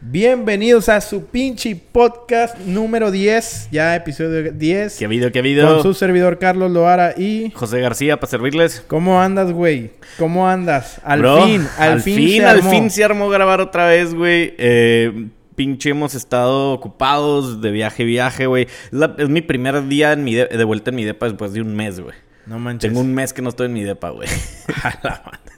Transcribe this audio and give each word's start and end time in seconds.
Bienvenidos 0.00 0.90
a 0.90 1.00
su 1.00 1.24
pinche 1.24 1.74
podcast 1.74 2.58
número 2.58 3.10
10, 3.10 3.68
ya 3.72 3.96
episodio 3.96 4.52
10. 4.52 4.98
¿Qué 4.98 5.06
video, 5.06 5.32
qué 5.32 5.40
video? 5.40 5.74
Con 5.74 5.82
su 5.82 5.94
servidor 5.94 6.38
Carlos 6.38 6.70
Loara 6.70 7.14
y... 7.16 7.50
José 7.54 7.80
García, 7.80 8.20
para 8.20 8.30
servirles. 8.30 8.84
¿Cómo 8.86 9.20
andas, 9.20 9.52
güey? 9.52 9.92
¿Cómo 10.18 10.46
andas? 10.48 11.00
Al 11.02 11.20
Bro, 11.20 11.46
fin, 11.46 11.66
al, 11.78 12.00
fin, 12.02 12.28
se 12.28 12.44
al 12.44 12.58
armó. 12.58 12.70
fin 12.70 12.90
se 12.90 13.04
armó 13.04 13.28
grabar 13.30 13.60
otra 13.62 13.86
vez, 13.86 14.14
güey. 14.14 14.54
Eh, 14.58 15.28
pinche 15.54 15.90
hemos 15.90 16.14
estado 16.14 16.72
ocupados 16.72 17.62
de 17.62 17.70
viaje, 17.70 18.04
viaje, 18.04 18.46
güey. 18.46 18.68
Es 19.16 19.28
mi 19.30 19.40
primer 19.40 19.88
día 19.88 20.12
en 20.12 20.24
mi 20.24 20.34
de, 20.34 20.46
de 20.46 20.64
vuelta 20.64 20.90
en 20.90 20.96
mi 20.96 21.04
depa 21.04 21.26
después 21.26 21.54
de 21.54 21.62
un 21.62 21.74
mes, 21.74 22.00
güey. 22.00 22.14
No 22.46 22.58
manches. 22.58 22.88
Tengo 22.90 23.00
un 23.00 23.12
mes 23.14 23.32
que 23.32 23.42
no 23.42 23.48
estoy 23.50 23.66
en 23.66 23.72
mi 23.72 23.82
depa, 23.84 24.10
güey. 24.10 24.28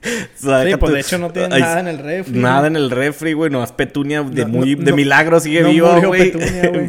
O 0.01 0.41
sea, 0.41 0.65
Sí, 0.65 0.77
pues 0.79 0.93
de 0.93 1.01
hecho 1.01 1.19
no 1.19 1.31
tiene 1.33 1.59
nada 1.59 1.81
en 1.81 1.89
el 1.89 1.99
refri. 1.99 2.39
Nada 2.39 2.69
en 2.69 2.77
el 2.77 2.89
refri, 2.91 3.33
güey. 3.33 3.51
No, 3.51 3.67
petunia 3.67 4.23
de, 4.23 4.43
No, 4.45 4.49
muy, 4.49 4.77
no, 4.77 4.85
de 4.85 4.91
no- 4.93 4.97
milagro 4.97 5.41
sigue 5.41 5.61
no 5.63 5.71
viva, 5.71 5.99
güey. 5.99 6.31
Petunia, 6.31 6.71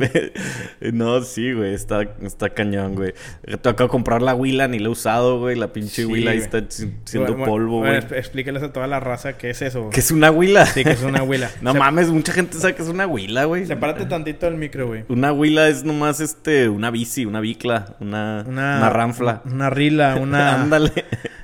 güey. 0.79 0.91
no, 0.93 1.21
sí, 1.23 1.51
güey. 1.53 1.73
Está, 1.73 2.03
está 2.21 2.49
cañón, 2.51 2.93
güey. 2.95 3.13
Te 3.43 3.53
acabo 3.69 3.87
de 3.87 3.89
comprar 3.89 4.21
la 4.21 4.35
huila, 4.35 4.67
ni 4.67 4.77
la 4.77 4.85
he 4.85 4.89
usado, 4.91 5.39
güey. 5.39 5.55
La 5.55 5.73
pinche 5.73 6.03
Sí, 6.05 6.13
ahí 6.13 6.23
güey. 6.23 6.37
está 6.37 6.63
si- 6.69 6.93
siendo 7.03 7.31
Bueno, 7.33 7.45
polvo, 7.51 7.79
bueno, 7.79 7.93
güey. 7.95 7.99
exp- 8.07 8.15
explícales 8.17 8.61
a 8.61 8.71
toda 8.71 8.85
la 8.85 8.99
raza 8.99 9.37
qué 9.37 9.49
es 9.49 9.61
eso. 9.63 9.89
¿Qué 9.89 9.99
es 10.01 10.11
una 10.11 10.29
huila? 10.29 10.67
Sí, 10.67 10.83
que 10.83 10.91
es 10.91 11.01
una 11.01 11.23
huila. 11.23 11.49
No 11.61 11.73
mames, 11.73 12.09
mucha 12.09 12.31
gente 12.31 12.57
sabe 12.59 12.75
que 12.75 12.83
es 12.83 12.89
una 12.89 13.07
huila, 13.07 13.45
güey. 13.45 13.65
Sepárate 13.65 14.05
tantito 14.05 14.45
del 14.45 14.55
micro, 14.55 14.85
güey. 14.87 15.03
Una 15.09 15.33
huila 15.33 15.67
es 15.67 15.83
nomás 15.83 16.19
este, 16.19 16.69
una 16.69 16.91
bici, 16.91 17.25
una 17.25 17.39
bicla, 17.41 17.95
una, 17.99 18.43
Una, 18.47 18.77
una, 18.77 18.89
ranfla. 18.91 19.41
Una 19.45 19.69
rila, 19.71 19.88
una... 20.21 20.61
Ándale. 20.61 20.91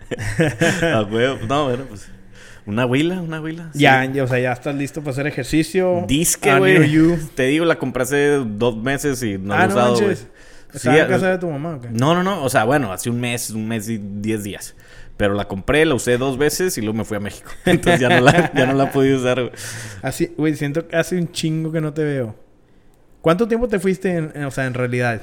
A 0.93 1.01
huevo. 1.03 1.37
No, 1.47 1.65
bueno, 1.65 1.83
pues. 1.89 2.07
Una 2.65 2.85
huila, 2.85 3.21
una 3.21 3.39
huila. 3.41 3.69
sí. 3.73 3.79
Ya, 3.79 4.03
ya, 4.05 4.23
o 4.23 4.27
sea, 4.27 4.39
ya 4.39 4.51
estás 4.51 4.73
listo 4.75 5.01
para 5.01 5.11
hacer 5.11 5.27
ejercicio. 5.27 6.03
Disque, 6.07 6.57
güey. 6.57 7.17
Te 7.35 7.43
digo, 7.43 7.63
la 7.65 7.77
compré 7.77 8.03
hace 8.03 8.27
dos 8.43 8.75
meses 8.77 9.21
y 9.21 9.37
no 9.37 9.53
la 9.55 9.61
ah, 9.61 9.65
he 9.65 9.67
no 9.67 9.73
usado, 9.73 9.93
güey. 9.95 10.07
manches. 10.07 10.27
Sí, 10.71 10.77
¿Estaba 10.89 10.97
en 10.97 11.07
casa 11.07 11.29
de 11.29 11.37
tu 11.37 11.49
mamá 11.49 11.75
o 11.75 11.81
qué? 11.81 11.89
No, 11.91 12.13
no, 12.15 12.23
no. 12.23 12.43
O 12.43 12.49
sea, 12.49 12.63
bueno, 12.65 12.91
hace 12.91 13.09
un 13.09 13.19
mes, 13.21 13.51
un 13.51 13.67
mes 13.67 13.87
y 13.87 13.97
diez 13.97 14.43
días. 14.43 14.75
Pero 15.15 15.33
la 15.35 15.47
compré, 15.47 15.85
la 15.85 15.95
usé 15.95 16.17
dos 16.17 16.37
veces 16.37 16.77
y 16.77 16.81
luego 16.81 16.97
me 16.97 17.05
fui 17.05 17.15
a 17.17 17.19
México. 17.21 17.49
Entonces 17.65 18.01
ya 18.01 18.09
no 18.09 18.19
la, 18.19 18.51
ya 18.53 18.65
no 18.65 18.73
la 18.73 18.91
pude 18.91 19.15
usar, 19.15 19.39
güey. 19.41 19.53
Así, 20.01 20.33
güey, 20.35 20.55
siento 20.55 20.87
que 20.87 20.95
hace 20.97 21.17
un 21.17 21.31
chingo 21.31 21.71
que 21.71 21.79
no 21.81 21.93
te 21.93 22.03
veo. 22.03 22.35
¿Cuánto 23.21 23.47
tiempo 23.47 23.67
te 23.67 23.79
fuiste, 23.79 24.11
en, 24.15 24.31
en- 24.35 24.43
o 24.45 24.51
sea, 24.51 24.65
en 24.65 24.73
realidad? 24.73 25.21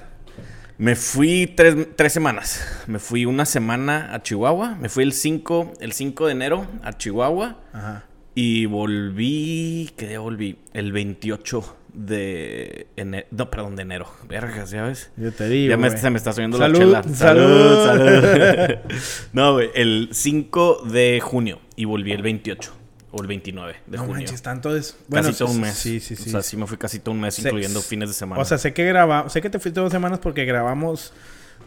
Me 0.79 0.97
fui 0.97 1.53
tres, 1.55 1.77
tres 1.97 2.13
semanas. 2.13 2.85
Me 2.87 2.99
fui 2.99 3.25
una 3.25 3.45
semana 3.45 4.13
a 4.13 4.23
Chihuahua. 4.23 4.77
Me 4.81 4.89
fui 4.89 5.05
el 5.05 5.13
5, 5.13 5.75
el 5.81 5.93
5 5.93 6.27
de 6.27 6.33
enero 6.33 6.67
a 6.83 6.93
Chihuahua. 6.97 7.61
Ajá. 7.73 8.05
Y 8.35 8.67
volví. 8.67 9.91
¿Qué 9.97 10.09
día 10.09 10.21
volví? 10.21 10.59
El 10.73 10.93
28 10.93 11.77
de 11.93 12.87
enero. 12.97 13.27
No, 13.31 13.51
perdón, 13.51 13.77
de 13.77 13.83
enero. 13.83 14.07
Vergas, 14.29 14.71
¿ya 14.71 14.85
ves? 14.85 15.11
Yo 15.17 15.31
te 15.33 15.49
digo, 15.49 15.71
ya 15.71 15.77
me, 15.77 15.91
se 15.97 16.11
me 16.11 16.17
está 16.17 16.33
subiendo 16.33 16.57
Salud, 16.57 16.81
la 16.91 17.03
chela. 17.03 17.15
salud. 17.15 17.85
salud. 17.85 18.77
no, 19.33 19.53
güey. 19.53 19.71
El 19.75 20.09
5 20.13 20.83
de 20.91 21.21
junio. 21.23 21.61
Y 21.77 21.85
volví 21.85 22.13
el 22.13 22.23
28. 22.23 22.73
O 23.15 23.21
el 23.21 23.27
29 23.29 23.77
de 23.87 23.97
No 23.99 24.05
junio. 24.05 24.17
manches, 24.17 24.41
tanto 24.43 24.75
es... 24.75 24.97
casi 25.11 25.33
todo 25.35 25.51
un 25.51 25.61
mes. 25.61 25.75
Sí, 25.75 26.01
sí, 26.01 26.17
sí. 26.17 26.29
O 26.29 26.33
sea, 26.33 26.43
sí 26.43 26.57
me 26.57 26.67
fui 26.67 26.79
casi 26.79 26.99
todo 26.99 27.15
un 27.15 27.21
mes, 27.21 27.35
Se- 27.35 27.43
incluyendo 27.43 27.81
fines 27.83 28.09
de 28.09 28.15
semana. 28.15 28.41
O 28.41 28.45
sea, 28.47 28.57
sé 28.59 28.73
que 28.73 28.85
grabamos... 28.87 29.33
Sé 29.33 29.41
que 29.43 29.51
te 29.51 29.59
fuiste 29.59 29.81
dos 29.81 29.93
semanas 29.93 30.19
porque 30.19 30.45
grabamos 30.47 31.13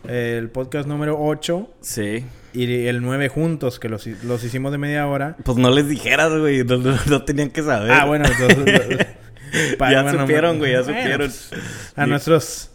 el 0.07 0.49
podcast 0.49 0.87
número 0.87 1.17
8 1.19 1.69
sí. 1.81 2.25
y 2.53 2.85
el 2.87 3.01
9 3.01 3.29
juntos, 3.29 3.79
que 3.79 3.89
los, 3.89 4.05
los 4.07 4.43
hicimos 4.43 4.71
de 4.71 4.77
media 4.79 5.07
hora. 5.07 5.37
Pues 5.43 5.57
no 5.57 5.69
les 5.69 5.87
dijeras, 5.87 6.31
güey. 6.37 6.63
No, 6.63 6.77
no- 6.77 6.97
no 7.05 7.23
tenían 7.23 7.49
que 7.51 7.61
saber. 7.63 7.91
Ah, 7.91 8.05
bueno, 8.05 8.25
entonces... 8.27 9.07
Ya 9.79 10.11
supieron, 10.11 10.57
güey, 10.57 10.73
ya 10.73 10.79
supieron. 10.83 11.27
pues, 11.27 11.49
a 11.95 12.05
nuestros... 12.07 12.71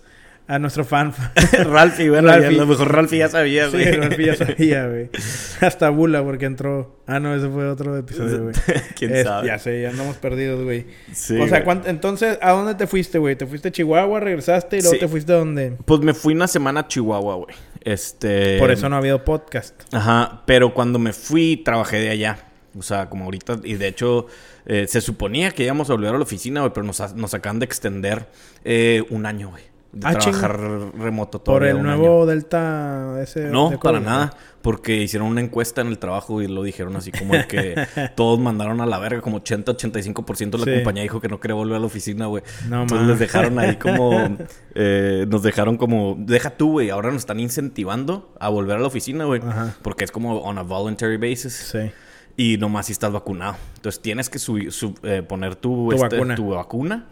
A 0.50 0.58
nuestro 0.58 0.84
fan. 0.84 1.12
Ralphie, 1.64 2.10
bueno, 2.10 2.26
Ralphie. 2.28 2.56
ya- 2.56 2.62
a 2.62 2.64
lo 2.64 2.66
mejor 2.66 2.92
Ralphie 2.92 3.18
ya 3.20 3.28
sabía, 3.28 3.66
Sí, 3.70 3.76
güey. 3.76 3.92
Rolfi 3.92 4.24
ya 4.26 4.34
sabía, 4.34 4.86
güey. 4.88 5.08
Hasta 5.60 5.90
Bula 5.90 6.24
porque 6.24 6.46
entró. 6.46 7.00
Ah, 7.06 7.20
no, 7.20 7.34
ese 7.34 7.48
fue 7.48 7.68
otro 7.68 7.96
episodio, 7.96 8.42
güey. 8.42 8.54
¿Quién 8.98 9.14
Es- 9.14 9.26
sabe? 9.26 9.46
Ya 9.46 9.58
sé, 9.60 9.80
ya 9.82 9.90
andamos 9.90 10.16
perdidos, 10.16 10.64
güey. 10.64 10.86
Sí, 11.12 11.38
o 11.38 11.46
sea, 11.46 11.60
güey. 11.60 11.76
¿cuánt- 11.78 11.86
entonces, 11.86 12.36
¿a 12.42 12.50
dónde 12.50 12.74
te 12.74 12.86
fuiste, 12.88 13.18
güey? 13.18 13.36
¿Te 13.36 13.46
fuiste 13.46 13.68
a 13.68 13.70
Chihuahua, 13.70 14.18
regresaste 14.18 14.78
y 14.78 14.80
luego 14.80 14.94
Sí. 14.94 15.00
te 15.00 15.08
fuiste 15.08 15.32
a 15.32 15.36
dónde? 15.36 15.76
Pues 15.84 16.00
me 16.00 16.14
fui 16.14 16.34
una 16.34 16.48
semana 16.48 16.80
a 16.80 16.88
Chihuahua, 16.88 17.36
güey. 17.36 17.54
Este. 17.82 18.58
Por 18.58 18.70
eso 18.72 18.88
no 18.88 18.96
ha 18.96 18.98
habido 18.98 19.24
podcast. 19.24 19.80
Ajá, 19.94 20.42
pero 20.46 20.74
cuando 20.74 20.98
me 20.98 21.12
fui, 21.12 21.58
trabajé 21.64 21.98
de 21.98 22.10
allá. 22.10 22.38
O 22.78 22.82
sea, 22.82 23.08
como 23.08 23.24
ahorita, 23.24 23.60
y 23.64 23.74
de 23.74 23.88
hecho, 23.88 24.26
eh, 24.66 24.86
se 24.88 25.00
suponía 25.00 25.50
que 25.50 25.64
íbamos 25.64 25.90
a 25.90 25.94
volver 25.94 26.10
a 26.14 26.18
la 26.18 26.22
oficina, 26.22 26.60
güey, 26.60 26.72
pero 26.72 26.86
nos, 26.86 27.14
nos 27.16 27.34
acaban 27.34 27.58
de 27.58 27.64
extender 27.64 28.26
eh, 28.64 29.02
un 29.10 29.26
año, 29.26 29.50
güey. 29.50 29.62
De 29.92 30.06
Ah, 30.06 30.12
trabajar 30.16 30.56
remoto 30.98 31.40
todo 31.40 31.56
Por 31.56 31.64
el 31.64 31.82
nuevo 31.82 32.24
Delta 32.24 33.18
ese. 33.20 33.46
No, 33.50 33.70
de 33.70 33.78
para 33.78 33.98
nada. 33.98 34.32
Porque 34.62 34.96
hicieron 34.98 35.26
una 35.28 35.40
encuesta 35.40 35.80
en 35.80 35.88
el 35.88 35.98
trabajo 35.98 36.40
y 36.42 36.46
lo 36.46 36.62
dijeron 36.62 36.94
así 36.94 37.10
como 37.10 37.32
de 37.32 37.46
que 37.48 37.74
todos 38.14 38.38
mandaron 38.38 38.80
a 38.80 38.86
la 38.86 38.98
verga, 39.00 39.20
como 39.20 39.40
80-85% 39.42 40.50
de 40.50 40.58
la 40.58 40.64
Sí. 40.64 40.74
compañía 40.74 41.02
dijo 41.02 41.20
que 41.20 41.28
no 41.28 41.40
quería 41.40 41.54
volver 41.56 41.76
a 41.76 41.80
la 41.80 41.86
oficina, 41.86 42.26
güey. 42.26 42.44
No 42.68 42.82
Entonces 42.82 42.98
mames. 43.06 43.08
les 43.08 43.18
dejaron 43.18 43.58
ahí 43.58 43.76
como... 43.76 44.36
eh, 44.76 45.26
nos 45.28 45.42
dejaron 45.42 45.76
como... 45.76 46.14
Deja 46.20 46.50
tú, 46.50 46.72
güey. 46.72 46.90
Ahora 46.90 47.08
nos 47.08 47.22
están 47.22 47.40
incentivando 47.40 48.32
a 48.38 48.48
volver 48.48 48.76
a 48.76 48.80
la 48.80 48.86
oficina, 48.86 49.24
güey. 49.24 49.40
Porque 49.82 50.04
es 50.04 50.12
como 50.12 50.38
on 50.40 50.58
a 50.58 50.62
voluntary 50.62 51.16
basis. 51.16 51.70
Sí. 51.72 51.90
Y 52.36 52.58
nomás 52.58 52.86
si 52.86 52.92
estás 52.92 53.10
vacunado. 53.12 53.56
Entonces 53.76 54.00
tienes 54.00 54.30
que 54.30 54.38
subir, 54.38 54.70
sub- 54.72 55.00
eh, 55.02 55.22
poner 55.22 55.56
tu, 55.56 55.88
Tu 55.88 55.96
este, 55.96 56.16
vacuna. 56.16 56.34
tu 56.36 56.50
vacuna. 56.50 57.06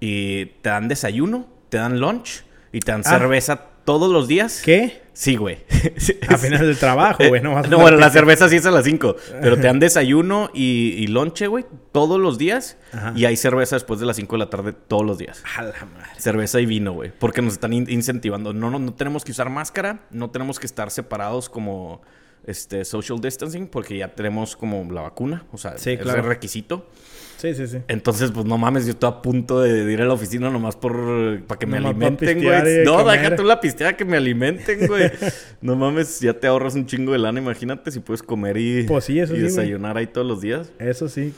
Y 0.00 0.46
te 0.62 0.68
dan 0.70 0.88
desayuno, 0.88 1.46
te 1.68 1.78
dan 1.78 2.00
lunch 2.00 2.44
y 2.72 2.80
te 2.80 2.92
dan 2.92 3.02
Ah. 3.04 3.10
cerveza 3.18 3.56
todos 3.84 4.10
los 4.12 4.28
días. 4.28 4.62
¿Qué? 4.64 5.02
Sí, 5.14 5.34
güey. 5.36 5.58
A 6.28 6.36
final 6.38 6.60
del 6.60 6.78
trabajo, 6.78 7.24
güey. 7.26 7.40
No, 7.42 7.56
a 7.58 7.62
no, 7.62 7.78
bueno, 7.78 7.96
la 7.96 8.10
cerveza 8.10 8.48
sí 8.48 8.56
es 8.56 8.66
a 8.66 8.70
las 8.70 8.84
5. 8.84 9.16
Pero 9.40 9.56
te 9.56 9.62
dan 9.62 9.80
desayuno 9.80 10.50
y, 10.54 10.90
y 10.96 11.06
lonche, 11.08 11.48
güey, 11.48 11.64
todos 11.90 12.20
los 12.20 12.38
días. 12.38 12.76
Ajá. 12.92 13.12
Y 13.16 13.24
hay 13.24 13.36
cerveza 13.36 13.74
después 13.76 13.98
de 13.98 14.06
las 14.06 14.14
5 14.16 14.36
de 14.36 14.38
la 14.38 14.48
tarde 14.50 14.72
todos 14.74 15.04
los 15.04 15.18
días. 15.18 15.42
A 15.56 15.62
la 15.62 15.72
madre. 15.92 16.10
Cerveza 16.18 16.60
y 16.60 16.66
vino, 16.66 16.92
güey. 16.92 17.10
Porque 17.18 17.42
nos 17.42 17.54
están 17.54 17.72
in- 17.72 17.90
incentivando. 17.90 18.52
No, 18.52 18.70
no, 18.70 18.78
no 18.78 18.94
tenemos 18.94 19.24
que 19.24 19.32
usar 19.32 19.50
máscara. 19.50 20.00
No 20.10 20.30
tenemos 20.30 20.60
que 20.60 20.66
estar 20.66 20.90
separados 20.92 21.48
como 21.48 22.00
este 22.46 22.84
social 22.84 23.20
distancing. 23.20 23.66
Porque 23.66 23.96
ya 23.98 24.14
tenemos 24.14 24.54
como 24.54 24.84
la 24.92 25.00
vacuna. 25.00 25.46
O 25.50 25.58
sea, 25.58 25.78
Sí, 25.78 25.92
es 25.92 26.00
el 26.06 26.22
requisito. 26.22 26.88
Sí, 27.38 27.54
sí, 27.54 27.68
sí. 27.68 27.78
Entonces, 27.86 28.32
pues 28.32 28.46
no 28.46 28.58
mames, 28.58 28.84
yo 28.84 28.90
estoy 28.90 29.08
a 29.08 29.22
punto 29.22 29.60
de, 29.60 29.92
ir 29.92 30.02
a 30.02 30.04
la 30.04 30.12
oficina 30.12 30.50
nomás 30.50 30.74
por 30.74 31.40
para 31.44 31.56
que 31.56 31.66
me 31.66 31.78
Nomás 31.78 31.92
alimenten, 31.92 32.42
güey. 32.42 32.84
No, 32.84 32.98
comer. 32.98 33.20
deja 33.20 33.36
tú 33.36 33.44
la 33.44 33.60
pisteada 33.60 33.96
que 33.96 34.04
me 34.04 34.16
alimenten, 34.16 34.88
güey. 34.88 35.08
no 35.60 35.76
mames, 35.76 36.18
ya 36.18 36.34
te 36.34 36.48
ahorras 36.48 36.74
un 36.74 36.86
chingo 36.86 37.12
de 37.12 37.18
lana, 37.18 37.38
imagínate 37.38 37.92
si 37.92 38.00
puedes 38.00 38.24
comer 38.24 38.56
y, 38.56 38.82
Pues 38.88 39.04
sí, 39.04 39.20
eso 39.20 39.34
y 39.34 39.36
sí, 39.36 39.42
güey. 39.42 39.54
desayunar 39.54 39.96
ahí 39.96 40.08
todos 40.08 40.26
los 40.26 40.40
días. 40.40 40.72
Eso 40.80 41.08
sí. 41.08 41.32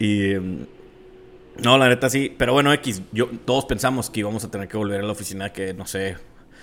Y 0.00 0.32
em, 0.32 0.66
no, 1.62 1.78
la 1.78 1.88
neta 1.88 2.10
sí, 2.10 2.34
pero 2.36 2.52
bueno, 2.52 2.72
X, 2.72 3.02
yo 3.12 3.30
todos 3.44 3.64
pensamos 3.66 4.10
que 4.10 4.20
íbamos 4.20 4.42
a 4.42 4.50
tener 4.50 4.66
que 4.66 4.76
volver 4.76 5.00
a 5.00 5.04
la 5.04 5.12
oficina 5.12 5.52
que 5.52 5.72
no 5.72 5.86
sé, 5.86 6.16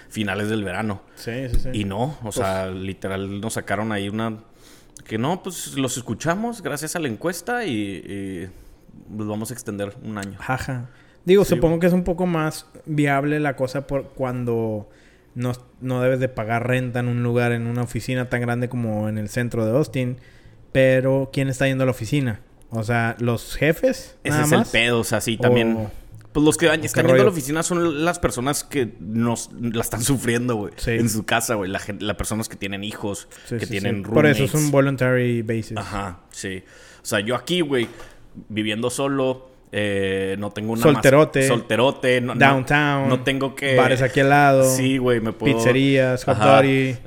finales 0.09 0.49
del 0.49 0.65
verano. 0.65 1.01
Sí, 1.15 1.47
sí, 1.49 1.59
sí. 1.61 1.69
Y 1.71 1.85
no, 1.85 2.17
o 2.25 2.31
sea, 2.33 2.69
literal 2.71 3.39
nos 3.39 3.53
sacaron 3.53 3.93
ahí 3.93 4.09
una 4.09 4.39
que 5.07 5.17
no, 5.17 5.41
pues 5.43 5.77
los 5.77 5.95
escuchamos 5.95 6.61
gracias 6.61 6.97
a 6.97 6.99
la 6.99 7.07
encuesta 7.07 7.65
y, 7.65 7.71
y 7.71 8.49
los 9.15 9.27
vamos 9.27 9.51
a 9.51 9.53
extender 9.53 9.95
un 10.03 10.17
año. 10.17 10.37
Jaja. 10.39 10.89
Digo, 11.25 11.43
Sí, 11.43 11.55
supongo 11.55 11.79
que 11.79 11.87
es 11.87 11.93
un 11.93 12.03
poco 12.03 12.25
más 12.25 12.67
viable 12.85 13.39
la 13.39 13.55
cosa 13.55 13.87
por 13.87 14.09
cuando 14.09 14.89
no, 15.33 15.53
no 15.81 16.01
debes 16.01 16.19
de 16.19 16.29
pagar 16.29 16.67
renta 16.67 16.99
en 16.99 17.07
un 17.07 17.23
lugar, 17.23 17.51
en 17.51 17.67
una 17.67 17.81
oficina 17.83 18.29
tan 18.29 18.41
grande 18.41 18.69
como 18.69 19.09
en 19.09 19.17
el 19.17 19.29
centro 19.29 19.65
de 19.65 19.71
Austin. 19.71 20.17
Pero, 20.71 21.29
¿quién 21.31 21.47
está 21.49 21.67
yendo 21.67 21.83
a 21.83 21.85
la 21.85 21.91
oficina? 21.91 22.41
O 22.69 22.83
sea, 22.83 23.15
¿los 23.19 23.55
jefes? 23.55 24.17
Ese 24.23 24.31
nada 24.31 24.43
es 24.43 24.51
más? 24.51 24.67
el 24.67 24.71
pedo, 24.81 24.99
o 24.99 25.03
sea, 25.03 25.21
sí, 25.21 25.37
también. 25.37 25.73
O- 25.77 25.91
Pues 26.33 26.43
los 26.45 26.57
que 26.57 26.65
están 26.65 26.81
yendo 26.81 26.99
a 26.99 27.03
rollo? 27.13 27.23
la 27.23 27.29
oficina 27.29 27.63
son 27.63 28.03
las 28.03 28.19
personas 28.19 28.65
que 28.65 28.93
nos 28.99 29.49
la 29.53 29.81
están 29.81 30.01
sufriendo, 30.03 30.55
güey. 30.57 30.73
Sí. 30.75 30.91
En 30.91 31.09
su 31.09 31.23
casa, 31.25 31.55
güey. 31.55 31.71
La 31.71 31.79
Las 31.99 32.17
personas 32.17 32.49
que 32.49 32.57
tienen 32.57 32.83
hijos, 32.83 33.29
Sí, 33.45 33.57
que 33.57 33.65
tienen. 33.67 34.03
Por 34.03 34.25
eso 34.25 34.43
es 34.43 34.53
un 34.53 34.69
voluntary 34.69 35.41
basis. 35.43 35.77
Ajá, 35.77 36.19
sí. 36.31 36.63
O 37.01 37.05
sea, 37.05 37.21
yo 37.21 37.35
aquí, 37.35 37.61
güey, 37.61 37.87
viviendo 38.49 38.89
solo, 38.89 39.49
eh, 39.71 40.35
no 40.39 40.51
tengo 40.51 40.71
una 40.73 40.81
mas- 40.85 40.93
Solterote. 40.93 41.47
Solterote. 41.47 42.21
No, 42.21 42.35
Downtown. 42.35 43.09
No, 43.09 43.19
tengo 43.21 43.55
que... 43.55 43.75
Bares 43.75 44.01
aquí 44.01 44.21
al 44.21 44.29
lado. 44.29 44.63
Sí, 44.63 44.97
güey, 44.97 45.19
me 45.19 45.33
puedo... 45.33 45.55
Pizzerías, 45.55 46.27
Ajá. 46.27 46.61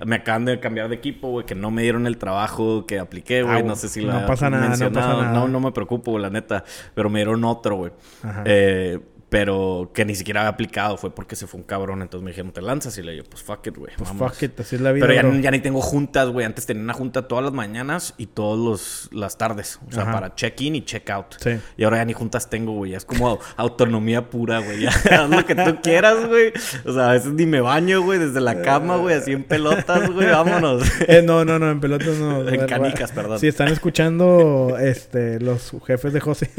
Me 0.04 0.16
acaban 0.16 0.44
de 0.44 0.60
cambiar 0.60 0.88
de 0.88 0.96
equipo, 0.96 1.28
güey, 1.30 1.46
que 1.46 1.54
no 1.54 1.70
me 1.70 1.82
dieron 1.82 2.06
el 2.06 2.18
trabajo 2.18 2.84
que 2.86 2.98
apliqué, 2.98 3.42
güey. 3.42 3.60
Ah, 3.60 3.62
no 3.62 3.74
sé 3.76 3.88
si 3.88 4.04
no 4.04 4.12
la 4.12 4.26
pasa 4.26 4.50
nada, 4.50 4.76
no 4.76 4.92
pasa 4.92 5.08
nada. 5.08 5.32
No, 5.32 5.48
no 5.48 5.60
me 5.60 5.72
preocupo, 5.72 6.10
güey, 6.10 6.22
la 6.22 6.30
neta. 6.30 6.64
Pero 6.94 7.08
me 7.08 7.20
dieron 7.20 7.42
otro, 7.44 7.76
güey. 7.76 7.92
Ajá. 8.22 8.42
Eh, 8.44 8.98
Pero 9.28 9.90
que 9.92 10.04
ni 10.04 10.14
siquiera 10.14 10.40
había 10.40 10.50
aplicado, 10.50 10.96
fue 10.96 11.14
porque 11.14 11.36
se 11.36 11.46
fue 11.46 11.60
un 11.60 11.66
cabrón. 11.66 12.02
Entonces 12.02 12.24
me 12.24 12.30
dijeron, 12.30 12.52
te 12.52 12.62
lanzas. 12.62 12.96
Y 12.98 13.02
le 13.02 13.12
digo, 13.12 13.24
pues 13.28 13.42
fuck 13.42 13.66
it, 13.66 13.76
güey. 13.76 13.92
Pues 13.96 14.08
vámonos. 14.08 14.32
fuck 14.32 14.42
it, 14.42 14.60
así 14.60 14.76
es 14.76 14.82
la 14.82 14.92
vida. 14.92 15.06
Pero 15.06 15.34
ya, 15.34 15.50
ni 15.50 15.60
tengo 15.60 15.80
juntas, 15.80 16.28
güey. 16.28 16.46
Antes 16.46 16.66
tenía 16.66 16.82
una 16.82 16.94
junta 16.94 17.28
todas 17.28 17.44
las 17.44 17.52
mañanas 17.52 18.14
y 18.16 18.26
todas 18.26 19.08
las 19.12 19.36
tardes. 19.36 19.78
O 19.86 19.92
sea, 19.92 20.04
Ajá. 20.04 20.12
para 20.12 20.34
check-in 20.34 20.76
y 20.76 20.84
check-out. 20.84 21.34
Sí. 21.40 21.58
Y 21.76 21.84
ahora 21.84 21.98
ya 21.98 22.04
ni 22.06 22.12
juntas 22.14 22.48
tengo, 22.48 22.72
güey. 22.72 22.94
Es 22.94 23.04
como 23.04 23.38
autonomía 23.56 24.30
pura, 24.30 24.60
güey. 24.60 24.78
Ya 25.08 25.24
haz 25.24 25.30
lo 25.30 25.44
que 25.44 25.54
tú 25.54 25.78
quieras, 25.82 26.26
güey. 26.26 26.52
O 26.84 26.92
sea, 26.92 27.10
a 27.10 27.12
veces 27.12 27.32
ni 27.32 27.46
me 27.46 27.60
baño, 27.60 28.02
güey, 28.02 28.18
desde 28.18 28.40
la 28.40 28.62
cama, 28.62 28.96
güey, 28.96 29.14
así 29.16 29.32
en 29.32 29.44
pelotas, 29.44 30.10
güey. 30.10 30.26
Vámonos. 30.26 30.82
Eh, 31.08 31.22
no, 31.22 31.44
no, 31.44 31.58
no, 31.58 31.70
en 31.70 31.80
pelotas 31.80 32.18
no. 32.18 32.46
En 32.48 32.66
canicas, 32.66 33.12
perdón. 33.12 33.38
Si 33.38 33.46
están 33.46 33.68
escuchando 33.68 34.76
este, 34.78 35.40
los 35.40 35.72
jefes 35.86 36.12
de 36.12 36.20
José. 36.20 36.50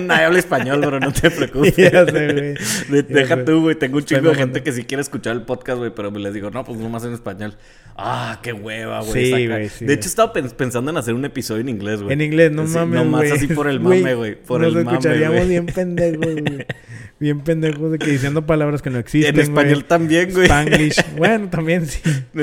Nadie 0.00 0.24
habla 0.24 0.38
español, 0.38 0.80
bro, 0.80 0.98
no 0.98 1.12
te 1.12 1.30
preocupes. 1.30 1.74
Güey. 2.12 2.54
De- 2.90 3.02
Deja 3.02 3.44
tú, 3.44 3.60
güey. 3.62 3.74
Tengo 3.74 3.96
un 3.98 4.04
chingo 4.04 4.28
de 4.30 4.34
gente 4.36 4.62
que 4.62 4.72
sí 4.72 4.84
quiere 4.84 5.00
escuchar 5.02 5.34
el 5.36 5.42
podcast, 5.42 5.78
güey, 5.78 5.92
pero 5.94 6.10
les 6.10 6.32
digo, 6.34 6.50
no, 6.50 6.64
pues 6.64 6.78
nomás 6.78 7.04
en 7.04 7.12
español. 7.12 7.54
Ah, 7.96 8.40
qué 8.42 8.52
hueva, 8.52 9.00
güey. 9.02 9.12
Sí, 9.32 9.46
güey, 9.48 9.68
sí, 9.68 9.84
de 9.84 9.94
hecho, 9.94 10.08
estaba 10.08 10.32
pens- 10.32 10.54
pensando 10.54 10.90
en 10.90 10.96
hacer 10.96 11.12
un 11.14 11.24
episodio 11.26 11.60
en 11.60 11.68
inglés, 11.68 12.00
güey. 12.02 12.12
En 12.14 12.20
inglés, 12.22 12.50
no 12.52 12.64
mames, 12.64 13.04
Nomás 13.04 13.20
güey. 13.22 13.32
así 13.32 13.46
por 13.48 13.68
el 13.68 13.80
mame, 13.80 14.14
güey. 14.14 14.34
Por 14.36 14.60
nos 14.62 14.74
el 14.74 14.84
mame, 14.84 14.96
escucharíamos 14.96 15.36
güey. 15.36 15.48
bien 15.48 15.66
pendejos, 15.66 16.18
güey. 16.26 16.66
Bien 17.20 17.38
pendejos 17.42 17.92
de 17.92 17.98
que 18.00 18.10
diciendo 18.10 18.46
palabras 18.46 18.82
que 18.82 18.90
no 18.90 18.98
existen, 18.98 19.32
En 19.36 19.40
español 19.40 19.84
también, 19.84 20.32
güey. 20.32 20.46
Spanglish. 20.46 20.96
Bueno, 21.16 21.48
también 21.50 21.86
sí. 21.86 22.00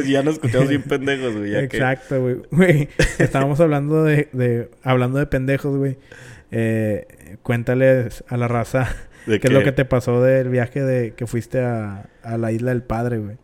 Ya 0.07 0.23
nos 0.23 0.35
escuchamos 0.35 0.69
bien 0.69 0.83
pendejos, 0.83 1.35
güey. 1.35 1.53
Exacto, 1.53 2.21
güey. 2.21 2.37
Güey, 2.49 2.87
estábamos 3.17 3.59
hablando 3.59 4.05
de, 4.05 4.29
de... 4.31 4.69
Hablando 4.81 5.19
de 5.19 5.25
pendejos, 5.25 5.75
güey. 5.75 5.97
Eh, 6.51 7.07
cuéntales 7.43 8.23
a 8.29 8.37
la 8.37 8.47
raza 8.47 8.95
¿De 9.25 9.39
qué 9.39 9.47
es 9.47 9.53
lo 9.53 9.63
que 9.63 9.71
te 9.71 9.85
pasó 9.85 10.21
del 10.21 10.49
viaje 10.49 10.83
de 10.83 11.13
que 11.13 11.27
fuiste 11.27 11.61
a, 11.61 12.05
a 12.23 12.37
la 12.37 12.51
isla 12.51 12.71
del 12.71 12.83
padre, 12.83 13.17
güey. 13.19 13.37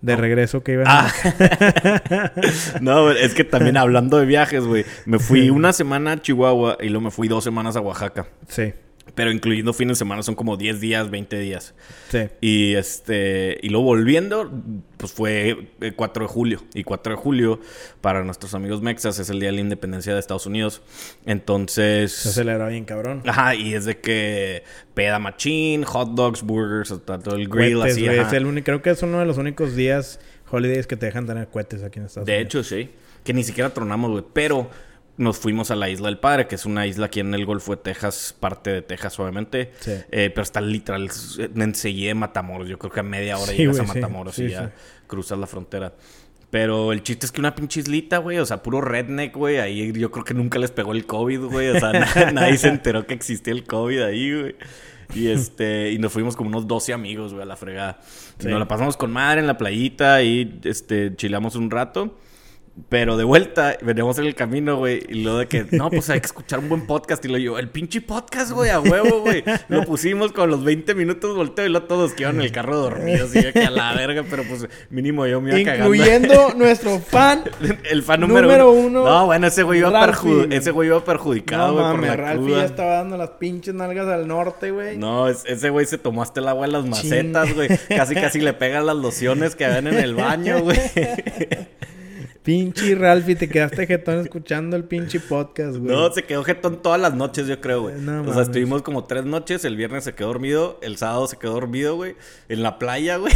De 0.00 0.16
regreso 0.16 0.62
que 0.62 0.72
iban 0.72 0.86
Ah. 0.86 1.10
no, 2.80 3.10
es 3.10 3.32
que 3.34 3.42
también 3.44 3.76
hablando 3.78 4.18
de 4.18 4.26
viajes, 4.26 4.64
güey. 4.64 4.84
Me 5.06 5.18
fui 5.18 5.48
una 5.48 5.72
semana 5.72 6.12
a 6.12 6.20
Chihuahua 6.20 6.76
y 6.80 6.88
luego 6.90 7.04
me 7.04 7.10
fui 7.10 7.26
dos 7.26 7.42
semanas 7.42 7.74
a 7.76 7.80
Oaxaca. 7.80 8.26
Sí, 8.48 8.74
Pero 9.14 9.30
incluyendo 9.30 9.72
fines 9.72 9.96
de 9.96 9.98
semana 10.00 10.22
son 10.22 10.34
como 10.34 10.56
10 10.56 10.80
días, 10.80 11.10
20 11.10 11.38
días. 11.38 11.74
sí. 12.10 12.28
Y 12.40 12.74
este 12.74 13.58
y 13.62 13.68
luego 13.68 13.84
volviendo, 13.86 14.50
pues 14.96 15.12
fue 15.12 15.68
el 15.80 15.94
4 15.94 16.24
de 16.24 16.28
julio. 16.28 16.62
Y 16.74 16.82
4 16.84 17.14
de 17.14 17.20
julio, 17.20 17.60
para 18.00 18.24
nuestros 18.24 18.54
amigos 18.54 18.82
mexas, 18.82 19.18
es 19.18 19.30
el 19.30 19.38
día 19.38 19.50
de 19.50 19.56
la 19.56 19.60
independencia 19.60 20.12
de 20.12 20.20
Estados 20.20 20.46
Unidos. 20.46 20.82
Entonces. 21.26 22.12
Se 22.12 22.28
aceleró 22.30 22.68
bien, 22.68 22.84
cabrón. 22.84 23.22
Ajá, 23.26 23.54
y 23.54 23.74
es 23.74 23.84
de 23.84 23.98
que 23.98 24.64
peda 24.94 25.18
machín, 25.18 25.84
hot 25.84 26.10
dogs, 26.14 26.42
burgers, 26.42 26.90
hasta 26.90 27.18
todo 27.18 27.36
el 27.36 27.48
grill 27.48 27.82
así. 27.82 28.06
Es 28.06 28.32
el 28.32 28.46
único, 28.46 28.64
creo 28.64 28.82
que 28.82 28.90
es 28.90 29.02
uno 29.02 29.18
de 29.20 29.26
los 29.26 29.38
únicos 29.38 29.76
días 29.76 30.20
holidays 30.50 30.86
que 30.86 30.96
te 30.96 31.06
dejan 31.06 31.26
tener 31.26 31.48
cohetes 31.48 31.82
aquí 31.82 31.98
en 31.98 32.06
Estados 32.06 32.26
De 32.26 32.34
Unidos. 32.34 32.46
hecho, 32.46 32.64
sí. 32.64 32.90
Que 33.24 33.32
ni 33.32 33.42
siquiera 33.42 33.70
tronamos, 33.70 34.10
güey. 34.10 34.24
Pero 34.32 34.68
nos 35.16 35.38
fuimos 35.38 35.70
a 35.70 35.76
la 35.76 35.88
Isla 35.90 36.08
del 36.08 36.18
Padre, 36.18 36.46
que 36.48 36.56
es 36.56 36.66
una 36.66 36.86
isla 36.86 37.06
aquí 37.06 37.20
en 37.20 37.32
el 37.34 37.46
Golfo 37.46 37.76
de 37.76 37.82
Texas, 37.82 38.34
parte 38.38 38.70
de 38.70 38.82
Texas, 38.82 39.18
obviamente. 39.20 39.70
Sí. 39.80 39.92
Eh, 40.10 40.30
pero 40.34 40.42
está 40.42 40.60
literal 40.60 41.08
enseguida 41.56 42.08
de 42.08 42.14
Matamoros. 42.14 42.68
Yo 42.68 42.78
creo 42.78 42.90
que 42.92 43.00
a 43.00 43.04
media 43.04 43.38
hora 43.38 43.52
Sí, 43.52 43.58
llegas 43.58 43.78
a. 43.80 43.82
Matamoros 43.84 44.34
Sí, 44.34 44.44
y 44.44 44.50
ya 44.50 44.72
cruzas 45.06 45.38
la 45.38 45.46
frontera. 45.46 45.92
Pero 46.50 46.92
el 46.92 47.02
chiste 47.02 47.26
es 47.26 47.32
que 47.32 47.40
una 47.40 47.54
pinche 47.54 47.80
islita, 47.80 48.18
güey, 48.18 48.38
o 48.38 48.46
sea, 48.46 48.62
puro 48.62 48.80
redneck, 48.80 49.34
güey. 49.36 49.58
Ahí 49.58 49.92
yo 49.92 50.10
creo 50.10 50.24
que 50.24 50.34
nunca 50.34 50.58
les 50.58 50.70
pegó 50.70 50.92
el 50.92 51.04
COVID, 51.06 51.40
güey. 51.46 51.68
O 51.70 51.80
sea, 51.80 51.92
na- 51.92 52.30
nadie 52.32 52.56
se 52.58 52.68
enteró 52.68 53.06
que 53.06 53.14
existía 53.14 53.52
el 53.52 53.64
COVID 53.64 54.02
ahí, 54.02 54.32
güey. 54.40 54.56
Y 55.14 55.28
este, 55.28 55.90
y 55.92 55.98
nos 55.98 56.12
fuimos 56.12 56.34
como 56.34 56.48
unos 56.50 56.66
12 56.66 56.92
amigos, 56.92 57.32
güey, 57.32 57.42
a 57.42 57.46
la 57.46 57.56
fregada. 57.56 57.98
Y 58.38 58.42
Sí. 58.44 58.48
Nos 58.48 58.58
la 58.58 58.66
pasamos 58.68 58.96
con 58.96 59.12
madre 59.12 59.40
en 59.40 59.46
la 59.46 59.58
playita 59.58 60.22
y 60.22 60.60
este, 60.64 61.14
chilamos 61.16 61.56
un 61.56 61.70
rato. 61.70 62.18
Pero 62.88 63.16
de 63.16 63.22
vuelta, 63.22 63.76
veníamos 63.82 64.18
en 64.18 64.24
el 64.26 64.34
camino, 64.34 64.76
güey. 64.78 65.00
Y 65.08 65.22
luego 65.22 65.38
de 65.38 65.46
que, 65.46 65.64
no, 65.70 65.90
pues 65.90 66.10
hay 66.10 66.18
que 66.20 66.26
escuchar 66.26 66.58
un 66.58 66.68
buen 66.68 66.86
podcast. 66.88 67.24
Y 67.24 67.28
lo 67.28 67.38
yo, 67.38 67.56
el 67.56 67.68
pinche 67.68 68.00
podcast, 68.00 68.50
güey, 68.50 68.70
a 68.70 68.80
huevo, 68.80 69.20
güey. 69.20 69.44
Lo 69.68 69.84
pusimos 69.84 70.32
con 70.32 70.50
los 70.50 70.64
20 70.64 70.92
minutos, 70.96 71.36
volteo 71.36 71.66
y 71.66 71.68
luego 71.68 71.86
todos 71.86 72.14
quedaron 72.14 72.40
en 72.40 72.46
el 72.46 72.52
carro 72.52 72.76
dormidos. 72.76 73.32
Y 73.36 73.42
yo 73.44 73.52
que 73.52 73.60
a 73.64 73.70
la 73.70 73.94
verga, 73.94 74.24
pero 74.28 74.42
pues 74.42 74.66
mínimo 74.90 75.24
yo 75.24 75.40
me 75.40 75.50
iba 75.60 75.70
cagando. 75.70 75.94
Incluyendo 75.94 76.54
nuestro 76.56 76.98
fan. 76.98 77.44
El 77.88 78.02
fan 78.02 78.20
número, 78.20 78.42
Número 78.48 78.72
uno. 78.72 79.02
uno, 79.02 79.04
No, 79.04 79.26
bueno, 79.26 79.46
ese 79.46 79.62
güey 79.62 79.78
iba, 79.78 79.90
perju- 79.92 80.52
ese 80.52 80.72
güey 80.72 80.88
iba 80.88 81.04
perjudicado, 81.04 81.68
No 81.68 81.72
güey, 81.74 81.84
por 81.84 82.00
mames, 82.00 82.50
la 82.50 82.58
ya 82.58 82.64
estaba 82.64 82.94
dando 82.96 83.16
las 83.16 83.30
pinches 83.30 83.72
nalgas 83.74 84.08
al 84.08 84.26
norte, 84.26 84.72
güey. 84.72 84.98
No, 84.98 85.28
es- 85.28 85.44
ese 85.46 85.70
güey 85.70 85.86
se 85.86 85.96
tomó 85.96 86.22
hasta 86.22 86.40
el 86.40 86.48
agua 86.48 86.66
en 86.66 86.72
las 86.72 86.84
macetas, 86.86 87.54
güey. 87.54 87.68
Casi, 87.88 88.16
casi 88.16 88.40
le 88.40 88.52
pega 88.52 88.80
las 88.80 88.96
lociones 88.96 89.54
que 89.54 89.64
habían 89.64 89.86
en 89.86 89.94
el 90.00 90.16
baño, 90.16 90.60
güey. 90.60 90.76
Pinche 92.44 92.94
Ralphie, 92.94 93.36
te 93.36 93.48
quedaste 93.48 93.86
jetón 93.86 94.20
escuchando 94.20 94.76
el 94.76 94.84
pinche 94.84 95.18
podcast, 95.18 95.78
güey. 95.78 95.90
No, 95.96 96.12
se 96.12 96.24
quedó 96.24 96.44
jetón 96.44 96.82
todas 96.82 97.00
las 97.00 97.14
noches, 97.14 97.46
yo 97.46 97.58
creo, 97.60 97.82
güey. 97.82 97.94
No 97.98 98.20
o 98.22 98.32
sea, 98.34 98.42
estuvimos 98.42 98.82
como 98.82 99.04
tres 99.04 99.24
noches. 99.24 99.64
El 99.64 99.76
viernes 99.76 100.04
se 100.04 100.14
quedó 100.14 100.28
dormido. 100.28 100.78
El 100.82 100.98
sábado 100.98 101.26
se 101.26 101.38
quedó 101.38 101.54
dormido, 101.54 101.96
güey. 101.96 102.16
En 102.50 102.62
la 102.62 102.78
playa, 102.78 103.16
güey. 103.16 103.32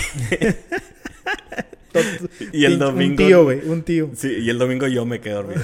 y 2.53 2.65
el 2.67 2.79
domingo- 2.79 3.23
Un 3.23 3.29
tío, 3.29 3.45
güey, 3.45 3.61
un 3.67 3.83
tío. 3.83 4.11
Sí, 4.15 4.31
y 4.41 4.51
el 4.51 4.59
domingo 4.59 4.87
yo 4.87 5.07
me 5.07 5.21
quedé 5.21 5.35
dormido. 5.35 5.63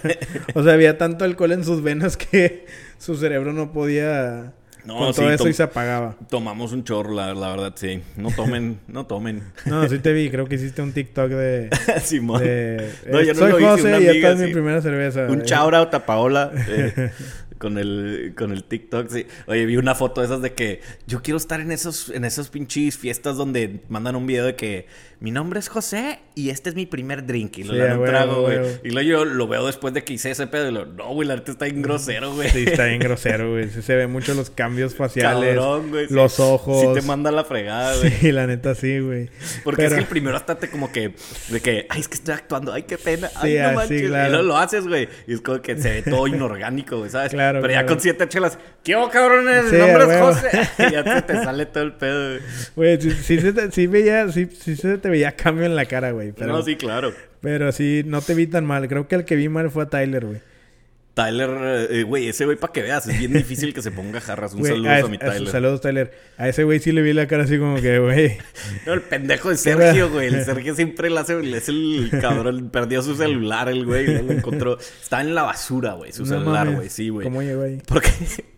O 0.54 0.62
sea, 0.62 0.74
había 0.74 0.98
tanto 0.98 1.24
alcohol 1.24 1.52
en 1.52 1.64
sus 1.64 1.82
venas 1.82 2.16
que 2.18 2.66
su 2.98 3.16
cerebro 3.16 3.52
no 3.54 3.72
podía 3.72 4.52
No, 4.84 4.98
con 4.98 5.14
sí, 5.14 5.20
todo 5.20 5.30
eso 5.30 5.48
y 5.48 5.52
se 5.52 5.62
apagaba. 5.62 6.16
Tomamos 6.28 6.72
un 6.72 6.82
chorro, 6.82 7.12
la, 7.14 7.34
la 7.34 7.50
verdad, 7.50 7.72
sí. 7.76 8.02
No 8.16 8.30
tomen, 8.32 8.80
no 8.88 9.06
tomen. 9.06 9.42
No, 9.64 9.88
sí 9.88 9.98
te 10.00 10.12
vi, 10.12 10.28
creo 10.30 10.46
que 10.46 10.56
hiciste 10.56 10.82
un 10.82 10.92
TikTok 10.92 11.30
de... 11.30 11.70
Simón. 12.02 12.40
de 12.42 12.90
No, 13.06 13.20
yo 13.20 13.32
no 13.34 13.38
Soy 13.38 13.50
lo 13.52 13.58
hice, 13.58 13.68
José 13.68 13.88
una 13.88 13.98
y 14.00 14.02
esta 14.02 14.10
amiga, 14.10 14.30
es 14.32 14.38
mi 14.38 14.46
sí. 14.46 14.52
primera 14.52 14.82
cerveza. 14.82 15.26
Un 15.28 15.42
Eh, 15.42 15.44
shout 15.44 15.74
out 15.74 15.94
a 15.94 16.04
Paola 16.04 16.52
eh, 16.68 17.10
con 17.58 17.78
el 17.78 18.32
con 18.36 18.50
el 18.50 18.64
TikTok, 18.64 19.08
sí. 19.08 19.26
Oye, 19.46 19.66
vi 19.66 19.76
una 19.76 19.94
foto 19.94 20.20
de 20.20 20.26
esas 20.26 20.42
de 20.42 20.52
que 20.52 20.80
yo 21.06 21.22
quiero 21.22 21.38
estar 21.38 21.60
en 21.60 21.70
esos 21.70 22.08
en 22.10 22.24
esas 22.24 22.48
pinches 22.48 22.96
fiestas 22.98 23.36
donde 23.36 23.82
mandan 23.88 24.16
un 24.16 24.26
video 24.26 24.44
de 24.46 24.56
que 24.56 24.86
mi 25.22 25.30
nombre 25.30 25.60
es 25.60 25.68
José 25.68 26.18
y 26.34 26.50
este 26.50 26.70
es 26.70 26.74
mi 26.74 26.84
primer 26.84 27.24
drink 27.24 27.58
y 27.58 27.62
lo 27.62 27.74
Sí, 27.74 27.78
dan 27.78 28.00
un 28.00 28.06
trago, 28.06 28.42
güey. 28.42 28.58
Y 28.82 28.90
luego 28.90 29.08
yo 29.08 29.24
lo 29.24 29.46
veo 29.46 29.66
después 29.66 29.94
de 29.94 30.02
que 30.02 30.14
hice 30.14 30.32
ese 30.32 30.48
pedo 30.48 30.68
y 30.68 30.72
lo, 30.72 30.84
no, 30.84 31.10
güey, 31.14 31.28
la 31.28 31.36
neta 31.36 31.52
está 31.52 31.66
bien 31.66 31.80
grosero, 31.80 32.34
güey. 32.34 32.50
Sí, 32.50 32.64
está 32.66 32.86
bien 32.86 32.98
grosero, 32.98 33.52
güey. 33.52 33.68
Sí 33.70 33.82
se 33.82 33.94
ve 33.94 34.08
mucho 34.08 34.34
los 34.34 34.50
cambios 34.50 34.96
faciales. 34.96 35.54
Cabrón, 35.54 35.90
güey. 35.90 36.08
sí. 36.08 36.14
Los 36.14 36.40
ojos. 36.40 36.80
Sí 36.80 37.00
te 37.00 37.06
manda 37.06 37.30
la 37.30 37.44
fregada, 37.44 37.96
güey. 37.98 38.10
Sí, 38.10 38.32
la 38.32 38.48
neta 38.48 38.74
sí, 38.74 38.98
güey. 38.98 39.30
Porque 39.62 39.86
es 39.86 39.92
que 39.94 40.00
el 40.00 40.06
primero 40.06 40.36
hasta 40.36 40.56
te 40.58 40.68
como 40.68 40.90
que, 40.90 41.14
de 41.50 41.60
que, 41.60 41.86
ay, 41.88 42.00
es 42.00 42.08
que 42.08 42.14
estoy 42.16 42.34
actuando, 42.34 42.72
ay, 42.72 42.82
qué 42.82 42.98
pena, 42.98 43.30
ay, 43.36 43.52
Sí, 43.52 43.58
no 43.62 43.72
manches. 43.74 44.08
claro. 44.08 44.28
Y 44.28 44.32
luego 44.32 44.48
lo 44.48 44.56
haces, 44.56 44.88
güey. 44.88 45.08
Y 45.28 45.34
es 45.34 45.40
como 45.40 45.62
que 45.62 45.80
se 45.80 45.88
ve 45.90 46.02
todo 46.02 46.26
inorgánico, 46.26 46.98
güey, 46.98 47.10
¿sabes? 47.10 47.30
Claro, 47.30 47.60
Pero 47.60 47.72
ya 47.72 47.86
con 47.86 48.00
siete 48.00 48.28
chelas, 48.28 48.58
¿qué 48.82 48.94
hago, 48.94 49.08
cabrones? 49.08 49.66
Sí, 49.70 49.76
Mi 49.76 49.78
nombre 49.78 50.04
es. 50.16 50.20
José. 50.20 50.48
y 50.88 50.92
ya 50.92 51.04
te, 51.04 51.22
te 51.32 51.34
sale 51.44 51.66
todo 51.66 51.84
el 51.84 51.92
pedo, 51.92 52.30
güey. 52.30 52.40
Güey, 52.74 53.00
sí, 53.00 53.10
sí 53.22 53.40
se 53.40 53.52
te, 53.52 53.70
sí 53.70 53.86
veía, 53.86 54.28
sí, 54.32 54.48
sí 54.58 54.74
se 54.74 54.98
te 54.98 55.11
veía 55.12 55.32
cambio 55.36 55.64
en 55.64 55.76
la 55.76 55.86
cara, 55.86 56.10
güey. 56.10 56.32
Pero, 56.32 56.52
No, 56.52 56.62
sí, 56.62 56.76
claro. 56.76 57.12
pero 57.40 57.70
sí, 57.70 58.02
no 58.04 58.20
te 58.20 58.34
vi 58.34 58.46
tan 58.48 58.64
mal. 58.66 58.88
Creo 58.88 59.06
que 59.06 59.14
el 59.14 59.24
que 59.24 59.36
vi 59.36 59.48
mal 59.48 59.70
fue 59.70 59.84
a 59.84 59.86
Tyler, 59.86 60.26
güey. 60.26 60.40
Tyler, 61.14 61.50
eh, 61.90 62.04
güey, 62.04 62.28
ese 62.28 62.46
güey 62.46 62.56
para 62.56 62.72
que 62.72 62.80
veas, 62.80 63.06
es 63.06 63.18
bien 63.18 63.34
difícil 63.34 63.74
que 63.74 63.82
se 63.82 63.90
ponga 63.90 64.18
jarras. 64.18 64.54
Un 64.54 64.64
saludo 64.64 64.88
a, 64.88 64.96
a, 64.96 65.08
mi 65.08 65.18
Tyler. 65.18 65.46
Saludos, 65.46 65.82
Tyler. 65.82 66.10
A 66.38 66.48
ese 66.48 66.64
güey 66.64 66.78
sí 66.80 66.90
le 66.90 67.02
vi 67.02 67.12
la 67.12 67.26
cara 67.26 67.44
así 67.44 67.58
como 67.58 67.76
que, 67.82 67.98
güey. 67.98 68.38
No, 68.86 68.94
el 68.94 69.02
pendejo 69.02 69.50
de 69.50 69.58
Sergio, 69.58 70.08
güey. 70.10 70.28
El 70.28 70.42
Sergio 70.46 70.74
siempre 70.74 71.10
le 71.10 71.20
hace, 71.20 71.38
es 71.54 71.68
el 71.68 72.08
cabrón. 72.22 72.70
Perdió 72.70 73.02
su 73.02 73.14
celular, 73.14 73.68
el 73.68 73.84
güey. 73.84 74.06
Lo 74.22 74.32
encontró. 74.32 74.78
Está 74.78 75.20
en 75.20 75.34
la 75.34 75.42
basura, 75.42 75.92
güey. 75.92 76.12
Su 76.12 76.22
No 76.22 76.28
celular, 76.38 76.70
güey. 76.70 76.88
Sí, 76.88 77.10
güey. 77.10 77.24
¿Cómo 77.24 77.42
llegó 77.42 77.64
ahí? 77.64 77.82
Porque, 77.86 78.08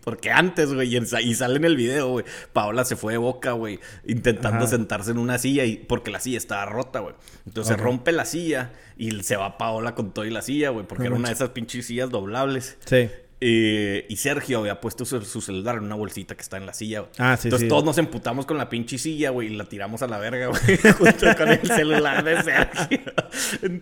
porque 0.05 0.31
antes, 0.31 0.73
güey, 0.73 0.95
y, 0.95 1.35
sale 1.35 1.57
en 1.57 1.65
el 1.65 1.75
video, 1.75 2.07
güey. 2.11 2.25
Paola 2.53 2.85
se 2.85 2.95
fue 2.95 3.11
de 3.13 3.17
boca, 3.17 3.51
güey, 3.51 3.79
intentando 4.05 4.59
Ajá. 4.59 4.67
sentarse 4.67 5.11
en 5.11 5.17
una 5.17 5.37
silla 5.37 5.65
y 5.65 5.75
porque 5.75 6.11
la 6.11 6.21
silla 6.21 6.37
estaba 6.37 6.65
rota, 6.65 6.99
güey. 6.99 7.15
Entonces 7.45 7.73
Ok. 7.73 7.77
se 7.79 7.83
rompe 7.83 8.11
la 8.13 8.23
silla 8.23 8.71
y 8.97 9.11
se 9.23 9.35
va 9.35 9.57
Paola 9.57 9.93
con 9.95 10.13
todo 10.13 10.23
y 10.23 10.29
la 10.29 10.41
silla, 10.41 10.69
güey, 10.69 10.87
porque 10.87 11.07
era 11.07 11.15
una 11.15 11.27
de 11.27 11.33
esas 11.33 11.49
pinches 11.49 11.85
sillas 11.87 12.09
doblables. 12.09 12.77
Sí. 12.85 13.09
Eh, 13.41 14.05
y 14.07 14.15
Sergio 14.15 14.59
había 14.59 14.79
puesto 14.79 15.03
su, 15.03 15.21
su 15.21 15.41
celular 15.41 15.75
en 15.75 15.83
una 15.83 15.95
bolsita 15.95 16.35
que 16.35 16.41
está 16.41 16.55
en 16.55 16.65
la 16.65 16.73
silla, 16.73 17.01
güey. 17.01 17.11
Ah, 17.17 17.35
sí, 17.35 17.47
Entonces 17.49 17.65
sí. 17.65 17.69
todos 17.69 17.83
nos 17.83 17.97
emputamos 17.97 18.45
con 18.45 18.57
la 18.57 18.69
pinche 18.69 18.97
silla, 18.97 19.29
güey, 19.31 19.51
y 19.53 19.55
la 19.57 19.65
tiramos 19.65 20.01
a 20.01 20.07
la 20.07 20.17
verga, 20.19 20.47
güey, 20.47 20.77
junto 20.97 21.35
con 21.37 21.49
el 21.49 21.61
celular 21.67 22.23
de 22.23 22.41
Sergio. 22.41 22.99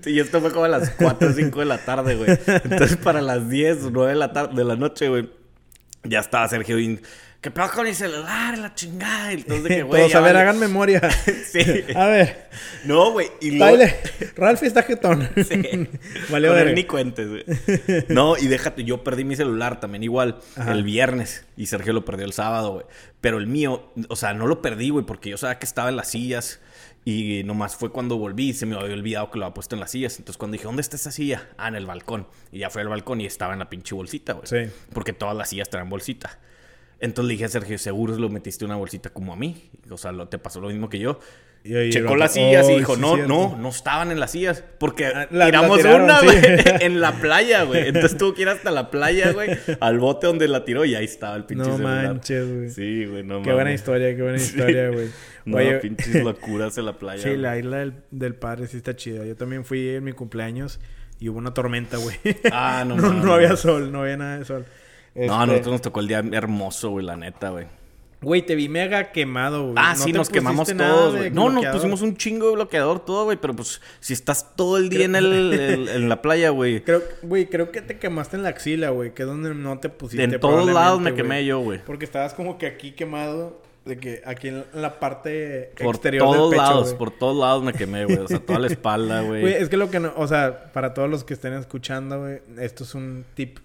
Y 0.05 0.19
esto 0.19 0.41
fue 0.41 0.51
como 0.51 0.65
a 0.65 0.69
las 0.69 0.89
4 0.91 1.29
o 1.29 1.31
5 1.33 1.59
de 1.59 1.65
la 1.65 1.77
tarde, 1.77 2.15
güey. 2.15 2.31
Entonces 2.47 2.97
para 2.97 3.21
las 3.21 3.47
10 3.47 3.83
o 3.85 3.89
9 3.91 4.09
de 4.13 4.17
la, 4.17 4.33
tar- 4.33 4.53
de 4.53 4.63
la 4.63 4.75
noche, 4.75 5.07
güey, 5.07 5.29
ya 6.03 6.19
estaba 6.19 6.47
Sergio 6.47 6.77
bien 6.77 7.01
¿qué 7.43 7.51
pedo 7.51 7.69
con 7.71 7.85
mi 7.85 7.93
celular? 7.93 8.57
La 8.57 8.73
chingada. 8.73 9.33
Y 9.33 9.35
entonces, 9.35 9.63
de 9.65 9.69
que, 9.69 9.83
güey. 9.83 10.01
Todos, 10.01 10.15
a 10.15 10.21
ver, 10.21 10.33
vale. 10.33 10.39
hagan 10.39 10.59
memoria. 10.59 11.01
Sí. 11.51 11.59
a 11.93 12.07
ver. 12.07 12.47
No, 12.85 13.11
güey. 13.11 13.29
Y 13.41 13.51
luego. 13.51 13.83
Ralph 14.35 14.63
está 14.63 14.81
jetón. 14.83 15.29
Sí. 15.35 15.89
Vale, 16.29 16.47
Con 16.47 16.57
él 16.57 16.73
ni 16.73 16.85
cuentes, 16.85 17.27
güey. 17.27 17.43
No, 18.07 18.37
y 18.37 18.47
déjate, 18.47 18.83
yo 18.85 19.03
perdí 19.03 19.25
mi 19.25 19.35
celular 19.35 19.79
también 19.79 20.03
igual 20.03 20.39
Ajá. 20.55 20.71
el 20.71 20.83
viernes 20.83 21.45
y 21.57 21.65
Sergio 21.65 21.93
lo 21.93 22.05
perdió 22.05 22.25
el 22.25 22.33
sábado, 22.33 22.73
güey. 22.73 22.85
Pero 23.19 23.37
el 23.37 23.47
mío, 23.47 23.91
o 24.07 24.15
sea, 24.15 24.33
no 24.33 24.47
lo 24.47 24.61
perdí, 24.61 24.89
güey, 24.89 25.05
porque 25.05 25.29
yo 25.29 25.37
sabía 25.37 25.59
que 25.59 25.65
estaba 25.65 25.89
en 25.89 25.97
las 25.97 26.09
sillas 26.09 26.59
y 27.05 27.43
nomás 27.43 27.75
fue 27.75 27.91
cuando 27.91 28.17
volví 28.17 28.49
y 28.49 28.53
se 28.53 28.65
me 28.65 28.75
había 28.75 28.93
olvidado 28.93 29.29
que 29.29 29.39
lo 29.39 29.45
había 29.45 29.53
puesto 29.53 29.75
en 29.75 29.81
las 29.81 29.91
sillas. 29.91 30.17
Entonces 30.19 30.37
cuando 30.37 30.53
dije, 30.53 30.65
¿dónde 30.65 30.81
está 30.81 30.95
esa 30.95 31.11
silla? 31.11 31.49
Ah, 31.57 31.67
en 31.67 31.75
el 31.75 31.85
balcón. 31.85 32.27
Y 32.51 32.59
ya 32.59 32.69
fui 32.69 32.81
al 32.81 32.87
balcón 32.87 33.21
y 33.21 33.25
estaba 33.25 33.53
en 33.53 33.59
la 33.59 33.69
pinche 33.69 33.93
bolsita, 33.93 34.33
güey. 34.33 34.47
Sí. 34.47 34.71
Porque 34.93 35.13
todas 35.13 35.35
las 35.35 35.49
sillas 35.49 35.69
traen 35.69 35.89
bolsita. 35.89 36.39
Entonces 37.03 37.27
le 37.27 37.33
dije 37.33 37.45
a 37.45 37.49
Sergio, 37.49 37.77
seguro 37.77 38.15
lo 38.17 38.29
metiste 38.29 38.65
en 38.65 38.71
una 38.71 38.77
bolsita 38.77 39.09
como 39.11 39.33
a 39.33 39.35
mí. 39.35 39.69
O 39.89 39.97
sea, 39.97 40.11
lo, 40.11 40.27
te 40.27 40.37
pasó 40.39 40.59
lo 40.61 40.69
mismo 40.69 40.89
que 40.89 40.99
yo. 40.99 41.19
Y 41.65 41.91
Checó 41.91 42.17
las 42.17 42.33
sillas 42.33 42.67
y 42.69 42.73
"Oh, 42.73 42.77
dijo, 42.77 42.95
sí, 42.95 43.01
no, 43.01 43.15
cierto". 43.15 43.27
no, 43.33 43.57
no 43.57 43.69
estaban 43.69 44.11
en 44.11 44.19
las 44.19 44.31
sillas. 44.31 44.63
Porque 44.79 45.05
Ah, 45.07 45.27
la- 45.31 45.45
tiramos 45.45 45.77
la 45.77 45.83
tiraron, 45.83 46.01
una, 46.03 46.19
sí. 46.19 46.25
güey, 46.25 46.39
en 46.81 46.99
la 46.99 47.13
playa, 47.13 47.63
güey. 47.63 47.87
Entonces 47.87 48.17
tuvo 48.17 48.33
que 48.33 48.41
ir 48.41 48.49
hasta 48.49 48.69
la 48.71 48.89
playa, 48.91 49.31
güey, 49.31 49.49
al 49.79 49.99
bote 49.99 50.27
donde 50.27 50.47
la 50.49 50.65
tiró 50.65 50.83
y 50.83 50.95
ahí 50.95 51.05
estaba 51.05 51.35
el 51.37 51.45
pinche 51.45 51.69
No 51.69 51.77
celular. 51.77 52.07
manches, 52.07 52.53
güey. 52.53 52.69
Sí, 52.69 53.05
güey, 53.05 53.23
no 53.23 53.41
Qué 53.43 53.53
buena 53.53 53.73
historia, 53.73 54.13
qué 54.15 54.21
buena 54.21 54.37
historia, 54.41 54.89
güey. 54.89 55.07
No, 55.45 55.57
Oye, 55.57 55.75
pinches 55.79 56.15
locuras 56.23 56.77
en 56.77 56.85
la 56.85 56.97
playa. 56.97 57.23
Sí, 57.23 57.37
la 57.37 57.57
isla 57.57 57.77
del, 57.77 57.93
del 58.11 58.35
padre 58.35 58.67
sí 58.67 58.75
está 58.77 58.95
chida. 58.95 59.25
Yo 59.25 59.35
también 59.37 59.63
fui 59.63 59.87
en 59.89 60.03
mi 60.03 60.11
cumpleaños 60.11 60.81
y 61.19 61.29
hubo 61.29 61.37
una 61.37 61.53
tormenta, 61.53 61.95
güey. 61.97 62.17
Ah, 62.51 62.83
no 62.85 62.95
no, 62.97 63.03
mames. 63.07 63.23
no 63.25 63.33
había 63.33 63.55
sol, 63.55 63.89
no 63.91 64.01
había 64.01 64.17
nada 64.17 64.39
de 64.39 64.43
sol. 64.45 64.65
No, 65.15 65.21
a 65.21 65.43
Este, 65.43 65.47
nosotros 65.47 65.71
nos 65.73 65.81
tocó 65.81 65.99
el 65.99 66.07
día 66.07 66.23
hermoso, 66.31 66.89
güey, 66.89 67.05
la 67.05 67.15
neta, 67.15 67.49
güey. 67.49 67.65
Güey, 68.21 68.41
te 68.41 68.55
vi 68.55 68.69
mega 68.69 69.11
quemado, 69.11 69.63
güey. 69.63 69.75
Ah, 69.77 69.95
¿No 69.97 70.03
sí, 70.03 70.13
nos 70.13 70.29
quemamos 70.29 70.73
todos, 70.73 71.17
güey. 71.17 71.29
No, 71.29 71.45
no, 71.45 71.51
bloqueador? 71.51 71.77
pusimos 71.77 72.01
un 72.01 72.15
chingo 72.15 72.47
de 72.47 72.53
bloqueador, 72.53 73.03
todo, 73.03 73.25
güey. 73.25 73.37
Pero 73.37 73.53
pues, 73.53 73.81
si 73.99 74.13
estás 74.13 74.55
todo 74.55 74.77
el 74.77 74.87
día 74.87 75.03
en, 75.05 75.15
el, 75.15 75.53
el- 75.53 75.89
en 75.89 76.07
la 76.09 76.21
playa, 76.21 76.49
güey. 76.49 76.81
Creo, 76.83 77.03
güey, 77.21 77.47
creo 77.47 77.71
que 77.71 77.81
te 77.81 77.99
quemaste 77.99 78.37
en 78.37 78.43
la 78.43 78.49
axila, 78.49 78.91
güey. 78.91 79.13
Que 79.13 79.23
es 79.23 79.27
donde 79.27 79.53
no 79.53 79.77
te 79.79 79.89
pusiste. 79.89 80.23
En 80.23 80.39
todos 80.39 80.65
lados 80.71 81.01
me 81.01 81.13
quemé 81.13 81.43
yo, 81.43 81.59
güey. 81.59 81.83
Porque 81.83 82.05
estabas 82.05 82.33
como 82.33 82.57
que 82.57 82.65
aquí 82.67 82.91
quemado. 82.93 83.61
De 83.83 83.97
que 83.97 84.21
aquí 84.25 84.47
en 84.47 84.63
la 84.73 84.97
parte 85.01 85.73
Por 85.83 85.95
exterior 85.95 86.23
todos 86.23 86.51
del 86.51 86.57
pecho, 86.57 86.71
lados, 86.71 86.93
por 86.93 87.11
todos 87.11 87.35
lados 87.35 87.63
me 87.63 87.73
quemé, 87.73 88.05
güey. 88.05 88.19
O 88.19 88.27
sea, 88.29 88.39
toda 88.39 88.57
la 88.57 88.67
espalda, 88.67 89.21
Güey, 89.27 89.41
güey. 89.41 89.53
es 89.55 89.67
que 89.67 89.75
lo 89.75 89.91
que 89.91 89.99
no... 89.99 90.13
O 90.15 90.25
sea, 90.25 90.71
para 90.71 90.93
todos 90.93 91.09
los 91.09 91.25
que 91.25 91.33
estén 91.33 91.51
escuchando, 91.51 92.21
güey... 92.21 92.39
Esto 92.59 92.85
es 92.85 92.95
un 92.95 93.25
tip. 93.33 93.59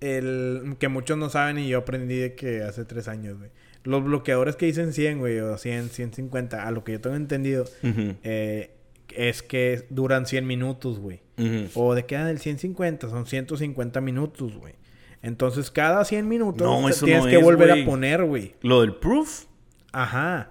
El... 0.00 0.76
Que 0.78 0.88
muchos 0.88 1.18
no 1.18 1.28
saben 1.30 1.58
y 1.58 1.68
yo 1.68 1.78
aprendí 1.78 2.16
de 2.16 2.34
que 2.34 2.62
hace 2.62 2.84
tres 2.84 3.08
años, 3.08 3.38
güey. 3.38 3.50
Los 3.84 4.04
bloqueadores 4.04 4.56
que 4.56 4.66
dicen 4.66 4.92
100, 4.92 5.18
güey, 5.18 5.38
o 5.40 5.56
100, 5.56 5.88
150, 5.90 6.66
a 6.66 6.70
lo 6.70 6.84
que 6.84 6.92
yo 6.92 7.00
tengo 7.00 7.16
entendido, 7.16 7.64
Ujú, 7.82 8.14
eh, 8.22 8.70
es 9.14 9.42
que 9.42 9.86
duran 9.90 10.26
100 10.26 10.46
minutos, 10.46 10.98
güey. 10.98 11.20
ujú. 11.38 11.68
O 11.74 11.94
de 11.94 12.04
queda 12.04 12.26
del 12.26 12.38
150, 12.38 13.08
son 13.08 13.26
150 13.26 14.00
minutos, 14.00 14.56
güey. 14.56 14.74
Entonces, 15.22 15.70
cada 15.70 16.04
100 16.04 16.28
minutos 16.28 16.62
No, 16.66 16.78
tienes 17.04 17.24
no 17.24 17.28
que 17.30 17.36
es, 17.38 17.42
volver 17.42 17.68
güey. 17.70 17.82
a 17.82 17.86
poner, 17.86 18.24
güey. 18.24 18.54
Lo 18.60 18.82
del 18.82 18.94
proof. 18.96 19.44
Ajá. 19.92 20.50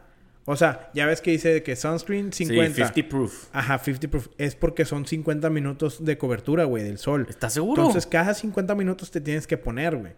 O 0.49 0.55
sea, 0.55 0.89
ya 0.93 1.05
ves 1.05 1.19
que 1.19 1.31
dice 1.31 1.61
que 1.61 1.75
sunscreen 1.75 2.31
50. 2.31 2.67
Sí, 2.69 2.73
50 2.93 3.09
proof. 3.09 3.49
Ajá, 3.51 3.77
50 3.79 4.07
proof. 4.07 4.27
Es 4.37 4.55
porque 4.55 4.85
son 4.85 5.05
50 5.05 5.49
minutos 5.49 6.05
de 6.05 6.17
cobertura, 6.17 6.63
güey, 6.63 6.83
del 6.83 6.97
sol. 6.99 7.25
¿Estás 7.29 7.53
seguro? 7.53 7.81
Entonces, 7.81 8.07
cada 8.07 8.33
50 8.33 8.73
minutos 8.73 9.11
te 9.11 9.19
tienes 9.19 9.45
que 9.45 9.57
poner, 9.57 9.97
güey. 9.97 10.13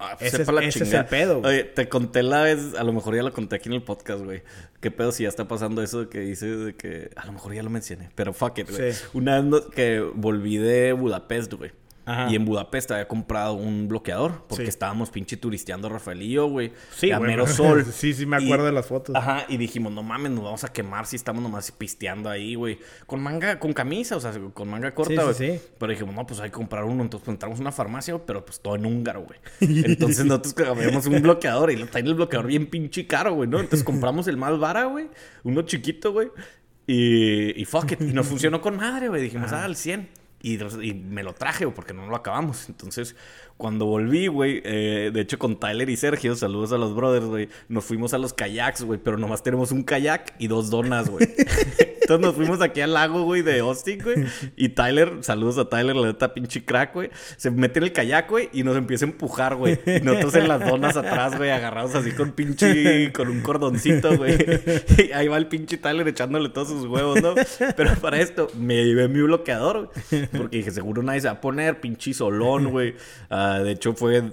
Ah, 0.00 0.16
pues 0.18 0.34
ese 0.34 0.44
sepa 0.44 0.50
es- 0.52 0.54
la 0.56 0.64
ese 0.68 0.82
es 0.84 0.92
el 0.94 1.04
pedo, 1.04 1.40
güey. 1.40 1.52
Oye, 1.54 1.64
te 1.64 1.88
conté 1.88 2.22
la 2.24 2.42
vez, 2.42 2.74
a 2.76 2.82
lo 2.82 2.92
mejor 2.92 3.14
ya 3.14 3.22
lo 3.22 3.32
conté 3.32 3.56
aquí 3.56 3.68
en 3.68 3.74
el 3.74 3.82
podcast, 3.84 4.24
güey. 4.24 4.42
¿Qué 4.80 4.90
pedo 4.90 5.12
si 5.12 5.22
ya 5.22 5.28
está 5.28 5.46
pasando 5.46 5.80
eso 5.82 6.00
de 6.00 6.08
que 6.08 6.20
dice 6.20 6.46
de 6.46 6.74
que... 6.74 7.10
A 7.16 7.26
lo 7.26 7.32
mejor 7.32 7.54
ya 7.54 7.62
lo 7.62 7.70
mencioné, 7.70 8.10
pero 8.16 8.32
fuck 8.32 8.58
it, 8.58 8.70
güey. 8.70 8.94
Sí. 8.94 9.04
Una 9.12 9.40
vez 9.42 9.62
que 9.74 10.00
volví 10.00 10.56
de 10.56 10.92
Budapest, 10.94 11.52
güey. 11.52 11.70
Ajá. 12.06 12.28
Y 12.30 12.34
en 12.36 12.44
Budapest 12.44 12.90
había 12.90 13.06
comprado 13.06 13.54
un 13.54 13.86
bloqueador 13.86 14.44
porque 14.48 14.64
Sí. 14.64 14.68
estábamos 14.70 15.10
pinche 15.10 15.36
turisteando 15.36 15.88
Rafael 15.88 16.22
y 16.22 16.30
yo, 16.30 16.46
güey. 16.48 16.72
Sí, 16.96 17.10
a 17.12 17.20
mero 17.20 17.46
sol. 17.46 17.84
Sí, 17.84 18.14
sí, 18.14 18.26
me 18.26 18.40
Y- 18.40 18.46
acuerdo 18.46 18.66
de 18.66 18.72
las 18.72 18.86
fotos. 18.86 19.14
Ajá, 19.14 19.44
y 19.48 19.56
dijimos, 19.58 19.92
no 19.92 20.02
mames, 20.02 20.32
nos 20.32 20.42
vamos 20.44 20.64
a 20.64 20.72
quemar 20.72 21.06
si 21.06 21.16
estamos 21.16 21.42
nomás 21.42 21.70
pisteando 21.72 22.28
ahí, 22.30 22.54
güey. 22.54 22.78
Con 23.06 23.20
manga, 23.22 23.58
con 23.60 23.72
camisa, 23.72 24.16
o 24.16 24.20
sea, 24.20 24.32
con 24.54 24.68
manga 24.68 24.92
corta, 24.94 25.22
güey. 25.22 25.34
Sí, 25.34 25.46
sí, 25.46 25.58
sí. 25.58 25.64
Pero 25.78 25.92
dijimos, 25.92 26.14
no, 26.14 26.26
pues 26.26 26.40
hay 26.40 26.48
que 26.50 26.54
comprar 26.54 26.84
uno. 26.84 27.02
Entonces 27.02 27.24
pues, 27.24 27.34
entramos 27.34 27.58
a 27.58 27.62
una 27.62 27.72
farmacia, 27.72 28.18
pero 28.26 28.44
pues 28.44 28.60
todo 28.60 28.74
en 28.76 28.86
húngaro, 28.86 29.22
güey. 29.26 29.38
Entonces 29.86 30.24
nosotros 30.24 30.54
habíamos 30.68 31.06
un 31.06 31.20
bloqueador 31.22 31.70
y 31.70 31.76
lo 31.76 31.86
traen 31.86 32.06
el 32.06 32.14
bloqueador 32.14 32.46
bien 32.48 32.66
pinche 32.66 33.06
caro, 33.06 33.34
güey, 33.34 33.48
¿no? 33.48 33.60
Entonces 33.60 33.84
compramos 33.84 34.26
el 34.26 34.36
más 34.36 34.58
vara, 34.58 34.84
güey. 34.84 35.08
Uno 35.44 35.62
chiquito, 35.62 36.12
güey. 36.12 36.28
Y, 36.86 37.60
y 37.60 37.64
fuck 37.66 37.92
it. 37.92 38.00
Y 38.00 38.12
nos 38.12 38.26
funcionó 38.26 38.60
con 38.60 38.76
madre, 38.76 39.08
güey. 39.08 39.22
Dijimos, 39.22 39.52
ah, 39.52 39.64
al 39.64 39.76
100. 39.76 40.08
Y, 40.42 40.58
me 40.94 41.22
lo 41.22 41.34
traje, 41.34 41.68
porque 41.68 41.92
no 41.92 42.06
lo 42.06 42.16
acabamos. 42.16 42.68
Entonces, 42.68 43.14
cuando 43.56 43.86
volví, 43.86 44.26
güey, 44.26 44.62
eh, 44.64 45.10
de 45.12 45.20
hecho 45.20 45.38
con 45.38 45.60
Tyler 45.60 45.88
y 45.90 45.96
Sergio, 45.96 46.34
saludos 46.34 46.72
a 46.72 46.78
los 46.78 46.94
brothers, 46.94 47.26
güey, 47.26 47.48
nos 47.68 47.84
fuimos 47.84 48.14
a 48.14 48.18
los 48.18 48.32
kayaks, 48.32 48.82
güey, 48.82 48.98
pero 48.98 49.18
nomás 49.18 49.42
tenemos 49.42 49.70
un 49.70 49.82
kayak 49.82 50.34
y 50.38 50.46
dos 50.46 50.70
donas, 50.70 51.10
güey. 51.10 51.28
Entonces 52.10 52.26
nos 52.26 52.34
fuimos 52.34 52.60
aquí 52.60 52.80
al 52.80 52.92
lago, 52.92 53.22
güey, 53.22 53.42
de 53.42 53.60
Austin, 53.60 54.00
güey. 54.02 54.24
Y 54.56 54.70
Tyler, 54.70 55.18
saludos 55.20 55.58
a 55.58 55.68
Tyler, 55.68 55.94
la 55.94 56.08
neta 56.08 56.34
pinche 56.34 56.64
crack, 56.64 56.92
güey. 56.92 57.08
Se 57.36 57.52
mete 57.52 57.78
en 57.78 57.84
el 57.84 57.92
kayak, 57.92 58.28
güey, 58.28 58.48
y 58.52 58.64
nos 58.64 58.76
empieza 58.76 59.04
a 59.04 59.10
empujar, 59.10 59.54
güey. 59.54 59.78
Y 59.86 60.00
nosotros 60.00 60.34
en 60.34 60.48
las 60.48 60.58
donas 60.58 60.96
atrás, 60.96 61.36
güey, 61.36 61.50
agarrados 61.50 61.94
así 61.94 62.10
con 62.10 62.32
pinche, 62.32 63.12
con 63.12 63.28
un 63.28 63.42
cordoncito, 63.42 64.16
güey. 64.16 64.36
Y 64.98 65.12
ahí 65.12 65.28
va 65.28 65.36
el 65.36 65.46
pinche 65.46 65.76
Tyler 65.76 66.08
echándole 66.08 66.48
todos 66.48 66.66
sus 66.66 66.86
huevos, 66.86 67.22
¿no? 67.22 67.36
Pero 67.76 67.94
para 68.00 68.20
esto, 68.20 68.48
me 68.58 68.84
llevé 68.84 69.06
mi 69.06 69.22
bloqueador, 69.22 69.92
güey. 70.10 70.26
Porque 70.26 70.56
dije, 70.56 70.72
seguro 70.72 71.04
nadie 71.04 71.20
se 71.20 71.28
va 71.28 71.34
a 71.34 71.40
poner, 71.40 71.80
pinche 71.80 72.12
solón, 72.12 72.72
güey. 72.72 72.96
Ah, 73.28 73.60
de 73.62 73.70
hecho, 73.70 73.94
fue 73.94 74.32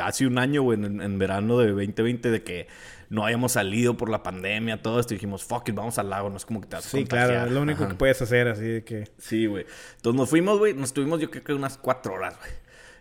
hace 0.00 0.28
un 0.28 0.38
año, 0.38 0.62
güey, 0.62 0.78
en 0.80 1.18
verano 1.18 1.58
de 1.58 1.72
2020, 1.72 2.30
de 2.30 2.42
que 2.44 2.68
no 3.08 3.24
habíamos 3.24 3.52
salido 3.52 3.96
por 3.96 4.08
la 4.10 4.22
pandemia, 4.22 4.82
todo 4.82 4.98
esto. 5.00 5.14
Y 5.14 5.16
dijimos, 5.16 5.44
fuck 5.44 5.68
it, 5.68 5.74
vamos 5.74 5.98
al 5.98 6.10
lago, 6.10 6.28
no 6.30 6.36
es 6.36 6.44
como 6.46 6.60
que 6.60 6.66
te 6.68 6.76
vas 6.76 6.86
a 6.86 6.88
Sí, 6.90 6.98
contagiar. 6.98 7.28
claro. 7.28 7.46
Es 7.46 7.52
lo 7.52 7.62
único 7.62 7.82
Ajá. 7.84 7.92
que 7.92 7.98
puedes 7.98 8.20
hacer, 8.22 8.48
así 8.48 8.64
de 8.64 8.84
que... 8.84 9.08
Sí, 9.18 9.46
güey. 9.46 9.64
Entonces 9.96 10.18
nos 10.20 10.28
fuimos, 10.30 10.58
güey. 10.58 10.74
Nos 10.74 10.90
estuvimos 10.90 11.20
yo 11.20 11.30
creo 11.30 11.44
que 11.44 11.52
unas 11.54 11.78
cuatro 11.78 12.14
horas, 12.14 12.36
güey. 12.38 12.50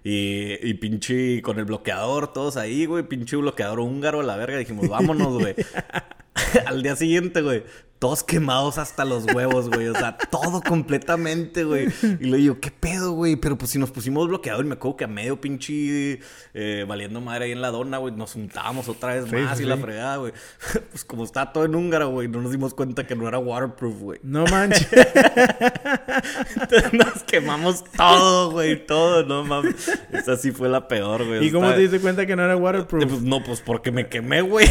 Y, 0.07 0.59
y 0.61 0.73
pinche 0.75 1.41
con 1.41 1.57
el 1.57 1.65
bloqueador, 1.65 2.31
todos 2.31 2.57
ahí, 2.57 2.85
güey. 2.85 3.03
Pinche 3.03 3.35
bloqueador 3.37 3.79
húngaro 3.79 4.19
a 4.19 4.23
la 4.23 4.35
verga. 4.35 4.57
Dijimos, 4.57 4.87
vámonos, 4.87 5.39
güey. 5.41 5.55
Al 6.65 6.83
día 6.83 6.95
siguiente, 6.95 7.41
güey. 7.41 7.63
Todos 8.05 8.21
quemados 8.21 8.77
hasta 8.77 9.03
los 9.03 9.25
huevos, 9.33 9.67
güey. 9.67 9.87
O 9.87 9.95
sea, 9.95 10.15
todo 10.29 10.61
completamente, 10.61 11.63
güey. 11.63 11.87
Y 12.19 12.25
le 12.25 12.37
digo, 12.37 12.59
¿qué 12.59 12.69
pedo, 12.69 13.13
güey? 13.13 13.35
Pero 13.35 13.57
pues 13.57 13.71
si 13.71 13.79
nos 13.79 13.89
pusimos 13.89 14.27
bloqueador, 14.27 14.63
y 14.63 14.67
me 14.67 14.75
acuerdo 14.75 14.97
que 14.97 15.05
a 15.05 15.07
medio 15.07 15.41
pinche 15.41 16.19
eh, 16.53 16.85
valiendo 16.87 17.19
madre 17.19 17.45
ahí 17.45 17.51
en 17.53 17.61
la 17.61 17.71
dona, 17.71 17.97
güey, 17.97 18.13
nos 18.13 18.33
juntábamos 18.33 18.87
otra 18.89 19.15
vez 19.15 19.25
Sí, 19.27 19.35
más 19.35 19.57
sí, 19.57 19.63
y 19.63 19.65
la 19.65 19.77
fregada, 19.77 20.17
güey. 20.17 20.33
Pues 20.91 21.03
como 21.03 21.23
está 21.23 21.51
todo 21.51 21.65
en 21.65 21.73
húngaro, 21.73 22.09
güey, 22.09 22.27
no 22.27 22.43
nos 22.43 22.51
dimos 22.51 22.75
cuenta 22.75 23.07
que 23.07 23.15
no 23.15 23.27
era 23.27 23.39
waterproof, 23.39 23.99
güey. 23.99 24.19
No 24.21 24.45
manches. 24.45 24.87
Entonces 26.61 26.93
nos 26.93 27.23
quemamos 27.23 27.85
todo, 27.85 28.51
güey, 28.51 28.85
todo, 28.85 29.23
no 29.23 29.43
mames. 29.43 29.91
Esa 30.11 30.37
sí 30.37 30.51
fue 30.51 30.69
la 30.69 30.87
peor, 30.87 31.25
güey. 31.25 31.47
¿Y 31.47 31.51
cómo 31.51 31.71
te 31.71 31.79
diste 31.79 31.99
cuenta 31.99 32.27
que 32.27 32.35
no 32.35 32.43
era 32.43 32.55
waterproof? 32.55 33.03
Pues 33.03 33.21
no, 33.23 33.43
pues 33.43 33.61
porque 33.61 33.89
me 33.89 34.09
quemé, 34.09 34.41
güey. 34.41 34.67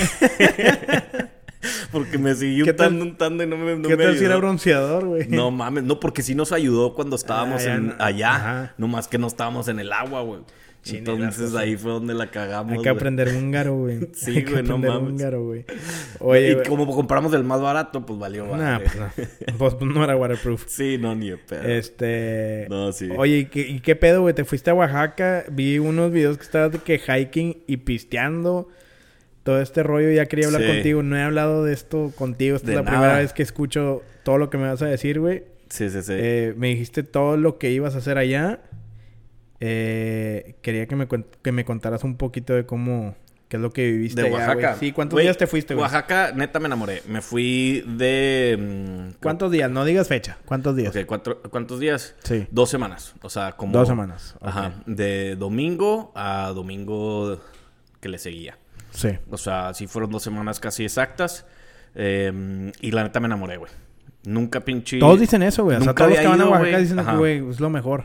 porque 1.92 2.18
me 2.18 2.35
seguí 2.35 2.62
¿Qué 2.62 2.73
tal- 2.73 2.92
untando, 2.94 3.04
untando 3.12 3.44
y 3.44 3.47
no 3.47 3.56
me, 3.56 3.76
no 3.76 3.88
¿Qué 3.88 3.97
me 3.97 4.04
tal 4.04 4.18
si 4.18 4.25
era 4.25 4.37
bronceador, 4.37 5.04
güey? 5.06 5.28
No 5.28 5.50
mames, 5.50 5.85
no, 5.85 6.00
porque 6.00 6.23
sí 6.23 6.35
nos 6.35 6.52
ayudó 6.52 6.94
cuando 6.94 7.16
estábamos 7.16 7.64
Ah, 7.66 7.75
en- 7.75 7.94
allá. 7.99 8.35
ajá. 8.35 8.75
No 8.78 8.88
más 8.88 9.09
que 9.09 9.18
no 9.18 9.26
estábamos 9.26 9.68
en 9.68 9.78
el 9.80 9.92
agua, 9.92 10.23
güey. 10.23 10.40
Entonces 10.87 11.54
ahí 11.54 11.76
fue 11.78 11.92
donde 11.92 12.12
la 12.12 12.26
cagamos. 12.30 12.75
Hay 12.75 12.83
que 12.83 12.90
aprender 12.90 13.28
húngaro, 13.28 13.75
güey. 13.75 14.00
Sí, 14.12 14.42
güey, 14.42 14.62
no 14.62 14.76
mames. 14.76 15.12
húngaro, 15.14 15.42
güey. 15.42 15.64
Oye, 16.18 16.59
y 16.62 16.68
como 16.68 16.87
compramos 16.94 17.33
el 17.33 17.42
más 17.42 17.62
barato, 17.62 18.04
pues 18.04 18.18
valió, 18.18 18.44
Nah, 18.49 18.78
madre. 18.80 18.85
pues 18.85 18.97
no. 18.97 19.56
Pues, 19.56 19.75
pues, 19.76 19.90
no 19.94 20.04
era 20.04 20.14
waterproof. 20.14 20.64
Sí, 20.68 20.99
no, 21.00 21.14
ni 21.14 21.30
de 21.30 21.38
pedo. 21.38 21.62
Este. 21.62 22.66
No, 22.68 22.92
sí. 22.92 23.09
Oye, 23.16 23.38
¿y 23.38 23.44
qué, 23.47 23.61
y 23.66 23.80
qué 23.80 23.97
pedo, 23.97 24.21
güey? 24.21 24.35
Te 24.35 24.44
fuiste 24.44 24.68
a 24.68 24.75
Oaxaca. 24.75 25.44
Vi 25.50 25.78
unos 25.78 26.12
videos 26.12 26.37
que 26.37 26.42
estabas 26.44 26.73
de 26.73 26.78
que 26.80 26.99
hiking 27.00 27.62
y 27.66 27.78
pisteando. 27.78 28.68
Todo 29.45 29.61
este 29.61 29.83
rollo. 29.85 30.11
Ya 30.11 30.27
quería 30.27 30.47
hablar 30.47 30.63
Sí. 30.63 30.67
contigo. 30.69 31.03
No 31.05 31.17
he 31.17 31.23
hablado 31.23 31.65
de 31.65 31.73
esto 31.73 32.13
contigo. 32.17 32.57
Esta 32.57 32.67
De 32.69 32.73
es 32.73 32.77
la 32.79 32.83
nada. 32.83 32.97
primera 32.99 33.19
vez 33.19 33.33
que 33.33 33.43
escucho 33.45 34.03
todo 34.25 34.39
lo 34.39 34.51
que 34.51 34.59
me 34.59 34.67
vas 34.69 34.83
a 34.83 34.87
decir, 34.87 35.21
güey. 35.21 35.45
Sí, 35.69 35.89
sí, 35.91 36.03
sí. 36.03 36.13
Eh, 36.17 36.55
me 36.57 36.69
dijiste 36.69 37.03
todo 37.03 37.37
lo 37.37 37.59
que 37.59 37.71
ibas 37.71 37.95
a 37.95 37.99
hacer 37.99 38.19
allá. 38.19 38.61
Eh, 39.61 40.57
quería 40.63 40.87
que 40.87 40.97
me, 40.97 41.07
que 41.43 41.53
me 41.53 41.65
contaras 41.65 42.05
un 42.05 42.17
poquito 42.17 42.55
de 42.55 42.67
cómo... 42.67 43.15
¿Qué 43.49 43.57
es 43.59 43.63
lo 43.63 43.71
que 43.73 43.87
viviste 43.93 44.23
de 44.23 44.29
allá, 44.29 44.37
Oaxaca. 44.39 44.77
Sí, 44.81 44.91
¿cuántos 44.93 45.21
días 45.21 45.37
te 45.37 45.47
fuiste, 45.47 45.75
güey? 45.75 45.83
Oaxaca, 45.83 46.33
neta, 46.35 46.59
me 46.61 46.67
enamoré. 46.67 47.03
Me 47.07 47.21
fui 47.21 47.85
de... 47.87 48.57
mm, 48.59 49.21
¿Cuántos 49.23 49.53
días? 49.53 49.71
No 49.71 49.85
digas 49.85 50.09
fecha. 50.09 50.39
¿Cuántos 50.47 50.75
días? 50.75 50.97
ok, 50.97 51.05
cuatro- 51.07 51.41
¿Cuántos 51.51 51.79
días? 51.79 52.15
Sí. 52.25 52.47
Dos 52.51 52.71
semanas. 52.71 53.15
O 53.23 53.29
sea, 53.29 53.53
como... 53.53 53.73
Dos 53.73 53.87
semanas. 53.87 54.35
Ajá. 54.41 54.83
De 54.87 55.37
domingo 55.37 56.11
a 56.17 56.51
domingo 56.55 57.39
que 58.01 58.09
le 58.09 58.19
seguía. 58.19 58.59
Sí. 58.95 59.11
O 59.31 59.37
sea, 59.37 59.75
sí 59.75 59.87
fueron 59.87 60.11
dos 60.11 60.23
semanas 60.23 60.61
casi 60.61 60.85
exactas. 60.85 61.45
eh, 61.95 62.73
y 62.81 62.91
la 62.93 63.03
neta 63.03 63.21
me 63.21 63.27
enamoré, 63.27 63.57
güey. 63.57 63.71
Nunca 64.25 64.61
pinche... 64.61 64.99
Todos 64.99 65.21
dicen 65.21 65.43
eso, 65.43 65.65
güey. 65.65 65.77
O 65.77 65.81
sea, 65.81 65.89
Nunca 65.89 66.05
todos 66.05 66.11
los 66.13 66.21
que 66.21 66.27
van 66.29 66.41
a 66.41 66.49
Oaxaca 66.49 66.79
dicen 66.79 66.97
que, 67.05 67.17
güey, 67.17 67.51
es 67.51 67.61
lo 67.61 67.69
mejor. 67.71 68.05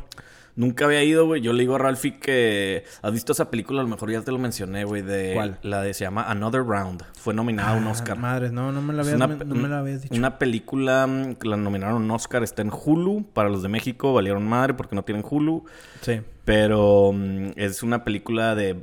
Nunca 0.55 0.83
había 0.83 1.01
ido, 1.03 1.25
güey. 1.25 1.41
Yo 1.41 1.53
le 1.53 1.59
digo 1.61 1.75
a 1.75 1.77
Ralphie 1.77 2.19
que... 2.19 2.83
¿Has 3.01 3.13
visto 3.13 3.31
esa 3.31 3.49
película? 3.49 3.79
A 3.79 3.83
lo 3.83 3.89
mejor 3.89 4.11
ya 4.11 4.19
te 4.21 4.31
lo 4.33 4.37
mencioné, 4.37 4.83
güey. 4.83 5.01
De... 5.01 5.31
¿Cuál? 5.33 5.57
La 5.61 5.81
de... 5.81 5.93
Se 5.93 6.03
llama 6.03 6.23
Another 6.23 6.63
Round. 6.65 7.03
Fue 7.13 7.33
nominada 7.33 7.71
a 7.71 7.77
un 7.77 7.87
Ah, 7.87 7.91
Oscar. 7.91 8.17
Madres, 8.17 8.51
no, 8.51 8.73
no 8.73 8.81
me 8.81 8.93
la 8.93 9.03
habías, 9.03 9.15
una, 9.15 9.27
no 9.27 9.55
me 9.55 9.69
la 9.69 9.79
habías 9.79 10.01
dicho. 10.01 10.13
una 10.15 10.37
película 10.37 11.07
mm, 11.07 11.35
que 11.35 11.47
la 11.47 11.55
nominaron 11.55 12.01
un 12.03 12.11
Oscar. 12.11 12.43
Está 12.43 12.61
en 12.63 12.71
Hulu. 12.73 13.27
Para 13.31 13.47
los 13.47 13.61
de 13.63 13.69
México 13.69 14.11
valieron 14.11 14.45
madre 14.45 14.73
porque 14.73 14.97
no 14.97 15.03
tienen 15.03 15.23
Hulu. 15.27 15.63
Sí. 16.01 16.19
Pero 16.43 17.11
mm, 17.13 17.51
es 17.55 17.81
una 17.81 18.03
película 18.03 18.55
de... 18.55 18.75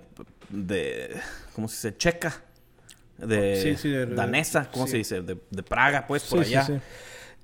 de 0.49 1.15
¿Cómo 1.57 1.69
se 1.69 1.89
dice? 1.89 1.97
Checa. 1.97 2.43
De, 3.17 3.59
Sí, 3.63 3.77
sí, 3.77 3.89
de- 3.89 4.05
danesa. 4.05 4.69
¿Cómo 4.71 4.85
sí. 4.85 4.91
se 4.93 4.97
dice? 4.99 5.21
De, 5.23 5.39
de 5.51 5.63
Praga, 5.63 6.07
pues, 6.07 6.25
por 6.25 6.41
allá. 6.41 6.65
sí. 6.67 6.75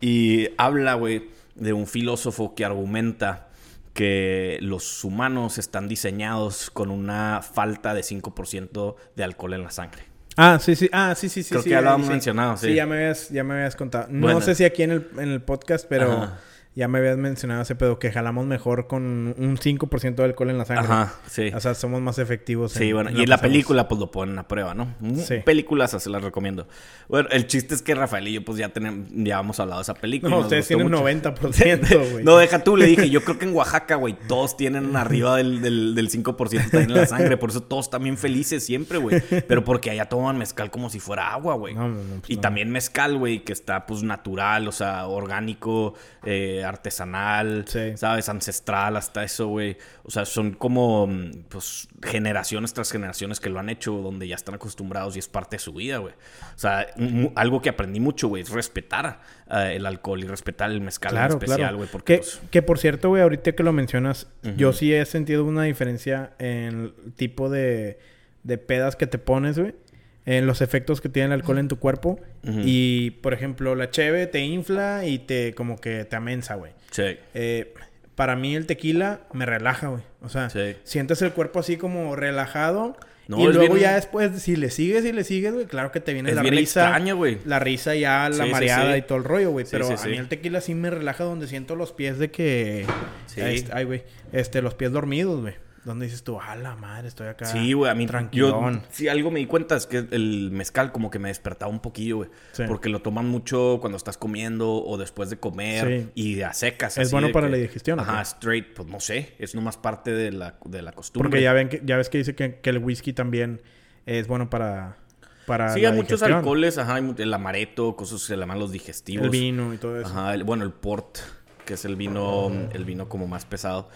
Y 0.02 0.48
habla, 0.58 0.92
güey, 0.94 1.30
de 1.54 1.72
un 1.72 1.86
filósofo 1.86 2.54
que 2.54 2.66
argumenta 2.66 3.48
que 3.94 4.58
los 4.60 5.02
humanos 5.02 5.56
están 5.56 5.88
diseñados 5.88 6.70
con 6.70 6.90
una 6.90 7.40
falta 7.42 7.94
de 7.94 8.02
5% 8.02 8.96
de 9.16 9.24
alcohol 9.24 9.54
en 9.54 9.62
la 9.64 9.70
sangre. 9.70 10.02
Ah, 10.36 10.58
sí, 10.60 10.76
sí. 10.76 10.90
Ah, 10.92 11.14
sí, 11.16 11.30
sí, 11.30 11.42
sí. 11.42 11.48
Creo 11.50 11.62
que 11.64 11.70
ya 11.70 11.80
lo 11.80 11.88
habíamos 11.90 12.08
mencionado, 12.10 12.56
sí. 12.58 12.66
Sí, 12.68 12.74
ya 12.74 12.84
me 12.86 12.96
habías, 12.96 13.30
ya 13.30 13.42
me 13.42 13.54
habías 13.54 13.74
contado. 13.76 14.08
No 14.10 14.20
Bueno. 14.26 14.40
sé 14.42 14.54
si 14.54 14.64
aquí 14.64 14.82
en 14.82 14.90
el, 14.90 15.08
en 15.18 15.28
el 15.30 15.40
podcast, 15.40 15.86
pero 15.88 16.12
Ajá. 16.12 16.40
Ya 16.74 16.88
me 16.88 16.98
habías 16.98 17.18
mencionado 17.18 17.62
ese 17.62 17.74
pedo 17.74 17.98
que 17.98 18.10
jalamos 18.10 18.46
mejor 18.46 18.86
con 18.86 19.02
un 19.36 19.56
5% 19.58 20.14
de 20.14 20.24
alcohol 20.24 20.50
en 20.50 20.58
la 20.58 20.64
sangre. 20.64 20.84
Ajá, 20.84 21.14
sí. 21.26 21.50
O 21.54 21.60
sea, 21.60 21.74
somos 21.74 22.00
más 22.00 22.18
efectivos. 22.18 22.72
Sí, 22.72 22.92
bueno, 22.92 23.10
y 23.10 23.22
en 23.22 23.28
la 23.28 23.38
película 23.38 23.88
pues 23.88 23.98
lo 24.00 24.10
ponen 24.10 24.38
a 24.38 24.48
prueba, 24.48 24.72
¿no? 24.74 24.94
Mm, 25.00 25.16
Sí. 25.16 25.36
Películas 25.44 25.90
se 25.90 26.08
las 26.10 26.22
recomiendo. 26.22 26.66
Bueno, 27.08 27.28
el 27.30 27.46
chiste 27.46 27.74
es 27.74 27.82
que 27.82 27.94
Rafael 27.94 28.26
y 28.28 28.32
yo 28.32 28.44
pues 28.44 28.56
ya 28.58 28.70
tenemos, 28.70 29.08
ya 29.12 29.40
hemos 29.40 29.60
hablado 29.60 29.80
de 29.80 29.82
esa 29.82 29.94
película. 29.94 30.30
No, 30.34 30.40
ustedes 30.40 30.66
tienen 30.66 30.90
mucho. 30.90 31.04
90%, 31.04 32.10
güey. 32.12 32.24
No, 32.24 32.38
deja 32.38 32.64
tú, 32.64 32.76
le 32.76 32.86
dije, 32.86 33.10
yo 33.10 33.22
creo 33.22 33.38
que 33.38 33.44
en 33.44 33.54
Oaxaca, 33.54 33.96
güey, 33.96 34.16
todos 34.26 34.56
tienen 34.56 34.96
arriba 34.96 35.36
del, 35.36 35.60
del, 35.60 35.94
del 35.94 36.08
5% 36.10 36.70
también 36.70 36.90
en 36.90 36.94
la 36.94 37.06
sangre, 37.06 37.36
por 37.36 37.50
eso 37.50 37.62
todos 37.62 37.90
también 37.90 38.16
felices 38.16 38.64
siempre, 38.64 38.96
güey. 38.98 39.20
Pero 39.46 39.62
porque 39.64 39.90
allá 39.90 40.06
toman 40.06 40.38
mezcal 40.38 40.70
como 40.70 40.88
si 40.88 41.00
fuera 41.00 41.32
agua, 41.32 41.54
güey. 41.56 41.74
No, 41.74 41.88
no, 41.88 42.02
no, 42.02 42.20
pues 42.20 42.30
y 42.30 42.36
no. 42.36 42.40
también 42.40 42.70
mezcal, 42.70 43.18
güey, 43.18 43.44
que 43.44 43.52
está 43.52 43.84
pues 43.86 44.02
natural, 44.02 44.66
o 44.68 44.72
sea, 44.72 45.06
orgánico, 45.06 45.94
eh, 46.24 46.61
artesanal, 46.64 47.64
Sí. 47.66 47.96
¿sabes? 47.96 48.28
Ancestral, 48.28 48.96
hasta 48.96 49.24
eso, 49.24 49.48
güey. 49.48 49.76
O 50.04 50.10
sea, 50.10 50.24
son 50.24 50.52
como, 50.52 51.06
mm, 51.06 51.44
pues, 51.48 51.88
generaciones 52.02 52.72
tras 52.74 52.90
generaciones 52.90 53.40
que 53.40 53.50
lo 53.50 53.58
han 53.60 53.68
hecho, 53.68 53.92
donde 53.92 54.28
ya 54.28 54.34
están 54.34 54.54
acostumbrados 54.54 55.16
y 55.16 55.18
es 55.18 55.28
parte 55.28 55.56
de 55.56 55.60
su 55.60 55.72
vida, 55.72 55.98
güey. 55.98 56.14
O 56.54 56.58
sea, 56.58 56.86
algo 57.34 57.62
que 57.62 57.68
aprendí 57.68 58.00
mucho, 58.00 58.28
güey, 58.28 58.42
es 58.42 58.50
respetar 58.50 59.20
eh, 59.50 59.74
el 59.76 59.86
alcohol 59.86 60.20
y 60.22 60.26
respetar 60.26 60.70
el 60.70 60.80
mezcal 60.80 61.10
Claro, 61.12 61.32
en 61.34 61.38
especial, 61.38 61.58
claro. 61.58 61.76
güey, 61.76 61.88
porque, 61.90 62.14
que, 62.14 62.18
pues, 62.20 62.40
que 62.50 62.62
por 62.62 62.78
cierto, 62.78 63.08
güey, 63.10 63.22
ahorita 63.22 63.52
que 63.52 63.62
lo 63.62 63.72
mencionas, 63.72 64.28
yo 64.56 64.72
sí 64.72 64.92
he 64.94 65.04
sentido 65.04 65.44
una 65.44 65.64
diferencia 65.64 66.32
en 66.38 66.92
el 67.04 67.12
tipo 67.14 67.50
de, 67.50 67.98
de 68.42 68.58
pedas 68.58 68.96
que 68.96 69.06
te 69.06 69.18
pones, 69.18 69.58
güey. 69.58 69.74
En 70.24 70.46
los 70.46 70.60
efectos 70.62 71.00
que 71.00 71.08
tiene 71.08 71.26
el 71.26 71.32
alcohol 71.32 71.58
en 71.58 71.68
tu 71.68 71.78
cuerpo. 71.78 72.20
Y, 72.44 73.10
por 73.22 73.34
ejemplo, 73.34 73.74
la 73.74 73.90
cheve 73.90 74.26
te 74.26 74.40
infla 74.40 75.04
y 75.04 75.18
te 75.18 75.52
como 75.54 75.80
que 75.80 76.04
te 76.04 76.16
amensa, 76.16 76.54
güey. 76.54 76.72
sí. 76.90 77.16
Eh, 77.34 77.74
para 78.14 78.36
mí 78.36 78.54
el 78.54 78.66
tequila 78.66 79.20
me 79.32 79.46
relaja, 79.46 79.88
güey. 79.88 80.02
O 80.20 80.28
sea, 80.28 80.50
Sí. 80.50 80.76
sientes 80.84 81.22
el 81.22 81.32
cuerpo 81.32 81.58
así 81.60 81.76
como 81.78 82.14
relajado. 82.14 82.94
No, 83.26 83.38
y 83.40 83.44
luego 83.52 83.74
bien- 83.74 83.86
ya 83.88 83.94
después, 83.94 84.42
si 84.42 84.54
le 84.56 84.68
sigues 84.70 85.04
y 85.06 85.12
le 85.12 85.24
sigues, 85.24 85.54
güey, 85.54 85.64
claro 85.64 85.90
que 85.92 86.00
te 86.00 86.12
viene 86.12 86.28
Es 86.28 86.36
la 86.36 86.42
bien 86.42 86.54
risa. 86.54 86.82
extraño, 86.82 87.16
güey. 87.16 87.38
La 87.46 87.58
risa 87.58 87.94
ya, 87.94 88.28
la 88.28 88.44
Sí, 88.44 88.50
mareada 88.50 88.92
sí. 88.92 88.98
y 88.98 89.02
todo 89.02 89.16
el 89.18 89.24
rollo, 89.24 89.50
güey. 89.50 89.64
Pero 89.70 89.88
a 89.88 90.06
mí 90.06 90.16
el 90.18 90.28
tequila 90.28 90.60
sí 90.60 90.74
me 90.74 90.90
relaja 90.90 91.24
donde 91.24 91.46
siento 91.46 91.74
los 91.74 91.92
pies 91.92 92.18
de 92.18 92.30
que... 92.30 92.84
Sí. 93.26 93.40
Ahí 93.40 93.64
Ay, 93.72 93.84
güey. 93.84 94.02
Este, 94.32 94.60
los 94.60 94.74
pies 94.74 94.92
dormidos, 94.92 95.40
güey. 95.40 95.54
Donde 95.84 96.06
dices 96.06 96.22
tú, 96.22 96.40
a 96.40 96.54
la 96.54 96.76
madre, 96.76 97.08
estoy 97.08 97.26
acá. 97.26 97.44
Sí, 97.44 97.72
güey, 97.72 97.90
a 97.90 97.94
mí 97.94 98.04
yo 98.04 98.08
Tranquilón. 98.10 98.82
sí 98.90 99.08
algo 99.08 99.32
me 99.32 99.40
di 99.40 99.46
cuenta 99.46 99.74
es 99.74 99.86
que 99.88 100.06
el 100.12 100.50
mezcal 100.52 100.92
como 100.92 101.10
que 101.10 101.18
me 101.18 101.26
despertaba 101.28 101.72
un 101.72 101.80
poquillo, 101.80 102.18
güey, 102.18 102.30
Sí. 102.52 102.62
porque 102.68 102.88
lo 102.88 103.02
toman 103.02 103.26
mucho 103.28 103.78
cuando 103.80 103.96
estás 103.96 104.16
comiendo 104.16 104.72
o 104.72 104.96
después 104.96 105.28
de 105.28 105.38
comer 105.38 106.10
Sí. 106.14 106.36
y 106.36 106.42
a 106.42 106.52
secas. 106.52 106.98
¿Es 106.98 107.06
así 107.08 107.12
bueno 107.12 107.32
para 107.32 107.48
que- 107.48 107.52
la 107.52 107.56
digestión, 107.58 107.98
Ajá, 107.98 108.18
qué? 108.18 108.22
straight, 108.22 108.74
pues 108.74 108.86
no 108.86 109.00
sé, 109.00 109.34
es 109.40 109.56
nomás 109.56 109.76
parte 109.76 110.12
de 110.12 110.30
la, 110.30 110.56
de 110.64 110.82
la 110.82 110.92
costumbre. 110.92 111.28
Porque 111.28 111.42
ya 111.42 111.52
ven 111.52 111.68
que, 111.68 111.82
ya 111.84 111.96
ves 111.96 112.08
que 112.08 112.18
dice 112.18 112.36
que, 112.36 112.60
que 112.60 112.70
el 112.70 112.78
whisky 112.78 113.12
también 113.12 113.60
es 114.06 114.28
bueno 114.28 114.48
para... 114.50 114.98
para 115.46 115.70
Sí, 115.74 115.80
la 115.80 115.88
hay 115.88 115.94
muchos 115.96 116.20
digestión. 116.20 116.38
alcoholes, 116.38 116.78
ajá, 116.78 116.98
el 116.98 117.34
amaretto, 117.34 117.96
cosas 117.96 118.20
que 118.20 118.26
se 118.28 118.36
llaman 118.36 118.60
los 118.60 118.70
digestivos. 118.70 119.24
El 119.24 119.30
vino 119.30 119.74
y 119.74 119.78
todo 119.78 119.98
eso. 120.00 120.06
Ajá, 120.08 120.32
el- 120.34 120.44
bueno, 120.44 120.62
el 120.62 120.70
port, 120.72 121.18
que 121.66 121.74
es 121.74 121.84
el 121.84 121.96
vino, 121.96 122.52
el 122.72 122.84
vino 122.84 123.08
como 123.08 123.26
más 123.26 123.44
pesado. 123.46 123.88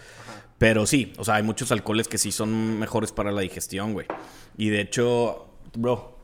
Pero 0.57 0.85
sí, 0.85 1.13
o 1.17 1.23
sea, 1.23 1.35
hay 1.35 1.43
muchos 1.43 1.71
alcoholes 1.71 2.07
que 2.07 2.17
sí 2.17 2.31
son 2.31 2.79
mejores 2.79 3.11
para 3.11 3.31
la 3.31 3.41
digestión, 3.41 3.93
güey. 3.93 4.07
Y 4.57 4.69
de 4.69 4.81
hecho, 4.81 5.53
bro. 5.75 6.17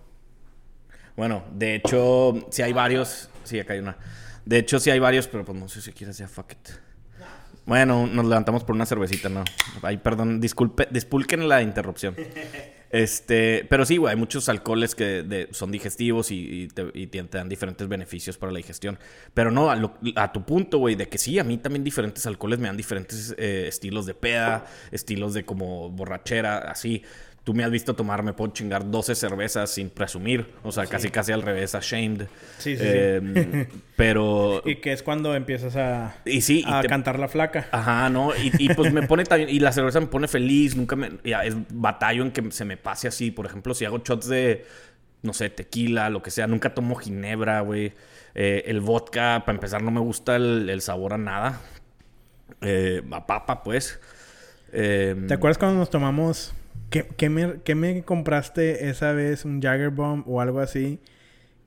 Bueno, 1.15 1.43
de 1.53 1.75
hecho, 1.75 2.47
sí 2.49 2.63
hay 2.63 2.73
varios. 2.73 3.29
Sí, 3.43 3.59
acá 3.59 3.73
hay 3.73 3.79
una. 3.79 3.97
De 4.45 4.57
hecho, 4.57 4.79
sí 4.79 4.89
hay 4.89 4.99
varios, 4.99 5.27
pero 5.27 5.45
pues 5.45 5.57
no 5.57 5.69
sé 5.69 5.81
si 5.81 5.91
quieres 5.91 6.17
ya, 6.17 6.27
fuck 6.27 6.51
it. 6.51 6.69
Bueno, 7.65 8.07
nos 8.07 8.25
levantamos 8.25 8.63
por 8.63 8.75
una 8.75 8.85
cervecita, 8.85 9.29
¿no? 9.29 9.43
Ay, 9.81 9.97
perdón, 9.97 10.41
disculpe, 10.41 10.87
disculpen 10.91 11.47
la 11.47 11.61
interrupción. 11.61 12.15
Este, 12.93 13.65
pero 13.71 13.87
sí, 13.87 13.97
güey, 13.97 14.11
hay 14.11 14.19
muchos 14.19 14.47
alcoholes 14.49 14.93
que 14.93 15.47
son 15.49 15.71
digestivos 15.71 16.29
y, 16.29 16.67
te, 16.67 17.23
dan 17.23 17.49
diferentes 17.49 17.87
beneficios 17.87 18.37
para 18.37 18.51
la 18.51 18.57
digestión. 18.57 18.99
Pero 19.33 19.49
no, 19.49 19.71
a 19.71 20.31
tu 20.31 20.45
punto, 20.45 20.77
güey, 20.77 20.93
de 20.93 21.09
que 21.09 21.17
sí, 21.17 21.39
a 21.39 21.43
mí 21.43 21.57
también 21.57 21.83
diferentes 21.83 22.27
alcoholes 22.27 22.59
me 22.59 22.67
dan 22.67 22.77
diferentes 22.77 23.33
eh, 23.39 23.65
estilos 23.67 24.05
de 24.05 24.13
peda, 24.13 24.65
estilos 24.91 25.33
de 25.33 25.43
como 25.43 25.89
borrachera, 25.89 26.59
así. 26.59 27.01
Tú 27.43 27.53
me 27.53 27.65
has 27.65 27.71
visto 27.71 27.93
tomar, 27.93 28.23
me 28.23 28.31
puedo 28.31 28.53
chingar 28.53 28.89
12 28.89 29.15
cervezas 29.15 29.69
sin 29.69 29.89
presumir. 29.89 30.47
O 30.63 30.71
sea, 30.71 30.85
casi 30.85 31.09
casi 31.09 31.33
al 31.33 31.41
revés, 31.41 31.75
ashamed. 31.75 32.21
Sí, 32.57 32.77
sí, 32.77 32.83
sí. 32.83 32.83
Em, 32.89 33.67
Pero... 33.97 34.61
Y 34.65 34.77
que 34.77 34.93
es 34.93 35.03
cuando 35.03 35.35
empiezas 35.35 35.75
a, 35.75 36.15
Y 36.23 36.39
sí, 36.39 36.63
y 36.65 36.71
a 36.71 36.81
te- 36.81 36.87
cantar 36.87 37.19
la 37.19 37.27
flaca. 37.27 37.67
Ajá, 37.71 38.09
¿no? 38.09 38.33
Y, 38.33 38.51
y, 38.59 38.73
pues 38.73 38.93
me 38.93 39.03
pone 39.05 39.25
también, 39.25 39.49
y 39.49 39.59
la 39.59 39.73
cerveza 39.73 39.99
me 39.99 40.07
pone 40.07 40.29
feliz, 40.29 40.77
nunca 40.77 40.95
me, 40.95 41.11
ya, 41.25 41.43
es 41.43 41.55
batallo 41.69 42.23
en 42.23 42.31
que 42.31 42.49
se 42.51 42.63
me 42.63 42.77
pase 42.77 43.09
así, 43.09 43.29
por 43.29 43.45
ejemplo, 43.45 43.73
si 43.73 43.83
hago 43.83 43.97
shots 43.97 44.29
de, 44.29 44.65
no 45.21 45.33
sé, 45.33 45.49
tequila, 45.49 46.09
lo 46.09 46.23
que 46.23 46.31
sea, 46.31 46.47
nunca 46.47 46.73
tomo 46.73 46.95
ginebra, 46.95 47.59
güey. 47.59 47.91
Eh, 48.35 48.63
el 48.67 48.79
vodka, 48.79 49.43
para 49.45 49.57
empezar, 49.57 49.83
no 49.83 49.91
me 49.91 49.99
gusta 49.99 50.37
el, 50.37 50.69
el 50.69 50.79
sabor 50.81 51.11
a 51.13 51.17
nada. 51.17 51.59
Eh, 52.61 53.01
a 53.11 53.27
papa, 53.27 53.63
pues. 53.63 53.99
Eh, 54.71 55.13
¿Te 55.27 55.33
acuerdas 55.33 55.57
cuando 55.57 55.77
nos 55.77 55.89
tomamos... 55.89 56.53
¿Qué, 56.93 57.07
qué 57.17 57.27
me, 57.27 57.55
qué 57.63 57.73
me 57.73 58.03
compraste 58.03 58.87
esa 58.87 59.13
vez? 59.13 59.45
¿Un 59.45 59.59
Jagger 59.63 59.89
Bomb 59.89 60.29
o 60.29 60.41
algo 60.41 60.59
así? 60.59 60.99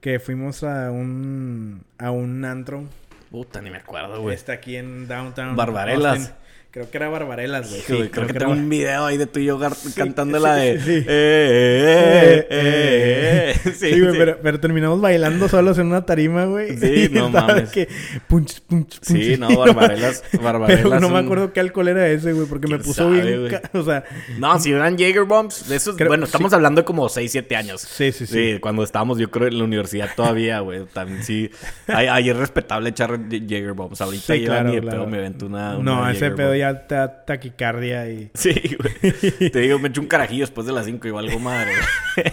Que 0.01 0.21
fuimos 0.21 0.63
a 0.63 0.93
un... 0.93 1.83
A 1.99 2.13
un 2.13 2.45
antro. 2.45 2.85
Puta, 3.33 3.61
ni 3.61 3.71
me 3.71 3.79
acuerdo, 3.79 4.23
güey. 4.23 4.37
Está 4.37 4.53
aquí 4.53 4.77
en 4.77 5.09
Downtown. 5.09 5.57
Barbarelas. 5.57 6.19
Austin. 6.19 6.37
Creo 6.77 6.91
que 6.91 6.99
era 6.99 7.09
Barbarelas, 7.09 7.71
güey. 7.71 7.81
Sí, 7.81 7.87
creo, 8.11 8.11
que 8.11 8.33
era 8.33 8.39
tengo 8.41 8.51
Bar- 8.51 8.59
un 8.59 8.69
video 8.69 9.07
ahí 9.07 9.17
de 9.17 9.25
tú 9.27 9.39
y 9.41 9.47
yo 9.47 9.59
gar- 9.59 9.95
cantando 9.95 10.39
la 10.39 10.57
de... 10.57 10.79
sí, 10.79 10.85
sí. 10.85 11.05
Eh, 11.09 12.47
eh, 12.47 12.47
eh, 12.51 13.55
eh. 13.65 13.73
Sí, 13.79 13.99
güey, 13.99 14.13
Pero, 14.19 14.39
pero 14.43 14.61
terminamos 14.61 15.01
bailando 15.01 15.49
solos 15.49 15.79
en 15.79 15.87
una 15.87 16.05
tarima, 16.05 16.45
güey. 16.45 16.77
Sí, 16.77 17.09
no 17.13 17.31
mames. 17.31 17.71
que 17.71 17.89
punch, 18.29 18.61
punch, 18.61 19.01
punch. 19.01 19.23
Sí, 19.23 19.37
no, 19.39 19.49
Barbarelas, 19.57 20.23
Barbarelas. 20.43 20.83
Pero 20.85 21.01
no 21.01 21.09
me 21.09 21.19
acuerdo 21.19 21.51
qué 21.55 21.61
alcohol 21.61 21.89
era 21.89 22.09
ese, 22.09 22.35
güey, 22.35 22.47
porque 22.47 22.67
me 22.67 22.75
¿Quién 22.77 22.83
puso 22.87 23.05
sabe, 23.05 23.23
bien... 23.39 23.49
ca- 23.49 23.71
O 23.79 23.83
sea, 23.83 24.05
No, 24.39 24.59
si 24.59 24.73
eran 24.73 24.99
Jaeger 24.99 25.25
Bombs, 25.25 25.71
de 25.71 25.77
esos, 25.77 25.97
Creo- 25.97 26.09
bueno, 26.09 26.27
estamos 26.27 26.51
sí. 26.51 26.57
hablando 26.57 26.83
de 26.83 26.85
como 26.85 27.09
6, 27.09 27.33
7 27.33 27.57
años. 27.57 27.81
Sí, 27.81 28.13
sí, 28.13 28.27
sí. 28.27 28.59
cuando 28.61 28.83
estábamos, 28.83 29.17
yo 29.17 29.31
creo, 29.31 29.49
en 29.49 29.57
la 29.57 29.65
universidad 29.65 30.11
todavía, 30.15 30.61
güey. 30.61 30.85
También 30.93 31.23
sí. 31.25 31.51
Ahí, 31.87 32.07
ahí 32.07 32.29
es 32.29 32.37
respetable 32.37 32.91
echar 32.91 33.19
Jaeger 33.31 33.73
Bombs. 33.73 33.99
Ahorita 34.03 34.35
Sí, 34.35 34.41
ya 34.41 34.47
claro, 34.49 34.69
ni 34.69 34.75
de 34.75 34.81
claro. 34.83 34.99
pedo 34.99 35.07
me 35.11 35.17
aventó 35.19 35.47
una, 35.47 35.79
una 35.79 35.91
no, 36.03 36.11
ese 36.11 36.31
pedo 36.33 36.49
Bomb. 36.49 36.66
Ya 36.73 36.87
te 36.87 36.95
da 36.95 37.25
taquicardia 37.25 38.09
y... 38.09 38.31
Sí, 38.35 38.77
güey. 38.79 39.51
Te 39.51 39.61
digo, 39.61 39.79
me 39.79 39.89
echo 39.89 40.01
un 40.01 40.07
carajillo 40.07 40.43
después 40.43 40.67
de 40.67 40.73
las 40.73 40.87
5 40.87 41.09
y 41.09 41.11
valgo 41.11 41.39
madre. 41.39 41.73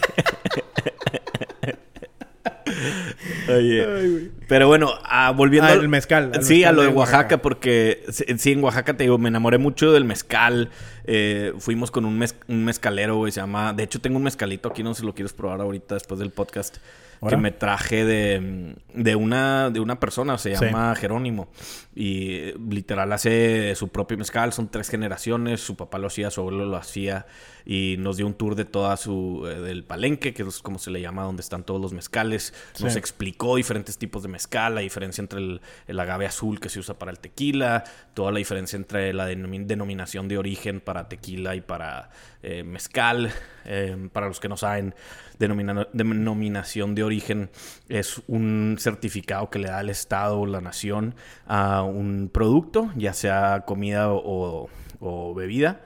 Oye, 3.49 3.85
Ay. 3.85 4.31
Pero 4.47 4.67
bueno, 4.67 4.91
ah, 5.03 5.31
volviendo 5.31 5.69
Ah, 5.69 5.73
al- 5.73 5.79
el 5.81 5.89
mezcal, 5.89 6.31
sí, 6.41 6.63
a 6.63 6.71
lo 6.71 6.81
de 6.81 6.87
Oaxaca, 6.89 7.17
Oaxaca. 7.17 7.37
porque 7.41 8.03
sí, 8.37 8.51
en 8.51 8.63
Oaxaca 8.63 8.95
te 8.95 9.03
digo, 9.03 9.17
me 9.17 9.29
enamoré 9.29 9.57
mucho 9.57 9.91
del 9.91 10.05
mezcal. 10.05 10.69
Eh, 11.05 11.53
fuimos 11.59 11.91
con 11.91 12.05
un, 12.05 12.19
mez- 12.19 12.35
un 12.47 12.63
mezcalero, 12.65 13.17
güey, 13.17 13.31
se 13.31 13.41
llama. 13.41 13.73
De 13.73 13.83
hecho, 13.83 13.99
tengo 14.01 14.17
un 14.17 14.23
mezcalito 14.23 14.69
aquí, 14.69 14.83
no 14.83 14.93
sé 14.93 15.01
si 15.01 15.05
lo 15.05 15.13
quieres 15.13 15.33
probar 15.33 15.61
ahorita 15.61 15.95
después 15.95 16.19
del 16.19 16.31
podcast. 16.31 16.77
Ahora. 17.21 17.37
Que 17.37 17.41
me 17.41 17.51
traje 17.51 18.03
de, 18.03 18.75
de 18.93 19.15
una, 19.15 19.69
de 19.69 19.79
una 19.79 19.97
persona, 19.97 20.37
se 20.37 20.57
Sí. 20.57 20.65
llama 20.65 20.93
Jerónimo. 20.95 21.47
Y 21.95 22.51
literal 22.69 23.13
hace 23.13 23.75
su 23.75 23.87
propio 23.87 24.17
mezcal, 24.17 24.51
son 24.51 24.67
tres 24.69 24.89
generaciones. 24.89 25.61
Su 25.61 25.77
papá 25.77 25.99
lo 25.99 26.07
hacía, 26.07 26.29
su 26.31 26.41
abuelo 26.41 26.65
lo 26.65 26.75
hacía. 26.75 27.25
Y 27.65 27.95
nos 27.99 28.17
dio 28.17 28.27
un 28.27 28.33
tour 28.33 28.55
de 28.55 28.65
toda 28.65 28.97
su. 28.97 29.47
eh, 29.47 29.61
del 29.61 29.85
palenque, 29.85 30.33
que 30.33 30.43
es 30.43 30.59
como 30.59 30.79
se 30.79 30.91
le 30.91 30.99
llama, 30.99 31.23
donde 31.23 31.41
están 31.41 31.63
todos 31.63 31.79
los 31.79 31.93
mezcales. 31.93 32.53
Nos 32.81 32.97
explicó 32.97 33.55
diferentes 33.55 33.97
tipos 33.97 34.21
de 34.23 34.27
mezcal, 34.27 34.75
la 34.75 34.81
diferencia 34.81 35.21
entre 35.21 35.39
el, 35.39 35.61
el 35.87 35.99
agave 36.01 36.25
azul 36.25 36.59
que 36.59 36.67
se 36.67 36.79
usa 36.81 36.99
para 36.99 37.11
el 37.11 37.19
tequila, 37.19 37.85
toda 38.15 38.33
la 38.33 38.39
diferencia 38.39 38.75
entre 38.75 39.13
la 39.13 39.31
denomi- 39.31 39.65
denominación 39.65 40.27
de 40.27 40.37
origen 40.37 40.81
para 40.81 40.92
tequila 41.09 41.55
y 41.55 41.61
para 41.61 42.09
eh, 42.41 42.63
mezcal. 42.63 43.31
Eh, 43.65 44.09
para 44.11 44.27
los 44.27 44.39
que 44.39 44.49
no 44.49 44.57
saben, 44.57 44.93
denomina- 45.39 45.87
denominación 45.93 46.95
de 46.95 47.03
origen 47.03 47.49
es 47.89 48.21
un 48.27 48.77
certificado 48.79 49.49
que 49.49 49.59
le 49.59 49.67
da 49.69 49.81
el 49.81 49.89
Estado 49.89 50.39
o 50.39 50.45
la 50.45 50.61
nación 50.61 51.15
a 51.47 51.81
un 51.83 52.29
producto, 52.31 52.91
ya 52.95 53.13
sea 53.13 53.63
comida 53.65 54.11
o, 54.11 54.69
o 54.99 55.33
bebida, 55.33 55.81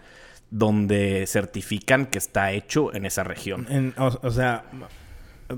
donde 0.51 1.25
certifican 1.27 2.05
que 2.05 2.17
está 2.17 2.51
hecho 2.51 2.93
en 2.93 3.05
esa 3.05 3.23
región. 3.23 3.93
O, 3.97 4.19
o 4.21 4.31
sea, 4.31 4.63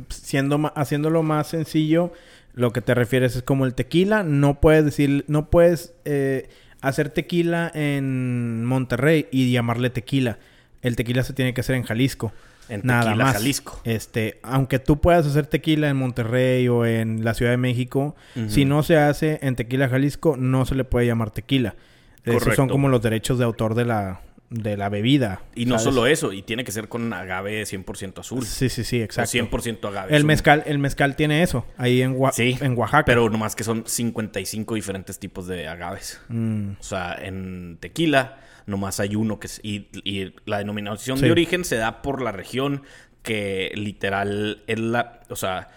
siendo 0.09 0.71
haciéndolo 0.75 1.23
más 1.23 1.47
sencillo, 1.47 2.11
lo 2.53 2.73
que 2.73 2.81
te 2.81 2.95
refieres 2.95 3.35
es 3.35 3.43
como 3.43 3.65
el 3.65 3.75
tequila. 3.75 4.23
No 4.23 4.59
puedes 4.59 4.83
decir, 4.83 5.23
no 5.27 5.49
puedes 5.49 5.93
eh, 6.05 6.49
hacer 6.81 7.09
tequila 7.09 7.71
en 7.73 8.65
Monterrey 8.65 9.27
y 9.31 9.51
llamarle 9.51 9.89
tequila. 9.89 10.37
El 10.81 10.95
tequila 10.95 11.23
se 11.23 11.33
tiene 11.33 11.53
que 11.53 11.61
hacer 11.61 11.75
en 11.75 11.83
Jalisco. 11.83 12.31
En 12.69 12.81
Nada 12.83 13.05
Tequila, 13.05 13.23
más. 13.25 13.33
Jalisco. 13.33 13.81
Este, 13.83 14.39
aunque 14.43 14.77
tú 14.77 15.01
puedas 15.01 15.25
hacer 15.25 15.47
tequila 15.47 15.89
en 15.89 15.97
Monterrey 15.97 16.67
o 16.67 16.85
en 16.85 17.23
la 17.23 17.33
Ciudad 17.33 17.51
de 17.51 17.57
México, 17.57 18.15
si 18.47 18.63
no 18.63 18.83
se 18.83 18.95
hace 18.95 19.39
en 19.41 19.55
Tequila, 19.55 19.89
Jalisco, 19.89 20.37
no 20.37 20.65
se 20.65 20.75
le 20.75 20.83
puede 20.83 21.07
llamar 21.07 21.31
tequila. 21.31 21.75
Esos 22.23 22.43
son 22.43 22.53
Correcto. 22.53 22.67
como 22.73 22.89
los 22.89 23.01
derechos 23.01 23.39
de 23.39 23.45
autor 23.45 23.73
de 23.73 23.85
la, 23.85 24.21
de 24.49 24.77
la 24.77 24.89
bebida. 24.89 25.43
Y 25.55 25.65
no 25.65 25.77
¿sabes? 25.77 25.93
solo 25.95 26.07
eso, 26.07 26.33
y 26.33 26.41
tiene 26.41 26.63
que 26.63 26.71
ser 26.71 26.87
con 26.89 27.13
agave 27.13 27.61
100% 27.63 28.19
azul. 28.19 28.43
Sí, 28.45 28.69
sí, 28.69 28.83
sí, 28.83 29.01
exacto. 29.01 29.29
O 29.29 29.33
100% 29.33 29.87
agave. 29.87 30.15
El 30.15 30.25
mezcal, 30.25 30.63
el 30.65 30.79
mezcal 30.79 31.15
tiene 31.15 31.43
eso, 31.43 31.65
ahí 31.77 32.01
en, 32.01 32.15
Oa- 32.17 32.31
Sí, 32.31 32.57
en 32.61 32.75
Oaxaca. 32.77 33.05
Pero 33.05 33.29
nomás 33.29 33.55
que 33.55 33.63
son 33.63 33.83
55 33.85 34.73
diferentes 34.75 35.19
tipos 35.19 35.45
de 35.47 35.67
agaves. 35.67 36.19
Mm, 36.29 36.71
O 36.79 36.83
sea, 36.83 37.13
en 37.21 37.77
tequila 37.79 38.39
nomás 38.65 38.99
hay 38.99 39.15
uno 39.15 39.39
que 39.39 39.47
es... 39.47 39.59
Y, 39.63 39.87
y 40.03 40.33
la 40.45 40.57
denominación 40.59 41.17
Sí. 41.19 41.25
de 41.25 41.31
origen 41.31 41.63
se 41.65 41.75
da 41.75 42.01
por 42.01 42.21
la 42.21 42.31
región 42.31 42.83
que 43.23 43.71
literal 43.75 44.63
es 44.67 44.79
la... 44.79 45.21
O 45.29 45.35
sea, 45.35 45.69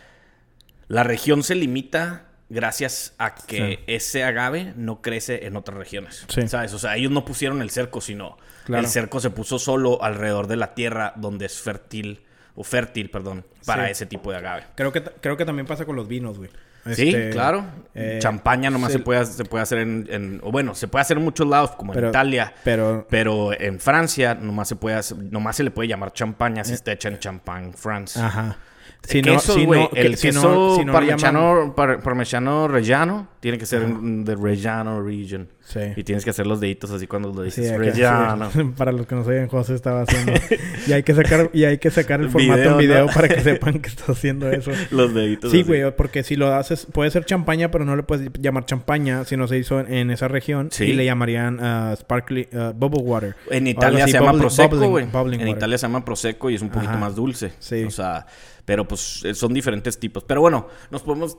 la 0.89 1.03
región 1.03 1.43
se 1.43 1.55
limita 1.55 2.27
gracias 2.53 3.15
a 3.19 3.35
que 3.35 3.57
Sí. 3.57 3.85
ese 3.87 4.25
agave 4.25 4.73
no 4.77 5.01
crece 5.03 5.47
en 5.47 5.57
otras 5.57 5.79
regiones. 5.79 6.25
Sí. 6.29 6.47
¿Sabes? 6.49 6.73
O 6.75 6.79
sea, 6.79 6.97
ellos 6.97 7.11
no 7.11 7.25
pusieron 7.25 7.63
el 7.63 7.71
cerco, 7.71 8.01
sino 8.01 8.37
Claro. 8.65 8.85
el 8.85 8.89
cerco 8.91 9.21
se 9.21 9.31
puso 9.31 9.59
solo 9.59 10.03
alrededor 10.03 10.47
de 10.47 10.57
la 10.57 10.75
tierra 10.75 11.13
donde 11.17 11.47
es 11.47 11.61
fértil, 11.61 12.23
o 12.55 12.63
fértil, 12.65 13.11
perdón, 13.11 13.45
para 13.65 13.87
Sí. 13.87 13.93
ese 13.93 14.07
tipo 14.07 14.31
de 14.31 14.37
agave. 14.39 14.65
creo, 14.75 14.93
que, 14.93 15.03
creo 15.03 15.37
que 15.37 15.45
también 15.45 15.67
pasa 15.67 15.85
con 15.87 15.97
los 15.97 16.07
vinos, 16.07 16.39
güey. 16.39 16.51
Sí, 16.95 17.09
Este, 17.11 17.31
claro. 17.31 17.65
eh, 17.95 18.19
Champaña 18.21 18.69
nomás 18.69 18.91
se- 18.91 18.99
se, 18.99 19.05
puede, 19.05 19.25
se 19.25 19.45
puede 19.45 19.63
hacer 19.63 19.79
en, 19.79 20.09
en- 20.11 20.41
O 20.43 20.51
bueno, 20.51 20.75
se 20.75 20.89
puede 20.89 21.03
hacer 21.03 21.17
en 21.17 21.23
muchos 21.23 21.47
lados, 21.47 21.71
como 21.77 21.93
Pero- 21.93 22.09
en 22.09 22.11
Italia. 22.11 22.53
Pero, 22.65 23.07
Pero 23.09 23.53
en 23.59 23.79
Francia 23.79 24.35
nomás 24.35 24.67
se 24.69 24.75
puede 24.77 24.97
hacer- 24.97 25.17
nomás 25.17 25.55
se 25.57 25.63
le 25.63 25.71
puede 25.71 25.89
llamar 25.89 26.13
champaña 26.13 26.63
Eh. 26.63 26.65
si 26.65 26.73
está 26.73 26.91
hecha 26.91 27.09
en 27.09 27.21
Champagne, 27.21 27.73
France. 27.73 28.21
ajá. 28.21 28.57
Si 29.05 29.21
güey, 29.65 29.89
el 29.95 30.17
si 30.17 30.29
no- 30.29 30.33
queso 30.35 30.77
si 30.77 30.85
no 30.85 30.93
parmesano, 30.93 31.75
par- 31.75 32.01
parmesano 32.03 32.69
rellano 32.69 33.29
tiene 33.41 33.59
que 33.59 33.67
ser 33.67 33.83
en- 33.83 34.25
de 34.25 34.37
Reggiano 34.37 35.03
region. 35.03 35.49
Sí. 35.65 35.81
Y 35.97 36.05
tienes 36.05 36.25
que 36.25 36.31
hacer 36.31 36.47
los 36.47 36.61
deditos 36.61 36.91
así 36.91 37.07
cuando 37.07 37.33
lo 37.33 37.43
dices 37.43 37.67
sí. 37.95 38.63
Para 38.77 38.93
los 38.93 39.07
que 39.07 39.15
no 39.15 39.25
saben, 39.25 39.49
José 39.49 39.75
estaba 39.75 40.03
haciendo. 40.03 40.33
y 40.87 40.93
hay 40.93 41.03
que 41.03 41.15
sacar, 41.15 41.51
y 41.53 41.65
hay 41.65 41.79
que 41.79 41.91
sacar 41.91 42.21
el 42.21 42.31
formato 42.31 42.61
Video, 42.61 42.73
en 42.73 42.79
video 42.79 43.07
¿no? 43.07 43.13
para 43.13 43.29
que 43.29 43.41
sepan 43.41 43.81
que 43.81 43.89
estás 43.89 44.11
haciendo 44.11 44.51
eso. 44.51 44.71
Los 44.91 45.15
deditos 45.15 45.51
Sí, 45.51 45.63
güey, 45.63 45.95
porque 45.97 46.23
si 46.23 46.37
lo 46.37 46.53
haces, 46.55 46.87
puede 46.87 47.11
ser 47.11 47.25
champaña, 47.25 47.71
pero 47.71 47.85
no 47.85 47.97
le 47.97 48.03
puedes 48.03 48.31
llamar 48.39 48.67
champaña 48.67 49.25
si 49.25 49.37
no 49.37 49.47
se 49.49 49.59
hizo 49.59 49.81
en, 49.81 49.93
en 49.93 50.11
esa 50.11 50.29
región. 50.29 50.71
Y 50.79 50.93
le 50.93 51.05
llamarían 51.05 51.59
ah, 51.61 51.95
sparkly, 51.99 52.49
ah, 52.55 52.73
bubble 52.75 53.03
water. 53.03 53.35
En 53.51 53.67
Italia 53.67 54.05
así, 54.05 54.13
se 54.13 54.19
llama 54.19 54.33
bubbling- 54.33 54.41
prosecco, 54.41 54.89
güey. 54.89 55.05
En 55.05 55.11
water. 55.15 55.49
Italia 55.49 55.79
se 55.79 55.87
llama 55.87 56.05
prosecco 56.05 56.51
y 56.51 56.55
es 56.57 56.63
un 56.63 56.69
poquito 56.71 56.91
Ajá. 56.91 57.01
más 57.01 57.15
dulce. 57.17 57.53
Sí. 57.59 57.85
O 57.85 57.91
sea, 57.91 58.27
pero 58.65 58.87
pues 58.87 59.25
eh, 59.25 59.35
son 59.35 59.53
diferentes 59.53 59.99
tipos. 59.99 60.25
Pero 60.25 60.41
bueno, 60.41 60.69
nos 60.91 61.03
podemos 61.03 61.37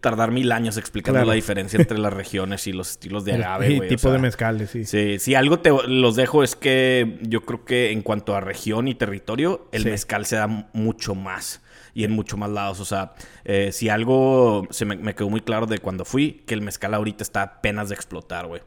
tardar 0.00 0.30
mil 0.30 0.50
años 0.52 0.76
explicando 0.76 1.16
Claro. 1.18 1.28
la 1.28 1.34
diferencia 1.34 1.78
entre 1.78 1.98
las 1.98 2.12
regiones 2.12 2.66
y 2.66 2.72
los 2.72 2.90
estilos 2.92 3.24
de 3.24 3.34
agave, 3.34 3.70
y 3.72 3.76
güey. 3.76 3.88
o 3.88 3.90
tipo 3.90 4.00
sea, 4.02 4.12
de 4.12 4.18
mezcales, 4.18 4.70
sí. 4.70 4.84
Sí, 4.84 5.18
si 5.18 5.34
algo 5.34 5.58
te 5.60 5.70
los 5.86 6.16
dejo 6.16 6.42
es 6.42 6.56
que 6.56 7.18
yo 7.22 7.42
creo 7.42 7.64
que 7.64 7.90
en 7.92 8.02
cuanto 8.02 8.34
a 8.34 8.40
región 8.40 8.88
y 8.88 8.94
territorio, 8.94 9.68
el 9.72 9.82
Sí. 9.82 9.90
mezcal 9.90 10.24
se 10.26 10.36
da 10.36 10.46
mucho 10.72 11.14
más 11.14 11.60
y 11.92 12.04
en 12.04 12.10
mucho 12.12 12.36
más 12.36 12.50
lados. 12.50 12.80
O 12.80 12.84
sea, 12.84 13.14
eh, 13.44 13.70
si 13.70 13.88
algo 13.88 14.66
se 14.70 14.84
me, 14.84 14.96
me 14.96 15.14
quedó 15.14 15.28
muy 15.30 15.42
claro 15.42 15.66
de 15.66 15.78
cuando 15.78 16.04
fui, 16.04 16.42
que 16.46 16.54
el 16.54 16.60
mezcal 16.62 16.92
ahorita 16.94 17.22
está 17.22 17.42
apenas 17.42 17.88
de 17.90 17.94
explotar, 17.94 18.46
güey. 18.46 18.62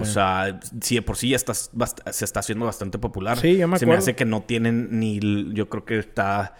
O 0.00 0.06
sea, 0.06 0.58
si 0.80 0.94
de 0.94 1.02
por 1.02 1.18
sí 1.18 1.28
ya 1.28 1.36
estás 1.36 1.70
bast- 1.74 2.00
se 2.10 2.24
está 2.24 2.40
haciendo 2.40 2.64
bastante 2.64 2.98
popular. 2.98 3.38
Sí, 3.38 3.56
ya 3.58 3.66
me 3.66 3.78
Se 3.78 3.84
me 3.84 3.92
acuerdo. 3.92 4.04
hace 4.04 4.16
que 4.16 4.24
no 4.24 4.40
tienen 4.42 4.98
ni... 4.98 5.20
Yo 5.52 5.68
creo 5.68 5.84
que 5.84 5.98
está... 5.98 6.54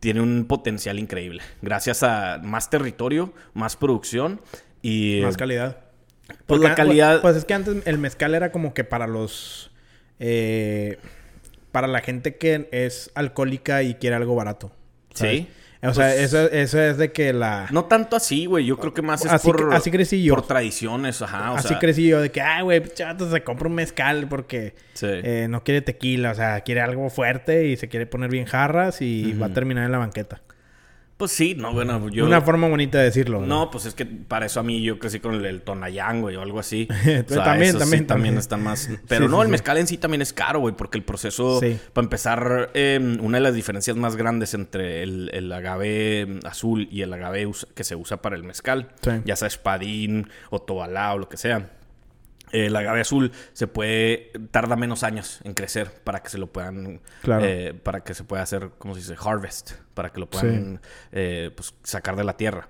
Tiene 0.00 0.20
un 0.20 0.46
potencial 0.46 0.98
increíble. 0.98 1.42
Gracias 1.62 2.02
a 2.02 2.38
más 2.42 2.70
territorio, 2.70 3.32
más 3.54 3.76
producción 3.76 4.40
y... 4.82 5.20
Más 5.22 5.36
calidad. 5.36 5.78
Pues 6.26 6.38
Porque, 6.46 6.68
la 6.68 6.74
calidad... 6.74 7.22
Pues 7.22 7.36
es 7.36 7.44
que 7.44 7.54
antes 7.54 7.86
el 7.86 7.98
mezcal 7.98 8.34
era 8.34 8.52
como 8.52 8.74
que 8.74 8.84
para 8.84 9.06
los. 9.06 9.70
eh, 10.18 10.98
para 11.72 11.88
la 11.88 12.00
gente 12.00 12.36
que 12.36 12.70
es 12.72 13.10
alcohólica 13.14 13.82
y 13.82 13.96
quiere 13.96 14.16
algo 14.16 14.34
barato. 14.34 14.72
¿sabes? 15.12 15.40
Sí. 15.40 15.48
O 15.88 15.94
sea, 15.94 16.06
Pues- 16.08 16.20
eso, 16.20 16.50
eso 16.50 16.80
es 16.80 16.96
de 16.98 17.12
que 17.12 17.32
la. 17.32 17.66
No 17.70 17.84
tanto 17.84 18.16
así, 18.16 18.46
güey. 18.46 18.64
Yo 18.66 18.76
creo 18.78 18.92
que 18.94 19.02
más 19.02 19.24
es 19.24 19.30
Así 19.32 19.46
por... 19.50 19.72
así 19.74 19.90
crecí 19.90 20.22
yo. 20.22 20.34
Por 20.34 20.46
tradiciones, 20.46 21.20
ajá. 21.22 21.52
O 21.52 21.56
así 21.56 21.68
sea, 21.68 21.78
crecí 21.78 22.06
yo 22.06 22.20
de 22.20 22.30
que, 22.30 22.40
ay, 22.40 22.62
güey, 22.62 22.82
chato, 22.94 23.30
se 23.30 23.42
compra 23.42 23.68
un 23.68 23.74
mezcal 23.74 24.26
porque 24.28 24.74
Sí. 24.94 25.06
eh, 25.10 25.46
no 25.50 25.62
quiere 25.64 25.82
tequila. 25.82 26.30
O 26.30 26.34
sea, 26.34 26.60
quiere 26.62 26.80
algo 26.80 27.08
fuerte 27.10 27.66
y 27.66 27.76
se 27.76 27.88
quiere 27.88 28.06
poner 28.06 28.30
bien 28.30 28.44
jarras 28.46 29.02
y 29.02 29.32
va 29.34 29.46
a 29.46 29.52
terminar 29.52 29.84
en 29.84 29.92
la 29.92 29.98
banqueta. 29.98 30.40
Pues 31.16 31.32
sí, 31.32 31.54
no, 31.54 31.72
bueno, 31.72 32.10
yo... 32.10 32.26
Una 32.26 32.42
forma 32.42 32.68
bonita 32.68 32.98
de 32.98 33.04
decirlo. 33.04 33.40
¿no? 33.40 33.46
No, 33.46 33.70
pues 33.70 33.86
es 33.86 33.94
que 33.94 34.04
para 34.04 34.46
eso 34.46 34.60
a 34.60 34.62
mí 34.62 34.82
yo 34.82 34.98
crecí 34.98 35.18
con 35.18 35.34
el, 35.34 35.46
el 35.46 35.62
Tonayán, 35.62 36.20
güey, 36.20 36.36
o 36.36 36.42
algo 36.42 36.60
así. 36.60 36.86
También, 36.86 37.24
esos 37.26 37.44
también, 37.44 37.72
sí 37.72 37.78
también. 37.78 38.06
también 38.06 38.38
están 38.38 38.62
más... 38.64 38.90
Pero 39.08 39.24
Sí, 39.24 39.30
no, 39.30 39.38
sí, 39.38 39.42
el 39.44 39.48
mezcal 39.48 39.78
en 39.78 39.86
sí 39.86 39.96
también 39.96 40.20
es 40.20 40.34
caro, 40.34 40.60
güey, 40.60 40.74
porque 40.76 40.98
el 40.98 41.04
proceso... 41.04 41.58
Sí. 41.60 41.78
Para 41.94 42.04
empezar, 42.04 42.70
eh, 42.74 43.18
una 43.20 43.38
de 43.38 43.42
las 43.42 43.54
diferencias 43.54 43.96
más 43.96 44.16
grandes 44.16 44.52
entre 44.52 45.02
el, 45.02 45.30
el 45.32 45.50
agave 45.52 46.38
azul 46.44 46.86
y 46.90 47.00
el 47.00 47.12
agave 47.12 47.50
que 47.74 47.84
se 47.84 47.96
usa 47.96 48.20
para 48.20 48.36
el 48.36 48.42
mezcal, 48.42 48.88
ya 49.24 49.36
sea 49.36 49.48
espadín 49.48 50.28
o 50.50 50.60
tobalá 50.60 51.14
o 51.14 51.18
lo 51.18 51.28
que 51.28 51.36
sea, 51.38 51.70
el 52.64 52.74
agave 52.76 53.00
azul 53.00 53.32
se 53.52 53.66
puede... 53.66 54.32
Tarda 54.50 54.76
menos 54.76 55.02
años 55.02 55.40
en 55.44 55.54
crecer 55.54 55.90
para 56.04 56.22
que 56.22 56.30
se 56.30 56.38
lo 56.38 56.46
puedan... 56.46 57.00
Claro. 57.22 57.44
eh, 57.44 57.74
para 57.74 58.04
que 58.04 58.14
se 58.14 58.24
pueda 58.24 58.42
hacer, 58.42 58.70
¿cómo 58.78 58.94
se 58.94 59.00
dice? 59.00 59.16
Harvest. 59.22 59.72
Para 59.94 60.12
que 60.12 60.20
lo 60.20 60.30
puedan 60.30 60.80
eh, 61.12 61.50
pues, 61.54 61.74
sacar 61.82 62.16
de 62.16 62.24
la 62.24 62.36
tierra. 62.36 62.68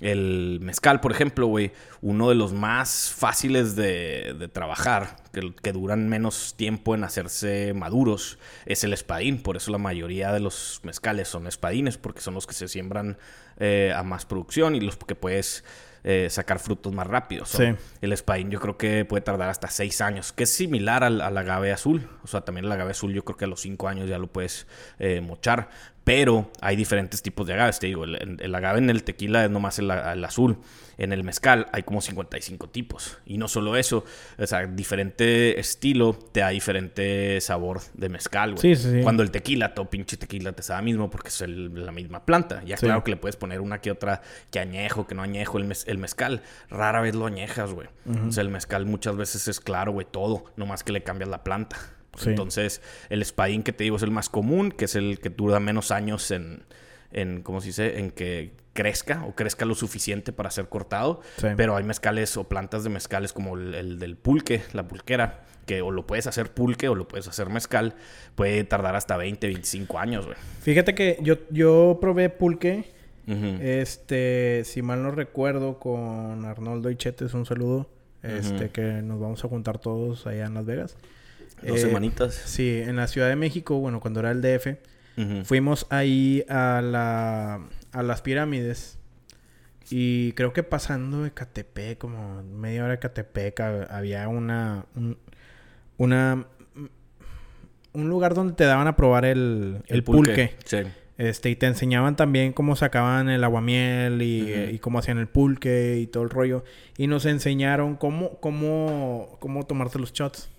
El 0.00 0.58
mezcal, 0.60 1.00
por 1.00 1.10
ejemplo, 1.10 1.46
güey, 1.46 1.72
uno 2.02 2.28
de 2.28 2.34
los 2.34 2.52
más 2.52 3.14
fáciles 3.16 3.76
de, 3.76 4.36
de 4.38 4.46
trabajar, 4.46 5.16
que, 5.32 5.54
que 5.62 5.72
duran 5.72 6.06
menos 6.10 6.54
tiempo 6.54 6.94
en 6.94 7.02
hacerse 7.02 7.72
maduros, 7.72 8.38
es 8.66 8.84
el 8.84 8.92
espadín. 8.92 9.42
Por 9.42 9.56
eso 9.56 9.70
la 9.70 9.78
mayoría 9.78 10.32
de 10.32 10.40
los 10.40 10.80
mezcales 10.82 11.28
son 11.28 11.46
espadines, 11.46 11.96
porque 11.96 12.20
son 12.20 12.34
los 12.34 12.46
que 12.46 12.52
se 12.52 12.68
siembran 12.68 13.16
eh, 13.58 13.94
a 13.96 14.02
más 14.02 14.26
producción 14.26 14.74
y 14.74 14.80
los 14.80 14.98
que 14.98 15.14
puedes 15.14 15.64
eh, 16.08 16.28
sacar 16.30 16.60
frutos 16.60 16.92
más 16.94 17.06
rápido. 17.06 17.44
So, 17.44 17.58
Sí. 17.58 17.74
El 18.00 18.12
espadín 18.12 18.48
yo 18.48 18.60
creo 18.60 18.78
que 18.78 19.04
puede 19.04 19.22
tardar 19.22 19.50
hasta 19.50 19.68
seis 19.68 20.00
años, 20.00 20.32
que 20.32 20.44
es 20.44 20.50
similar 20.54 21.02
al, 21.02 21.20
al 21.20 21.36
agave 21.36 21.72
azul. 21.72 22.08
O 22.22 22.28
sea, 22.28 22.42
también 22.42 22.64
el 22.64 22.70
agave 22.70 22.92
azul 22.92 23.12
yo 23.12 23.24
creo 23.24 23.36
que 23.36 23.44
a 23.44 23.48
los 23.48 23.60
cinco 23.60 23.88
años 23.88 24.08
ya 24.08 24.16
lo 24.16 24.28
puedes 24.28 24.68
eh, 25.00 25.20
mochar. 25.20 25.68
Pero 26.06 26.52
hay 26.60 26.76
diferentes 26.76 27.20
tipos 27.20 27.48
de 27.48 27.54
agaves, 27.54 27.80
te 27.80 27.88
digo. 27.88 28.04
El, 28.04 28.36
el 28.40 28.54
agave 28.54 28.78
en 28.78 28.90
el 28.90 29.02
tequila 29.02 29.44
es 29.44 29.50
nomás 29.50 29.80
el, 29.80 29.90
el 29.90 30.24
azul. 30.24 30.56
En 30.98 31.12
el 31.12 31.24
mezcal 31.24 31.66
hay 31.72 31.82
como 31.82 32.00
55 32.00 32.68
tipos. 32.70 33.18
Y 33.26 33.38
no 33.38 33.48
solo 33.48 33.76
eso, 33.76 34.04
o 34.38 34.46
sea, 34.46 34.66
diferente 34.66 35.58
estilo 35.58 36.14
te 36.30 36.40
da 36.40 36.50
diferente 36.50 37.40
sabor 37.40 37.80
de 37.94 38.08
mezcal, 38.08 38.52
güey. 38.54 38.62
Sí, 38.76 38.76
sí, 38.80 38.90
sí. 38.98 39.02
Cuando 39.02 39.24
el 39.24 39.32
tequila, 39.32 39.74
todo 39.74 39.90
pinche 39.90 40.16
tequila 40.16 40.52
te 40.52 40.62
sabe 40.62 40.82
mismo 40.82 41.10
porque 41.10 41.28
es 41.28 41.40
el- 41.40 41.84
la 41.84 41.90
misma 41.90 42.24
planta. 42.24 42.62
Ya 42.64 42.76
claro 42.86 43.02
que 43.02 43.10
le 43.10 43.16
puedes 43.16 43.34
poner 43.34 43.60
una 43.60 43.80
que 43.80 43.90
otra 43.90 44.22
que 44.52 44.60
añejo, 44.60 45.08
que 45.08 45.16
no 45.16 45.22
añejo. 45.22 45.58
El, 45.58 45.64
mez- 45.66 45.88
el 45.88 45.98
mezcal 45.98 46.40
rara 46.70 47.00
vez 47.00 47.16
lo 47.16 47.26
añejas, 47.26 47.72
güey. 47.72 47.88
O 48.28 48.30
sea, 48.30 48.42
el 48.42 48.50
mezcal 48.50 48.86
muchas 48.86 49.16
veces 49.16 49.48
es 49.48 49.58
claro, 49.58 49.90
güey, 49.90 50.06
todo. 50.08 50.44
Nomás 50.56 50.84
que 50.84 50.92
le 50.92 51.02
cambias 51.02 51.28
la 51.28 51.42
planta. 51.42 51.76
Sí. 52.16 52.30
Entonces, 52.30 52.82
el 53.08 53.22
espadín 53.22 53.62
que 53.62 53.72
te 53.72 53.84
digo 53.84 53.96
es 53.96 54.02
el 54.02 54.10
más 54.10 54.28
común, 54.28 54.70
que 54.70 54.86
es 54.86 54.94
el 54.94 55.18
que 55.18 55.30
dura 55.30 55.60
menos 55.60 55.90
años 55.90 56.30
en, 56.30 56.64
en 57.12 57.42
¿cómo 57.42 57.60
se 57.60 57.68
dice? 57.68 57.98
En 57.98 58.10
que 58.10 58.52
crezca 58.72 59.24
o 59.24 59.34
crezca 59.34 59.64
lo 59.64 59.74
suficiente 59.74 60.32
para 60.32 60.50
ser 60.50 60.68
cortado. 60.68 61.20
Sí. 61.38 61.48
Pero 61.56 61.76
hay 61.76 61.84
mezcales 61.84 62.36
o 62.36 62.44
plantas 62.44 62.84
de 62.84 62.90
mezcales 62.90 63.32
como 63.32 63.56
el, 63.56 63.74
el 63.74 63.98
del 63.98 64.16
pulque, 64.16 64.62
la 64.72 64.86
pulquera, 64.86 65.44
que 65.66 65.82
o 65.82 65.90
lo 65.90 66.06
puedes 66.06 66.26
hacer 66.26 66.52
pulque 66.52 66.88
o 66.88 66.94
lo 66.94 67.08
puedes 67.08 67.28
hacer 67.28 67.48
mezcal. 67.50 67.94
Puede 68.34 68.64
tardar 68.64 68.96
hasta 68.96 69.16
20, 69.16 69.46
25 69.46 69.98
años, 69.98 70.26
güey. 70.26 70.38
Fíjate 70.62 70.94
que 70.94 71.18
yo, 71.22 71.36
yo 71.50 71.98
probé 72.00 72.30
pulque. 72.30 72.94
Este, 73.60 74.62
si 74.64 74.82
mal 74.82 75.02
no 75.02 75.10
recuerdo, 75.10 75.80
con 75.80 76.44
Arnoldo 76.44 76.90
y 76.90 76.96
Chetes, 76.96 77.34
un 77.34 77.44
saludo. 77.44 77.88
Este, 78.22 78.70
que 78.70 79.02
nos 79.02 79.20
vamos 79.20 79.44
a 79.44 79.48
juntar 79.48 79.78
todos 79.78 80.26
allá 80.26 80.46
en 80.46 80.54
Las 80.54 80.64
Vegas. 80.64 80.96
Dos 81.62 81.78
Eh, 81.78 81.80
semanitas. 81.82 82.34
Sí, 82.34 82.80
en 82.84 82.96
la 82.96 83.06
Ciudad 83.06 83.28
de 83.28 83.36
México, 83.36 83.78
bueno, 83.78 84.00
cuando 84.00 84.20
era 84.20 84.30
el 84.30 84.42
DF, 84.42 84.76
fuimos 85.44 85.86
ahí 85.90 86.44
a 86.48 86.82
la 86.82 87.60
a 87.92 88.02
las 88.02 88.20
pirámides. 88.22 88.98
Y 89.90 90.32
creo 90.32 90.52
que 90.52 90.62
pasando 90.64 91.22
de 91.22 91.30
Catepec, 91.32 91.96
como 91.98 92.42
media 92.42 92.82
hora 92.84 92.92
de 92.94 92.98
Catepec, 92.98 93.56
hab- 93.60 93.86
había 93.90 94.28
una 94.28 94.84
un, 94.96 95.16
una 95.96 96.46
un 97.92 98.08
lugar 98.08 98.34
donde 98.34 98.52
te 98.54 98.64
daban 98.64 98.88
a 98.88 98.96
probar 98.96 99.24
el, 99.24 99.78
el 99.86 100.02
pulque. 100.04 100.54
Sí. 100.64 100.78
Este, 101.18 101.48
y 101.48 101.56
te 101.56 101.64
enseñaban 101.66 102.14
también 102.14 102.52
cómo 102.52 102.76
sacaban 102.76 103.30
el 103.30 103.42
aguamiel 103.42 104.20
y, 104.20 104.42
eh, 104.52 104.70
y 104.74 104.78
cómo 104.80 104.98
hacían 104.98 105.16
el 105.16 105.28
pulque 105.28 105.96
y 105.98 106.06
todo 106.08 106.24
el 106.24 106.28
rollo. 106.30 106.62
Y 106.98 107.06
nos 107.06 107.24
enseñaron 107.24 107.96
cómo, 107.96 108.38
cómo, 108.40 109.38
cómo 109.40 109.64
tomarte 109.64 109.98
los 109.98 110.12
shots. 110.12 110.50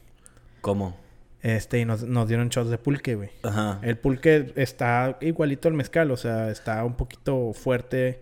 ¿Cómo? 0.62 0.98
Este, 1.42 1.80
y 1.80 1.86
nos, 1.86 2.04
nos 2.04 2.28
dieron 2.28 2.50
shots 2.50 2.70
de 2.70 2.78
pulque, 2.78 3.16
güey. 3.16 3.30
Ajá. 3.44 3.80
El 3.84 3.98
pulque 3.98 4.54
está 4.56 5.18
igualito 5.22 5.68
al 5.68 5.74
mezcal, 5.76 6.12
o 6.12 6.18
sea, 6.18 6.50
está 6.50 6.84
un 6.84 6.96
poquito 6.96 7.54
fuerte. 7.54 8.22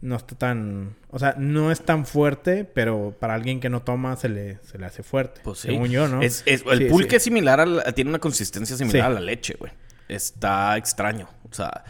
No 0.00 0.14
está 0.14 0.36
tan... 0.36 0.94
O 1.10 1.18
sea, 1.18 1.34
no 1.38 1.72
es 1.72 1.80
tan 1.80 2.06
fuerte, 2.06 2.64
pero 2.64 3.16
para 3.18 3.34
alguien 3.34 3.58
que 3.58 3.68
no 3.68 3.82
toma 3.82 4.14
se 4.16 4.28
le, 4.28 4.58
se 4.62 4.78
le 4.78 4.86
hace 4.86 5.02
fuerte. 5.02 5.40
Pues 5.42 5.58
sí. 5.60 5.68
Según 5.68 5.88
yo, 5.88 6.06
¿no? 6.06 6.22
Es, 6.22 6.42
es- 6.46 6.62
el 6.70 6.78
Sí, 6.78 6.84
pulque 6.84 7.10
sí. 7.10 7.16
es 7.16 7.22
similar 7.24 7.58
al... 7.60 7.82
Tiene 7.94 8.10
una 8.10 8.20
consistencia 8.20 8.76
similar 8.76 9.10
a 9.10 9.14
la 9.14 9.20
leche, 9.20 9.56
güey. 9.58 9.72
Está 10.08 10.76
extraño. 10.76 11.28
O 11.50 11.52
sea, 11.54 11.84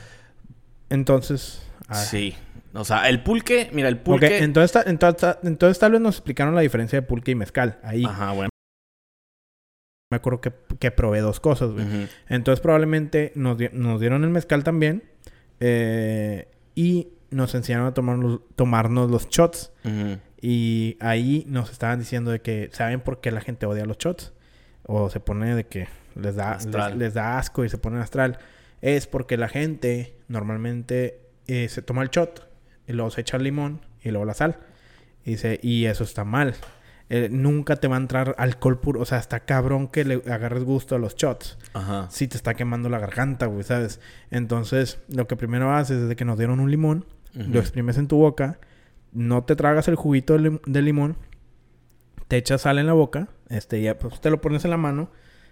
Entonces... 0.90 1.62
ah, 1.88 1.96
sí. 1.96 2.34
O 2.72 2.84
sea, 2.84 3.08
el 3.08 3.22
pulque... 3.22 3.68
Mira, 3.72 3.88
el 3.88 3.98
pulque... 3.98 4.38
entonces, 4.38 4.72
ta- 4.72 4.84
entonces, 4.88 5.20
ta- 5.20 5.38
entonces 5.42 5.78
tal 5.78 5.92
vez 5.92 6.00
nos 6.00 6.16
explicaron 6.16 6.54
la 6.54 6.60
diferencia 6.60 7.00
de 7.00 7.06
pulque 7.06 7.32
y 7.32 7.34
mezcal. 7.34 7.78
Ahí 7.82 8.04
Ajá, 8.04 8.32
bueno. 8.32 8.48
Me 10.10 10.16
acuerdo 10.16 10.40
que, 10.40 10.52
que 10.78 10.90
probé 10.90 11.20
dos 11.20 11.38
cosas, 11.40 11.70
güey. 11.72 11.86
Entonces 12.28 12.60
probablemente 12.60 13.32
nos, 13.34 13.58
di- 13.58 13.68
nos 13.72 14.00
dieron 14.00 14.24
el 14.24 14.30
mezcal 14.30 14.64
también. 14.64 15.02
eh, 15.60 16.48
y 16.74 17.08
nos 17.30 17.54
enseñaron 17.56 17.88
a 17.88 17.92
tomarnos, 17.94 18.40
tomarnos 18.56 19.10
los 19.10 19.28
shots. 19.28 19.72
Y 20.40 20.96
ahí 21.00 21.44
nos 21.48 21.70
estaban 21.72 21.98
diciendo 21.98 22.30
de 22.30 22.40
que, 22.40 22.70
¿saben 22.72 23.00
por 23.00 23.20
qué 23.20 23.30
la 23.32 23.40
gente 23.40 23.66
odia 23.66 23.84
los 23.84 23.98
shots? 23.98 24.32
O 24.86 25.10
se 25.10 25.18
pone 25.20 25.54
de 25.54 25.64
que 25.66 25.88
les 26.14 26.36
da, 26.36 26.56
les, 26.96 27.14
da 27.14 27.38
asco 27.38 27.64
y 27.64 27.68
se 27.68 27.76
ponen 27.76 28.00
astral. 28.00 28.38
Es 28.80 29.06
porque 29.08 29.36
la 29.36 29.48
gente 29.48 30.14
normalmente 30.28 31.20
eh, 31.48 31.68
se 31.68 31.82
toma 31.82 32.02
el 32.02 32.08
shot 32.10 32.48
y 32.86 32.92
luego 32.92 33.10
se 33.10 33.20
echa 33.22 33.36
el 33.36 33.42
limón 33.42 33.80
y 34.02 34.10
luego 34.10 34.24
la 34.24 34.34
sal. 34.34 34.58
Y, 35.24 35.32
dice, 35.32 35.58
y 35.62 35.84
eso 35.86 36.04
está 36.04 36.24
mal. 36.24 36.54
Eh, 37.10 37.28
nunca 37.30 37.76
te 37.76 37.88
va 37.88 37.96
a 37.96 38.00
entrar 38.00 38.34
alcohol 38.38 38.78
puro. 38.80 39.00
O 39.00 39.04
sea, 39.06 39.18
está 39.18 39.40
cabrón 39.40 39.88
que 39.88 40.04
le 40.04 40.22
agarres 40.30 40.64
gusto 40.64 40.94
a 40.94 40.98
los 40.98 41.16
shots. 41.16 41.56
Ajá. 41.72 42.06
Sí 42.10 42.28
te 42.28 42.36
está 42.36 42.52
quemando 42.54 42.88
la 42.90 42.98
garganta, 42.98 43.46
güey, 43.46 43.64
¿sabes? 43.64 44.00
Entonces, 44.30 44.98
lo 45.08 45.26
que 45.26 45.34
primero 45.36 45.72
haces 45.72 46.02
es 46.02 46.08
de 46.08 46.16
que 46.16 46.24
nos 46.26 46.36
dieron 46.38 46.60
un 46.60 46.70
limón, 46.70 47.06
lo 47.34 47.60
exprimes 47.60 47.96
en 47.98 48.08
tu 48.08 48.16
boca, 48.18 48.58
no 49.12 49.44
te 49.44 49.54
tragas 49.56 49.88
el 49.88 49.94
juguito 49.94 50.34
de, 50.34 50.40
lim- 50.50 50.60
de 50.66 50.82
limón, 50.82 51.16
te 52.26 52.36
echas 52.36 52.62
sal 52.62 52.78
en 52.78 52.86
la 52.86 52.92
boca, 52.92 53.28
este, 53.48 53.80
ya 53.80 53.96
pues 53.98 54.20
te 54.20 54.28
lo 54.30 54.40
pones 54.40 54.64
en 54.64 54.70
la 54.70 54.76
mano, 54.76 55.10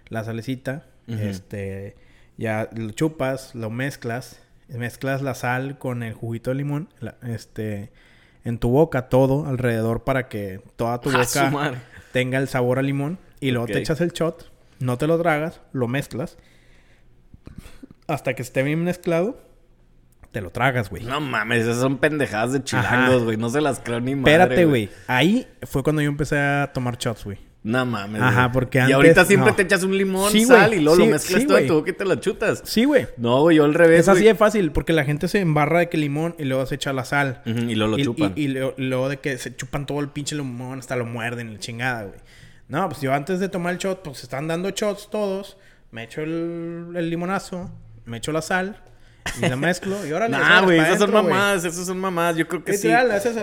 la 0.09 0.23
salecita, 0.23 0.85
este, 1.21 1.95
ya 2.37 2.69
lo 2.75 2.91
chupas, 2.91 3.55
lo 3.55 3.69
mezclas, 3.69 4.39
mezclas 4.69 5.21
la 5.21 5.33
sal 5.33 5.77
con 5.79 6.03
el 6.03 6.13
juguito 6.13 6.51
de 6.51 6.55
limón, 6.55 6.89
la- 6.99 7.15
este, 7.23 7.91
en 8.43 8.59
tu 8.59 8.69
boca 8.69 9.09
todo 9.09 9.45
alrededor 9.45 10.03
para 10.03 10.27
que 10.27 10.61
toda 10.75 10.99
tu 11.01 11.09
¡A 11.17 11.25
su 11.25 11.39
boca 11.39 11.81
tenga 12.11 12.37
el 12.37 12.47
sabor 12.47 12.79
a 12.79 12.81
limón 12.81 13.19
y 13.39 13.51
luego 13.51 13.67
te 13.67 13.79
echas 13.79 14.01
el 14.01 14.11
shot, 14.11 14.51
no 14.79 14.97
te 14.97 15.07
lo 15.07 15.17
tragas, 15.17 15.61
lo 15.73 15.87
mezclas 15.87 16.37
hasta 18.07 18.33
que 18.33 18.41
esté 18.41 18.63
bien 18.63 18.83
mezclado, 18.83 19.39
te 20.31 20.41
lo 20.41 20.49
tragas, 20.49 20.89
güey. 20.89 21.03
No 21.03 21.19
mames, 21.19 21.63
esas 21.63 21.77
son 21.77 21.97
pendejadas 21.97 22.53
de 22.53 22.63
chilangos, 22.63 23.23
güey. 23.23 23.37
No 23.37 23.49
se 23.49 23.61
las 23.61 23.79
creo 23.79 23.99
ni 23.99 24.15
madre, 24.15 24.33
Espérate, 24.33 24.65
güey. 24.65 24.89
Ahí 25.07 25.47
fue 25.63 25.83
cuando 25.83 26.01
yo 26.01 26.09
empecé 26.09 26.39
a 26.39 26.71
tomar 26.73 26.97
shots, 26.97 27.25
güey. 27.25 27.37
No 27.63 27.85
mames. 27.85 28.21
Ajá, 28.21 28.43
güey. 28.43 28.53
porque 28.53 28.77
Y 28.77 28.81
antes- 28.81 28.95
ahorita 28.95 29.25
siempre 29.25 29.49
no. 29.51 29.55
te 29.55 29.63
echas 29.63 29.83
un 29.83 29.97
limón, 29.97 30.31
Sí, 30.31 30.45
sal 30.45 30.73
y 30.73 30.79
luego 30.79 30.95
Sí, 30.95 31.05
lo 31.05 31.11
mezclas 31.11 31.41
sí, 31.41 31.47
todo 31.47 31.57
en 31.57 31.63
güey. 31.63 31.67
tu 31.67 31.73
boca 31.75 31.89
y 31.89 31.93
te 31.93 32.05
lo 32.05 32.15
chutas. 32.15 32.61
Sí, 32.63 32.85
güey. 32.85 33.07
No, 33.17 33.41
güey, 33.41 33.57
yo 33.57 33.65
al 33.65 33.73
revés. 33.73 34.01
Es 34.01 34.07
así 34.09 34.23
de 34.23 34.35
fácil, 34.35 34.71
porque 34.71 34.93
la 34.93 35.03
gente 35.03 35.27
se 35.27 35.39
embarra 35.39 35.79
de 35.79 35.89
que 35.89 35.97
limón 35.97 36.35
y 36.39 36.45
luego 36.45 36.65
se 36.65 36.75
echa 36.75 36.93
la 36.93 37.03
sal. 37.03 37.41
Y 37.45 37.75
luego 37.75 37.91
lo 37.91 37.99
y, 37.99 38.03
chupan. 38.03 38.33
Y, 38.35 38.43
y 38.43 38.47
luego, 38.49 38.73
luego 38.77 39.09
de 39.09 39.17
que 39.17 39.37
se 39.37 39.53
chupan 39.55 39.85
todo 39.85 39.99
el 39.99 40.07
pinche 40.09 40.35
limón, 40.35 40.79
hasta 40.79 40.95
lo 40.95 41.05
muerden, 41.05 41.53
la 41.53 41.59
chingada, 41.59 42.03
güey. 42.05 42.19
No, 42.69 42.87
pues 42.89 43.01
yo 43.01 43.13
antes 43.13 43.39
de 43.39 43.49
tomar 43.49 43.73
el 43.73 43.79
shot, 43.79 44.01
pues 44.03 44.17
se 44.19 44.23
están 44.27 44.47
dando 44.47 44.69
shots 44.69 45.09
todos. 45.09 45.57
Me 45.91 46.03
echo 46.03 46.21
el, 46.21 46.93
el 46.95 47.09
limonazo, 47.09 47.69
me 48.05 48.17
echo 48.17 48.31
la 48.31 48.41
sal 48.41 48.81
y 49.41 49.47
la 49.47 49.55
mezclo. 49.55 50.05
Y 50.05 50.11
ahora 50.11 50.27
Nah, 50.27 50.61
güey, 50.61 50.79
esas 50.79 50.99
son 50.99 51.11
mamadas, 51.13 51.63
esas 51.65 51.85
son 51.85 51.99
mamadas. 51.99 52.35
Yo 52.37 52.47
creo 52.47 52.63
que 52.63 52.77
sí. 52.77 52.89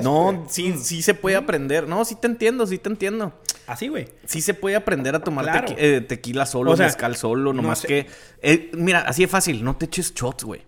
No, 0.03 0.47
sí, 0.49 0.75
sí 0.79 1.03
se 1.03 1.15
puede 1.15 1.37
aprender. 1.37 1.89
No, 1.89 2.05
sí 2.05 2.15
te 2.15 2.27
entiendo, 2.27 2.67
sí 2.67 2.79
te 2.79 2.89
entiendo. 2.89 3.33
Así, 3.67 3.89
güey. 3.89 4.09
Sí 4.27 4.41
se 4.41 4.55
puede 4.55 4.77
aprender 4.77 5.15
a 5.15 5.21
tomar 5.21 5.45
Claro. 5.45 5.69
tequi- 5.69 5.77
eh, 5.79 6.01
tequila 6.03 6.45
solo, 6.47 6.73
O 6.73 6.77
sea, 6.77 6.87
mezcal 6.87 7.17
solo, 7.17 7.53
no 7.53 7.63
nomás 7.63 7.79
sé. 7.81 7.87
que... 7.89 8.07
eh, 8.43 8.71
mira, 8.75 9.01
así 9.01 9.23
de 9.23 9.29
fácil, 9.29 9.65
no 9.65 9.77
te 9.77 9.87
eches 9.87 10.13
shots, 10.15 10.45
güey. 10.45 10.63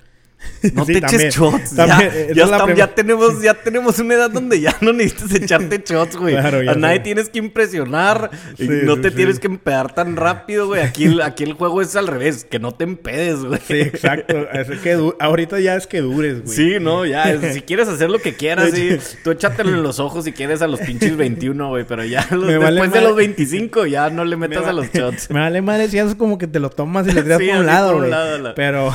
No 0.75 0.85
Sí, 0.87 0.92
te 0.94 1.01
también. 1.01 1.20
eches 1.22 1.35
shots. 1.37 1.75
También, 1.77 2.11
ya, 2.35 2.44
esa 2.44 2.66
ya, 2.68 2.75
ya 2.75 2.94
tenemos, 2.94 3.42
ya 3.42 3.55
tenemos 3.55 3.99
una 3.99 4.14
edad 4.14 4.31
donde 4.31 4.61
ya 4.61 4.77
no 4.81 4.92
necesitas 4.92 5.35
echarte 5.35 5.83
shots, 5.85 6.16
güey. 6.16 6.35
Claro, 6.35 6.59
a 6.70 6.75
nadie 6.75 6.99
sé. 6.99 7.03
tienes 7.03 7.29
que 7.31 7.38
impresionar. 7.38 8.31
Sí, 8.57 8.68
no 8.68 9.01
te 9.01 9.11
sí. 9.11 9.16
tienes 9.16 9.40
que 9.40 9.46
empedar 9.46 9.94
tan 9.94 10.16
rápido, 10.16 10.66
güey. 10.66 10.83
Aquí, 10.83 11.05
el- 11.05 11.20
aquí 11.22 11.44
el 11.44 11.55
juego 11.55 11.81
es 11.83 11.96
al 11.96 12.07
revés, 12.07 12.44
que 12.44 12.59
no 12.59 12.72
te 12.72 12.85
empedes, 12.85 13.40
güey. 13.44 13.61
Sí, 13.66 13.81
exacto. 13.81 14.49
Es 14.53 14.68
que 14.81 14.99
ahorita 15.18 15.59
ya 15.61 15.75
es 15.77 15.87
que 15.87 16.01
dures, 16.01 16.42
güey. 16.44 16.57
Sí, 16.57 16.77
no, 16.81 17.05
ya. 17.07 17.31
es- 17.33 17.55
si 17.55 17.62
quieres 17.62 17.88
hacer 17.88 18.11
lo 18.11 18.18
que 18.18 18.35
quieras, 18.35 18.70
sí. 18.72 18.96
Tú 19.25 19.31
échatelo 19.31 19.70
en 19.70 19.83
los 19.83 19.99
ojos 20.01 20.25
si 20.25 20.33
quieres 20.33 20.62
a 20.62 20.66
los 20.68 20.81
pinches 20.81 21.16
21, 21.16 21.68
güey. 21.68 21.85
Pero 21.85 22.05
ya 22.05 22.27
los- 22.31 22.46
vale 22.59 22.70
después 22.72 22.92
de 22.92 23.01
los 23.01 23.16
25, 23.16 23.87
ya 23.87 24.11
no 24.11 24.25
le 24.25 24.37
metas 24.37 24.64
Me 24.64 24.70
a 24.70 24.72
los 24.72 24.92
shots. 24.92 25.31
Me 25.31 25.40
vale 25.40 25.62
madre 25.62 25.88
si 25.88 25.99
haces 25.99 26.14
como 26.14 26.38
que 26.38 26.46
te 26.46 26.61
lo 26.61 26.70
tomas 26.70 27.07
y 27.09 27.12
le 27.12 27.22
tiras 27.22 27.40
por 27.40 27.57
un 27.61 27.66
lado, 27.66 27.96
güey. 27.99 28.11
la- 28.11 28.55
Pero 28.55 28.94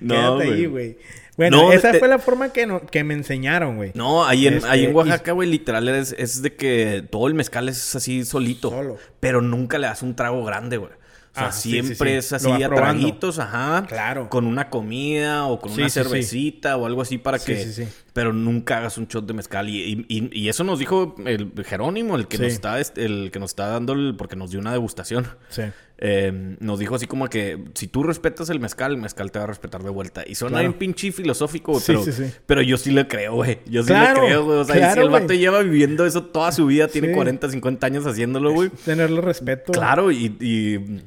No, 0.00 0.38
quédate 0.38 0.57
ahí, 0.60 0.66
güey. 0.66 0.98
Bueno, 1.36 1.56
No, 1.62 1.72
esa 1.72 1.92
te- 1.92 1.98
fue 2.00 2.08
la 2.08 2.18
forma 2.18 2.52
que, 2.52 2.66
no- 2.66 2.80
que 2.84 3.04
me 3.04 3.14
enseñaron, 3.14 3.76
güey. 3.76 3.92
No, 3.94 4.24
ahí 4.26 4.46
en, 4.48 4.54
Este, 4.54 4.68
ahí 4.68 4.84
en 4.84 4.90
y- 4.90 4.94
Oaxaca, 4.94 5.32
güey, 5.32 5.48
literal 5.48 5.88
es, 5.88 6.14
es 6.18 6.42
de 6.42 6.54
que 6.56 7.04
todo 7.10 7.28
el 7.28 7.34
mezcal 7.34 7.68
es 7.68 7.94
así 7.94 8.24
solito. 8.24 8.70
Solo. 8.70 8.96
Pero 9.20 9.40
nunca 9.40 9.78
le 9.78 9.86
das 9.86 10.02
un 10.02 10.16
trago 10.16 10.44
grande, 10.44 10.78
güey. 10.78 10.90
O 10.90 11.38
sea, 11.38 11.48
Ah, 11.48 11.52
sí, 11.52 11.70
sí, 11.70 11.82
siempre 11.82 12.10
sí. 12.12 12.16
es 12.16 12.32
así 12.32 12.50
a 12.64 12.68
traguitos, 12.68 13.38
ajá. 13.38 13.84
Claro. 13.86 14.28
Con 14.28 14.46
una 14.46 14.70
comida 14.70 15.46
o 15.46 15.60
con 15.60 15.70
Sí, 15.70 15.80
una 15.82 15.88
sí, 15.88 16.00
sí. 16.00 16.04
cervecita 16.04 16.76
o 16.76 16.86
algo 16.86 17.02
así 17.02 17.18
para 17.18 17.38
Sí, 17.38 17.52
que... 17.52 17.64
sí, 17.64 17.84
sí. 17.84 17.88
pero 18.12 18.32
nunca 18.32 18.78
hagas 18.78 18.98
un 18.98 19.06
shot 19.06 19.24
de 19.24 19.34
mezcal. 19.34 19.68
Y, 19.68 20.04
y- 20.08 20.30
y 20.32 20.48
eso 20.48 20.64
nos 20.64 20.80
dijo 20.80 21.14
el 21.24 21.52
Jerónimo, 21.64 22.16
el 22.16 22.26
que 22.26 22.38
Sí. 22.38 22.42
nos 22.42 22.52
está, 22.54 22.80
este, 22.80 23.04
el 23.04 23.30
que 23.30 23.38
nos 23.38 23.50
está 23.52 23.68
dando, 23.68 23.92
el- 23.92 24.16
porque 24.16 24.34
nos 24.34 24.50
dio 24.50 24.58
una 24.58 24.72
degustación. 24.72 25.28
Sí. 25.50 25.62
Eh, 26.00 26.56
nos 26.60 26.78
dijo 26.78 26.94
así 26.94 27.06
como 27.06 27.28
que 27.28 27.58
si 27.74 27.88
tú 27.88 28.04
respetas 28.04 28.48
el 28.50 28.60
mezcal, 28.60 28.92
el 28.92 28.98
mezcal 28.98 29.32
te 29.32 29.40
va 29.40 29.44
a 29.46 29.48
respetar 29.48 29.82
de 29.82 29.90
vuelta. 29.90 30.22
Y 30.24 30.36
suena 30.36 30.58
Claro. 30.58 30.68
bien 30.68 30.78
pinche 30.78 31.10
filosófico, 31.10 31.72
güey, 31.72 31.82
Sí, 31.82 31.92
pero, 31.92 32.04
sí, 32.04 32.12
sí. 32.12 32.24
pero 32.46 32.62
yo 32.62 32.76
sí 32.76 32.92
le 32.92 33.08
creo, 33.08 33.34
güey. 33.34 33.58
Yo 33.66 33.82
sí 33.82 33.88
Claro, 33.88 34.22
le 34.22 34.28
creo, 34.28 34.44
güey. 34.44 34.58
O 34.58 34.64
sea, 34.64 34.76
y 34.76 34.94
si 34.94 35.00
el 35.00 35.10
vato 35.10 35.26
güey. 35.26 35.38
lleva 35.38 35.60
viviendo 35.62 36.06
eso 36.06 36.22
toda 36.24 36.52
su 36.52 36.66
vida, 36.66 36.86
tiene 36.86 37.08
Sí. 37.08 37.14
40, 37.14 37.50
50 37.50 37.86
años 37.88 38.06
haciéndolo, 38.06 38.52
güey. 38.52 38.70
Tenerle 38.84 39.20
respeto. 39.20 39.72
Claro, 39.72 40.12
y, 40.12 40.36
y, 40.40 41.02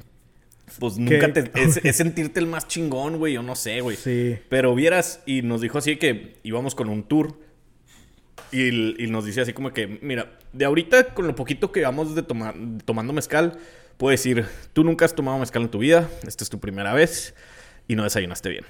pues 0.78 0.98
nunca 0.98 1.32
te... 1.32 1.50
Es, 1.58 1.80
es 1.82 1.96
sentirte 1.96 2.38
el 2.40 2.46
más 2.46 2.68
chingón, 2.68 3.16
güey. 3.16 3.32
Yo 3.32 3.42
no 3.42 3.56
sé, 3.56 3.80
güey. 3.80 3.96
Sí. 3.96 4.36
Pero 4.50 4.74
vieras, 4.74 5.20
y 5.24 5.40
nos 5.40 5.62
dijo 5.62 5.78
así 5.78 5.96
que 5.96 6.36
íbamos 6.42 6.74
con 6.74 6.90
un 6.90 7.02
tour. 7.04 7.34
Y, 8.50 9.02
y 9.02 9.06
nos 9.06 9.24
dice 9.24 9.40
así 9.40 9.54
como 9.54 9.72
que, 9.72 9.86
mira, 10.02 10.38
de 10.52 10.66
ahorita 10.66 11.14
con 11.14 11.26
lo 11.26 11.34
poquito 11.34 11.72
que 11.72 11.80
vamos 11.80 12.14
de 12.14 12.22
tomar, 12.22 12.54
tomando 12.84 13.14
mezcal, 13.14 13.58
puedo 14.02 14.10
decir, 14.10 14.44
tú 14.72 14.82
nunca 14.82 15.04
has 15.04 15.14
tomado 15.14 15.38
mezcal 15.38 15.62
en 15.62 15.68
tu 15.68 15.78
vida, 15.78 16.10
esta 16.26 16.42
es 16.42 16.50
tu 16.50 16.58
primera 16.58 16.92
vez 16.92 17.36
y 17.86 17.94
no 17.94 18.02
desayunaste 18.02 18.48
bien. 18.48 18.64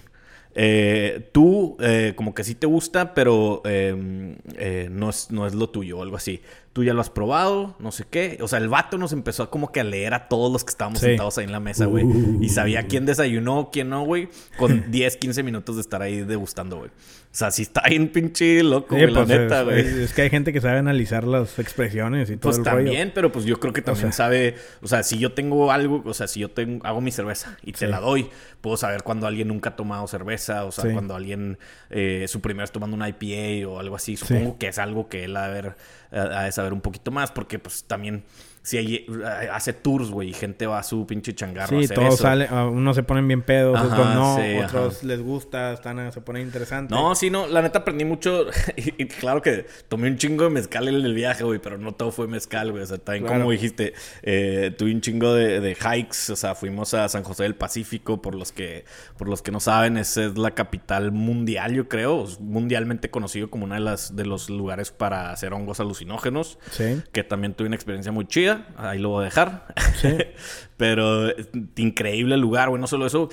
Eh, 0.55 1.31
tú, 1.33 1.79
eh, 1.81 2.13
como 2.15 2.35
que 2.35 2.45
sí 2.45 2.55
te 2.55 2.67
gusta, 2.67 3.15
pero 3.15 3.63
eh, 3.65 4.37
eh, 4.57 4.89
no, 4.91 5.09
es, 5.09 5.31
no 5.31 5.47
es 5.47 5.55
lo 5.55 5.71
tuyo 5.71 6.01
o 6.01 6.03
algo 6.03 6.17
así. 6.17 6.43
Tú 6.73 6.85
ya 6.85 6.95
lo 6.95 7.03
has 7.03 7.11
probado, 7.11 7.77
no 7.81 7.93
sé 7.93 8.05
qué. 8.09 8.39
O 8.41 8.49
sea, 8.49 8.59
el 8.59 8.69
vato 8.71 8.97
nos 8.97 9.13
empezó 9.13 9.43
a 9.43 9.51
como 9.51 9.73
que 9.73 9.81
a 9.81 9.85
leer 9.85 10.15
a 10.15 10.29
todos 10.29 10.51
los 10.51 10.65
que 10.65 10.71
estábamos 10.71 11.01
Sí. 11.01 11.07
sentados 11.07 11.37
ahí 11.37 11.45
en 11.45 11.53
la 11.53 11.61
mesa, 11.61 11.85
güey. 11.85 12.07
Y 12.41 12.49
sabía 12.49 12.85
quién 12.87 13.05
desayunó, 13.05 13.69
quién 13.71 13.91
no, 13.91 14.05
güey. 14.05 14.31
Con 14.57 14.85
10, 14.91 15.17
15 15.19 15.43
minutos 15.43 15.77
de 15.77 15.83
estar 15.83 16.01
ahí 16.01 16.23
degustando, 16.23 16.79
güey. 16.79 16.89
O 16.91 17.35
sea, 17.35 17.51
sí 17.51 17.63
está 17.63 17.83
bien 17.89 18.09
pinche 18.09 18.63
loco, 18.63 18.95
Sí, 18.95 19.01
güey, 19.03 19.15
la 19.15 19.25
pues, 19.25 19.39
neta, 19.41 19.63
güey. 19.63 19.81
es- 19.81 19.87
es 19.87 20.13
que 20.13 20.23
hay 20.23 20.29
gente 20.31 20.53
que 20.53 20.61
sabe 20.61 20.79
analizar 20.79 21.25
las 21.25 21.59
expresiones 21.59 22.29
y 22.29 22.37
todo 22.37 22.51
Pues 22.51 22.59
el 22.59 22.65
también, 22.65 22.97
rollo. 23.05 23.13
pero 23.15 23.33
pues 23.33 23.47
yo 23.47 23.59
creo 23.59 23.73
que 23.73 23.81
también 23.81 24.13
sea- 24.13 24.27
sabe, 24.27 24.57
o 24.83 24.87
sea, 24.87 25.03
si 25.03 25.19
yo 25.19 25.33
tengo 25.33 25.73
algo, 25.73 26.03
o 26.05 26.13
sea, 26.15 26.27
si 26.27 26.41
yo 26.41 26.51
tengo, 26.51 26.85
hago 26.87 27.01
mi 27.01 27.11
cerveza 27.11 27.57
y 27.63 27.73
te 27.73 27.87
la 27.87 28.01
doy, 28.01 28.29
puedo 28.61 28.77
saber 28.77 29.03
cuando 29.03 29.27
alguien 29.27 29.49
nunca 29.49 29.71
ha 29.71 29.77
tomado 29.77 30.07
cerveza, 30.09 30.65
o 30.67 30.73
sea, 30.73 30.93
cuando 30.93 31.15
alguien 31.17 31.59
eh, 31.89 32.27
su 32.29 32.43
primera 32.43 32.65
vez 32.65 32.71
tomando 32.73 32.95
una 32.97 33.09
IPA 33.09 33.67
o 33.69 33.79
algo 33.79 33.97
así, 33.97 34.17
supongo 34.19 34.59
que 34.59 34.69
es 34.69 34.79
algo 34.79 35.09
que 35.09 35.25
él 35.25 35.35
ha 35.37 35.49
de, 35.49 35.55
ver, 35.55 35.75
ha 36.11 36.45
de 36.45 36.53
saber 36.63 36.73
un 36.73 36.81
poquito 36.81 37.11
más, 37.11 37.31
porque 37.33 37.59
pues 37.59 37.85
también 37.85 38.23
si 38.63 38.77
hay, 38.79 38.95
eh, 39.09 39.49
hace 39.53 39.73
tours, 39.73 40.11
güey, 40.11 40.31
y 40.31 40.33
gente 40.33 40.67
va 40.67 40.79
a 40.79 40.83
su 40.83 41.05
pinche 41.07 41.35
changarro 41.35 41.77
a 41.77 41.81
Sí, 41.81 41.85
hacer 41.87 41.97
todos 41.97 42.15
eso. 42.15 42.23
salen, 42.23 42.49
a 42.53 42.67
unos 42.67 42.95
se 42.97 43.03
ponen 43.03 43.27
bien 43.27 43.43
pedos, 43.43 43.77
Ajá, 43.77 43.87
otros 43.87 44.15
no, 44.15 44.37
sí, 44.37 44.59
otros 44.65 44.97
ajá. 44.99 45.07
les 45.07 45.21
gusta, 45.23 45.73
están, 45.73 46.13
se 46.13 46.21
ponen 46.21 46.43
interesantes. 46.43 46.97
No, 46.97 47.15
sí, 47.15 47.29
no, 47.31 47.47
la 47.49 47.61
neta 47.63 47.81
aprendí 47.81 48.05
mucho. 48.05 48.47
y, 48.77 49.03
y 49.03 49.07
claro 49.09 49.43
que 49.43 49.67
tomé 49.89 50.09
un 50.09 50.17
chingo 50.17 50.45
de 50.45 50.51
mezcal 50.51 50.87
en 50.89 50.95
el 50.95 51.13
viaje, 51.15 51.43
güey, 51.45 51.59
pero 51.59 51.77
no 51.77 51.93
todo 51.93 52.13
fue 52.13 52.29
mezcal, 52.29 52.71
güey. 52.71 52.83
O 52.85 52.87
sea, 52.87 52.99
también 52.99 53.25
Claro. 53.25 53.41
como 53.41 53.51
dijiste, 53.53 53.95
eh, 54.23 54.73
tuve 54.79 54.93
un 54.93 55.01
chingo 55.01 55.35
de, 55.35 55.61
de 55.61 55.73
hikes. 55.75 56.31
O 56.33 56.37
sea, 56.37 56.55
fuimos 56.55 56.95
a 56.95 57.09
San 57.09 57.25
José 57.25 57.43
del 57.43 57.57
Pacífico, 57.57 58.23
por 58.23 58.35
los 58.37 58.53
que, 58.53 58.85
por 59.19 59.29
los 59.29 59.43
que 59.43 59.51
no 59.51 59.59
saben, 59.61 59.97
esa 59.97 60.25
es 60.25 60.39
la 60.39 60.53
capital 60.53 61.11
mundial, 61.11 61.75
yo 61.75 61.89
creo. 61.89 62.27
Mundialmente 62.41 63.11
conocido 63.11 63.51
como 63.51 63.65
uno 63.65 63.75
de 63.75 63.81
las 63.81 64.15
de 64.15 64.25
los 64.25 64.49
lugares 64.51 64.93
para 64.93 65.33
hacer 65.33 65.53
hongos 65.53 65.81
alucinógenos. 65.81 66.59
Sí. 66.71 67.03
Que 67.13 67.25
también 67.25 67.55
tuve 67.55 67.67
una 67.67 67.77
experiencia 67.77 68.13
muy 68.13 68.27
chida. 68.27 68.52
Ahí 68.77 68.99
lo 68.99 69.11
voy 69.11 69.23
a 69.23 69.25
dejar. 69.27 69.67
Sí. 69.97 70.17
Pero 70.77 71.29
increíble 71.77 72.37
lugar, 72.37 72.69
güey. 72.69 72.81
No 72.81 72.87
solo 72.87 73.07
eso. 73.07 73.29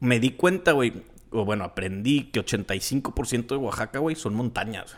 Me 0.00 0.20
di 0.20 0.30
cuenta, 0.30 0.72
güey. 0.72 1.02
O 1.30 1.44
bueno, 1.44 1.64
aprendí 1.64 2.24
que 2.24 2.40
85% 2.40 3.48
de 3.48 3.56
Oaxaca, 3.56 3.98
güey, 3.98 4.16
son 4.16 4.34
montañas. 4.34 4.96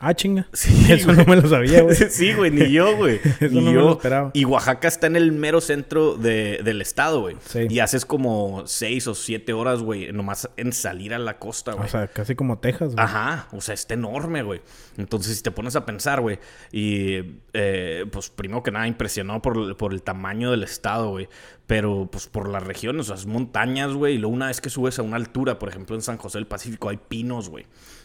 Ah, 0.00 0.12
chinga. 0.12 0.46
Sí, 0.52 0.92
Eso 0.92 1.06
güey. 1.06 1.16
no 1.18 1.24
me 1.24 1.36
lo 1.40 1.48
sabía, 1.48 1.82
güey. 1.82 1.94
Sí, 2.10 2.32
güey, 2.34 2.50
ni 2.50 2.70
yo, 2.70 2.96
güey. 2.96 3.20
Eso 3.24 3.48
Ni 3.48 3.60
no 3.60 3.62
me 3.62 3.72
yo. 3.72 3.80
lo 3.80 3.92
esperaba. 3.92 4.30
Y 4.34 4.44
Oaxaca 4.44 4.88
está 4.88 5.06
en 5.06 5.16
el 5.16 5.32
mero 5.32 5.60
centro 5.60 6.16
de- 6.16 6.60
del 6.62 6.82
estado, 6.82 7.20
güey. 7.22 7.36
Sí. 7.46 7.66
Y 7.70 7.78
haces 7.78 8.04
como 8.04 8.66
seis 8.66 9.06
o 9.06 9.14
siete 9.14 9.52
horas, 9.52 9.80
güey, 9.80 10.12
nomás 10.12 10.48
en 10.56 10.72
salir 10.72 11.14
a 11.14 11.18
la 11.18 11.38
costa, 11.38 11.72
güey. 11.72 11.86
O 11.86 11.88
sea, 11.90 12.06
casi 12.08 12.34
como 12.34 12.58
Texas, 12.58 12.94
güey. 12.94 13.04
Ajá, 13.04 13.48
o 13.52 13.60
sea, 13.60 13.74
está 13.74 13.94
enorme, 13.94 14.42
güey. 14.42 14.60
Entonces, 14.98 15.36
si 15.38 15.42
te 15.42 15.50
pones 15.50 15.74
a 15.76 15.86
pensar, 15.86 16.20
güey, 16.20 16.38
y 16.70 17.38
eh, 17.54 18.04
pues 18.12 18.28
primero 18.30 18.62
que 18.62 18.70
nada 18.70 18.86
impresionó 18.86 19.40
por, 19.40 19.76
por 19.76 19.92
el 19.94 20.02
tamaño 20.02 20.50
del 20.50 20.64
estado, 20.64 21.10
güey. 21.10 21.28
Pero 21.66 22.08
pues 22.12 22.26
por 22.26 22.50
las 22.50 22.62
regiones, 22.62 23.02
o 23.02 23.04
sea, 23.06 23.14
es 23.16 23.24
montañas, 23.26 23.92
güey. 23.94 24.16
Y 24.16 24.18
luego 24.18 24.34
una 24.34 24.48
vez 24.48 24.60
que 24.60 24.68
subes 24.68 24.98
a 24.98 25.02
una 25.02 25.16
altura, 25.16 25.58
por 25.58 25.70
ejemplo, 25.70 25.96
en 25.96 26.02
San 26.02 26.18
José 26.18 26.36
del 26.36 26.46
Pacífico 26.46 26.90
hay 26.90 26.98
pinos, 26.98 27.48
güey. 27.48 27.64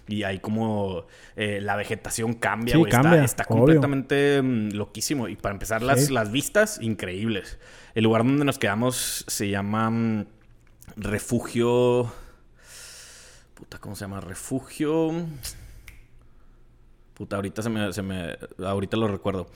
Y 0.10 0.24
hay 0.24 0.40
como 0.40 1.06
eh, 1.36 1.60
la 1.62 1.76
vegetación 1.76 2.34
cambia, 2.34 2.74
Sí, 2.74 2.80
güey. 2.80 2.90
Está, 2.90 3.02
cambia, 3.04 3.24
está 3.24 3.44
obvio. 3.44 3.58
completamente 3.58 4.42
mm, 4.42 4.70
loquísimo. 4.72 5.28
Y 5.28 5.36
para 5.36 5.54
empezar, 5.54 5.84
las, 5.84 6.08
Sí. 6.08 6.14
las 6.14 6.32
vistas, 6.32 6.80
increíbles. 6.82 7.60
El 7.94 8.06
lugar 8.06 8.24
donde 8.24 8.44
nos 8.44 8.58
quedamos 8.58 9.24
se 9.28 9.50
llama 9.50 9.90
mm, 9.92 10.26
Refugio. 10.96 12.12
Puta, 13.54 13.78
¿cómo 13.78 13.96
se 13.96 14.02
llama? 14.06 14.20
Refugio. 14.20 15.12
Puta, 17.14 17.36
ahorita 17.36 17.62
se 17.62 17.70
me, 17.70 17.94
se 17.94 18.02
me. 18.02 18.38
Ahorita 18.66 18.98
lo 18.98 19.08
recuerdo. 19.08 19.48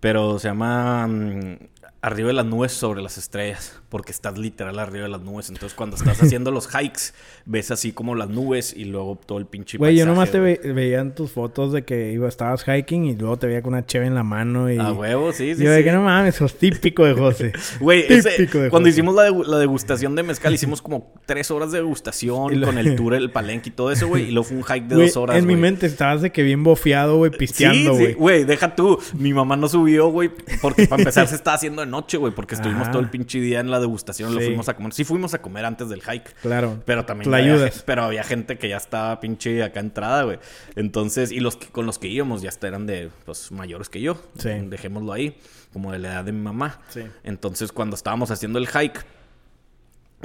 Pero 0.00 0.38
se 0.38 0.48
llama. 0.48 1.06
mm, 1.08 1.58
arriba 2.02 2.28
de 2.28 2.34
las 2.34 2.46
nubes 2.46 2.72
sobre 2.72 3.02
las 3.02 3.18
estrellas. 3.18 3.80
Porque 3.88 4.10
estás 4.10 4.36
literal 4.36 4.78
arriba 4.80 5.04
de 5.04 5.10
las 5.10 5.20
nubes. 5.20 5.48
Entonces, 5.48 5.74
cuando 5.74 5.94
estás 5.94 6.20
haciendo 6.20 6.50
los 6.50 6.66
hikes, 6.68 7.12
ves 7.44 7.70
así 7.70 7.92
como 7.92 8.16
las 8.16 8.28
nubes 8.28 8.74
y 8.76 8.84
luego 8.84 9.16
todo 9.24 9.38
el 9.38 9.46
pinche. 9.46 9.78
Güey, 9.78 9.96
yo 9.96 10.04
nomás 10.06 10.32
te 10.32 10.40
ve- 10.40 10.60
veía 10.74 10.98
en 10.98 11.14
tus 11.14 11.30
fotos 11.30 11.72
de 11.72 11.84
que 11.84 12.10
iba, 12.12 12.28
estabas 12.28 12.64
hiking 12.64 13.04
y 13.04 13.14
luego 13.14 13.36
te 13.38 13.46
veía 13.46 13.62
con 13.62 13.74
una 13.74 13.86
cheve 13.86 14.06
en 14.06 14.16
la 14.16 14.24
mano 14.24 14.68
y... 14.72 14.78
A 14.78 14.90
huevo, 14.92 15.32
sí, 15.32 15.54
sí. 15.54 15.62
yo 15.62 15.70
de 15.70 15.78
sí. 15.78 15.84
que 15.84 15.92
no 15.92 16.02
mames, 16.02 16.34
eso 16.34 16.46
es 16.46 16.58
típico 16.58 17.04
de 17.04 17.14
José. 17.14 17.52
Güey, 17.80 18.04
ese- 18.12 18.30
de 18.30 18.48
cuando 18.48 18.78
José. 18.80 18.88
hicimos 18.90 19.14
la, 19.14 19.30
la 19.30 19.58
degustación 19.58 20.16
de 20.16 20.24
mezcal, 20.24 20.52
hicimos 20.52 20.82
como 20.82 21.12
tres 21.24 21.52
horas 21.52 21.70
de 21.70 21.78
degustación 21.78 22.58
lo- 22.60 22.66
con 22.66 22.78
el 22.78 22.96
tour, 22.96 23.14
el 23.14 23.30
palenque 23.30 23.68
y 23.68 23.72
todo 23.72 23.92
eso, 23.92 24.08
güey. 24.08 24.24
Y 24.24 24.30
luego 24.32 24.48
fue 24.48 24.56
un 24.56 24.64
hike 24.64 24.88
de 24.88 24.96
dos 24.96 25.16
horas. 25.16 25.36
en 25.36 25.46
mi 25.46 25.54
mente 25.54 25.86
estabas 25.86 26.22
de 26.22 26.32
que 26.32 26.42
bien 26.42 26.64
bofeado, 26.64 27.18
güey, 27.18 27.30
pisteando, 27.30 27.92
Sí, 27.92 27.96
güey. 27.98 28.06
sí, 28.08 28.12
güey, 28.14 28.44
deja 28.44 28.74
tú. 28.74 28.98
Mi 29.14 29.32
mamá 29.32 29.56
no 29.56 29.68
subió, 29.68 30.08
güey, 30.08 30.28
porque 30.60 30.88
para 30.88 31.02
empezar 31.02 31.28
se 31.28 31.36
estaba 31.36 31.54
haciendo 31.54 31.82
de 31.82 31.86
noche, 31.86 32.16
güey, 32.16 32.34
porque 32.34 32.56
estuvimos 32.56 32.88
Ah. 32.88 32.90
todo 32.90 33.00
el 33.02 33.10
pinche 33.10 33.38
día 33.40 33.60
en 33.60 33.70
la 33.70 33.76
degustación, 33.86 34.34
lo 34.34 34.40
fuimos 34.40 34.68
a 34.68 34.74
comer. 34.74 34.92
Sí 34.92 35.04
fuimos 35.04 35.34
a 35.34 35.40
comer 35.40 35.64
antes 35.64 35.88
del 35.88 36.02
hike. 36.02 36.34
Claro. 36.42 36.82
Pero 36.84 37.04
también 37.04 37.30
La 37.30 37.38
había, 37.38 37.54
ayudas. 37.54 37.82
pero 37.86 38.02
había 38.04 38.22
gente 38.24 38.58
que 38.58 38.68
ya 38.68 38.76
estaba 38.76 39.18
pinche 39.20 39.62
acá 39.62 39.80
entrada, 39.80 40.22
güey. 40.24 40.38
Entonces, 40.74 41.32
y 41.32 41.40
los 41.40 41.56
que, 41.56 41.66
con 41.68 41.86
los 41.86 41.98
que 41.98 42.08
íbamos 42.08 42.42
ya 42.42 42.50
eran 42.62 42.86
de 42.86 43.10
pues 43.24 43.52
mayores 43.52 43.88
que 43.88 44.00
yo. 44.00 44.20
Sí. 44.38 44.50
Dejémoslo 44.50 45.12
ahí, 45.12 45.38
como 45.72 45.92
de 45.92 45.98
la 45.98 46.08
edad 46.08 46.24
de 46.24 46.32
mi 46.32 46.40
mamá. 46.40 46.80
Sí. 46.88 47.02
Entonces, 47.24 47.72
cuando 47.72 47.96
estábamos 47.96 48.30
haciendo 48.30 48.58
el 48.58 48.66
hike, 48.68 49.04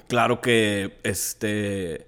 claro 0.08 0.41
que 0.41 1.00
este 1.04 2.08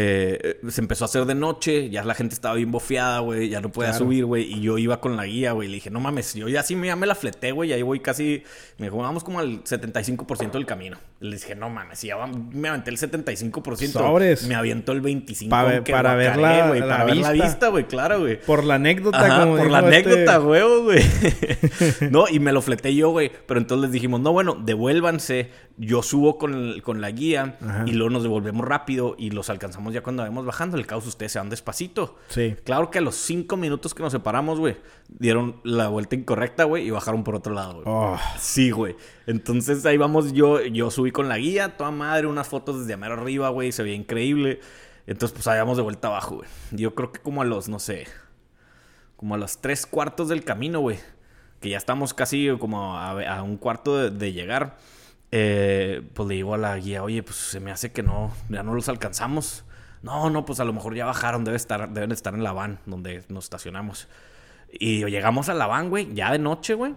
eh, 0.00 0.60
se 0.68 0.80
empezó 0.80 1.04
a 1.04 1.06
hacer 1.06 1.24
de 1.24 1.34
noche, 1.34 1.90
ya 1.90 2.04
la 2.04 2.14
gente 2.14 2.32
estaba 2.34 2.54
bien 2.54 2.70
bofeada, 2.70 3.18
güey, 3.18 3.48
ya 3.48 3.60
no 3.60 3.72
podía 3.72 3.90
Claro. 3.90 4.04
subir, 4.04 4.24
güey, 4.26 4.44
y 4.44 4.60
yo 4.60 4.78
iba 4.78 5.00
con 5.00 5.16
la 5.16 5.24
guía, 5.26 5.50
güey, 5.52 5.66
le 5.68 5.74
dije, 5.74 5.90
no 5.90 5.98
mames, 5.98 6.34
yo 6.34 6.46
ya 6.48 6.62
sí 6.62 6.76
me, 6.76 6.86
ya 6.86 6.94
me 6.96 7.06
la 7.06 7.14
fleté, 7.16 7.50
güey, 7.50 7.70
y 7.70 7.72
ahí 7.72 7.82
voy 7.82 7.98
casi, 8.00 8.44
me 8.78 8.86
dijo, 8.86 8.98
vamos 8.98 9.24
como 9.24 9.40
al 9.40 9.64
75% 9.64 10.52
del 10.52 10.66
camino. 10.66 10.98
Le 11.20 11.34
dije, 11.36 11.56
no 11.56 11.68
mames, 11.68 12.00
ya 12.02 12.14
va- 12.16 12.28
me 12.28 12.68
aventé 12.68 12.90
el 12.90 12.98
75%, 12.98 13.98
Sobres. 13.98 14.46
me 14.46 14.54
aviento 14.54 14.92
el 14.92 15.02
25%. 15.02 15.48
Pa 15.48 15.64
ver- 15.64 15.74
aunque 15.76 15.92
para 15.92 16.14
ver 16.14 16.36
la- 16.36 16.68
güey, 16.68 16.80
la 16.80 16.86
para 16.88 17.04
ver 17.04 17.16
la 17.16 17.32
vista. 17.32 17.46
vista, 17.48 17.68
güey, 17.68 17.84
claro, 17.88 18.20
güey. 18.20 18.40
Por 18.40 18.62
la 18.62 18.74
anécdota, 18.74 19.18
Ajá, 19.24 19.40
como 19.44 19.56
por 19.56 19.68
la 19.70 19.80
este- 19.80 20.10
anécdota, 20.10 20.40
huevo, 20.40 20.82
güey. 20.84 21.02
no, 22.10 22.26
y 22.30 22.38
me 22.38 22.52
lo 22.52 22.62
fleté 22.62 22.94
yo, 22.94 23.10
güey. 23.10 23.30
Pero 23.46 23.58
entonces 23.58 23.82
les 23.82 23.92
dijimos, 23.92 24.20
no, 24.20 24.32
bueno, 24.32 24.54
devuélvanse. 24.64 25.50
Yo 25.80 26.02
subo 26.02 26.38
con, 26.38 26.54
el- 26.54 26.82
con 26.82 27.00
la 27.00 27.10
guía 27.12 27.56
Ajá. 27.60 27.84
y 27.86 27.92
luego 27.92 28.10
nos 28.10 28.22
devolvemos 28.24 28.66
rápido 28.66 29.14
y 29.16 29.30
los 29.30 29.48
alcanzamos 29.48 29.87
ya 29.92 30.02
cuando 30.02 30.22
vamos 30.22 30.44
bajando. 30.46 30.76
El 30.76 30.86
caos, 30.86 31.06
ustedes 31.06 31.32
se 31.32 31.38
van 31.38 31.50
despacito. 31.50 32.16
Sí. 32.28 32.56
Claro 32.64 32.90
que 32.90 32.98
a 32.98 33.00
los 33.00 33.14
cinco 33.16 33.56
minutos 33.56 33.94
que 33.94 34.02
nos 34.02 34.12
separamos, 34.12 34.58
güey, 34.58 34.76
dieron 35.08 35.60
la 35.64 35.88
vuelta 35.88 36.14
incorrecta, 36.16 36.64
güey, 36.64 36.86
y 36.86 36.90
bajaron 36.90 37.24
por 37.24 37.34
otro 37.34 37.54
lado, 37.54 37.74
güey. 37.74 37.84
Oh, 37.86 38.18
Sí, 38.38 38.70
güey. 38.70 38.96
Entonces 39.26 39.84
ahí 39.86 39.96
vamos, 39.96 40.32
yo, 40.32 40.60
yo 40.62 40.90
subí 40.90 41.10
con 41.12 41.28
la 41.28 41.38
guía, 41.38 41.76
toda 41.76 41.90
madre, 41.90 42.26
unas 42.26 42.48
fotos 42.48 42.80
desde 42.80 42.96
mero 42.96 43.14
arriba, 43.14 43.48
güey, 43.50 43.72
se 43.72 43.82
veía 43.82 43.94
increíble. 43.96 44.60
Entonces, 45.06 45.32
pues 45.34 45.46
ahí 45.48 45.58
vamos 45.58 45.76
de 45.78 45.82
vuelta 45.82 46.08
abajo, 46.08 46.36
güey. 46.36 46.48
Yo 46.70 46.94
creo 46.94 47.12
que 47.12 47.20
como 47.20 47.40
a 47.42 47.44
los, 47.46 47.68
no 47.68 47.78
sé, 47.78 48.06
como 49.16 49.34
a 49.34 49.38
los 49.38 49.58
tres 49.60 49.86
cuartos 49.86 50.28
del 50.28 50.44
camino, 50.44 50.80
güey. 50.80 50.98
Que 51.60 51.70
ya 51.70 51.76
estamos 51.78 52.14
casi 52.14 52.48
como 52.60 52.96
a, 52.96 53.10
a 53.36 53.42
un 53.42 53.56
cuarto 53.56 53.96
de, 53.98 54.10
de 54.10 54.32
llegar. 54.32 54.76
eh, 55.32 56.02
pues 56.14 56.28
le 56.28 56.36
digo 56.36 56.54
a 56.54 56.58
la 56.58 56.76
guía, 56.78 57.02
oye, 57.02 57.22
pues 57.22 57.36
se 57.36 57.58
me 57.60 57.70
hace 57.70 57.90
que 57.92 58.02
no, 58.02 58.32
ya 58.48 58.62
no 58.62 58.74
los 58.74 58.88
alcanzamos. 58.88 59.64
No, 60.02 60.30
no, 60.30 60.44
pues 60.44 60.60
a 60.60 60.64
lo 60.64 60.72
mejor 60.72 60.94
ya 60.94 61.04
bajaron, 61.06 61.44
debe 61.44 61.56
estar, 61.56 61.88
deben 61.90 62.12
estar 62.12 62.34
en 62.34 62.42
la 62.42 62.52
van 62.52 62.78
donde 62.86 63.22
nos 63.28 63.44
estacionamos. 63.44 64.08
Y 64.72 65.04
llegamos 65.06 65.48
a 65.48 65.54
la 65.54 65.66
van, 65.66 65.88
güey, 65.90 66.12
ya 66.14 66.30
de 66.32 66.38
noche, 66.38 66.74
güey. 66.74 66.94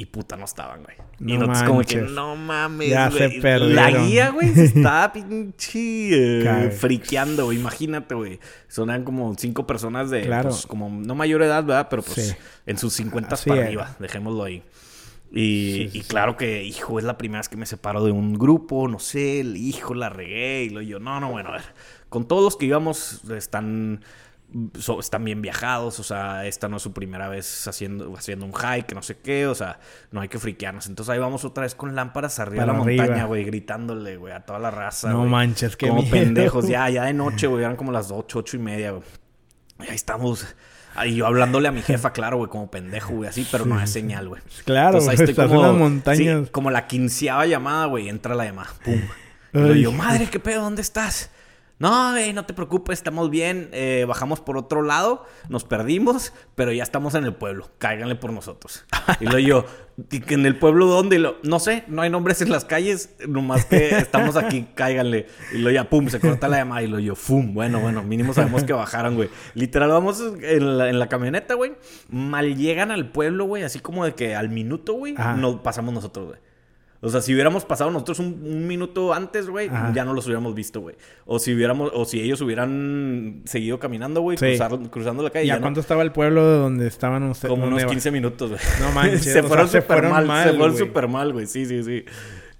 Y 0.00 0.06
puta, 0.06 0.36
no 0.36 0.44
estaban, 0.44 0.84
güey. 0.84 0.96
No 1.18 1.34
y 1.34 1.38
nosotros 1.38 1.62
como 1.64 1.80
que, 1.82 1.96
no 2.02 2.36
mames, 2.36 2.88
Ya 2.90 3.08
güey. 3.10 3.18
se 3.32 3.40
perdieron. 3.40 3.74
La 3.74 3.90
guía, 3.90 4.30
güey, 4.30 4.54
se 4.54 4.66
estaba 4.66 5.12
pinche 5.12 6.38
eh, 6.40 6.70
friqueando, 6.70 7.46
güey. 7.46 7.58
Imagínate, 7.58 8.14
güey. 8.14 8.38
Sonan 8.68 9.02
como 9.02 9.34
cinco 9.36 9.66
personas 9.66 10.08
de, 10.10 10.22
Claro. 10.22 10.50
pues, 10.50 10.66
como 10.68 10.88
no 10.88 11.16
mayor 11.16 11.42
edad, 11.42 11.64
¿verdad? 11.64 11.88
Pero 11.90 12.02
pues 12.02 12.28
Sí. 12.28 12.34
en 12.66 12.78
sus 12.78 12.92
50 12.94 13.34
Así 13.34 13.48
para 13.48 13.62
es. 13.62 13.66
arriba. 13.66 13.96
Dejémoslo 13.98 14.44
ahí. 14.44 14.62
Y, 15.32 15.72
Sí, 15.72 15.88
sí, 15.92 15.98
y 15.98 16.02
sí. 16.02 16.08
claro 16.08 16.36
que, 16.36 16.62
hijo, 16.62 16.98
es 17.00 17.04
la 17.04 17.18
primera 17.18 17.40
vez 17.40 17.48
que 17.48 17.56
me 17.56 17.66
separo 17.66 18.04
de 18.04 18.12
un 18.12 18.34
grupo, 18.34 18.86
no 18.86 19.00
sé, 19.00 19.40
el 19.40 19.56
hijo 19.56 19.94
la 19.94 20.08
regué 20.08 20.62
y 20.62 20.70
lo 20.70 20.80
yo, 20.80 21.00
no, 21.00 21.18
no, 21.20 21.30
bueno, 21.32 21.50
a 21.50 21.52
ver, 21.54 21.62
con 22.08 22.26
todos 22.28 22.42
los 22.42 22.56
que 22.56 22.66
íbamos 22.66 23.22
están, 23.30 24.02
so- 24.78 25.00
están 25.00 25.24
bien 25.24 25.42
viajados, 25.42 26.00
o 26.00 26.02
sea, 26.02 26.46
esta 26.46 26.68
no 26.68 26.78
es 26.78 26.82
su 26.82 26.92
primera 26.92 27.28
vez 27.28 27.68
haciendo, 27.68 28.14
haciendo 28.16 28.46
un 28.46 28.52
hike, 28.54 28.94
no 28.94 29.02
sé 29.02 29.18
qué, 29.18 29.46
o 29.46 29.54
sea, 29.54 29.78
no 30.10 30.20
hay 30.20 30.28
que 30.28 30.38
friquearnos. 30.38 30.86
Entonces 30.86 31.12
ahí 31.12 31.18
vamos 31.18 31.44
otra 31.44 31.62
vez 31.64 31.74
con 31.74 31.94
lámparas 31.94 32.38
arriba 32.38 32.62
Para 32.64 32.72
de 32.72 32.78
la 32.78 32.84
arriba. 32.84 33.02
montaña, 33.04 33.24
güey, 33.26 33.44
gritándole, 33.44 34.16
güey, 34.16 34.32
a 34.32 34.40
toda 34.40 34.58
la 34.58 34.70
raza. 34.70 35.10
No 35.10 35.24
manches, 35.26 35.76
qué 35.76 35.88
Como 35.88 36.00
miedo. 36.02 36.12
pendejos, 36.14 36.66
ya, 36.68 36.88
ya 36.88 37.04
de 37.04 37.12
noche, 37.12 37.46
güey, 37.46 37.62
eran 37.64 37.76
como 37.76 37.92
las 37.92 38.10
ocho, 38.10 38.38
ocho 38.40 38.56
y 38.56 38.60
media, 38.60 38.92
güey. 38.92 39.02
Y 39.80 39.90
ahí 39.90 39.94
estamos. 39.96 40.46
Ahí 40.94 41.14
yo 41.14 41.26
hablándole 41.26 41.68
a 41.68 41.70
mi 41.70 41.82
jefa, 41.82 42.12
claro, 42.12 42.38
güey, 42.38 42.50
como 42.50 42.68
pendejo, 42.70 43.12
güey, 43.14 43.28
así, 43.28 43.46
pero 43.52 43.64
no 43.66 43.78
hay 43.78 43.86
señal, 43.86 44.28
güey. 44.28 44.42
Claro, 44.64 44.98
Entonces, 44.98 45.10
ahí 45.10 45.16
güey, 45.16 45.28
estoy 45.30 45.44
estás 45.44 45.56
en 45.56 45.62
las 45.62 45.74
montañas. 45.76 46.44
sí, 46.46 46.50
como 46.50 46.70
la 46.72 46.86
quinceava 46.88 47.46
llamada, 47.46 47.84
güey. 47.86 48.08
Entra 48.08 48.34
la 48.34 48.46
llamada. 48.46 48.70
Pum. 48.84 49.00
Y 49.76 49.82
yo, 49.82 49.92
madre, 49.92 50.26
¿qué 50.28 50.40
pedo? 50.40 50.62
¿Dónde 50.62 50.82
estás? 50.82 51.30
No, 51.78 52.10
güey, 52.10 52.32
no 52.32 52.44
te 52.44 52.54
preocupes, 52.54 52.98
estamos 52.98 53.30
bien. 53.30 53.68
Eh, 53.72 54.04
bajamos 54.08 54.40
por 54.40 54.56
otro 54.56 54.82
lado, 54.82 55.24
nos 55.48 55.62
perdimos, 55.64 56.32
pero 56.56 56.72
ya 56.72 56.82
estamos 56.82 57.14
en 57.14 57.24
el 57.24 57.34
pueblo. 57.34 57.68
Cáiganle 57.78 58.16
por 58.16 58.32
nosotros. 58.32 58.84
Y 59.20 59.24
luego 59.26 59.38
yo, 59.38 59.64
"¿Y 60.10 60.34
¿en 60.34 60.44
el 60.44 60.58
pueblo 60.58 60.86
dónde? 60.86 61.16
Y 61.16 61.18
lo, 61.20 61.36
no 61.44 61.60
sé, 61.60 61.84
no 61.86 62.02
hay 62.02 62.10
nombres 62.10 62.42
en 62.42 62.50
las 62.50 62.64
calles, 62.64 63.14
nomás 63.28 63.64
que 63.64 63.90
estamos 63.98 64.36
aquí, 64.36 64.66
cáiganle. 64.74 65.26
Y 65.52 65.58
luego 65.58 65.74
ya, 65.74 65.88
pum, 65.88 66.08
se 66.08 66.18
corta 66.18 66.48
la 66.48 66.56
llamada. 66.58 66.82
Y 66.82 66.88
luego 66.88 67.04
yo, 67.04 67.14
fum, 67.14 67.54
bueno, 67.54 67.78
bueno, 67.80 68.02
mínimo 68.02 68.34
sabemos 68.34 68.64
que 68.64 68.72
bajaron, 68.72 69.14
güey. 69.14 69.30
Literal, 69.54 69.90
vamos 69.90 70.20
en 70.42 70.78
la, 70.78 70.88
en 70.90 70.98
la 70.98 71.08
camioneta, 71.08 71.54
güey. 71.54 71.74
Mal 72.08 72.56
llegan 72.56 72.90
al 72.90 73.12
pueblo, 73.12 73.44
güey, 73.44 73.62
así 73.62 73.78
como 73.78 74.04
de 74.04 74.14
que 74.14 74.34
al 74.34 74.48
minuto, 74.48 74.94
güey, 74.94 75.14
nos 75.36 75.56
pasamos 75.60 75.94
nosotros, 75.94 76.26
güey. 76.26 76.40
O 77.00 77.08
sea, 77.08 77.20
si 77.20 77.32
hubiéramos 77.32 77.64
pasado 77.64 77.92
nosotros 77.92 78.18
un, 78.18 78.40
un 78.44 78.66
minuto 78.66 79.14
antes, 79.14 79.48
güey, 79.48 79.70
ya 79.94 80.04
no 80.04 80.14
los 80.14 80.26
hubiéramos 80.26 80.52
visto, 80.54 80.80
güey. 80.80 80.96
O 81.26 81.38
si 81.38 81.54
hubiéramos, 81.54 81.92
o 81.94 82.04
si 82.04 82.20
ellos 82.20 82.40
hubieran 82.40 83.42
seguido 83.44 83.78
caminando, 83.78 84.20
güey, 84.20 84.36
Sí. 84.36 84.58
cruzando 84.90 85.22
la 85.22 85.30
calle. 85.30 85.44
¿Y 85.44 85.48
ya 85.48 85.54
a 85.54 85.56
no- 85.58 85.62
cuánto 85.62 85.78
estaba 85.80 86.02
el 86.02 86.10
pueblo 86.10 86.44
de 86.50 86.58
donde 86.58 86.86
estaban 86.88 87.22
ustedes? 87.22 87.50
como 87.50 87.62
unos 87.66 87.70
¿Dónde 87.78 87.84
va? 87.84 87.90
15 87.90 88.10
minutos, 88.10 88.50
güey. 88.50 88.60
No 88.80 88.90
manches, 88.92 89.22
se 89.24 89.30
o 89.30 89.32
sea, 89.34 89.42
fueron 89.44 89.68
se 89.68 89.80
súper 89.80 89.96
fueron 89.98 90.10
mal, 90.12 90.26
mal, 90.26 90.50
Se 90.50 90.56
fueron 90.56 90.76
súper 90.76 91.08
mal, 91.08 91.32
güey. 91.32 91.46
Sí, 91.46 91.66
sí, 91.66 91.84
sí. 91.84 92.04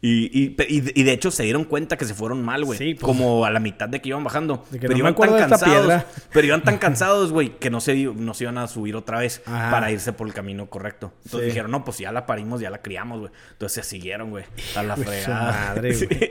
Y, 0.00 0.26
y, 0.32 0.56
y, 0.68 1.02
de 1.02 1.12
hecho 1.12 1.32
se 1.32 1.42
dieron 1.42 1.64
cuenta 1.64 1.96
que 1.96 2.04
se 2.04 2.14
fueron 2.14 2.44
mal, 2.44 2.64
güey. 2.64 2.78
Sí, 2.78 2.94
pues. 2.94 3.04
como 3.04 3.44
a 3.44 3.50
la 3.50 3.58
mitad 3.58 3.88
de 3.88 4.00
que 4.00 4.10
iban 4.10 4.22
bajando. 4.22 4.62
Que 4.70 4.78
pero 4.78 4.92
no 4.92 4.98
iban 4.98 5.14
tan 5.16 5.48
cansados. 5.48 6.02
Pero 6.32 6.46
iban 6.46 6.62
tan 6.62 6.78
cansados, 6.78 7.32
güey, 7.32 7.58
que 7.58 7.68
no 7.68 7.80
se, 7.80 7.96
no 8.04 8.32
se 8.34 8.44
iban 8.44 8.58
a 8.58 8.68
subir 8.68 8.94
otra 8.94 9.18
vez 9.18 9.42
Ajá. 9.46 9.70
para 9.72 9.90
irse 9.90 10.12
por 10.12 10.28
el 10.28 10.34
camino 10.34 10.66
correcto. 10.70 11.12
Entonces 11.24 11.40
Sí. 11.40 11.46
dijeron, 11.46 11.72
no, 11.72 11.84
pues 11.84 11.98
ya 11.98 12.12
la 12.12 12.26
parimos, 12.26 12.60
ya 12.60 12.70
la 12.70 12.80
criamos, 12.80 13.18
güey. 13.20 13.32
Entonces 13.52 13.84
se 13.84 13.90
siguieron, 13.90 14.30
güey. 14.30 14.44
A 14.76 14.84
la 14.84 14.96
fregada. 14.96 15.52
madre, 15.74 15.92
Sí. 15.94 16.06
güey. 16.06 16.30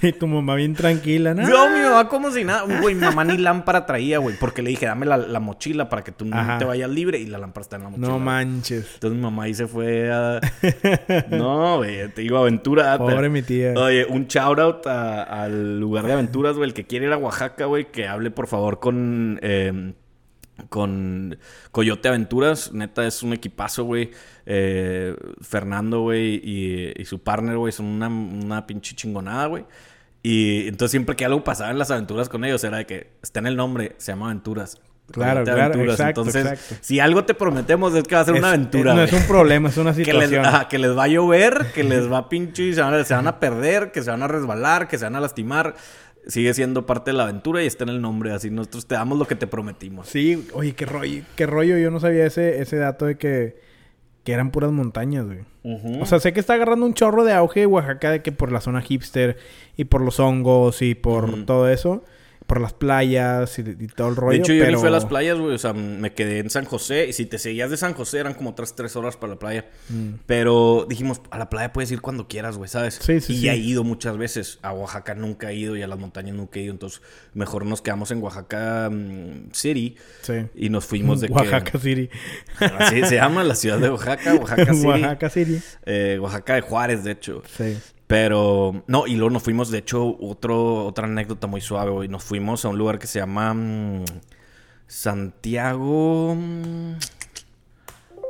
Pues 0.00 0.18
tu 0.18 0.26
mamá 0.26 0.54
bien 0.56 0.74
tranquila, 0.74 1.32
¿no? 1.32 1.48
No, 1.48 1.70
mi 1.70 1.80
mamá 1.80 2.08
como 2.10 2.30
si 2.30 2.44
nada. 2.44 2.64
Güey, 2.80 2.94
mi 2.94 3.00
mamá 3.06 3.24
ni 3.24 3.38
lámpara 3.38 3.86
traía, 3.86 4.18
güey. 4.18 4.36
Porque 4.38 4.60
le 4.60 4.68
dije, 4.70 4.84
dame 4.84 5.06
la, 5.06 5.16
la 5.16 5.40
mochila 5.40 5.88
para 5.88 6.04
que 6.04 6.12
tú 6.12 6.26
no 6.26 6.58
te 6.58 6.64
vayas 6.66 6.90
libre. 6.90 7.18
Y 7.18 7.24
la 7.26 7.38
lámpara 7.38 7.62
está 7.62 7.76
en 7.76 7.84
la 7.84 7.88
mochila. 7.88 8.08
No 8.08 8.18
manches. 8.18 8.84
Entonces 8.94 9.16
mi 9.16 9.22
mamá 9.22 9.44
ahí 9.44 9.54
se 9.54 9.66
fue 9.66 10.12
a... 10.12 10.40
No, 11.30 11.78
güey, 11.78 12.08
te 12.12 12.20
digo 12.20 12.36
aventura. 12.38 12.97
Pobre 12.98 13.28
mi 13.28 13.42
tía. 13.42 13.74
Oye, 13.76 14.06
un 14.06 14.26
shout 14.26 14.58
out 14.58 14.86
al 14.86 15.78
lugar 15.80 16.06
de 16.06 16.12
aventuras, 16.12 16.56
güey. 16.56 16.68
El 16.68 16.74
que 16.74 16.86
quiere 16.86 17.06
ir 17.06 17.12
a 17.12 17.18
Oaxaca, 17.18 17.64
güey, 17.66 17.90
que 17.90 18.06
hable 18.06 18.30
por 18.30 18.46
favor 18.46 18.80
con... 18.80 19.38
eh, 19.42 19.92
con 20.68 21.38
Coyote 21.70 22.08
Aventuras, 22.08 22.72
neta 22.72 23.06
es 23.06 23.22
un 23.22 23.32
equipazo, 23.32 23.84
güey. 23.84 24.10
Eh, 24.44 25.14
Fernando, 25.40 26.00
güey, 26.00 26.40
y, 26.42 26.92
y 27.00 27.04
su 27.04 27.20
partner, 27.22 27.56
güey, 27.56 27.72
son 27.72 27.86
una, 27.86 28.08
una 28.08 28.66
pinche 28.66 28.96
chingonada, 28.96 29.46
güey. 29.46 29.64
Y 30.20 30.66
entonces 30.66 30.90
siempre 30.90 31.14
que 31.14 31.24
algo 31.24 31.44
pasaba 31.44 31.70
en 31.70 31.78
las 31.78 31.92
aventuras 31.92 32.28
con 32.28 32.44
ellos 32.44 32.64
era 32.64 32.78
de 32.78 32.86
que 32.86 33.12
está 33.22 33.38
en 33.38 33.46
el 33.46 33.56
nombre, 33.56 33.94
se 33.98 34.10
llama 34.10 34.26
Aventuras. 34.26 34.80
Claro, 35.10 35.42
claro, 35.44 35.80
exacto, 35.82 36.20
Entonces, 36.20 36.44
exacto. 36.44 36.74
si 36.82 37.00
algo 37.00 37.24
te 37.24 37.32
prometemos 37.32 37.94
es 37.94 38.04
que 38.04 38.14
va 38.14 38.20
a 38.20 38.24
ser 38.26 38.34
una 38.34 38.48
aventura. 38.50 38.92
No 38.94 39.02
es 39.02 39.12
un 39.12 39.22
problema, 39.22 39.70
es 39.70 39.76
una 39.78 39.92
Que 39.94 40.12
les, 40.12 40.28
situación. 40.28 40.44
ajá, 40.44 40.68
que 40.68 40.78
les 40.78 40.96
va 40.96 41.04
a 41.04 41.08
llover, 41.08 41.66
que 41.74 41.82
les 41.82 42.12
va 42.12 42.18
a 42.18 42.28
pinche 42.28 42.64
y 42.64 42.74
se 42.74 42.82
van 42.82 42.92
a, 42.94 43.04
se 43.04 43.14
van 43.14 43.26
a 43.26 43.40
perder, 43.40 43.90
que 43.90 44.02
se 44.02 44.10
van 44.10 44.22
a 44.22 44.28
resbalar, 44.28 44.86
que 44.86 44.98
se 44.98 45.04
van 45.04 45.16
a 45.16 45.20
lastimar. 45.20 45.74
Sigue 46.26 46.52
siendo 46.52 46.84
parte 46.84 47.10
de 47.12 47.16
la 47.16 47.22
aventura 47.22 47.62
y 47.62 47.66
está 47.66 47.84
en 47.84 47.90
el 47.90 48.02
nombre. 48.02 48.32
Así 48.32 48.50
nosotros 48.50 48.86
te 48.86 48.96
damos 48.96 49.18
lo 49.18 49.26
que 49.26 49.34
te 49.34 49.46
prometimos. 49.46 50.08
Sí, 50.08 50.46
oye, 50.52 50.74
qué 50.74 50.84
rollo, 50.84 51.22
qué 51.36 51.46
rollo. 51.46 51.78
Yo 51.78 51.90
no 51.90 52.00
sabía 52.00 52.26
ese, 52.26 52.60
ese 52.60 52.76
dato 52.76 53.06
de 53.06 53.16
que, 53.16 53.56
que 54.24 54.32
eran 54.32 54.50
puras 54.50 54.70
montañas, 54.72 55.24
güey. 55.24 55.38
O 56.00 56.04
sea, 56.06 56.20
sé 56.20 56.34
que 56.34 56.40
está 56.40 56.52
agarrando 56.54 56.84
un 56.84 56.92
chorro 56.92 57.24
de 57.24 57.32
auge 57.32 57.64
Oaxaca 57.66 58.10
de 58.10 58.20
que 58.22 58.32
por 58.32 58.52
la 58.52 58.60
zona 58.60 58.82
hipster 58.82 59.38
y 59.76 59.84
por 59.84 60.02
los 60.02 60.20
hongos 60.20 60.82
y 60.82 60.94
por 60.94 61.44
todo 61.46 61.68
eso, 61.68 62.04
por 62.48 62.62
las 62.62 62.72
playas 62.72 63.58
y, 63.58 63.60
y 63.60 63.86
todo 63.88 64.08
el 64.08 64.16
rollo. 64.16 64.30
de 64.30 64.38
hecho, 64.38 64.54
yo 64.54 64.64
pero... 64.64 64.72
ni 64.72 64.78
fui 64.78 64.88
a 64.88 64.90
las 64.90 65.04
playas, 65.04 65.38
güey. 65.38 65.54
O 65.54 65.58
sea, 65.58 65.74
me 65.74 66.14
quedé 66.14 66.38
en 66.38 66.48
San 66.48 66.64
José. 66.64 67.06
Y 67.06 67.12
si 67.12 67.26
te 67.26 67.38
seguías 67.38 67.70
de 67.70 67.76
San 67.76 67.92
José, 67.92 68.20
eran 68.20 68.32
como 68.32 68.50
otras 68.50 68.74
tres 68.74 68.96
horas 68.96 69.18
para 69.18 69.34
la 69.34 69.38
playa. 69.38 69.66
Mm. 69.90 70.14
Pero 70.24 70.86
dijimos, 70.88 71.20
a 71.30 71.36
la 71.36 71.50
playa 71.50 71.74
puedes 71.74 71.92
ir 71.92 72.00
cuando 72.00 72.26
quieras, 72.26 72.56
güey, 72.56 72.70
¿sabes? 72.70 72.98
Sí, 73.02 73.20
sí, 73.20 73.34
y 73.34 73.36
sí. 73.36 73.42
ya 73.42 73.52
he 73.52 73.58
ido 73.58 73.84
muchas 73.84 74.16
veces. 74.16 74.60
A 74.62 74.72
Oaxaca 74.72 75.14
nunca 75.14 75.50
he 75.50 75.56
ido 75.56 75.76
y 75.76 75.82
a 75.82 75.86
las 75.86 75.98
montañas 75.98 76.34
nunca 76.34 76.58
he 76.58 76.62
ido. 76.62 76.72
Entonces, 76.72 77.02
mejor 77.34 77.66
nos 77.66 77.82
quedamos 77.82 78.10
en 78.12 78.22
Oaxaca 78.22 78.88
mm, 78.90 79.50
City. 79.52 79.96
Sí. 80.22 80.46
Y 80.54 80.70
nos 80.70 80.86
fuimos 80.86 81.20
de 81.20 81.28
que... 81.28 81.34
Oaxaca 81.34 81.78
City. 81.78 82.08
Así 82.78 83.04
se 83.04 83.16
llama 83.16 83.44
la 83.44 83.56
ciudad 83.56 83.78
de 83.78 83.90
Oaxaca, 83.90 84.34
Oaxaca 84.40 84.72
City. 84.72 84.86
Oaxaca 84.86 85.28
City. 85.28 85.60
Eh, 85.84 86.18
Oaxaca 86.18 86.54
de 86.54 86.60
Juárez, 86.62 87.04
de 87.04 87.10
hecho. 87.10 87.42
Sí. 87.54 87.76
Pero, 88.08 88.84
no, 88.86 89.06
y 89.06 89.16
luego 89.16 89.28
nos 89.28 89.42
fuimos, 89.42 89.70
de 89.70 89.78
hecho, 89.78 90.16
otro, 90.18 90.86
otra 90.86 91.04
anécdota 91.04 91.46
muy 91.46 91.60
suave, 91.60 91.90
güey. 91.90 92.08
Nos 92.08 92.24
fuimos 92.24 92.64
a 92.64 92.70
un 92.70 92.78
lugar 92.78 92.98
que 92.98 93.06
se 93.06 93.18
llama 93.18 93.52
mm, 93.52 94.04
Santiago. 94.86 96.34
mm, 96.34 96.94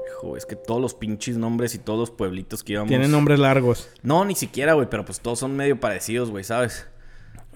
Hijo, 0.09 0.37
es 0.37 0.47
que 0.47 0.57
todos 0.57 0.81
los 0.81 0.95
pinches 0.95 1.37
nombres 1.37 1.77
y 1.77 1.79
todos 1.79 2.01
los 2.01 2.11
pueblitos 2.11 2.65
que 2.65 2.73
íbamos. 2.73 2.89
Tienen 2.89 3.13
nombres 3.13 3.39
largos. 3.39 3.89
No, 4.03 4.25
ni 4.25 4.35
siquiera, 4.35 4.73
güey, 4.73 4.91
pero 4.91 5.05
pues 5.05 5.21
todos 5.21 5.39
son 5.39 5.57
medio 5.57 5.79
parecidos, 5.79 6.29
güey, 6.31 6.43
¿sabes? 6.43 6.89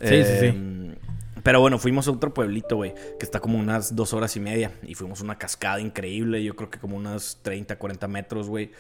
Sí, 0.01 0.23
sí, 0.23 0.25
sí. 0.25 0.51
sí. 0.53 0.95
Pero 1.43 1.61
bueno, 1.61 1.81
fuimos 1.81 2.07
a 2.07 2.13
otro 2.13 2.33
pueblito, 2.33 2.77
güey, 2.77 2.95
que 3.19 3.25
está 3.25 3.41
como 3.41 3.59
unas 3.59 3.97
dos 3.97 4.13
horas 4.13 4.37
y 4.37 4.41
media. 4.41 4.71
Y 4.85 4.95
fuimos 4.95 5.21
a 5.23 5.25
una 5.25 5.39
cascada 5.39 5.81
increíble, 5.81 6.45
yo 6.45 6.55
creo 6.55 6.71
que 6.71 6.79
como 6.79 6.97
unas 6.97 7.41
30, 7.43 7.77
40 7.77 8.07
metros, 8.07 8.49
güey. 8.49 8.71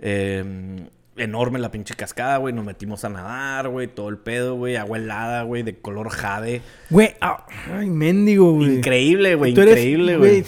Eh, 0.00 0.88
enorme 1.16 1.58
la 1.58 1.70
pinche 1.70 1.94
cascada, 1.94 2.36
güey. 2.38 2.52
Nos 2.54 2.64
metimos 2.64 3.04
a 3.04 3.08
nadar, 3.08 3.68
güey, 3.68 3.86
todo 3.88 4.08
el 4.08 4.18
pedo, 4.18 4.54
güey. 4.56 4.76
Agua 4.76 4.98
helada, 4.98 5.42
güey, 5.42 5.62
de 5.62 5.76
color 5.76 6.10
jade. 6.10 6.62
Güey, 6.90 7.14
ah, 7.20 7.46
ay, 7.74 7.88
mendigo, 7.90 8.52
güey. 8.54 8.76
Increíble, 8.76 9.34
güey, 9.34 9.52
increíble, 9.52 10.16
güey. 10.16 10.42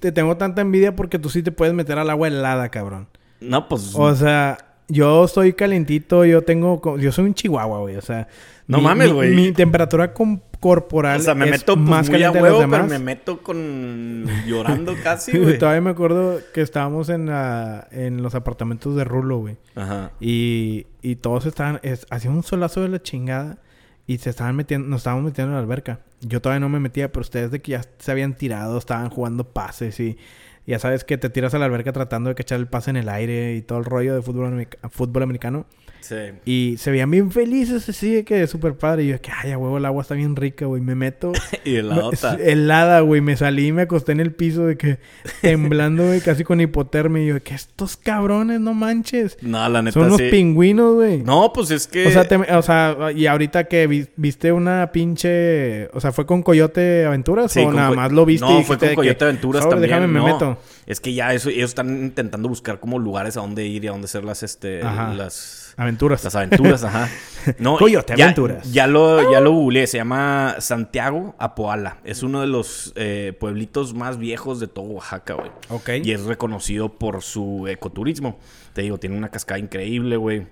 te 0.00 0.12
tengo 0.12 0.36
tanta 0.36 0.60
envidia 0.62 0.94
porque 0.94 1.18
tú 1.18 1.28
sí 1.30 1.42
te 1.42 1.52
puedes 1.52 1.74
meter 1.74 1.98
al 1.98 2.10
agua 2.10 2.28
helada, 2.28 2.68
cabrón. 2.68 3.08
No, 3.40 3.68
pues... 3.68 3.92
O 3.96 4.14
sea, 4.14 4.58
yo 4.88 5.24
estoy 5.24 5.52
calentito, 5.54 6.24
yo 6.24 6.42
tengo... 6.42 6.96
Yo 6.98 7.10
soy 7.12 7.24
un 7.24 7.34
chihuahua, 7.34 7.80
güey. 7.80 7.96
O 7.96 8.02
sea... 8.02 8.28
No 8.68 8.78
mi- 8.78 8.84
mames, 8.84 9.08
mi- 9.08 9.14
güey. 9.14 9.34
Mi, 9.34 9.52
temperatura 9.52 10.14
com- 10.14 10.40
corporal 10.62 11.20
o 11.20 11.22
sea, 11.24 11.34
me 11.34 11.46
es 11.46 11.50
meto 11.50 11.74
pues, 11.74 11.88
más 11.88 12.08
muy 12.08 12.22
a 12.22 12.30
huevo, 12.30 12.64
pero 12.70 12.86
me 12.86 13.00
meto 13.00 13.42
con... 13.42 14.24
llorando 14.46 14.94
casi, 15.02 15.36
güey. 15.36 15.58
Todavía 15.58 15.80
me 15.80 15.90
acuerdo 15.90 16.38
que 16.54 16.60
estábamos 16.60 17.08
en, 17.08 17.26
la, 17.26 17.88
en 17.90 18.22
los 18.22 18.36
apartamentos 18.36 18.94
de 18.94 19.02
Rulo, 19.02 19.38
güey. 19.38 19.56
Ajá. 19.74 20.12
Y, 20.20 20.86
y 21.02 21.16
todos 21.16 21.46
estaban... 21.46 21.80
Es, 21.82 22.06
hacía 22.10 22.30
un 22.30 22.44
solazo 22.44 22.80
de 22.80 22.90
la 22.90 23.02
chingada. 23.02 23.58
Y 24.06 24.18
se 24.18 24.30
estaban 24.30 24.54
metiendo... 24.54 24.86
Nos 24.86 25.00
estábamos 25.00 25.24
metiendo 25.24 25.50
en 25.50 25.56
la 25.56 25.62
alberca. 25.62 25.98
Yo 26.20 26.40
todavía 26.40 26.60
no 26.60 26.68
me 26.68 26.78
metía, 26.78 27.10
pero 27.10 27.22
ustedes 27.22 27.50
de 27.50 27.60
que 27.60 27.72
ya 27.72 27.82
se 27.98 28.12
habían 28.12 28.34
tirado, 28.34 28.78
estaban 28.78 29.10
jugando 29.10 29.42
pases 29.42 29.98
y... 29.98 30.16
Ya 30.64 30.78
sabes 30.78 31.02
que 31.02 31.18
te 31.18 31.28
tiras 31.28 31.54
a 31.54 31.58
la 31.58 31.64
alberca 31.64 31.92
tratando 31.92 32.28
de 32.28 32.36
cachar 32.36 32.60
el 32.60 32.68
pase 32.68 32.90
en 32.90 32.96
el 32.96 33.08
aire 33.08 33.56
y 33.56 33.62
todo 33.62 33.80
el 33.80 33.84
rollo 33.84 34.14
de 34.14 34.22
fútbol 34.22 35.22
americano. 35.24 35.66
Sí. 36.02 36.16
Y 36.44 36.76
se 36.78 36.90
veían 36.90 37.10
bien 37.10 37.30
felices, 37.30 37.88
así 37.88 38.12
de 38.12 38.24
que 38.24 38.46
súper 38.46 38.74
padre. 38.74 39.04
Y 39.04 39.08
yo, 39.08 39.20
que 39.20 39.30
ay, 39.32 39.52
a 39.52 39.58
huevo, 39.58 39.78
el 39.78 39.84
agua 39.86 40.02
está 40.02 40.14
bien 40.14 40.36
rica, 40.36 40.66
güey. 40.66 40.82
Me 40.82 40.94
meto. 40.94 41.32
y 41.64 41.80
me- 41.82 41.98
otra. 42.00 42.34
helada, 42.34 43.00
güey. 43.00 43.20
Me 43.20 43.36
salí 43.36 43.68
y 43.68 43.72
me 43.72 43.82
acosté 43.82 44.12
en 44.12 44.20
el 44.20 44.32
piso 44.32 44.66
de 44.66 44.76
que 44.76 44.98
temblando, 45.40 46.04
güey, 46.06 46.20
casi 46.20 46.44
con 46.44 46.60
hipotermia. 46.60 47.22
Y 47.22 47.26
yo, 47.28 47.42
que 47.42 47.54
estos 47.54 47.96
cabrones, 47.96 48.60
no 48.60 48.74
manches. 48.74 49.38
No, 49.40 49.66
la 49.68 49.80
neta 49.82 49.94
Son 49.94 50.08
unos 50.08 50.18
sí. 50.18 50.28
pingüinos, 50.30 50.94
güey. 50.96 51.22
No, 51.22 51.52
pues 51.52 51.70
es 51.70 51.86
que. 51.86 52.06
O 52.06 52.10
sea, 52.10 52.26
te- 52.26 52.36
o 52.36 52.62
sea, 52.62 52.96
y 53.14 53.26
ahorita 53.26 53.64
que 53.64 53.86
vi- 53.86 54.08
viste 54.16 54.52
una 54.52 54.90
pinche. 54.92 55.86
O 55.94 56.00
sea, 56.00 56.12
¿fue 56.12 56.26
con 56.26 56.42
Coyote 56.42 57.04
Aventuras? 57.06 57.52
Sí, 57.52 57.60
¿O 57.60 57.72
nada 57.72 57.92
más 57.92 58.12
lo 58.12 58.24
viste? 58.26 58.46
No, 58.46 58.62
fue 58.62 58.76
con 58.78 58.88
que, 58.88 58.94
Coyote 58.94 59.24
Aventuras 59.24 59.62
"Sobre, 59.62 59.74
también. 59.76 59.90
Déjame, 59.90 60.06
me 60.08 60.18
no. 60.18 60.26
meto. 60.26 60.58
Es 60.86 60.98
que 61.00 61.14
ya 61.14 61.32
eso, 61.32 61.48
ellos 61.48 61.70
están 61.70 61.88
intentando 61.90 62.48
buscar 62.48 62.80
como 62.80 62.98
lugares 62.98 63.36
a 63.36 63.40
donde 63.40 63.64
ir 63.66 63.84
y 63.84 63.86
a 63.86 63.92
donde 63.92 64.06
hacer 64.06 64.24
las, 64.24 64.42
este, 64.42 64.82
Ajá. 64.82 65.14
las, 65.14 65.61
Aventuras. 65.76 66.22
las 66.24 66.34
aventuras, 66.34 66.84
ajá. 66.84 67.08
No, 67.58 67.76
Coyote 67.76 68.14
ya, 68.16 68.26
Aventuras. 68.26 68.70
Ya 68.72 68.86
lo, 68.86 69.32
ya 69.32 69.40
lo 69.40 69.50
googleé, 69.50 69.88
se 69.88 69.96
llama 69.98 70.56
Santiago 70.60 71.34
Apoala. 71.38 71.98
Es 72.04 72.22
uno 72.22 72.40
de 72.40 72.46
los 72.46 72.92
eh, 72.94 73.36
pueblitos 73.38 73.94
más 73.94 74.16
viejos 74.18 74.60
de 74.60 74.68
todo 74.68 74.84
Oaxaca, 74.84 75.34
güey. 75.34 75.50
Ok. 75.68 75.90
Y 76.04 76.12
es 76.12 76.22
reconocido 76.22 76.90
por 76.90 77.22
su 77.22 77.66
ecoturismo. 77.66 78.38
Te 78.74 78.82
digo, 78.82 78.98
tiene 78.98 79.16
una 79.16 79.30
cascada 79.30 79.58
increíble, 79.58 80.16
güey. 80.16 80.46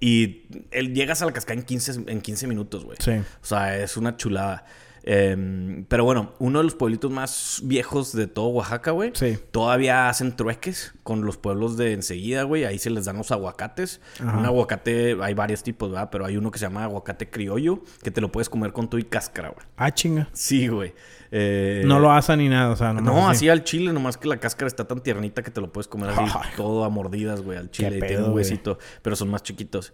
Y 0.00 0.46
él, 0.70 0.94
llegas 0.94 1.22
a 1.22 1.26
la 1.26 1.32
cascada 1.32 1.60
en 1.60 1.64
15, 1.64 2.04
en 2.08 2.20
15 2.20 2.46
minutos, 2.48 2.84
güey. 2.84 2.96
Sí. 3.00 3.12
O 3.12 3.46
sea, 3.46 3.78
es 3.78 3.96
una 3.96 4.16
chulada. 4.16 4.64
Em, 5.02 5.84
pero 5.86 6.04
bueno, 6.04 6.34
uno 6.38 6.58
de 6.58 6.64
los 6.64 6.74
pueblitos 6.74 7.10
más 7.10 7.60
viejos 7.64 8.12
de 8.14 8.26
todo 8.26 8.48
Oaxaca, 8.48 8.90
güey. 8.90 9.12
Sí. 9.14 9.38
Todavía 9.50 10.08
hacen 10.08 10.36
trueques 10.36 10.94
con 11.02 11.24
los 11.24 11.36
pueblos 11.36 11.76
de 11.76 11.92
enseguida, 11.92 12.42
güey. 12.42 12.64
Ahí 12.64 12.78
se 12.78 12.90
les 12.90 13.06
dan 13.06 13.16
los 13.16 13.30
aguacates. 13.32 14.00
Ajá. 14.20 14.36
Un 14.38 14.44
aguacate, 14.46 15.16
hay 15.22 15.34
varios 15.34 15.62
tipos, 15.62 15.90
¿verdad? 15.90 16.08
Pero 16.12 16.26
hay 16.26 16.36
uno 16.36 16.50
que 16.50 16.58
se 16.58 16.66
llama 16.66 16.84
aguacate 16.84 17.30
criollo, 17.30 17.82
que 18.02 18.10
te 18.10 18.20
lo 18.20 18.30
puedes 18.30 18.48
comer 18.48 18.72
con 18.72 18.88
todo 18.90 18.98
y 18.98 19.04
cáscara, 19.04 19.48
güey. 19.50 19.66
Ah, 19.76 19.90
chinga. 19.92 20.28
Sí, 20.32 20.68
güey. 20.68 20.94
Eh, 21.32 21.82
No 21.86 22.00
lo 22.00 22.10
asa 22.12 22.36
ni 22.36 22.48
nada, 22.48 22.70
o 22.70 22.76
sea, 22.76 22.92
nomás 22.92 23.04
no, 23.14 23.28
así 23.30 23.48
al 23.48 23.62
chile, 23.62 23.92
nomás 23.92 24.16
que 24.16 24.26
la 24.28 24.38
cáscara 24.38 24.66
está 24.66 24.86
tan 24.88 25.00
tiernita 25.00 25.42
que 25.42 25.50
te 25.52 25.60
lo 25.60 25.72
puedes 25.72 25.86
comer 25.86 26.10
así 26.10 26.20
Ay. 26.24 26.50
todo 26.56 26.84
a 26.84 26.88
mordidas, 26.90 27.40
güey, 27.42 27.56
al 27.56 27.70
chile. 27.70 27.96
y 27.98 28.00
pedo, 28.00 28.08
tiene 28.08 28.22
un 28.24 28.32
güey. 28.32 28.42
huesito, 28.44 28.78
pero 29.00 29.14
son 29.14 29.30
más 29.30 29.42
chiquitos. 29.44 29.92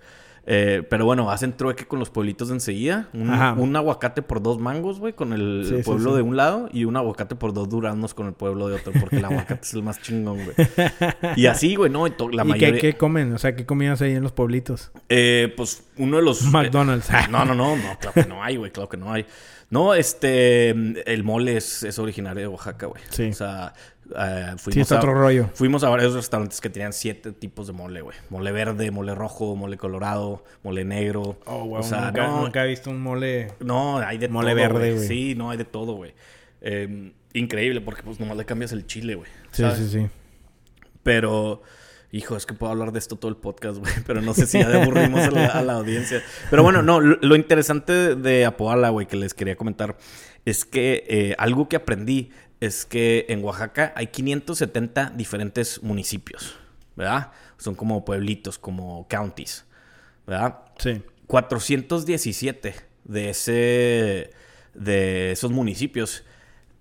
Eh, 0.49 0.85
pero 0.89 1.05
bueno, 1.05 1.29
hacen 1.31 1.57
trueque 1.57 1.87
con 1.87 1.99
los 1.99 2.09
pueblitos 2.09 2.49
de 2.49 2.55
enseguida. 2.55 3.09
Un, 3.13 3.75
aguacate 3.77 4.23
por 4.23 4.41
dos 4.41 4.61
mangos, 4.61 5.01
güey, 5.01 5.13
con 5.13 5.33
el 5.33 5.65
Sí, 5.69 5.83
pueblo 5.85 6.11
sí. 6.11 6.17
de 6.17 6.23
un 6.23 6.37
lado. 6.37 6.69
Y 6.73 6.85
un 6.85 6.97
aguacate 6.97 7.35
por 7.35 7.53
dos 7.53 7.69
duraznos 7.69 8.15
con 8.15 8.29
el 8.29 8.33
pueblo 8.33 8.69
de 8.69 8.77
otro. 8.77 8.93
Porque 9.01 9.17
el 9.17 9.25
aguacate 9.25 9.61
es 9.63 9.75
el 9.75 9.83
más 9.83 10.01
chingón, 10.01 10.39
güey. 10.45 10.55
Y 11.37 11.47
así, 11.47 11.75
güey, 11.75 11.91
¿no? 11.91 12.07
Y 12.07 12.13
la 12.33 12.45
¿Y 12.45 12.49
mayoría... 12.49 12.81
qué, 12.81 12.93
qué 12.93 12.97
comen? 12.97 13.33
O 13.33 13.39
sea, 13.39 13.57
¿qué 13.57 13.67
comidas 13.67 14.01
hay 14.03 14.13
en 14.13 14.23
los 14.23 14.33
pueblitos? 14.33 14.93
Eh, 15.09 15.53
pues 15.57 15.83
uno 15.99 16.19
de 16.19 16.23
los... 16.23 16.43
McDonald's. 16.45 17.11
eh, 17.11 17.15
no, 17.31 17.45
no, 17.45 17.55
no, 17.55 17.77
no, 17.77 17.99
claro 17.99 18.15
que 18.15 18.27
no 18.29 18.43
hay, 18.43 18.57
güey, 18.57 18.71
claro 18.71 18.89
que 18.89 18.97
no 18.97 19.13
hay. 19.13 19.27
No, 19.69 19.95
este, 19.95 20.71
el 20.71 21.25
mole 21.25 21.57
es, 21.57 21.83
es 21.83 21.99
originario 21.99 22.43
de 22.43 22.47
Oaxaca, 22.47 22.87
güey. 22.87 23.03
Sí. 23.11 23.25
O 23.31 23.33
sea, 23.33 23.75
eh, 24.15 24.55
fuimos 24.57 24.75
Sí, 24.75 24.81
está 24.81 24.97
a, 24.97 24.99
otro 24.99 25.15
rollo. 25.15 25.49
Fuimos 25.55 25.85
a 25.85 25.89
varios 25.89 26.15
restaurantes 26.15 26.61
que 26.61 26.71
tenían 26.71 26.93
siete 26.93 27.33
tipos 27.33 27.67
de 27.67 27.73
mole, 27.73 28.01
güey. 28.01 28.17
Mole 28.31 28.53
verde, 28.53 28.91
mole 28.91 29.15
rojo, 29.15 29.57
mole 29.57 29.77
colorado, 29.77 30.45
mole 30.63 30.85
negro. 30.85 31.39
Oh, 31.47 31.79
o 31.79 31.83
sea, 31.83 32.07
nunca, 32.07 32.27
no, 32.27 32.43
nunca 32.43 32.65
he 32.65 32.69
visto 32.69 32.91
un 32.91 33.01
mole... 33.01 33.49
no, 33.61 33.99
hay 33.99 34.19
de 34.19 34.29
Mole 34.29 34.53
todo, 34.53 34.57
verde, 34.57 34.95
güey. 34.95 35.09
Sí, 35.09 35.35
no, 35.35 35.51
hay 35.51 35.59
de 35.59 35.65
todo, 35.65 35.95
güey. 35.95 36.15
Eh, 36.61 37.13
increíble, 37.33 37.81
porque 37.81 38.03
pues 38.03 38.21
nomás 38.21 38.37
le 38.37 38.45
cambias 38.45 38.73
el 38.73 38.87
chile, 38.87 39.15
güey. 39.15 39.31
Sí, 39.53 39.63
¿sabes? 39.63 39.79
sí, 39.79 39.89
sí. 39.89 40.07
Pero, 41.03 41.63
hijo, 42.13 42.37
es 42.37 42.47
que 42.47 42.55
puedo 42.55 42.73
hablar 42.73 42.93
de 42.93 42.99
esto 42.99 43.17
todo 43.17 43.31
el 43.31 43.37
podcast, 43.37 43.79
güey. 43.81 43.93
Pero 44.07 44.23
no 44.23 44.35
sé 44.35 44.47
si 44.47 44.59
ya 44.59 44.83
aburrimos 44.83 45.21
a 45.21 45.31
la, 45.31 45.47
a 45.47 45.63
la 45.63 45.75
audiencia. 45.75 46.23
Pero 46.51 46.63
bueno, 46.63 46.83
no, 46.83 47.01
lo, 47.01 47.17
lo 47.21 47.37
interesante 47.37 47.93
de, 47.93 48.15
de 48.17 48.45
Apoala, 48.45 48.91
güey, 48.91 49.07
que 49.07 49.17
les 49.17 49.35
quería 49.35 49.57
comentar, 49.57 49.97
es 50.47 50.65
que 50.65 51.05
eh, 51.09 51.35
algo 51.39 51.69
que 51.69 51.77
aprendí 51.77 52.31
es 52.61 52.85
que 52.87 53.27
en 53.29 53.45
Oaxaca 53.45 53.93
hay 53.97 54.09
570 54.09 55.11
diferentes 55.11 55.83
municipios, 55.83 56.57
¿verdad? 56.95 57.33
Son 57.59 57.75
como 57.75 58.05
pueblitos, 58.05 58.59
como 58.59 59.07
counties, 59.09 59.65
¿verdad? 60.27 60.63
Sí. 60.79 61.03
417 61.27 62.75
de 63.05 63.31
ese 63.31 64.31
de 64.75 65.33
esos 65.33 65.51
municipios 65.51 66.25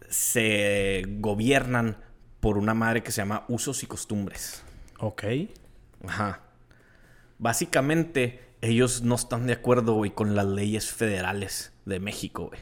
se 0.10 1.04
gobiernan 1.20 1.98
por 2.40 2.58
una 2.58 2.74
madre 2.74 3.02
que 3.02 3.12
se 3.12 3.22
llama 3.22 3.46
usos 3.48 3.84
y 3.84 3.88
costumbres. 3.88 4.64
Ok. 5.00 5.24
Ajá. 6.06 6.42
Básicamente, 7.38 8.40
ellos 8.62 9.02
no 9.02 9.16
están 9.16 9.48
de 9.48 9.54
acuerdo, 9.54 9.94
güey, 9.94 10.12
con 10.12 10.36
las 10.36 10.46
leyes 10.46 10.92
federales 10.92 11.74
de 11.86 12.00
México, 12.00 12.48
güey. 12.50 12.62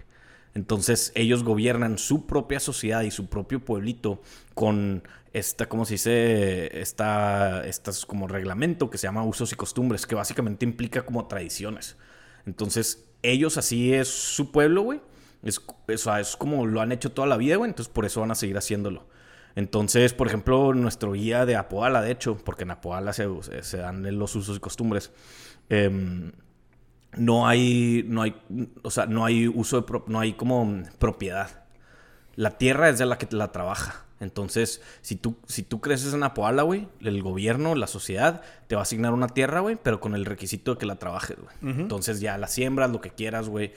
Entonces, 0.56 1.12
ellos 1.16 1.44
gobiernan 1.44 1.98
su 1.98 2.28
propia 2.28 2.60
sociedad 2.60 3.02
y 3.02 3.12
su 3.12 3.28
propio 3.28 3.60
pueblito 3.60 4.22
con 4.54 5.04
esta, 5.34 5.68
¿cómo 5.68 5.86
se 5.86 5.96
dice? 5.96 6.80
Esta, 6.80 7.66
estas 7.66 8.06
como 8.06 8.28
reglamento 8.28 8.90
que 8.90 9.00
se 9.00 9.08
llama 9.08 9.24
usos 9.24 9.52
y 9.52 9.56
costumbres, 9.56 10.06
que 10.06 10.16
básicamente 10.16 10.66
implica 10.66 11.04
como 11.04 11.26
tradiciones. 11.28 11.98
Entonces, 12.46 13.10
ellos 13.24 13.58
así 13.58 13.94
es 13.94 14.08
su 14.08 14.52
pueblo, 14.52 14.84
güey. 14.84 15.02
Es, 15.42 15.60
sea, 15.96 16.20
es 16.20 16.36
como 16.36 16.68
lo 16.68 16.82
han 16.82 16.92
hecho 16.92 17.12
toda 17.12 17.28
la 17.28 17.38
vida, 17.38 17.56
güey. 17.56 17.70
Entonces, 17.70 17.92
por 17.92 18.06
eso 18.06 18.22
van 18.22 18.32
a 18.32 18.36
seguir 18.36 18.58
haciéndolo. 18.58 19.08
Entonces, 19.56 20.14
por 20.14 20.28
ejemplo, 20.28 20.74
nuestro 20.74 21.14
guía 21.14 21.46
de 21.46 21.56
Apoala, 21.56 22.02
de 22.02 22.12
hecho, 22.12 22.38
porque 22.38 22.64
en 22.64 22.72
Apoala 22.72 23.14
se 23.14 23.78
dan 23.78 24.18
los 24.18 24.36
usos 24.36 24.58
y 24.58 24.60
costumbres, 24.60 25.12
em, 25.70 26.32
no 27.18 27.48
hay, 27.48 28.06
no 28.08 28.22
hay, 28.22 28.36
o 28.82 28.92
sea, 28.92 29.06
no 29.06 29.26
hay 29.26 29.48
uso 29.48 29.78
de, 29.78 29.84
pro- 29.84 30.06
no 30.08 30.20
hay 30.20 30.34
como 30.34 30.84
propiedad. 31.00 31.64
La 32.36 32.58
tierra 32.58 32.90
es 32.90 32.98
de 32.98 33.06
la 33.06 33.18
que 33.18 33.28
la 33.36 33.52
trabaja. 33.52 34.06
Entonces, 34.20 34.82
si 35.02 35.16
tú, 35.18 35.36
si 35.48 35.64
tú 35.64 35.82
creces 35.82 36.14
en 36.14 36.24
Apoala, 36.24 36.64
güey, 36.64 36.88
el 37.02 37.22
gobierno, 37.22 37.76
la 37.76 37.88
sociedad, 37.88 38.42
te 38.68 38.76
va 38.76 38.82
a 38.82 38.84
asignar 38.84 39.14
una 39.14 39.28
tierra, 39.28 39.60
güey, 39.60 39.78
pero 39.82 40.00
con 40.00 40.16
el 40.16 40.26
requisito 40.26 40.74
de 40.74 40.78
que 40.80 40.86
la 40.86 40.96
trabajes, 40.96 41.38
güey. 41.38 41.76
Entonces 41.82 42.22
ya 42.22 42.38
la 42.38 42.48
siembras, 42.48 42.90
lo 42.90 43.02
que 43.02 43.10
quieras, 43.10 43.50
güey, 43.50 43.74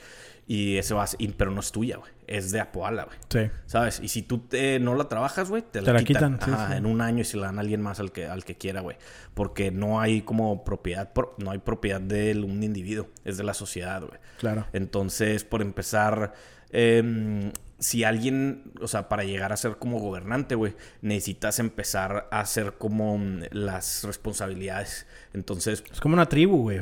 y 0.47 0.77
ese 0.77 0.93
va 0.93 1.03
a, 1.03 1.07
y- 1.17 1.27
pero 1.29 1.51
no 1.51 1.59
es 1.59 1.71
tuya, 1.71 1.97
güey. 1.97 2.11
Es 2.25 2.51
de 2.51 2.59
Apoala, 2.61 3.03
güey. 3.05 3.17
Sí. 3.29 3.51
¿Sabes? 3.65 3.99
Y 4.01 4.07
si 4.07 4.21
tú 4.21 4.39
te- 4.39 4.79
no 4.79 4.95
la 4.95 5.09
trabajas, 5.09 5.49
güey, 5.49 5.61
te, 5.61 5.81
Te 5.81 5.93
la, 5.93 6.03
quitan, 6.03 6.33
quitan, 6.37 6.45
sí, 6.47 6.51
Ajá, 6.53 6.71
sí. 6.71 6.77
en 6.77 6.85
un 6.85 7.01
año 7.01 7.21
y 7.21 7.25
se 7.25 7.37
la 7.37 7.47
dan 7.47 7.57
a 7.57 7.61
alguien 7.61 7.81
más 7.81 7.99
al 7.99 8.11
que, 8.11 8.25
al 8.27 8.43
que 8.45 8.55
quiera, 8.55 8.81
güey. 8.81 8.97
Porque 9.33 9.71
no 9.71 9.99
hay 10.01 10.21
como 10.21 10.63
propiedad, 10.63 11.11
pro- 11.13 11.35
no 11.37 11.51
hay 11.51 11.59
propiedad 11.59 12.01
de 12.01 12.31
un 12.41 12.63
individuo, 12.63 13.07
es 13.25 13.37
de 13.37 13.43
la 13.43 13.53
sociedad, 13.53 14.01
güey. 14.01 14.19
Claro. 14.39 14.65
Entonces, 14.73 15.43
por 15.43 15.61
empezar, 15.61 16.33
em, 16.71 17.51
si 17.79 18.03
alguien, 18.03 18.71
o 18.81 18.87
sea, 18.87 19.07
para 19.09 19.23
llegar 19.23 19.53
a 19.53 19.57
ser 19.57 19.77
como 19.77 19.99
gobernante, 19.99 20.55
güey, 20.55 20.75
necesitas 21.01 21.59
empezar 21.59 22.27
a 22.31 22.39
hacer 22.39 22.73
como 22.77 23.17
mm, 23.17 23.43
las 23.51 24.03
responsabilidades. 24.03 25.05
Entonces, 25.33 25.83
Es 25.91 25.99
como 26.01 26.13
una 26.13 26.27
tribu, 26.27 26.57
güey. 26.63 26.79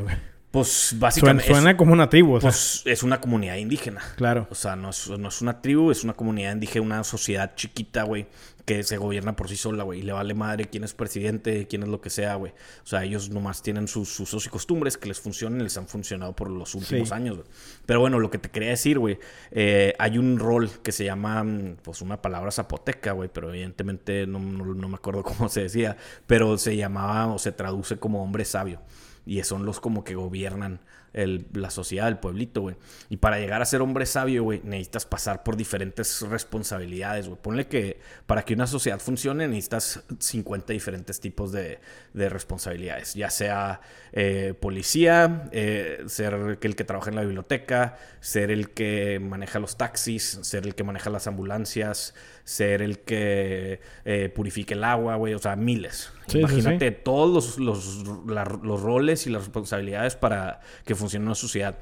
Pues 0.55 0.67
Suena, 0.89 1.01
básicamente 1.01 1.43
es- 1.43 1.49
suena 1.57 1.77
como 1.77 1.93
una 1.93 2.09
tribu, 2.09 2.33
o 2.35 2.41
sea. 2.41 2.49
pues, 2.49 2.81
es 2.85 3.03
una 3.03 3.21
comunidad 3.21 3.55
indígena. 3.57 4.01
claro. 4.15 4.47
O 4.49 4.55
sea, 4.55 4.75
no 4.75 4.89
es, 4.89 5.09
no 5.09 5.27
es 5.29 5.41
una 5.41 5.61
tribu, 5.61 5.91
es 5.91 6.03
una 6.03 6.13
comunidad 6.13 6.51
indígena, 6.53 6.85
una 6.85 7.03
sociedad 7.03 7.53
chiquita, 7.55 8.03
güey, 8.03 8.27
que 8.65 8.81
se 8.81 8.97
gobierna 8.97 9.35
por 9.35 9.47
sí 9.47 9.57
sola, 9.57 9.83
güey. 9.83 9.99
Y 9.99 10.01
le 10.01 10.11
vale 10.11 10.33
madre 10.33 10.65
quién 10.65 10.83
es 10.83 10.95
presidente, 10.95 11.67
quién 11.67 11.83
es 11.83 11.89
lo 11.89 12.01
que 12.01 12.09
sea, 12.09 12.33
güey. 12.33 12.51
O 12.83 12.87
sea, 12.87 13.03
ellos 13.03 13.29
nomás 13.29 13.61
tienen 13.61 13.87
sus 13.87 14.19
usos 14.19 14.43
y 14.47 14.49
costumbres 14.49 14.97
que 14.97 15.07
les 15.07 15.19
funcionan 15.19 15.59
y 15.61 15.63
les 15.65 15.77
han 15.77 15.87
funcionado 15.87 16.35
por 16.35 16.49
los 16.49 16.73
últimos 16.73 17.09
Sí. 17.09 17.13
años, 17.13 17.35
güey. 17.37 17.47
Pero 17.85 17.99
bueno, 17.99 18.17
lo 18.17 18.31
que 18.31 18.39
te 18.39 18.49
quería 18.49 18.69
decir, 18.69 18.97
güey, 18.97 19.19
eh, 19.51 19.93
hay 19.99 20.17
un 20.17 20.39
rol 20.39 20.71
que 20.81 20.91
se 20.91 21.05
llama, 21.05 21.43
mm, 21.43 21.75
pues 21.83 22.01
una 22.01 22.23
palabra 22.23 22.49
zapoteca, 22.49 23.11
güey, 23.11 23.29
pero 23.31 23.49
evidentemente 23.49 24.25
no, 24.25 24.39
no- 24.39 24.73
no 24.73 24.89
me 24.89 24.95
acuerdo 24.95 25.21
cómo 25.45 25.47
se 25.47 25.61
decía, 25.61 25.95
pero 26.25 26.57
se 26.57 26.75
llamaba 26.75 27.27
o 27.27 27.37
se 27.37 27.51
traduce 27.51 27.97
como 27.97 28.23
hombre 28.23 28.45
sabio. 28.45 28.81
Y 29.25 29.41
son 29.43 29.65
los 29.65 29.79
como 29.79 30.03
que 30.03 30.15
gobiernan 30.15 30.81
la 31.15 31.69
sociedad, 31.69 32.09
el 32.09 32.17
pueblito, 32.17 32.61
güey. 32.61 32.75
Y 33.09 33.17
para 33.17 33.39
llegar 33.39 33.61
a 33.61 33.65
ser 33.65 33.81
hombre 33.81 34.05
sabio, 34.05 34.43
güey, 34.43 34.61
necesitas 34.63 35.05
pasar 35.05 35.43
por 35.43 35.55
diferentes 35.55 36.21
responsabilidades, 36.21 37.27
güey. 37.27 37.39
Ponle 37.41 37.67
que 37.67 37.99
para 38.25 38.43
que 38.43 38.53
una 38.53 38.67
sociedad 38.67 38.99
funcione 38.99 39.47
necesitas 39.47 40.03
50 40.19 40.73
diferentes 40.73 41.21
tipos 41.21 41.53
de, 41.53 41.79
de 42.13 42.29
responsabilidades. 42.29 43.13
Ya 43.13 43.29
sea 43.29 43.79
eh, 44.11 44.53
policía, 44.59 45.49
eh, 45.53 46.03
ser 46.07 46.57
el 46.61 46.75
que 46.75 46.83
trabaja 46.83 47.09
en 47.09 47.15
la 47.15 47.21
biblioteca, 47.21 47.97
ser 48.19 48.51
el 48.51 48.71
que 48.71 49.19
maneja 49.21 49.59
los 49.59 49.77
taxis, 49.77 50.39
ser 50.41 50.65
el 50.65 50.75
que 50.75 50.83
maneja 50.83 51.09
las 51.09 51.27
ambulancias, 51.27 52.13
ser 52.45 52.81
el 52.81 52.99
que 52.99 53.81
eh, 54.05 54.29
purifique 54.33 54.75
el 54.75 54.83
agua, 54.85 55.15
güey. 55.17 55.33
O 55.33 55.39
sea, 55.39 55.57
miles. 55.57 56.11
Sí, 56.27 56.33
sí, 56.33 56.39
Imagínate 56.39 56.91
todos 56.91 57.57
los, 57.59 58.03
los, 58.07 58.25
la- 58.27 58.59
los 58.63 58.81
roles 58.81 59.27
y 59.27 59.31
las 59.31 59.41
responsabilidades 59.41 60.15
para 60.15 60.61
que 60.85 60.95
funcione 60.95 61.25
una 61.25 61.35
sociedad. 61.35 61.77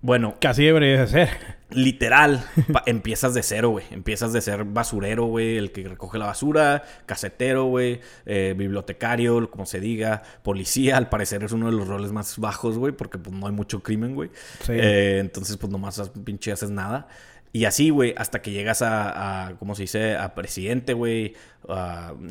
Bueno, 0.00 0.36
Casi 0.40 0.64
debería 0.64 1.02
de 1.02 1.06
ser. 1.06 1.28
literal, 1.70 2.42
empiezas 2.86 3.34
de 3.34 3.42
cero, 3.42 3.68
güey. 3.68 3.84
Empiezas 3.90 4.32
de 4.32 4.40
ser 4.40 4.64
basurero, 4.64 5.26
güey, 5.26 5.58
el 5.58 5.72
que 5.72 5.86
recoge 5.86 6.16
la 6.18 6.24
basura, 6.24 6.82
casetero, 7.04 7.64
güey, 7.66 8.00
eh, 8.24 8.54
bibliotecario, 8.56 9.50
como 9.50 9.66
se 9.66 9.80
diga, 9.80 10.22
policía. 10.42 10.96
Al 10.96 11.10
parecer 11.10 11.44
es 11.44 11.52
uno 11.52 11.66
de 11.66 11.72
los 11.76 11.86
roles 11.86 12.12
más 12.12 12.38
bajos, 12.38 12.78
güey, 12.78 12.94
porque 12.94 13.18
pues, 13.18 13.36
no 13.36 13.46
hay 13.46 13.52
mucho 13.52 13.82
crimen, 13.82 14.14
güey. 14.14 14.30
Eh, 14.68 15.18
entonces, 15.20 15.58
pues 15.58 15.70
nomás 15.70 16.10
pinche 16.24 16.50
haces 16.50 16.70
nada. 16.70 17.06
Y 17.54 17.66
así, 17.66 17.90
güey, 17.90 18.14
hasta 18.16 18.42
que 18.42 18.50
llegas 18.50 18.82
a, 18.82 19.46
a, 19.46 19.56
¿cómo 19.58 19.76
se 19.76 19.82
dice? 19.82 20.16
A 20.16 20.34
presidente, 20.34 20.92
güey. 20.92 21.36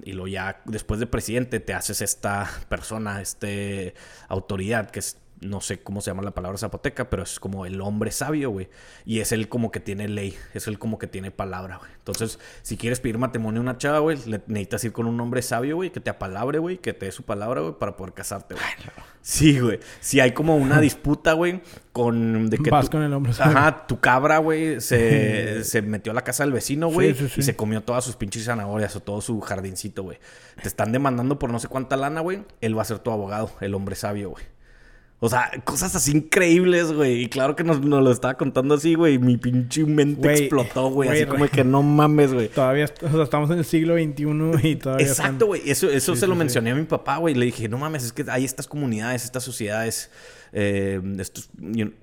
y 0.03 0.11
luego 0.11 0.27
ya, 0.27 0.61
después 0.65 0.99
de 0.99 1.07
presidente, 1.07 1.61
te 1.61 1.73
haces 1.73 2.01
esta 2.01 2.51
persona, 2.67 3.21
este 3.21 3.93
autoridad, 4.27 4.91
que 4.91 4.99
es, 4.99 5.22
no 5.45 5.61
sé 5.61 5.81
cómo 5.81 6.01
se 6.01 6.11
llama 6.11 6.23
la 6.23 6.31
palabra 6.31 6.57
zapoteca, 6.57 7.09
pero 7.09 7.23
es 7.23 7.39
como 7.39 7.65
el 7.65 7.81
hombre 7.81 8.11
sabio, 8.11 8.49
güey. 8.49 8.69
Y 9.05 9.19
es 9.19 9.31
él 9.31 9.49
como 9.49 9.71
que 9.71 9.79
tiene 9.79 10.07
ley, 10.07 10.35
es 10.53 10.67
él 10.67 10.79
como 10.79 10.97
que 10.97 11.07
tiene 11.07 11.31
palabra, 11.31 11.77
güey. 11.77 11.91
Entonces, 11.97 12.39
si 12.61 12.75
quieres 12.77 12.99
pedir 12.99 13.17
matrimonio 13.17 13.61
a 13.61 13.63
una 13.63 13.77
chava, 13.77 13.99
güey, 13.99 14.17
necesitas 14.47 14.83
ir 14.83 14.91
con 14.91 15.05
un 15.07 15.19
hombre 15.21 15.41
sabio, 15.41 15.75
güey, 15.77 15.91
que 15.91 15.99
te 16.01 16.09
apalabre, 16.09 16.59
güey, 16.59 16.77
que 16.77 16.93
te 16.93 17.05
dé 17.05 17.11
su 17.11 17.23
palabra, 17.23 17.61
güey, 17.61 17.73
para 17.79 17.95
poder 17.95 18.13
casarte, 18.13 18.55
güey. 18.55 18.65
Sí, 19.21 19.59
güey. 19.59 19.79
Si 20.01 20.19
hay 20.19 20.31
como 20.33 20.57
una 20.57 20.79
disputa, 20.81 21.33
güey, 21.33 21.61
con... 21.93 22.49
De 22.49 22.57
que 22.57 22.69
Vas 22.69 22.85
tú- 22.85 22.91
con 22.97 23.03
el 23.03 23.13
hombre 23.13 23.33
sabio. 23.33 23.57
Ajá, 23.57 23.87
tu 23.87 23.99
cabra, 24.01 24.39
güey, 24.39 24.81
se, 24.81 25.63
se 25.63 25.81
metió 25.81 26.11
a 26.11 26.15
la 26.15 26.23
casa 26.23 26.43
del 26.43 26.51
vecino, 26.51 26.89
güey, 26.89 27.13
Sí, 27.13 27.19
sí, 27.21 27.29
sí. 27.29 27.39
y 27.39 27.43
se 27.43 27.55
comió 27.55 27.81
todas 27.83 28.03
sus 28.03 28.15
pinches 28.17 28.43
zanahorias 28.45 28.95
o 28.97 28.99
todo 28.99 29.21
su 29.21 29.39
jardincito, 29.41 30.03
güey. 30.03 30.17
Te 30.61 30.67
están 30.67 30.91
demandando 30.91 31.39
por 31.39 31.51
no 31.51 31.59
sé 31.59 31.67
cuánta 31.69 31.95
lana, 31.95 32.19
güey. 32.21 32.43
Él 32.61 32.77
va 32.77 32.81
a 32.81 32.85
ser 32.85 32.99
tu 32.99 33.11
abogado, 33.11 33.51
el 33.61 33.73
hombre 33.75 33.95
sabio, 33.95 34.31
güey. 34.31 34.43
O 35.25 35.29
sea, 35.29 35.49
cosas 35.63 35.95
así 35.95 36.11
increíbles, 36.11 36.91
güey. 36.91 37.21
Y 37.23 37.29
claro 37.29 37.55
que 37.55 37.63
nos, 37.63 37.79
nos 37.79 38.03
lo 38.03 38.11
estaba 38.11 38.33
contando 38.33 38.75
así, 38.75 38.95
güey. 38.95 39.19
Mi 39.19 39.37
pinche 39.37 39.85
mente 39.85 40.33
explotó, 40.33 40.89
güey. 40.89 41.07
Así 41.09 41.25
como 41.25 41.47
que 41.47 41.63
no 41.63 41.81
mames, 41.81 42.33
güey. 42.33 42.49
Todavía 42.49 42.83
est- 42.83 43.01
o 43.01 43.09
sea, 43.09 43.23
estamos 43.23 43.49
en 43.51 43.59
el 43.59 43.63
siglo 43.65 43.93
XXI 43.95 44.67
y 44.67 44.75
todavía. 44.75 45.07
Exacto, 45.07 45.31
están- 45.31 45.47
güey. 45.47 45.61
Eso, 45.69 45.89
eso 45.89 46.13
Sí, 46.13 46.19
se 46.19 46.25
sí, 46.25 46.29
lo 46.29 46.33
sí. 46.35 46.39
mencioné 46.39 46.71
a 46.71 46.75
mi 46.75 46.83
papá, 46.83 47.17
güey. 47.17 47.35
Le 47.35 47.45
dije, 47.45 47.69
no 47.69 47.77
mames, 47.77 48.03
es 48.03 48.11
que 48.11 48.25
hay 48.29 48.43
estas 48.43 48.67
comunidades, 48.67 49.23
estas 49.23 49.43
sociedades, 49.43 50.11
eh, 50.51 51.01
estos 51.19 51.49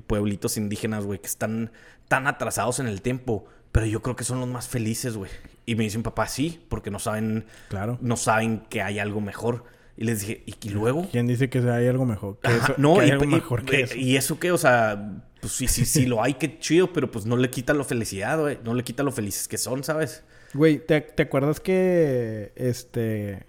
pueblitos 0.07 0.57
indígenas, 0.57 1.05
güey, 1.05 1.19
que 1.21 1.27
están 1.29 1.73
tan 2.09 2.27
atrasados 2.27 2.79
en 2.81 2.87
el 2.87 3.03
tiempo. 3.03 3.45
Pero 3.73 3.85
yo 3.87 4.01
creo 4.03 4.17
que 4.17 4.25
son 4.25 4.41
los 4.41 4.49
más 4.49 4.67
felices, 4.67 5.17
güey. 5.17 5.31
Y 5.67 5.75
me 5.77 5.85
dice 5.85 5.99
mi 5.99 6.03
papá, 6.05 6.27
sí, 6.27 6.65
porque 6.69 6.91
no 6.91 6.99
saben, 6.99 7.45
Claro. 7.69 7.99
no 8.01 8.17
saben 8.17 8.63
que 8.71 8.83
hay 8.83 8.99
algo 8.99 9.21
mejor. 9.21 9.65
Y 10.01 10.05
les 10.05 10.21
dije, 10.21 10.43
¿y, 10.47 10.55
y 10.63 10.71
luego? 10.71 11.07
¿Quién 11.13 11.27
dice 11.27 11.51
que 11.51 11.59
hay 11.59 11.87
algo 11.87 12.07
mejor? 12.07 12.39
Que 12.41 12.49
Ajá, 12.49 12.73
eso- 12.73 12.75
no, 12.79 12.95
que 12.95 13.01
hay 13.03 13.09
y, 13.09 13.11
algo 13.13 13.25
y- 13.25 13.29
mejor 13.29 13.65
que 13.67 13.83
eso. 13.83 13.95
¿Y 13.97 14.17
eso 14.17 14.41
qué? 14.41 14.51
O 14.51 14.57
sea, 14.57 15.21
pues 15.43 15.53
sí, 15.53 15.69
sí, 15.69 15.85
sí 15.85 16.07
lo 16.07 16.23
hay, 16.23 16.35
qué 16.35 16.59
chido, 16.59 16.91
pero 16.93 17.11
pues 17.11 17.27
no 17.27 17.37
le 17.37 17.51
quita 17.51 17.75
la 17.75 17.85
felicidad, 17.85 18.41
güey. 18.41 18.59
No 18.65 18.73
le 18.73 18.83
quita 18.83 19.03
lo 19.03 19.13
felices 19.13 19.47
que 19.47 19.59
son, 19.59 19.85
¿sabes? 19.85 20.25
Güey, 20.55 20.79
¿te, 20.85 21.03
te 21.03 21.23
acuerdas 21.25 21.61
que 21.61 22.51
este 22.57 23.45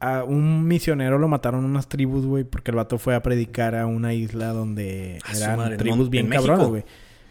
a 0.00 0.22
un 0.22 0.68
misionero 0.68 1.18
lo 1.18 1.28
mataron 1.28 1.64
unas 1.64 1.88
tribus, 1.88 2.26
güey, 2.26 2.44
porque 2.44 2.70
el 2.70 2.76
vato 2.76 2.98
fue 2.98 3.14
a 3.14 3.22
predicar 3.22 3.74
a 3.74 3.86
una 3.86 4.12
isla 4.12 4.48
donde 4.48 5.18
A 5.24 5.34
eran 5.34 5.56
madre, 5.56 5.72
¿en 5.72 5.78
tribus 5.78 6.10
bien 6.10 6.28
cabronas, 6.28 6.68
güey. 6.68 6.84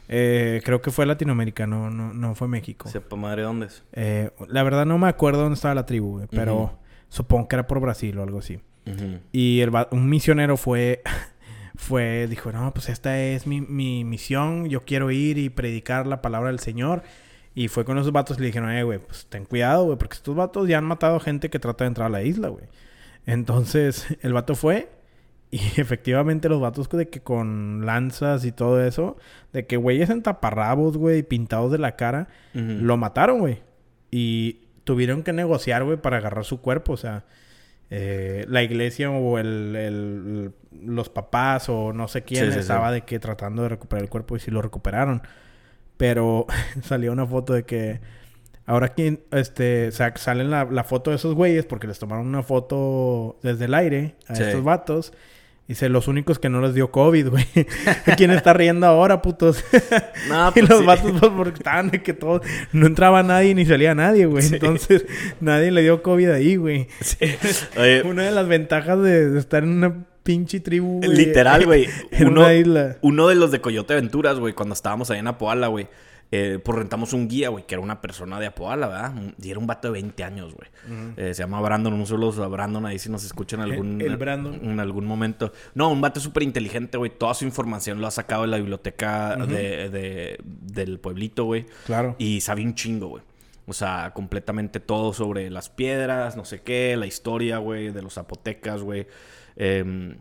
Eh, 0.10 0.60
creo 0.66 0.82
que 0.82 0.90
fue 0.90 1.06
Latinoamérica, 1.06 1.68
no, 1.68 1.92
no, 1.92 2.14
no 2.14 2.34
fue 2.34 2.48
México. 2.48 2.90
Sepa 2.90 3.16
madre 3.16 3.44
dónde 3.44 3.68
es. 3.68 3.84
Eh, 3.94 4.32
la 4.48 4.64
verdad 4.64 4.88
no 4.88 4.98
me 4.98 5.08
acuerdo 5.08 5.42
dónde 5.44 5.54
estaba 5.54 5.76
la 5.76 5.86
tribu, 5.86 6.14
güey, 6.18 6.28
pero. 6.32 6.80
Supongo 7.14 7.48
que 7.48 7.56
era 7.56 7.68
por 7.68 7.80
Brasil 7.80 8.18
o 8.18 8.24
algo 8.24 8.40
así. 8.40 8.60
Y 9.32 9.62
el 9.62 9.72
un 9.92 10.10
misionero 10.10 10.58
fue, 10.58 11.04
fue, 11.76 12.26
dijo, 12.28 12.52
no, 12.52 12.74
pues 12.74 12.90
esta 12.90 13.20
es 13.20 13.46
mi, 13.46 13.62
mi 13.62 14.04
misión, 14.04 14.68
yo 14.68 14.82
quiero 14.82 15.12
ir 15.12 15.38
y 15.38 15.50
predicar 15.50 16.08
la 16.08 16.24
palabra 16.24 16.50
del 16.50 16.60
Señor. 16.60 17.04
Y 17.54 17.68
fue 17.68 17.86
con 17.86 18.00
esos 18.00 18.12
vatos 18.12 18.38
y 18.38 18.42
le 18.42 18.48
dijeron, 18.48 18.72
eh, 18.72 18.82
güey, 18.82 18.98
pues 18.98 19.28
ten 19.28 19.46
cuidado, 19.46 19.86
güey, 19.86 19.98
porque 20.00 20.16
estos 20.16 20.36
vatos 20.36 20.68
ya 20.68 20.80
han 20.80 20.86
matado 20.86 21.20
gente 21.20 21.52
que 21.52 21.60
trata 21.60 21.84
de 21.84 21.90
entrar 21.90 22.08
a 22.08 22.10
la 22.10 22.24
isla, 22.24 22.48
güey. 22.48 22.66
Entonces, 23.28 24.08
el 24.22 24.34
vato 24.34 24.56
fue 24.56 24.90
y 25.52 25.58
efectivamente 25.80 26.50
los 26.50 26.60
vatos 26.60 26.90
de 26.90 27.10
que 27.10 27.22
con 27.22 27.86
lanzas 27.86 28.44
y 28.44 28.52
todo 28.52 28.84
eso, 28.84 29.18
de 29.54 29.68
que 29.68 29.78
güeyes 29.78 30.10
en 30.10 30.24
taparrabos, 30.24 30.98
güey, 30.98 31.22
pintados 31.22 31.72
de 31.72 31.78
la 31.78 31.96
cara, 31.96 32.28
lo 32.54 32.98
mataron, 32.98 33.38
güey. 33.38 33.62
Y 34.10 34.63
tuvieron 34.84 35.24
que 35.24 35.34
negociar, 35.34 35.84
güey, 35.84 35.98
para 35.98 36.18
agarrar 36.18 36.46
su 36.46 36.62
cuerpo. 36.62 36.94
O 36.94 36.98
sea, 36.98 37.24
eh, 37.90 38.46
la 38.48 38.64
iglesia 38.64 39.12
o 39.12 39.38
el, 39.38 39.76
el- 39.76 40.52
los 40.86 41.10
papás 41.10 41.70
o 41.70 41.94
no 41.94 42.08
sé 42.08 42.24
quién 42.24 42.42
Sí, 42.46 42.48
sí, 42.48 42.54
sí. 42.56 42.60
estaba 42.62 42.92
de 42.92 43.02
que 43.02 43.20
tratando 43.20 43.64
de 43.64 43.70
recuperar 43.70 44.04
el 44.04 44.10
cuerpo 44.10 44.36
y 44.36 44.40
sí 44.40 44.52
lo 44.52 44.62
recuperaron. 44.62 45.22
Pero 45.98 46.48
salió 46.84 47.12
una 47.12 47.26
foto 47.28 47.54
de 47.54 47.64
que 47.64 48.00
ahora 48.66 48.90
quien, 48.90 49.22
este, 49.32 49.92
sa- 49.92 50.16
salen 50.16 50.50
la, 50.50 50.66
la 50.66 50.84
foto 50.84 51.12
de 51.12 51.18
esos 51.18 51.36
güeyes 51.36 51.66
porque 51.66 51.88
les 51.88 52.00
tomaron 52.00 52.26
una 52.28 52.44
foto 52.44 53.38
desde 53.44 53.66
el 53.66 53.74
aire 53.74 54.16
a 54.28 54.34
estos 54.34 54.64
vatos. 54.64 55.14
Dice, 55.68 55.88
los 55.88 56.10
únicos 56.10 56.40
que 56.40 56.50
no 56.50 56.60
les 56.62 56.74
dio 56.74 56.92
COVID, 56.92 57.30
güey. 57.30 57.46
¿Quién 58.18 58.32
está 58.32 58.52
riendo 58.54 58.86
ahora, 58.86 59.22
putos? 59.22 59.64
No, 60.30 60.50
y 60.50 60.52
pues 60.52 60.70
los 60.70 60.80
sí. 60.80 60.86
vatos, 60.86 61.12
pues, 61.20 61.32
porque 61.36 61.58
estaban 61.58 61.90
de 61.90 62.02
que 62.02 62.14
todos... 62.14 62.42
No 62.72 62.86
entraba 62.86 63.24
nadie 63.24 63.54
ni 63.56 63.66
salía 63.66 63.94
nadie, 63.96 64.26
güey. 64.26 64.44
Sí. 64.44 64.56
Entonces, 64.56 65.06
nadie 65.42 65.72
le 65.72 65.82
dio 65.82 66.02
COVID 66.02 66.30
ahí, 66.30 66.56
güey. 66.56 66.88
Oye, 67.78 68.02
Una 68.04 68.24
de 68.24 68.32
las 68.32 68.48
ventajas 68.48 69.02
de, 69.02 69.30
de 69.30 69.40
estar 69.40 69.64
en 69.64 69.70
una 69.70 70.06
pinche 70.24 70.60
tribu, 70.60 71.00
güey. 71.00 71.16
Literal, 71.16 71.66
güey. 71.66 71.88
En 72.12 72.28
Uno, 72.28 72.42
una 72.42 72.54
isla. 72.54 72.98
uno 73.02 73.28
de 73.28 73.36
los 73.36 73.52
de 73.52 73.60
Coyote 73.62 73.94
Aventuras, 73.94 74.40
güey, 74.40 74.54
cuando 74.54 74.74
estábamos 74.74 75.12
ahí 75.12 75.20
en 75.20 75.28
Apoala, 75.28 75.68
güey. 75.68 75.88
Eh, 76.36 76.58
pues 76.64 76.80
rentamos 76.80 77.14
un 77.14 77.28
guía, 77.28 77.50
güey, 77.50 77.68
que 77.68 77.76
era 77.76 77.82
una 77.84 78.02
persona 78.02 78.40
de 78.40 78.48
Apoala, 78.48 78.88
¿verdad? 78.88 79.14
Y 79.40 79.52
era 79.52 79.60
un 79.60 79.68
vato 79.68 79.88
de 79.90 79.92
20 79.92 80.24
años, 80.24 80.56
güey. 80.56 80.68
Eh, 81.16 81.36
se 81.36 81.44
llama 81.44 81.62
Brandon, 81.62 81.94
un 81.94 82.08
saludo 82.08 82.44
a 82.44 82.48
Brandon, 82.48 82.84
ahí 82.88 82.98
si 82.98 83.12
nos 83.12 83.24
escuchan 83.24 83.60
en 83.60 83.72
algún, 83.72 84.02
El- 84.02 84.18
Brandon. 84.18 84.60
en 84.64 84.80
algún 84.80 85.06
momento. 85.06 85.52
No, 85.76 85.92
un 85.92 86.02
vato 86.02 86.20
súper 86.20 86.42
inteligente, 86.42 86.98
güey. 86.98 87.12
Toda 87.16 87.36
su 87.36 87.46
información 87.46 88.02
lo 88.02 88.08
ha 88.08 88.12
sacado 88.12 88.42
de 88.42 88.48
la 88.48 88.58
biblioteca 88.58 89.36
de, 89.36 89.90
de- 89.92 90.40
del 90.44 91.00
pueblito, 91.00 91.44
güey. 91.44 91.68
Claro. 91.86 92.16
Y 92.18 92.42
sabe 92.42 92.64
un 92.64 92.74
chingo, 92.74 93.10
güey. 93.10 93.24
O 93.68 93.74
sea, 93.74 94.12
completamente 94.16 94.80
todo 94.80 95.14
sobre 95.14 95.50
las 95.52 95.70
piedras, 95.70 96.36
no 96.36 96.46
sé 96.46 96.62
qué, 96.64 96.98
la 96.98 97.06
historia, 97.06 97.60
güey, 97.60 97.92
de 97.92 98.02
los 98.02 98.16
zapotecas, 98.16 98.82
güey. 98.82 99.06
Em, 99.56 100.18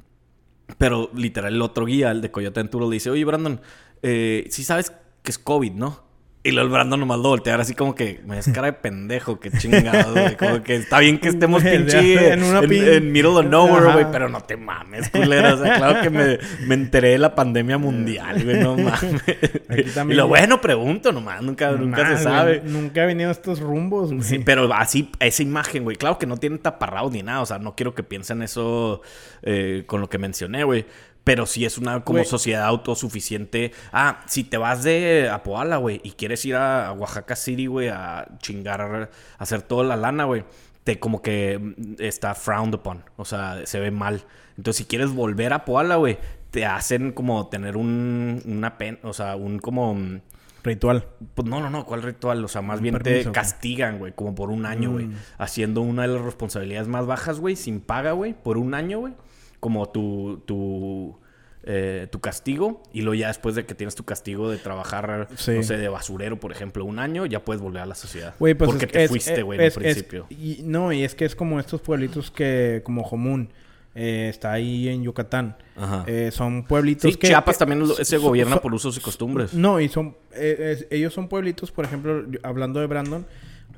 pero 0.79 1.11
literal, 1.15 1.55
el 1.55 1.63
otro 1.63 1.85
guía, 1.87 2.11
el 2.11 2.21
de 2.21 2.31
Coyote 2.31 2.61
Aventura, 2.61 2.87
le 2.87 2.93
dice, 2.93 3.11
oye, 3.11 3.25
Brandon, 3.25 3.61
eh, 4.03 4.47
sí 4.51 4.63
sabes 4.63 4.93
que 5.23 5.31
es 5.31 5.39
COVID, 5.39 5.73
¿no? 5.73 6.03
Y 6.45 6.51
luego 6.51 6.67
el 6.67 6.73
Brandon 6.73 6.99
nomás 6.99 7.19
lo 7.19 7.29
voltea 7.29 7.53
ahora 7.53 7.63
así 7.63 7.73
como 7.77 7.95
que 7.95 8.21
me 8.27 8.35
das 8.35 8.49
cara 8.53 8.67
de 8.67 8.73
pendejo, 8.73 9.39
que 9.39 9.53
chingado, 9.53 10.11
güey. 10.13 10.37
Como 10.37 10.61
que 10.65 10.75
está 10.75 10.99
bien 10.99 11.21
que 11.21 11.29
estemos 11.29 11.63
pinche 11.63 12.33
en 12.33 12.41
en, 12.41 12.43
una 12.43 12.63
pin- 12.63 12.83
en 12.85 13.13
middle 13.13 13.29
of 13.31 13.45
nowhere, 13.47 13.93
güey. 13.93 14.07
Pero 14.11 14.29
no 14.29 14.41
te 14.41 14.57
mames, 14.57 15.09
culero. 15.11 15.55
O 15.55 15.63
sea, 15.63 15.77
claro 15.77 16.01
que 16.03 16.11
me, 16.11 16.39
me 16.67 16.75
enteré 16.75 17.11
de 17.11 17.19
la 17.19 17.37
pandemia 17.37 17.79
mundial, 17.79 18.43
güey. 18.43 18.59
No 18.59 18.75
mames. 18.77 19.23
Aquí 19.69 19.83
Y 19.83 19.91
también- 19.95 20.17
lo 20.17 20.27
bueno, 20.27 20.61
pregunto 20.61 21.13
nomás. 21.13 21.41
Nunca, 21.43 21.71
nunca 21.71 22.17
se 22.17 22.25
sabe. 22.25 22.59
güey, 22.59 22.73
Nunca 22.73 23.05
he 23.05 23.07
venido 23.07 23.29
a 23.29 23.33
estos 23.33 23.61
rumbos, 23.61 24.09
güey. 24.13 24.25
Sí, 24.25 24.41
pero 24.41 24.69
así, 24.75 25.13
esa 25.21 25.45
imagen, 25.45 25.85
güey. 25.85 25.97
Claro 25.97 26.19
que 26.19 26.27
no 26.27 26.39
tienen 26.39 26.59
taparraos 26.59 27.13
ni 27.13 27.23
nada. 27.23 27.43
O 27.43 27.47
sea, 27.47 27.61
no 27.61 27.77
quiero 27.77 27.95
que 27.95 28.03
piensen 28.03 28.43
eso 28.43 29.01
eh, 29.43 29.85
con 29.87 30.01
lo 30.01 30.09
que 30.11 30.19
mencioné, 30.19 30.65
güey. 30.65 30.87
Pero 31.25 31.47
sí 31.47 31.65
es 31.65 31.79
una 31.79 32.03
como 32.03 32.25
sociedad 32.25 32.65
autosuficiente. 32.65 33.73
Ah, 33.93 34.23
si 34.27 34.43
te 34.45 34.57
vas 34.57 34.83
de 34.83 35.29
Apoala, 35.31 35.77
güey, 35.77 36.01
y 36.03 36.13
quieres 36.13 36.45
ir 36.45 36.57
a, 36.57 36.93
Oaxaca 36.93 37.37
City, 37.37 37.67
güey, 37.67 37.89
a 37.89 38.27
chingar, 38.39 38.81
a 38.81 39.09
hacer 39.39 39.63
toda 39.63 39.85
la 39.85 39.97
lana, 39.97 40.25
güey, 40.25 40.45
te 40.85 40.99
como 40.99 41.23
que 41.23 41.61
está 41.99 42.35
frowned 42.35 42.75
upon. 42.75 43.05
O 43.17 43.25
sea, 43.25 43.65
se 43.67 43.79
ve 43.79 43.91
mal. 43.91 44.25
Entonces, 44.57 44.79
si 44.79 44.85
quieres 44.85 45.11
volver 45.11 45.53
a 45.53 45.57
Apoala, 45.57 45.97
güey, 45.97 46.19
te 46.51 46.67
hacen 46.67 47.13
como 47.13 47.49
tener 47.49 47.77
un, 47.77 48.43
una 48.45 48.79
pena, 48.79 48.99
o 49.03 49.13
sea, 49.13 49.37
un 49.37 49.59
como... 49.59 49.95
mm, 49.95 50.21
Ritual. 50.65 51.05
pues 51.35 51.49
no, 51.49 51.61
no, 51.61 51.71
no, 51.71 51.85
¿cuál 51.85 52.03
ritual? 52.03 52.45
O 52.45 52.49
sea, 52.49 52.63
más 52.63 52.79
Un 52.79 52.85
bien 52.85 52.99
permiso, 52.99 53.31
te 53.31 53.35
castigan, 53.35 53.99
güey, 53.99 54.13
como 54.13 54.35
por 54.35 54.51
un 54.51 54.65
año, 54.65 54.93
güey. 54.93 55.07
Mm. 55.07 55.17
Haciendo 55.39 55.81
una 55.81 56.03
de 56.03 56.09
las 56.09 56.23
responsabilidades 56.23 56.89
más 56.89 57.07
bajas, 57.07 57.41
güey, 57.41 57.57
sin 57.57 57.81
paga, 57.81 58.13
güey, 58.13 58.33
por 58.33 58.59
un 58.59 58.75
año, 58.75 59.01
güey. 59.01 59.15
Como 59.63 59.89
tu, 59.91 60.43
tu, 60.45 61.17
eh, 61.63 62.09
tu 62.11 62.21
castigo. 62.21 62.83
Y 62.93 63.03
luego 63.03 63.15
ya 63.15 63.29
después 63.29 63.55
de 63.55 63.65
que 63.65 63.77
tienes 63.77 63.95
tu 63.95 64.03
castigo 64.03 64.51
de 64.51 64.59
trabajar, 64.59 65.29
Sí. 65.37 65.53
no 65.53 65.63
sé, 65.63 65.77
de 65.77 65.89
basurero, 65.89 66.41
por 66.41 66.51
ejemplo, 66.51 66.85
un 66.85 66.99
año, 66.99 67.27
ya 67.27 67.45
puedes 67.45 67.63
volver 67.63 67.83
a 67.83 67.87
la 67.87 67.95
sociedad. 67.95 68.35
Pues 68.41 68.57
Porque 68.57 68.87
es- 68.87 68.91
te 68.93 69.05
es- 69.05 69.09
fuiste, 69.11 69.43
güey, 69.43 69.65
en 69.65 69.73
principio. 69.73 70.27
y- 70.31 70.63
no, 70.65 70.93
y 70.93 71.05
es 71.05 71.15
que 71.15 71.25
es 71.27 71.37
como 71.37 71.61
estos 71.61 71.81
pueblitos 71.81 72.33
que, 72.33 72.81
como 72.83 73.05
Jomún, 73.05 73.51
eh, 73.95 74.27
está 74.31 74.51
ahí 74.53 74.89
en 74.89 75.05
Yucatán. 75.05 75.57
Ajá. 75.77 76.03
Eh, 76.09 76.31
son 76.33 76.65
pueblitos 76.65 77.09
Sí, 77.13 77.17
que... 77.17 77.29
Chiapas 77.29 77.55
que- 77.55 77.61
también 77.61 77.87
lo- 77.87 77.95
se 77.95 78.17
gobierna 78.17 78.57
por 78.57 78.75
usos 78.75 78.97
y 78.97 79.01
costumbres. 79.01 79.55
No, 79.55 79.79
y 79.81 79.89
son... 79.89 80.17
es- 80.35 80.89
ellos 80.91 81.15
son 81.15 81.29
pueblitos, 81.29 81.71
por 81.71 81.85
ejemplo, 81.85 82.25
hablando 82.43 82.81
de 82.81 82.87
Brandon, 82.89 83.25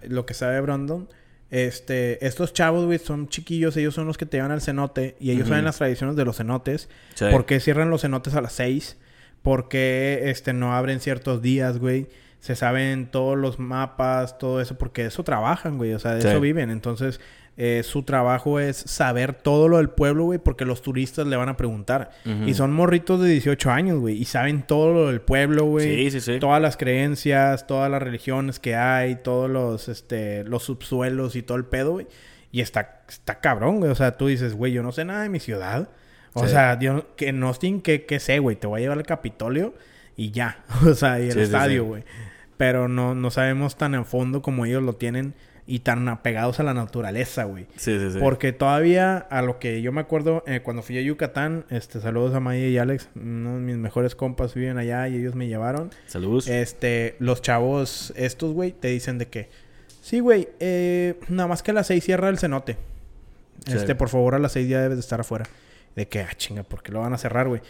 lo 0.09 0.25
que 0.25 0.33
sabe 0.33 0.59
Brandon, 0.63 1.09
este, 1.55 2.25
estos 2.27 2.53
chavos, 2.53 2.85
güey, 2.85 2.99
son 2.99 3.29
chiquillos, 3.29 3.77
ellos 3.77 3.95
son 3.95 4.07
los 4.07 4.19
que 4.19 4.27
te 4.27 4.37
llevan 4.37 4.51
al 4.51 4.61
cenote 4.61 5.17
y 5.21 5.31
ellos 5.31 5.49
saben 5.49 5.65
las 5.65 5.77
tradiciones 5.77 6.17
de 6.17 6.25
los 6.25 6.37
cenotes. 6.37 6.89
Sí. 7.15 7.27
¿Por 7.31 7.47
qué 7.47 7.61
cierran 7.61 7.91
los 7.91 8.03
cenotes 8.03 8.35
a 8.35 8.41
las 8.41 8.53
6? 8.55 8.97
por 9.45 9.69
qué 9.69 10.31
este, 10.31 10.55
no 10.55 10.75
abren 10.75 11.01
ciertos 11.01 11.43
días, 11.43 11.79
güey. 11.79 12.09
Se 12.45 12.55
saben 12.57 13.07
todos 13.11 13.39
los 13.39 13.59
mapas, 13.59 14.37
todo 14.39 14.61
eso, 14.61 14.77
porque 14.77 15.01
de 15.01 15.09
eso 15.09 15.25
trabajan, 15.25 15.79
güey. 15.79 15.95
O 15.95 15.99
sea, 15.99 16.15
de 16.15 16.21
Sí. 16.21 16.29
eso 16.29 16.41
viven. 16.43 16.69
Entonces, 16.69 17.19
eh, 17.57 17.81
su 17.85 18.03
trabajo 18.03 18.61
es 18.61 18.77
saber 18.77 19.33
todo 19.33 19.67
lo 19.69 19.79
del 19.79 19.89
pueblo, 19.89 20.25
güey, 20.25 20.39
porque 20.39 20.67
los 20.67 20.83
turistas 20.83 21.27
le 21.27 21.37
van 21.37 21.49
a 21.49 21.57
preguntar. 21.57 22.11
Y 22.45 22.53
son 22.53 22.71
morritos 22.75 23.23
de 23.23 23.31
18 23.31 23.71
años, 23.71 23.99
güey. 23.99 24.19
Y 24.21 24.27
saben 24.27 24.63
todo 24.63 24.93
lo 24.93 25.07
del 25.09 25.23
pueblo, 25.23 25.65
güey. 25.65 26.11
Sí, 26.11 26.11
sí, 26.11 26.21
sí. 26.21 26.39
Todas 26.39 26.61
las 26.61 26.77
creencias, 26.77 27.67
todas 27.67 27.91
las 27.91 28.03
religiones 28.03 28.61
que 28.61 28.77
hay, 28.77 29.17
todos 29.17 29.49
los, 29.49 29.89
este, 29.89 30.45
los 30.45 30.65
subsuelos 30.65 31.37
y 31.37 31.43
todo 31.43 31.57
el 31.57 31.65
pedo, 31.65 31.93
güey. 31.93 32.09
Y 32.53 32.61
está, 32.61 33.05
está 33.09 33.41
cabrón, 33.41 33.79
güey. 33.79 33.91
O 33.91 33.95
sea, 33.95 34.19
tú 34.19 34.27
dices, 34.27 34.53
güey, 34.55 34.73
yo 34.73 34.83
no 34.83 34.93
sé 34.93 35.07
nada 35.07 35.23
de 35.23 35.31
mi 35.31 35.41
ciudad. 35.41 35.89
O 36.35 36.45
Sí. 36.45 36.51
sea, 36.51 36.79
yo, 36.79 37.17
que 37.17 37.29
en 37.29 37.43
Austin, 37.43 37.81
¿qué, 37.81 38.05
qué 38.05 38.21
sé, 38.21 38.39
güey? 38.39 38.57
Te 38.57 38.67
voy 38.67 38.81
a 38.81 38.83
llevar 38.83 38.99
al 38.99 39.07
Capitolio 39.07 39.73
y 40.15 40.31
ya. 40.31 40.63
O 40.87 40.93
sea, 40.93 41.19
y 41.21 41.31
el 41.31 41.39
estadio, 41.39 41.85
güey. 41.87 42.05
Pero 42.57 42.89
no, 42.89 43.15
no 43.15 43.31
sabemos 43.31 43.77
tan 43.77 43.95
a 43.95 44.05
fondo 44.05 44.43
como 44.43 44.67
ellos 44.67 44.83
lo 44.83 44.95
tienen 44.95 45.35
y 45.67 45.81
tan 45.81 46.07
apegados 46.09 46.61
a 46.61 46.63
la 46.63 46.75
naturaleza, 46.75 47.45
güey. 47.45 47.67
Sí, 47.77 47.99
sí, 47.99 48.13
sí. 48.13 48.19
Porque 48.21 48.53
todavía, 48.53 49.17
a 49.17 49.43
lo 49.43 49.59
que 49.59 49.81
yo 49.81 49.93
me 49.93 50.01
acuerdo, 50.01 50.45
eh, 50.47 50.61
cuando 50.63 50.83
fui 50.83 50.99
a 50.99 51.01
Yucatán, 51.01 51.65
este, 51.71 52.01
saludos 52.01 52.35
a 52.35 52.41
Maya 52.41 52.67
y 52.67 52.77
Alex, 52.77 53.09
uno 53.15 53.55
de 53.55 53.61
mis 53.61 53.77
mejores 53.77 54.15
compas 54.15 54.55
viven 54.55 54.77
allá 54.77 55.09
y 55.09 55.17
ellos 55.17 55.35
me 55.35 55.49
llevaron. 55.49 55.91
Saludos. 56.07 56.49
Este, 56.49 57.17
los 57.19 57.41
chavos, 57.41 58.13
estos, 58.17 58.53
güey, 58.53 58.73
te 58.73 58.89
dicen 58.89 59.17
de 59.17 59.29
que, 59.29 59.49
sí, 60.03 60.21
güey, 60.21 60.49
eh, 60.61 61.19
nada 61.29 61.49
más 61.49 61.63
que 61.63 61.71
a 61.71 61.75
las 61.75 61.87
seis 61.87 62.05
cierra 62.05 62.29
el 62.29 62.39
cenote. 62.39 62.77
Sí. 63.67 63.73
Este, 63.75 63.95
por 63.95 64.11
favor, 64.11 64.35
a 64.35 64.39
las 64.39 64.53
seis 64.53 64.69
ya 64.69 64.83
debes 64.83 64.99
de 64.99 65.01
estar 65.01 65.21
afuera. 65.21 65.47
De 65.97 66.09
que, 66.09 66.21
ah, 66.21 66.35
chinga, 66.37 66.65
¿por 66.65 66.83
qué 66.83 66.93
lo 66.93 67.01
van 67.01 67.15
a 67.15 67.19
cerrar, 67.19 67.49
güey? 67.49 67.63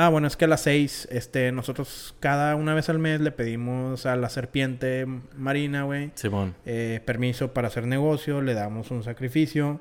Ah, 0.00 0.10
bueno, 0.10 0.28
es 0.28 0.36
que 0.36 0.44
a 0.44 0.48
las 0.48 0.60
seis, 0.60 1.08
este, 1.10 1.50
nosotros 1.50 2.14
cada 2.20 2.54
una 2.54 2.72
vez 2.72 2.88
al 2.88 3.00
mes 3.00 3.20
le 3.20 3.32
pedimos 3.32 4.06
a 4.06 4.14
la 4.14 4.28
serpiente 4.28 5.06
marina, 5.36 5.82
güey, 5.82 6.12
Simón. 6.14 6.54
eh, 6.66 7.00
permiso 7.04 7.52
para 7.52 7.66
hacer 7.66 7.84
negocio, 7.84 8.40
le 8.40 8.54
damos 8.54 8.92
un 8.92 9.02
sacrificio, 9.02 9.80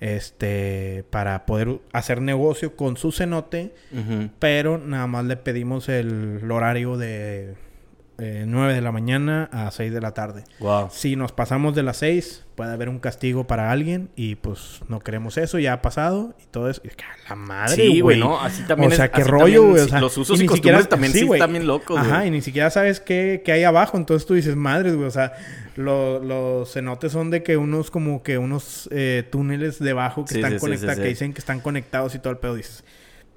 este, 0.00 1.04
para 1.10 1.46
poder 1.46 1.78
hacer 1.92 2.20
negocio 2.20 2.74
con 2.74 2.96
su 2.96 3.12
cenote, 3.12 3.72
pero 4.40 4.78
nada 4.78 5.06
más 5.06 5.26
le 5.26 5.36
pedimos 5.36 5.88
el 5.88 6.50
horario 6.50 6.96
de 6.96 7.54
eh, 8.22 8.44
9 8.46 8.74
de 8.74 8.80
la 8.80 8.92
mañana 8.92 9.48
a 9.52 9.70
6 9.70 9.92
de 9.92 10.00
la 10.00 10.12
tarde. 10.12 10.44
Wow. 10.60 10.88
Si 10.92 11.16
nos 11.16 11.32
pasamos 11.32 11.74
de 11.74 11.82
las 11.82 11.96
6, 11.96 12.44
puede 12.54 12.70
haber 12.72 12.88
un 12.88 12.98
castigo 13.00 13.46
para 13.46 13.70
alguien 13.72 14.10
y 14.14 14.36
pues 14.36 14.80
no 14.88 15.00
queremos 15.00 15.38
eso, 15.38 15.58
ya 15.58 15.72
ha 15.72 15.82
pasado 15.82 16.34
y 16.40 16.46
todo 16.46 16.70
eso. 16.70 16.80
Y 16.84 16.88
es 16.88 16.96
que 16.96 17.04
a 17.04 17.30
la 17.30 17.34
madre, 17.36 17.74
Sí, 17.74 18.00
güey. 18.00 18.20
¿no? 18.20 18.40
Así 18.40 18.62
también 18.62 18.92
o 18.92 18.94
sea, 18.94 19.06
es- 19.06 19.10
qué 19.10 19.24
rollo, 19.24 19.44
también, 19.44 19.70
güey. 19.70 19.82
O 19.82 19.88
sea, 19.88 20.00
los 20.00 20.16
usos 20.18 20.40
y 20.40 20.46
costumbres 20.46 20.56
siquiera- 20.82 20.88
también 20.88 21.12
sí 21.12 21.28
bien 21.50 21.66
locos, 21.66 21.98
Ajá, 21.98 22.24
y 22.26 22.30
ni 22.30 22.42
siquiera 22.42 22.70
sabes 22.70 23.00
qué, 23.00 23.42
qué 23.44 23.52
hay 23.52 23.64
abajo. 23.64 23.96
Entonces 23.96 24.26
tú 24.26 24.34
dices, 24.34 24.54
madres, 24.54 24.94
güey. 24.94 25.08
O 25.08 25.10
sea, 25.10 25.32
lo- 25.76 26.20
los 26.22 26.72
cenotes 26.72 27.10
son 27.12 27.30
de 27.30 27.42
que 27.42 27.56
unos 27.56 27.90
como 27.90 28.22
que 28.22 28.38
unos 28.38 28.88
eh, 28.92 29.26
túneles 29.32 29.78
debajo 29.78 30.24
que 30.24 30.34
Sí, 30.34 30.38
están 30.40 30.52
sí, 30.52 30.58
conectados, 30.58 30.98
que 31.00 31.08
dicen 31.08 31.32
que 31.32 31.40
están 31.40 31.60
conectados 31.60 32.14
y 32.14 32.18
todo 32.18 32.32
el 32.32 32.38
pedo. 32.38 32.54
Dices, 32.54 32.84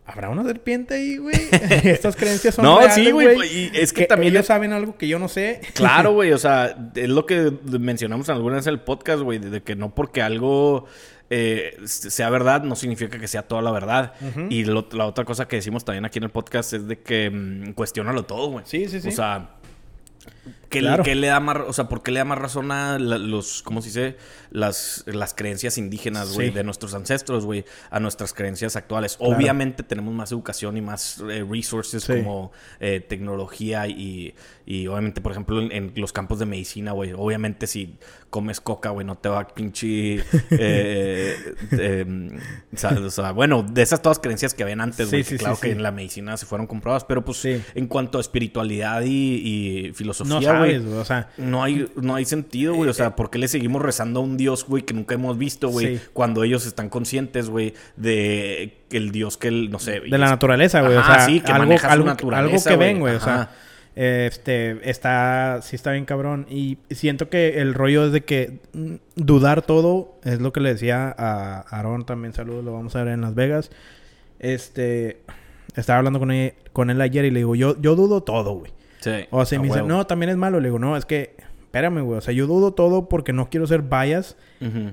¿habrá 0.06 0.30
una 0.30 0.44
serpiente 0.44 0.94
ahí, 0.96 1.18
güey? 1.18 1.36
Estas 1.84 2.16
creencias 2.16 2.56
son 2.56 2.66
No, 2.66 2.78
reales, 2.80 2.96
sí, 2.96 3.12
güey. 3.12 3.38
Y 3.58 3.72
es 3.74 3.92
que, 3.94 4.06
también 4.06 4.34
ellos 4.34 4.46
saben 4.46 4.72
algo 4.74 4.98
que 4.98 5.08
yo 5.08 5.20
no 5.20 5.28
sé. 5.28 5.62
Claro, 5.74 6.12
güey, 6.14 6.32
o 6.32 6.38
sea, 6.38 6.76
es 6.96 7.10
lo 7.10 7.26
que 7.26 7.52
mencionamos 7.80 8.30
alguna 8.30 8.58
vez 8.58 8.68
en 8.68 8.74
el 8.74 8.80
podcast, 8.82 9.22
güey, 9.22 9.40
de 9.40 9.62
que 9.64 9.76
no 9.76 9.94
porque 9.96 10.22
algo 10.22 10.86
eh, 11.30 11.76
sea 11.86 12.30
verdad 12.30 12.62
no 12.64 12.76
significa 12.76 13.18
que 13.18 13.28
sea 13.28 13.42
toda 13.44 13.62
la 13.62 13.72
verdad. 13.72 14.14
Y 14.50 14.64
lo- 14.66 14.88
la 14.92 15.06
otra 15.08 15.26
cosa 15.26 15.48
que 15.48 15.56
decimos 15.56 15.84
también 15.84 16.06
aquí 16.06 16.20
en 16.20 16.26
el 16.26 16.30
podcast 16.30 16.74
es 16.74 16.88
de 16.88 17.00
que 17.00 17.30
mm, 17.32 17.72
cuestiónalo 17.74 18.24
todo, 18.26 18.50
güey. 18.52 18.66
Sí, 18.68 18.88
sí, 18.88 19.02
sí. 19.02 19.08
O 19.08 19.12
sea, 19.12 19.50
¿qué, 20.70 20.80
Claro. 20.80 21.04
qué 21.04 21.16
le 21.16 21.28
da 21.28 21.40
más, 21.40 21.58
o 21.68 21.74
sea, 21.74 21.88
por 21.88 22.04
qué 22.04 22.12
le 22.12 22.20
da 22.20 22.26
más 22.26 22.38
razón 22.38 22.72
a 22.72 23.00
la- 23.00 23.18
los, 23.18 23.62
¿cómo 23.64 23.82
se 23.82 23.88
dice? 23.90 24.18
Las, 24.52 25.04
las 25.08 25.34
creencias 25.34 25.78
indígenas, 25.78 26.34
güey, 26.34 26.50
Sí. 26.50 26.54
de 26.56 26.64
nuestros 26.64 26.94
ancestros, 26.94 27.46
güey, 27.46 27.66
a 27.90 28.00
nuestras 28.00 28.34
creencias 28.34 28.76
actuales. 28.76 29.18
Claro. 29.18 29.36
Obviamente 29.36 29.84
tenemos 29.84 30.14
más 30.14 30.32
educación 30.32 30.78
y 30.78 30.82
más 30.82 31.22
eh, 31.30 31.46
resources 31.50 32.04
Sí. 32.04 32.14
como 32.14 32.52
eh, 32.80 33.00
tecnología 33.00 33.88
y, 33.88 34.36
y 34.66 34.88
obviamente, 34.88 35.22
por 35.22 35.32
ejemplo, 35.32 35.62
en, 35.62 35.72
en 35.72 35.94
los 35.96 36.12
campos 36.14 36.40
de 36.40 36.46
medicina, 36.46 36.92
güey, 36.92 37.14
obviamente 37.16 37.68
si 37.68 37.98
comes 38.30 38.60
coca, 38.60 38.90
güey, 38.90 39.06
no 39.06 39.18
te 39.18 39.30
va 39.30 39.40
a 39.42 39.48
pinche... 39.48 40.16
eh, 40.52 41.36
eh, 41.72 42.06
o, 42.74 42.78
sea, 42.78 42.92
o 42.92 43.10
sea, 43.10 43.32
bueno, 43.32 43.64
de 43.64 43.82
esas 43.82 44.02
todas 44.02 44.20
creencias 44.20 44.54
que 44.54 44.64
habían 44.64 44.82
antes, 44.82 45.10
güey, 45.10 45.24
sí, 45.24 45.32
que 45.32 45.38
claro 45.38 45.58
que 45.60 45.72
en 45.72 45.82
la 45.84 45.92
medicina 45.92 46.36
se 46.38 46.46
fueron 46.46 46.68
comprobadas, 46.68 47.04
pero 47.06 47.24
pues 47.24 47.46
en 47.46 47.88
cuanto 47.88 48.18
a 48.18 48.22
espiritualidad 48.22 49.02
y, 49.04 49.88
y 49.88 49.94
no 50.36 50.42
sabes, 50.42 50.86
güey. 50.86 50.98
O 50.98 51.06
sea, 51.06 51.30
no 51.38 51.64
hay, 51.64 51.88
no 51.96 52.16
hay 52.16 52.26
sentido, 52.26 52.74
güey. 52.76 52.90
O 52.90 52.94
sea, 52.94 53.16
¿por 53.16 53.30
qué 53.30 53.38
le 53.38 53.48
seguimos 53.48 53.82
rezando 53.82 54.20
a 54.20 54.24
un 54.24 54.38
Dios, 54.38 54.66
güey, 54.66 54.84
que 54.84 54.94
nunca 54.94 55.16
hemos 55.16 55.38
visto, 55.38 55.70
güey? 55.70 55.98
Sí. 55.98 56.04
Cuando 56.14 56.44
ellos 56.44 56.66
están 56.66 56.90
conscientes, 56.90 57.50
güey, 57.50 57.74
de 57.96 58.78
que 58.90 58.98
el 58.98 59.12
Dios 59.12 59.38
que, 59.38 59.48
el, 59.48 59.70
no 59.70 59.80
sé... 59.80 60.02
de 60.02 60.18
la 60.18 60.30
naturaleza, 60.30 60.82
güey. 60.82 60.96
o 60.96 61.04
sea, 61.04 61.26
sí, 61.26 61.42
que 61.42 61.52
algo, 61.52 61.66
maneja 61.66 61.88
su 61.88 61.94
algo, 61.94 62.06
naturaleza, 62.06 62.70
algo 62.70 62.70
que 62.70 62.76
güey. 62.76 62.88
ven, 62.88 63.00
güey. 63.00 63.16
O 63.16 63.20
sea, 63.20 63.52
este, 63.96 64.90
está, 64.90 65.60
sí 65.62 65.76
está 65.76 65.92
bien 65.92 66.06
cabrón. 66.06 66.46
Y 66.50 66.78
siento 66.90 67.30
que 67.30 67.62
el 67.62 67.74
rollo 67.74 68.06
es 68.06 68.12
de 68.12 68.24
que 68.24 68.60
dudar 69.16 69.62
todo, 69.62 70.20
es 70.24 70.42
lo 70.42 70.52
que 70.52 70.60
le 70.60 70.74
decía 70.74 71.16
a 71.18 71.62
Aaron 71.70 72.06
también, 72.06 72.34
saludos, 72.34 72.64
lo 72.64 72.74
vamos 72.74 72.96
a 72.96 73.04
ver 73.04 73.14
en 73.14 73.22
Las 73.22 73.36
Vegas. 73.36 73.72
Este, 74.40 75.22
estaba 75.76 76.00
hablando 76.00 76.20
con 76.20 76.32
él, 76.32 76.54
con 76.74 76.90
él 76.90 77.00
ayer 77.02 77.26
y 77.26 77.32
le 77.32 77.40
digo, 77.40 77.56
yo, 77.56 77.80
yo 77.82 77.96
dudo 77.96 78.22
todo, 78.22 78.54
güey. 78.54 78.75
Sí. 79.06 79.26
O 79.32 79.46
sea, 79.46 79.56
y 79.56 79.60
a 79.60 79.62
me 79.62 79.68
dice, 79.68 79.78
huevo. 79.82 79.88
no, 79.88 80.08
también 80.08 80.30
es 80.32 80.38
malo. 80.38 80.60
Le 80.60 80.68
digo, 80.70 80.80
no, 80.80 80.98
es 80.98 81.06
que, 81.06 81.36
espérame, 81.62 82.02
güey. 82.02 82.18
O 82.18 82.22
sea, 82.22 82.34
yo 82.34 82.48
dudo 82.48 82.74
todo 82.74 83.08
porque 83.08 83.32
no 83.34 83.50
quiero 83.50 83.68
ser 83.68 83.82
bias 83.84 84.36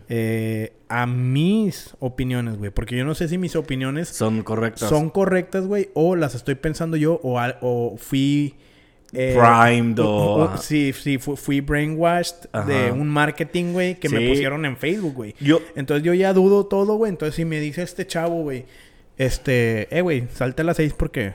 eh, 0.08 0.72
a 0.88 1.06
mis 1.06 1.94
opiniones, 1.98 2.58
güey. 2.58 2.70
Porque 2.70 2.96
yo 2.96 3.04
no 3.04 3.14
sé 3.14 3.28
si 3.28 3.38
mis 3.38 3.56
opiniones 3.56 4.08
Son 4.08 4.42
correctas. 4.42 4.88
son 4.88 5.08
correctas, 5.10 5.66
güey, 5.66 5.88
o 5.94 6.14
las 6.16 6.34
estoy 6.34 6.54
pensando 6.56 6.96
yo, 6.96 7.20
o, 7.22 7.96
fui... 7.96 8.54
eh, 9.14 9.38
Primed 9.38 9.98
o-. 10.00 10.56
Sí, 10.58 10.92
sí, 10.92 11.18
fu- 11.18 11.36
fui 11.36 11.60
brainwashed 11.60 12.48
Ajá. 12.52 12.66
de 12.66 12.92
un 12.92 13.08
marketing, 13.08 13.72
güey, 13.72 13.94
que 14.00 14.08
me 14.08 14.28
pusieron 14.28 14.64
en 14.66 14.76
Facebook, 14.76 15.14
güey. 15.14 15.34
Yo... 15.40 15.60
Entonces 15.76 16.04
yo 16.04 16.12
ya 16.14 16.32
dudo 16.34 16.66
todo, 16.66 16.96
güey. 16.96 17.10
Entonces 17.10 17.34
si 17.36 17.44
me 17.44 17.60
dice 17.60 17.82
este 17.82 18.06
chavo, 18.06 18.42
güey, 18.42 18.64
este, 19.16 19.88
eh, 19.96 20.00
güey, 20.02 20.24
salte 20.34 20.62
a 20.62 20.64
las 20.64 20.76
seis 20.78 20.92
porque, 20.94 21.32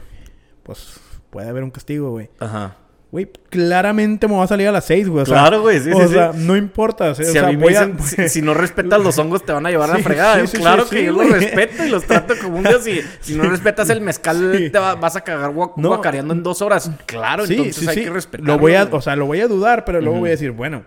pues, 0.64 1.00
puede 1.30 1.50
haber 1.50 1.64
un 1.64 1.72
castigo, 1.72 2.12
güey. 2.12 2.30
Ajá. 2.40 2.76
Güey, 3.10 3.30
claramente 3.50 4.28
me 4.28 4.36
va 4.36 4.44
a 4.44 4.48
salir 4.48 4.68
a 4.68 4.72
las 4.74 4.84
seis, 4.84 5.08
güey. 5.08 5.24
O 5.24 5.26
sea, 5.26 5.36
Claro, 5.38 5.62
güey, 5.62 5.80
sí, 5.80 5.92
o 5.94 5.98
sí, 6.02 6.08
sí. 6.08 6.14
sea, 6.14 6.34
no 6.36 6.58
importa. 6.58 7.12
o 7.12 7.16
sea, 7.16 7.24
Si 7.24 7.30
o 7.30 7.34
sea, 7.34 7.48
a 7.48 7.52
mí 7.52 7.56
me 7.56 7.64
voy 7.64 7.76
a- 7.76 7.86
dicen, 7.86 8.28
si, 8.28 8.30
si 8.30 8.42
no 8.42 8.54
respetas 8.54 9.02
los 9.02 9.18
hongos 9.18 9.46
te 9.46 9.54
van 9.54 9.66
a 9.66 9.70
llevar 9.70 9.90
a 9.92 9.94
la 9.98 10.04
fregada. 10.04 10.44
claro 10.46 10.88
que 10.90 11.06
yo 11.06 11.14
los 11.14 11.30
respeto 11.30 11.86
y 11.86 11.90
los 11.90 12.04
trato 12.04 12.34
como 12.42 12.58
un 12.58 12.64
dios. 12.66 12.84
Si, 12.84 13.00
si 13.22 13.36
no 13.36 13.44
respetas 13.50 13.90
el 13.90 14.02
mezcal, 14.02 14.70
te 14.72 14.78
va- 14.78 14.96
vas 14.96 15.16
a 15.16 15.22
cagar 15.22 15.54
No. 15.54 15.72
guacareando 15.76 16.34
en 16.34 16.44
dos 16.44 16.62
horas. 16.62 16.92
Claro, 17.06 17.46
entonces 17.46 17.88
hay 17.88 18.04
que 18.04 18.10
respetarlo. 18.10 18.54
Lo 18.54 18.60
voy 18.60 18.76
a, 18.76 18.84
o 18.92 19.02
sea, 19.02 19.16
lo 19.16 19.26
voy 19.26 19.40
a 19.40 19.48
dudar, 19.48 19.86
pero 19.86 20.02
luego 20.02 20.20
voy 20.20 20.28
a 20.28 20.32
decir, 20.32 20.52
bueno, 20.52 20.84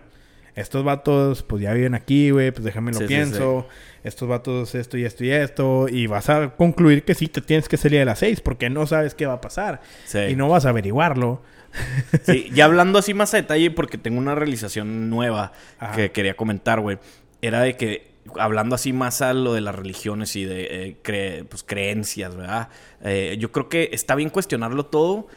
estos 0.53 0.83
vatos, 0.83 1.41
pues 1.41 1.63
ya 1.63 1.73
viven 1.73 1.95
aquí, 1.95 2.29
güey, 2.29 2.51
pues 2.51 2.63
déjame 2.65 2.91
lo 2.91 2.99
pienso. 2.99 3.67
Estos 4.03 4.27
vatos, 4.27 4.73
esto 4.75 4.97
y 4.97 5.05
esto 5.05 5.23
y 5.23 5.31
esto. 5.31 5.87
Y 5.89 6.07
vas 6.07 6.29
a 6.29 6.55
concluir 6.55 7.03
que 7.03 7.13
sí 7.15 7.27
te 7.27 7.41
tienes 7.41 7.69
que 7.69 7.77
salir 7.77 8.01
a 8.01 8.05
las 8.05 8.19
seis 8.19 8.41
porque 8.41 8.69
no 8.69 8.87
sabes 8.87 9.13
qué 9.15 9.25
va 9.27 9.33
a 9.33 9.41
pasar. 9.41 9.81
Sí. 10.05 10.19
Y 10.29 10.35
no 10.35 10.49
vas 10.49 10.65
a 10.65 10.69
averiguarlo. 10.69 11.41
Sí, 12.25 12.49
ya 12.53 12.65
hablando 12.65 12.99
así 12.99 13.13
más 13.13 13.33
a 13.33 13.37
detalle, 13.37 13.71
porque 13.71 13.97
tengo 13.97 14.17
una 14.19 14.35
realización 14.35 15.09
nueva 15.09 15.53
Ajá. 15.79 15.95
que 15.95 16.11
quería 16.11 16.35
comentar, 16.35 16.81
güey. 16.81 16.97
Era 17.41 17.61
de 17.61 17.77
que, 17.77 18.11
hablando 18.37 18.75
así 18.75 18.91
más 18.91 19.21
a 19.21 19.33
lo 19.33 19.53
de 19.53 19.61
las 19.61 19.73
religiones 19.75 20.35
y 20.35 20.43
de 20.43 20.67
eh, 20.69 20.97
cre- 21.01 21.45
pues, 21.47 21.63
creencias, 21.63 22.35
¿verdad? 22.35 22.67
Eh, 23.03 23.37
yo 23.39 23.51
creo 23.53 23.69
que 23.69 23.89
está 23.93 24.15
bien 24.15 24.29
cuestionarlo 24.29 24.85
todo. 24.87 25.27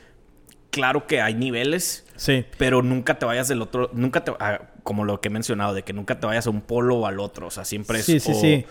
Claro 0.71 1.07
que 1.07 1.21
hay 1.21 1.35
niveles, 1.35 2.05
Sí. 2.17 2.45
pero 2.59 2.83
nunca 2.83 3.17
te 3.19 3.27
vayas 3.27 3.47
del 3.47 3.63
otro, 3.63 3.91
nunca 3.93 4.25
te, 4.25 4.33
ah, 4.41 4.61
como 4.85 5.05
lo 5.05 5.21
que 5.21 5.29
he 5.29 5.31
mencionado, 5.33 5.75
de 5.75 5.83
que 5.83 5.93
nunca 5.93 6.21
te 6.21 6.27
vayas 6.29 6.47
a 6.47 6.51
un 6.51 6.61
polo 6.61 6.99
o 6.99 7.07
al 7.07 7.19
otro, 7.19 7.49
o 7.49 7.51
sea, 7.51 7.65
siempre 7.65 7.99
es... 7.99 8.05
Sí, 8.05 8.21
sí, 8.21 8.31
o- 8.33 8.35
sí. 8.41 8.65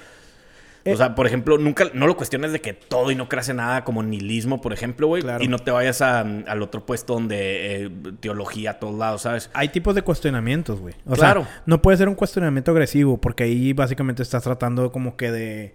O 0.86 0.98
sea, 0.98 1.16
por 1.16 1.26
ejemplo, 1.26 1.58
nunca, 1.58 1.86
no 1.94 2.08
lo 2.08 2.18
cuestiones 2.18 2.52
de 2.52 2.60
que 2.60 2.74
todo 2.74 3.10
y 3.10 3.16
no 3.16 3.30
creas 3.30 3.48
en 3.48 3.56
nada 3.56 3.86
como 3.86 4.04
nihilismo, 4.04 4.60
por 4.60 4.74
ejemplo, 4.74 5.08
güey. 5.08 5.22
Claro. 5.22 5.42
Y 5.42 5.48
no 5.48 5.58
te 5.60 5.72
vayas 5.72 6.02
a, 6.02 6.20
al 6.20 6.62
otro 6.62 6.86
puesto 6.86 7.14
donde 7.14 7.86
eh, 7.86 7.90
teología 8.20 8.72
a 8.72 8.80
todos 8.80 8.94
lados, 9.00 9.22
¿sabes? 9.22 9.50
Hay 9.54 9.70
tipos 9.70 9.96
de 9.96 10.02
cuestionamientos, 10.02 10.82
güey. 10.82 10.94
O 11.08 11.14
Claro. 11.14 11.44
sea, 11.46 11.62
no 11.66 11.82
puede 11.82 11.98
ser 11.98 12.10
un 12.10 12.16
cuestionamiento 12.16 12.72
agresivo 12.72 13.16
porque 13.18 13.46
ahí 13.46 13.72
básicamente 13.72 14.24
estás 14.24 14.44
tratando 14.44 14.92
como 14.92 15.16
que 15.16 15.32
de, 15.32 15.74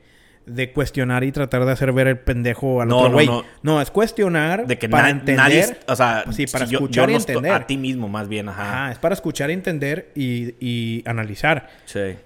de 0.49 0.73
cuestionar 0.73 1.25
y 1.25 1.33
tratar 1.33 1.65
de 1.65 1.73
hacer 1.73 1.93
ver 1.93 2.07
el 2.09 2.19
pendejo 2.19 2.81
al 2.81 2.89
No, 2.89 2.97
otro 2.99 3.09
no, 3.11 3.15
güey. 3.15 3.27
no. 3.27 3.45
No. 3.63 3.81
es 3.81 3.91
cuestionar 3.91 4.67
De 4.67 4.79
que 4.79 4.89
para 4.89 5.05
na- 5.05 5.11
entender. 5.11 5.37
nadie, 5.37 5.77
o 5.87 5.95
sea, 5.97 6.25
Sí, 6.33 6.47
para 6.47 6.67
si 6.67 6.75
escuchar 6.75 7.07
yo 7.07 7.11
y 7.11 7.15
no 7.15 7.19
entender. 7.21 7.53
a 7.53 7.67
ti 7.67 7.77
mismo, 7.77 8.09
más 8.09 8.29
bien, 8.29 8.49
ajá. 8.49 8.63
Ajá, 8.85 8.93
es 8.93 8.99
para 8.99 9.15
escuchar, 9.15 9.51
entender 9.51 10.11
y, 10.15 10.55
y 10.61 11.03
analizar. 11.07 11.69
Sí. 11.85 12.17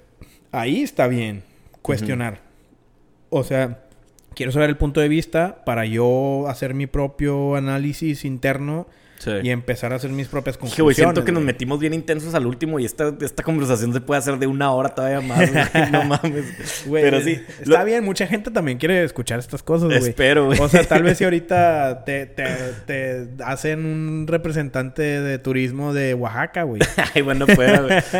Ahí 0.53 0.83
está 0.83 1.07
bien 1.09 1.43
cuestionar. 1.83 2.41
O 3.31 3.43
sea, 3.45 3.81
quiero 4.35 4.53
saber 4.53 4.69
el 4.71 4.77
punto 4.77 5.01
de 5.01 5.09
vista 5.09 5.65
para 5.65 5.85
yo 5.87 6.47
hacer 6.49 6.75
mi 6.75 6.87
propio 6.87 7.57
análisis 7.57 8.25
interno 8.25 8.87
Sí. 9.23 9.31
y 9.43 9.51
empezar 9.51 9.93
a 9.93 9.97
hacer 9.97 10.11
mis 10.11 10.27
propias 10.27 10.57
conclusiones. 10.57 10.77
Que, 10.77 10.83
güey, 10.83 10.95
siento 10.95 11.25
que 11.25 11.31
nos 11.33 11.43
metimos 11.45 11.79
bien 11.79 11.95
intensos 11.95 12.35
al 12.35 12.45
último 12.47 12.81
y 12.81 12.85
esta, 12.85 13.15
esta 13.21 13.43
conversación 13.45 13.93
se 13.93 14.01
puede 14.01 14.19
hacer 14.19 14.39
de 14.39 14.47
una 14.49 14.73
hora 14.73 14.89
todavía 14.89 15.21
más, 15.21 15.51
güey. 15.53 15.65
No 15.93 16.03
mames. 16.05 16.85
Güey, 16.87 17.05
Pero 17.05 17.21
sí. 17.21 17.41
Está 17.61 17.79
lo- 17.81 17.85
bien, 17.85 18.05
mucha 18.05 18.27
gente 18.27 18.51
también 18.51 18.79
quiere 18.79 19.05
escuchar 19.05 19.39
estas 19.39 19.63
cosas, 19.63 19.89
güey. 19.89 19.99
Espero, 20.11 20.47
güey. 20.47 20.59
O 20.59 20.69
sea, 20.69 20.83
tal 20.85 21.03
vez 21.05 21.19
si 21.19 21.25
ahorita 21.25 22.05
te, 22.05 22.27
te, 22.27 22.45
te 22.87 23.29
hacen 23.45 23.85
un 23.87 24.27
representante 24.27 25.03
de 25.03 25.39
turismo 25.39 25.93
de 25.95 26.15
Oaxaca, 26.15 26.65
güey. 26.65 26.81
Ay, 27.15 27.23
bueno, 27.23 27.47
güey. 27.47 27.69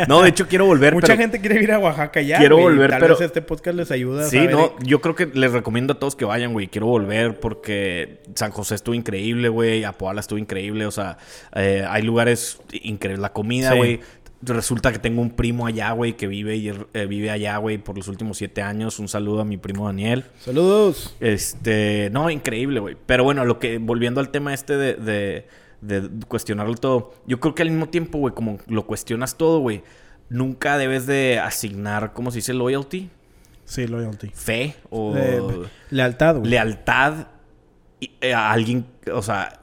No, 0.07 0.21
de 0.21 0.29
hecho 0.29 0.47
quiero 0.47 0.65
volver, 0.65 0.93
Mucha 0.93 1.07
pero... 1.07 1.19
gente 1.19 1.39
quiere 1.41 1.61
ir 1.61 1.71
a 1.71 1.79
Oaxaca 1.79 2.21
ya. 2.21 2.37
Quiero 2.37 2.57
volver, 2.57 2.91
tal 2.91 2.99
pero- 3.01 3.15
vez 3.15 3.25
este 3.25 3.41
podcast 3.41 3.75
les 3.77 3.91
ayuda. 3.91 4.23
Sí, 4.29 4.47
no, 4.49 4.73
yo 4.79 5.01
creo 5.01 5.15
que 5.15 5.25
les 5.25 5.51
recomiendo 5.51 5.93
a 5.93 5.99
todos 5.99 6.15
que 6.15 6.23
vayan, 6.25 6.53
güey. 6.53 6.67
Quiero 6.67 6.87
volver 6.87 7.39
porque 7.39 8.21
San 8.35 8.51
José 8.51 8.75
estuvo 8.75 8.95
increíble, 8.95 9.49
güey. 9.49 9.83
Apoala 9.83 10.19
estuvo 10.21 10.39
increíble. 10.39 10.85
O 10.85 10.91
sea, 10.93 11.17
eh, 11.55 11.85
hay 11.87 12.01
lugares 12.03 12.59
increíbles. 12.71 13.19
La 13.21 13.33
comida, 13.33 13.71
Sí. 13.71 13.77
güey. 13.77 13.99
Resulta 14.45 14.91
que 14.91 14.99
tengo 14.99 15.21
un 15.21 15.29
primo 15.29 15.65
allá, 15.67 15.91
güey, 15.93 16.17
que 16.17 16.27
vive, 16.27 16.57
y, 16.57 16.67
eh, 16.69 17.05
vive 17.05 17.31
allá, 17.31 17.55
güey, 17.57 17.77
por 17.77 17.95
los 17.97 18.09
últimos 18.09 18.37
siete 18.37 18.61
años. 18.61 18.99
Un 18.99 19.07
saludo 19.07 19.39
a 19.39 19.45
mi 19.45 19.55
primo 19.55 19.85
Daniel. 19.85 20.25
Saludos. 20.39 21.15
Este, 21.21 22.09
no, 22.11 22.29
increíble, 22.29 22.81
güey. 22.81 22.97
Pero 23.05 23.23
bueno, 23.23 23.45
lo 23.45 23.57
que, 23.59 23.77
volviendo 23.77 24.19
al 24.19 24.29
tema 24.31 24.53
este 24.53 24.75
de, 24.75 24.95
de, 24.95 25.45
de 25.81 26.09
cuestionarlo 26.27 26.75
todo, 26.75 27.13
yo 27.25 27.39
creo 27.39 27.55
que 27.55 27.61
al 27.61 27.69
mismo 27.71 27.87
tiempo, 27.87 28.17
güey, 28.17 28.33
como 28.33 28.57
lo 28.67 28.85
cuestionas 28.85 29.37
todo, 29.37 29.59
güey, 29.59 29.81
nunca 30.27 30.77
debes 30.77 31.05
de 31.07 31.39
asignar, 31.39 32.11
¿cómo 32.11 32.29
se 32.31 32.39
dice? 32.39 32.53
Loyalty, 32.53 33.09
Sí, 33.63 33.87
loyalty. 33.87 34.27
fe 34.33 34.75
o 34.89 35.15
Eh, 35.15 35.41
lealtad, 35.89 36.35
güey. 36.39 36.49
lealtad 36.51 37.27
a 38.33 38.51
alguien, 38.51 38.85
o 39.13 39.21
sea, 39.21 39.61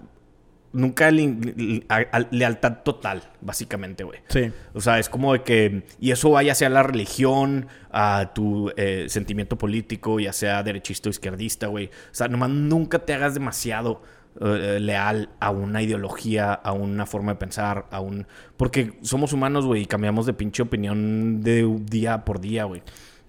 nunca 0.73 1.09
a- 1.09 2.27
lealtad 2.31 2.79
total, 2.85 3.23
básicamente, 3.41 4.05
güey. 4.05 4.21
Sí. 4.29 4.51
O 4.73 4.81
sea, 4.81 4.99
es 4.99 5.09
como 5.09 5.33
de 5.33 5.43
que... 5.43 5.83
Y 5.99 6.11
eso 6.13 6.31
vaya 6.31 6.55
sea 6.55 6.69
la 6.69 6.83
religión, 6.83 7.67
a 7.91 8.33
tu 8.35 8.71
eh, 8.77 9.07
sentimiento 9.09 9.59
político, 9.59 10.21
ya 10.21 10.33
sea 10.33 10.63
derechista 10.63 11.09
o 11.09 11.11
izquierdista, 11.11 11.67
güey. 11.67 11.87
O 11.87 11.91
sea, 12.15 12.29
nomás 12.29 12.51
nunca 12.51 13.01
te 13.01 13.15
hagas 13.15 13.35
demasiado 13.35 14.03
eh, 14.41 14.79
leal 14.81 15.31
a 15.41 15.51
una 15.51 15.83
ideología, 15.83 16.53
a 16.53 16.73
una 16.73 17.05
forma 17.07 17.33
de 17.33 17.39
pensar, 17.39 17.87
a 17.91 18.01
un... 18.01 18.27
Porque 18.57 18.93
somos 19.03 19.33
humanos, 19.33 19.67
güey, 19.67 19.83
y 19.83 19.87
cambiamos 19.87 20.25
de 20.27 20.35
pinche 20.35 20.63
opinión 20.63 21.41
de 21.43 21.67
día 21.91 22.25
por 22.25 22.41
día, 22.41 22.65
güey. 22.65 22.83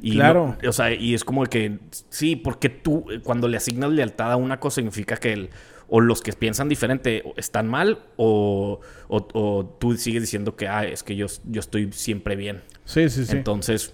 Y 0.04 0.14
Claro. 0.14 0.56
no- 0.62 0.70
o 0.70 0.74
sea, 0.74 0.94
y 0.94 1.14
es 1.16 1.24
como 1.24 1.44
de 1.44 1.50
que... 1.50 1.80
Sí, 2.10 2.36
porque 2.36 2.70
tú, 2.70 3.06
eh, 3.12 3.20
cuando 3.24 3.48
le 3.48 3.58
asignas 3.58 3.92
lealtad 3.92 4.32
a 4.32 4.36
una 4.36 4.60
cosa, 4.60 4.76
significa 4.76 5.18
que 5.18 5.34
el... 5.34 5.50
O 5.94 6.00
los 6.00 6.22
que 6.22 6.32
piensan 6.32 6.70
diferente 6.70 7.22
están 7.36 7.68
mal, 7.68 8.00
o, 8.16 8.80
o- 9.10 9.28
o 9.34 9.66
tú 9.80 9.98
sigues 9.98 10.22
diciendo 10.24 10.56
que, 10.56 10.68
ah, 10.70 10.86
es 10.86 11.04
que 11.04 11.16
yo, 11.18 11.28
yo 11.46 11.60
estoy 11.60 11.92
siempre 11.92 12.36
bien. 12.38 12.62
Sí, 12.86 13.10
sí, 13.10 13.26
sí. 13.26 13.34
Entonces, 13.36 13.94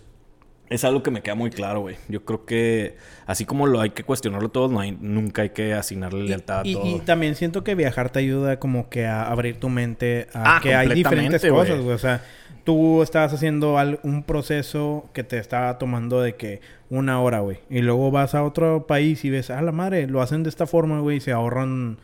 es 0.70 0.84
algo 0.84 1.01
que 1.03 1.11
me 1.11 1.22
queda 1.22 1.36
muy 1.36 1.49
claro, 1.49 1.82
güey. 1.82 1.95
Yo 2.09 2.26
creo 2.26 2.45
que, 2.45 2.97
así 3.26 3.45
como 3.45 3.68
lo 3.68 3.80
hay 3.80 3.91
que 3.91 4.03
cuestionarlo 4.03 4.49
todo, 4.49 4.68
no 4.68 4.80
hay, 4.80 4.97
nunca 4.99 5.43
hay 5.43 5.51
que 5.51 5.74
asignarle 5.74 6.24
lealtad 6.24 6.65
y, 6.65 6.76
a 6.76 6.78
todo. 6.78 6.88
y 6.88 6.99
también 6.99 7.36
siento 7.36 7.63
que 7.63 7.76
viajar 7.76 8.09
te 8.09 8.20
ayuda 8.20 8.59
como 8.59 8.89
que 8.89 9.05
a 9.05 9.24
abrir 9.30 9.59
tu 9.59 9.70
mente 9.70 10.28
a 10.34 10.57
Ah, 10.57 10.59
que 10.61 10.76
hay 10.76 10.89
diferentes 10.89 11.45
cosas, 11.45 11.80
güey. 11.80 11.95
O 11.95 11.97
sea, 11.97 12.22
tú 12.63 13.01
estabas 13.01 13.34
haciendo 13.34 13.78
un 14.03 14.24
proceso 14.24 15.09
que 15.13 15.24
te 15.24 15.38
estaba 15.38 15.78
tomando 15.78 16.22
de 16.22 16.36
que 16.36 16.59
una 16.89 17.22
hora, 17.22 17.39
güey. 17.39 17.59
Y 17.70 17.80
luego 17.80 18.11
vas 18.11 18.36
a 18.36 18.43
otro 18.43 18.88
país 18.88 19.24
y 19.24 19.30
ves, 19.30 19.49
ah, 19.49 19.61
la 19.61 19.72
madre, 19.72 20.07
lo 20.07 20.22
hacen 20.22 20.43
de 20.43 20.49
esta 20.49 20.68
forma, 20.68 20.99
güey. 20.99 21.18
y 21.18 21.22
Se 21.22 21.32
ahorran 21.32 21.97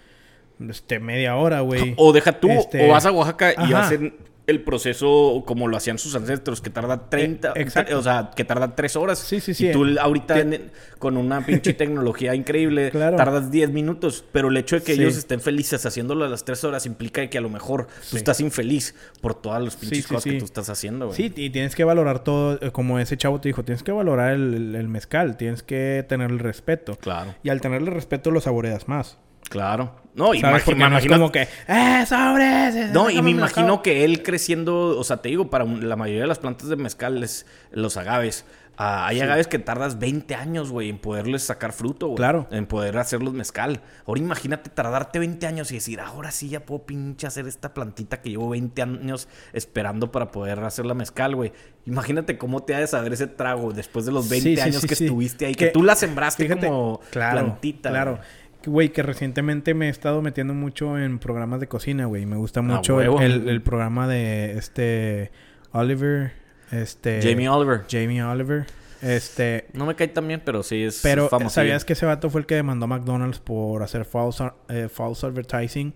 este, 0.69 0.99
media 0.99 1.35
hora, 1.35 1.61
güey. 1.61 1.93
O 1.97 2.13
deja 2.13 2.39
tú, 2.39 2.49
Este, 2.49 2.85
o 2.85 2.91
vas 2.91 3.05
a 3.05 3.11
Oaxaca 3.11 3.53
y 3.67 3.73
hacen 3.73 4.15
el 4.45 4.61
proceso 4.61 5.43
como 5.45 5.69
lo 5.69 5.77
hacían 5.77 5.97
sus 5.97 6.15
ancestros, 6.15 6.59
que 6.59 6.69
tarda 6.69 7.09
30, 7.09 7.49
Eh, 7.55 7.61
exacto. 7.61 7.97
o 7.97 8.01
sea, 8.01 8.31
que 8.35 8.43
tarda 8.43 8.75
3 8.75 8.95
horas. 8.97 9.19
Sí, 9.19 9.39
sí, 9.39 9.53
sí. 9.53 9.67
Y 9.69 9.71
tú 9.71 9.85
ahorita 9.99 10.37
en- 10.39 10.69
con 10.99 11.15
una 11.15 11.45
pinche 11.45 11.73
tecnología 11.73 12.35
increíble, 12.35 12.91
Claro. 12.91 13.15
tardas 13.15 13.51
10 13.51 13.71
minutos, 13.71 14.25
pero 14.33 14.49
el 14.49 14.57
hecho 14.57 14.75
de 14.77 14.83
que 14.83 14.95
Sí. 14.95 15.01
ellos 15.01 15.15
estén 15.15 15.39
felices 15.39 15.85
haciéndolo 15.85 16.25
a 16.25 16.27
las 16.29 16.43
3 16.43 16.61
horas 16.65 16.85
implica 16.85 17.25
que 17.29 17.37
a 17.37 17.41
lo 17.41 17.49
mejor 17.49 17.87
tú 17.87 17.91
Sí. 18.01 18.17
estás 18.17 18.41
infeliz 18.41 18.95
por 19.21 19.33
todas 19.33 19.63
las 19.63 19.77
pinches 19.77 19.99
Sí, 19.99 20.03
cosas 20.13 20.23
que 20.25 20.39
tú 20.39 20.45
estás 20.45 20.69
haciendo, 20.69 21.05
güey. 21.07 21.15
Sí, 21.17 21.31
y 21.35 21.49
tienes 21.49 21.73
que 21.75 21.85
valorar 21.85 22.23
todo, 22.25 22.59
eh, 22.61 22.71
como 22.71 22.99
ese 22.99 23.15
chavo 23.15 23.39
te 23.39 23.47
dijo, 23.47 23.63
tienes 23.63 23.81
que 23.83 23.93
valorar 23.93 24.33
el, 24.33 24.53
el- 24.53 24.75
el 24.75 24.87
mezcal, 24.89 25.37
tienes 25.37 25.63
que 25.63 26.05
tenerle 26.09 26.39
respeto. 26.39 26.97
Claro, 26.97 27.33
Y 27.43 27.49
al 27.49 27.61
tenerle 27.61 27.91
respeto 27.91 28.29
lo 28.29 28.41
saboreas 28.41 28.89
más. 28.89 29.17
Claro. 29.49 30.01
No, 30.15 30.35
y 30.35 30.39
imagino- 30.39 31.15
como 31.15 31.31
que, 31.31 31.47
¡eh, 31.67 32.05
sobres! 32.07 32.91
No, 32.91 33.09
y 33.09 33.19
me 33.23 33.31
imagino 33.31 33.65
mezcal". 33.67 33.81
que 33.81 34.03
él 34.05 34.21
creciendo, 34.21 34.89
o 34.99 35.03
sea, 35.03 35.17
te 35.17 35.29
digo, 35.29 35.49
para 35.49 35.65
la 35.65 35.95
mayoría 35.95 36.21
de 36.21 36.27
las 36.27 36.37
plantas 36.37 36.69
de 36.69 36.75
mezcal, 36.75 37.23
es 37.23 37.45
los 37.71 37.97
agaves. 37.97 38.45
ah, 38.75 39.05
hay 39.05 39.21
agaves 39.21 39.45
que 39.45 39.59
tardas 39.59 39.99
20 39.99 40.33
años, 40.33 40.71
güey, 40.71 40.89
en 40.89 40.97
poderles 40.97 41.43
sacar 41.43 41.73
fruto, 41.73 42.07
güey. 42.07 42.17
Claro. 42.17 42.47
En 42.49 42.65
poder 42.65 42.97
hacerlos 42.97 43.31
mezcal. 43.35 43.81
Ahora 44.07 44.19
imagínate 44.19 44.71
tardarte 44.71 45.19
20 45.19 45.45
años 45.45 45.69
y 45.71 45.75
decir, 45.75 45.99
ahora 45.99 46.31
sí 46.31 46.49
ya 46.49 46.59
puedo 46.65 46.83
pinche 46.83 47.27
hacer 47.27 47.47
esta 47.47 47.71
plantita 47.75 48.21
que 48.21 48.31
llevo 48.31 48.49
20 48.49 48.81
años 48.81 49.27
esperando 49.53 50.11
para 50.11 50.31
poder 50.31 50.59
hacer 50.61 50.87
la 50.87 50.95
mezcal, 50.95 51.35
güey. 51.35 51.53
Imagínate 51.85 52.39
cómo 52.39 52.63
te 52.63 52.73
ha 52.73 52.79
de 52.79 52.87
saber 52.87 53.13
ese 53.13 53.27
trago 53.27 53.73
después 53.73 54.05
de 54.07 54.11
los 54.11 54.27
20 54.27 54.49
Sí, 54.49 54.55
sí, 54.55 54.61
años 54.61 54.81
sí, 54.81 54.87
que 54.87 54.93
estuviste 54.95 55.45
ahí, 55.45 55.53
que, 55.53 55.65
Que- 55.65 55.71
tú 55.71 55.83
la 55.83 55.95
sembraste 55.95 56.43
Fíjate, 56.43 56.65
como 56.67 56.99
claro, 57.11 57.41
plantita. 57.41 57.89
Claro. 57.91 58.19
Güey, 58.65 58.89
que 58.89 59.03
recientemente 59.03 59.73
me 59.73 59.87
he 59.87 59.89
estado 59.89 60.21
metiendo 60.21 60.53
mucho 60.53 60.97
en 60.97 61.19
programas 61.19 61.59
de 61.59 61.67
cocina, 61.67 62.05
güey. 62.05 62.25
Me 62.25 62.37
gusta 62.37 62.61
mucho 62.61 62.97
huevo. 62.97 63.21
el, 63.21 63.47
el 63.49 63.61
programa 63.61 64.07
de 64.07 64.57
este 64.57 65.31
Oliver, 65.71 66.31
este 66.71 67.19
Jamie 67.21 67.49
Oliver. 67.49 67.81
Jamie 67.89 68.23
Oliver. 68.23 68.65
Este, 69.01 69.67
No 69.73 69.85
me 69.85 69.95
cae 69.95 70.07
tan 70.07 70.27
bien, 70.27 70.41
pero 70.45 70.63
sí 70.63 70.81
es 70.83 71.01
pero 71.03 71.27
famoso. 71.27 71.55
¿sabías 71.55 71.83
que 71.83 71.91
ese 71.91 72.05
vato 72.05 72.29
fue 72.29 72.39
el 72.39 72.47
que 72.47 72.55
demandó 72.55 72.85
a 72.85 72.87
McDonald's 72.87 73.39
por 73.39 73.83
hacer 73.83 74.05
false, 74.05 74.51
eh, 74.69 74.87
false 74.89 75.25
advertising 75.25 75.93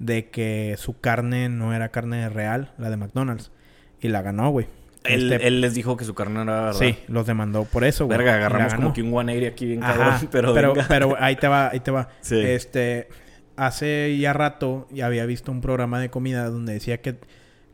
de 0.00 0.28
que 0.30 0.74
su 0.76 0.98
carne 0.98 1.48
no 1.48 1.72
era 1.72 1.90
carne 1.90 2.28
real, 2.28 2.72
la 2.76 2.90
de 2.90 2.96
McDonald's? 2.96 3.52
Y 4.00 4.08
la 4.08 4.22
ganó, 4.22 4.50
güey. 4.50 4.66
Él, 5.08 5.32
Este- 5.32 5.46
él 5.48 5.60
les 5.60 5.74
dijo 5.74 5.96
que 5.96 6.04
su 6.04 6.14
carne 6.14 6.42
era 6.42 6.54
verdad. 6.66 6.72
Sí, 6.78 6.96
los 7.08 7.26
demandó 7.26 7.64
por 7.64 7.84
eso, 7.84 8.06
güey. 8.06 8.18
Verga, 8.18 8.34
agarramos 8.34 8.74
como 8.74 8.92
que 8.92 9.02
un 9.02 9.10
180 9.10 9.48
aquí 9.48 9.66
bien 9.66 9.82
Ajá, 9.82 9.94
cabrón, 9.96 10.28
pero, 10.32 10.54
pero, 10.54 10.72
venga. 10.74 10.86
pero 10.88 11.16
ahí 11.18 11.36
te 11.36 11.48
va, 11.48 11.68
ahí 11.70 11.80
te 11.80 11.90
va. 11.90 12.08
Sí. 12.20 12.38
Este, 12.40 13.08
hace 13.56 14.16
ya 14.18 14.32
rato 14.32 14.86
ya 14.90 15.06
había 15.06 15.26
visto 15.26 15.50
un 15.52 15.60
programa 15.60 16.00
de 16.00 16.10
comida 16.10 16.48
donde 16.48 16.74
decía 16.74 17.00
que 17.00 17.16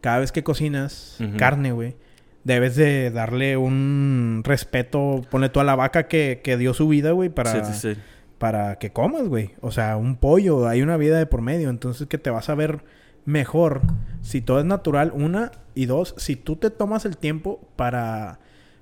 cada 0.00 0.18
vez 0.18 0.32
que 0.32 0.42
cocinas 0.42 1.18
carne, 1.38 1.72
güey, 1.72 1.96
debes 2.44 2.76
de 2.76 3.10
darle 3.10 3.56
un 3.56 4.42
respeto, 4.44 5.22
ponle 5.30 5.48
tú 5.48 5.60
a 5.60 5.64
la 5.64 5.74
vaca 5.76 6.08
que, 6.08 6.40
que 6.44 6.56
dio 6.58 6.74
su 6.74 6.88
vida, 6.88 7.12
güey, 7.12 7.30
para, 7.30 7.64
Sí, 7.64 7.72
sí, 7.72 7.94
sí. 7.94 8.00
para 8.38 8.76
que 8.78 8.90
comas, 8.90 9.28
güey. 9.28 9.52
O 9.62 9.70
sea, 9.70 9.96
un 9.96 10.16
pollo, 10.16 10.68
hay 10.68 10.82
una 10.82 10.98
vida 10.98 11.16
de 11.18 11.24
por 11.26 11.40
medio, 11.40 11.70
entonces 11.70 12.06
que 12.06 12.18
te 12.18 12.28
vas 12.28 12.50
a 12.50 12.54
ver 12.54 12.80
mejor 13.24 13.82
si 14.22 14.40
todo 14.40 14.58
es 14.60 14.64
natural, 14.64 15.12
una, 15.14 15.52
y 15.74 15.86
dos, 15.86 16.14
si 16.18 16.36
tú 16.36 16.56
te 16.56 16.70
tomas 16.70 17.04
el 17.04 17.16
tiempo 17.16 17.60
para, 17.76 18.38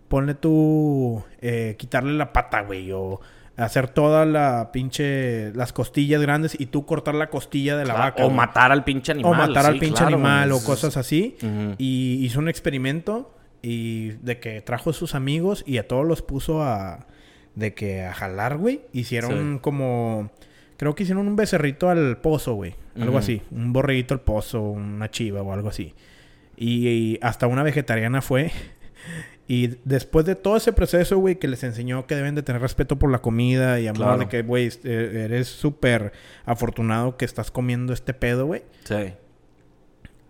ponle 0.08 0.34
tú, 0.34 1.22
eh, 1.40 1.74
quitarle 1.78 2.12
la 2.12 2.32
pata, 2.32 2.60
güey, 2.62 2.92
o 2.92 3.20
hacer 3.56 3.88
toda 3.88 4.24
la 4.24 4.70
pinche, 4.72 5.52
las 5.54 5.72
costillas 5.72 6.20
grandes 6.22 6.58
y 6.58 6.66
tú 6.66 6.86
cortar 6.86 7.14
la 7.14 7.28
costilla 7.30 7.76
de 7.76 7.84
la 7.84 7.94
Claro, 7.94 8.10
vaca. 8.12 8.22
o 8.22 8.26
güey. 8.26 8.36
matar 8.36 8.72
al 8.72 8.84
pinche 8.84 9.12
animal. 9.12 9.32
o 9.32 9.34
matar 9.34 9.66
al 9.66 9.78
pinche 9.78 9.98
claro, 10.02 10.14
animal 10.16 10.52
o 10.52 10.62
cosas 10.64 10.96
así. 10.96 11.36
Y 11.78 12.18
hizo 12.24 12.38
un 12.38 12.48
experimento 12.48 13.34
y 13.62 14.10
de 14.22 14.38
que 14.40 14.60
trajo 14.62 14.90
a 14.90 14.92
sus 14.92 15.14
amigos 15.14 15.62
y 15.66 15.78
a 15.78 15.86
todos 15.86 16.06
los 16.06 16.22
puso 16.22 16.62
a 16.62 17.06
de 17.54 17.74
que 17.74 18.04
a 18.04 18.14
jalar, 18.14 18.56
güey. 18.56 18.80
Hicieron 18.92 19.54
Sí. 19.56 19.58
como 19.60 20.30
creo 20.76 20.94
que 20.94 21.02
hicieron 21.04 21.26
un 21.28 21.36
becerrito 21.36 21.88
al 21.90 22.18
pozo, 22.18 22.54
güey, 22.54 22.74
algo 22.96 23.10
Ujú. 23.10 23.18
así, 23.18 23.42
un 23.50 23.72
borreguito 23.72 24.14
al 24.14 24.20
pozo, 24.20 24.60
una 24.62 25.10
chiva 25.10 25.42
o 25.42 25.52
algo 25.52 25.68
así. 25.68 25.94
Y, 26.56 26.88
y 26.88 27.18
hasta 27.22 27.46
una 27.46 27.62
vegetariana 27.62 28.20
fue 28.22 28.50
y 29.48 29.78
después 29.84 30.24
de 30.26 30.34
todo 30.36 30.56
ese 30.56 30.72
proceso, 30.72 31.18
güey, 31.18 31.36
que 31.36 31.48
les 31.48 31.62
enseñó 31.64 32.06
que 32.06 32.14
deben 32.14 32.34
de 32.34 32.42
tener 32.42 32.60
respeto 32.62 32.98
por 32.98 33.10
la 33.10 33.18
comida 33.20 33.80
y 33.80 33.86
amor 33.88 34.02
Claro. 34.06 34.18
de 34.18 34.28
que, 34.28 34.42
güey, 34.42 34.70
eh, 34.84 35.22
eres 35.24 35.48
súper 35.48 36.12
afortunado 36.44 37.16
que 37.16 37.24
estás 37.24 37.50
comiendo 37.50 37.92
este 37.92 38.14
pedo, 38.14 38.46
güey 38.46 38.62
Sí. 38.84 39.12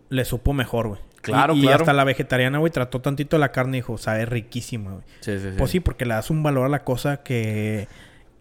le 0.09 0.25
supo 0.25 0.53
mejor, 0.53 0.89
güey. 0.89 1.01
Claro, 1.23 1.55
y, 1.55 1.61
y 1.61 1.63
claro. 1.63 1.79
hasta 1.83 1.93
la 1.93 2.03
vegetariana, 2.05 2.59
güey, 2.59 2.73
trató 2.73 3.01
tantito 3.01 3.39
la 3.39 3.53
carne 3.53 3.77
y 3.77 3.81
dijo, 3.81 3.97
sabe 3.97 4.27
riquísima, 4.27 4.91
güey. 4.91 5.05
Sí, 5.21 5.39
sí, 5.39 5.51
sí. 5.51 5.55
Pues 5.57 5.71
sí, 5.71 5.79
porque 5.81 6.05
le 6.05 6.15
das 6.15 6.31
un 6.31 6.43
valor 6.43 6.67
a 6.67 6.69
la 6.69 6.83
cosa 6.83 7.23
que, 7.23 7.87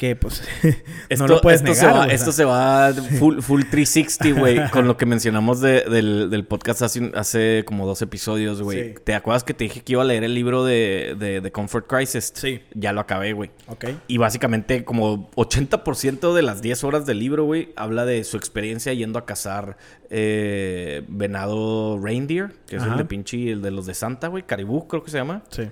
que 0.01 0.15
pues 0.15 0.41
Esto, 1.09 1.27
no 1.27 1.35
lo 1.35 1.41
puedes 1.41 1.61
esto 1.61 1.73
negar. 1.73 1.93
se 1.93 1.99
va, 1.99 2.05
esto 2.11 2.31
se 2.31 2.43
va 2.43 2.91
full, 3.19 3.39
full 3.41 3.61
360, 3.69 4.39
güey, 4.39 4.67
con 4.71 4.87
lo 4.87 4.97
que 4.97 5.05
mencionamos 5.05 5.61
de- 5.61 5.81
del, 5.83 6.31
del 6.31 6.43
podcast 6.43 6.81
hace, 6.81 7.11
hace 7.13 7.61
como 7.67 7.85
dos 7.85 8.01
episodios, 8.01 8.63
güey. 8.63 8.93
Sí. 8.93 8.95
¿Te 9.03 9.13
acuerdas 9.13 9.43
que 9.43 9.53
te 9.53 9.65
dije 9.65 9.81
que 9.81 9.91
iba 9.91 10.01
a 10.01 10.05
leer 10.05 10.23
el 10.23 10.33
libro 10.33 10.65
de, 10.65 11.15
de, 11.19 11.39
de 11.39 11.51
Comfort 11.51 11.85
Crisis? 11.85 12.31
Sí. 12.35 12.61
Ya 12.73 12.93
lo 12.93 13.01
acabé, 13.01 13.33
güey. 13.33 13.51
Ok. 13.67 13.85
Y 14.07 14.17
básicamente 14.17 14.83
como 14.83 15.29
80% 15.35 16.33
de 16.33 16.41
las 16.41 16.63
10 16.63 16.83
horas 16.83 17.05
del 17.05 17.19
libro, 17.19 17.43
güey, 17.43 17.71
habla 17.75 18.03
de 18.05 18.23
su 18.23 18.37
experiencia 18.37 18.91
yendo 18.93 19.19
a 19.19 19.25
cazar 19.27 19.77
eh, 20.09 21.03
venado 21.09 21.99
reindeer, 22.01 22.53
que 22.67 22.77
es 22.77 22.83
el 22.83 22.97
de 22.97 23.05
pinche, 23.05 23.51
el 23.51 23.61
de 23.61 23.69
los 23.69 23.85
de 23.85 23.93
Santa, 23.93 24.29
güey, 24.29 24.41
caribú 24.47 24.87
creo 24.87 25.03
que 25.03 25.11
se 25.11 25.17
llama, 25.17 25.43
Sí. 25.51 25.63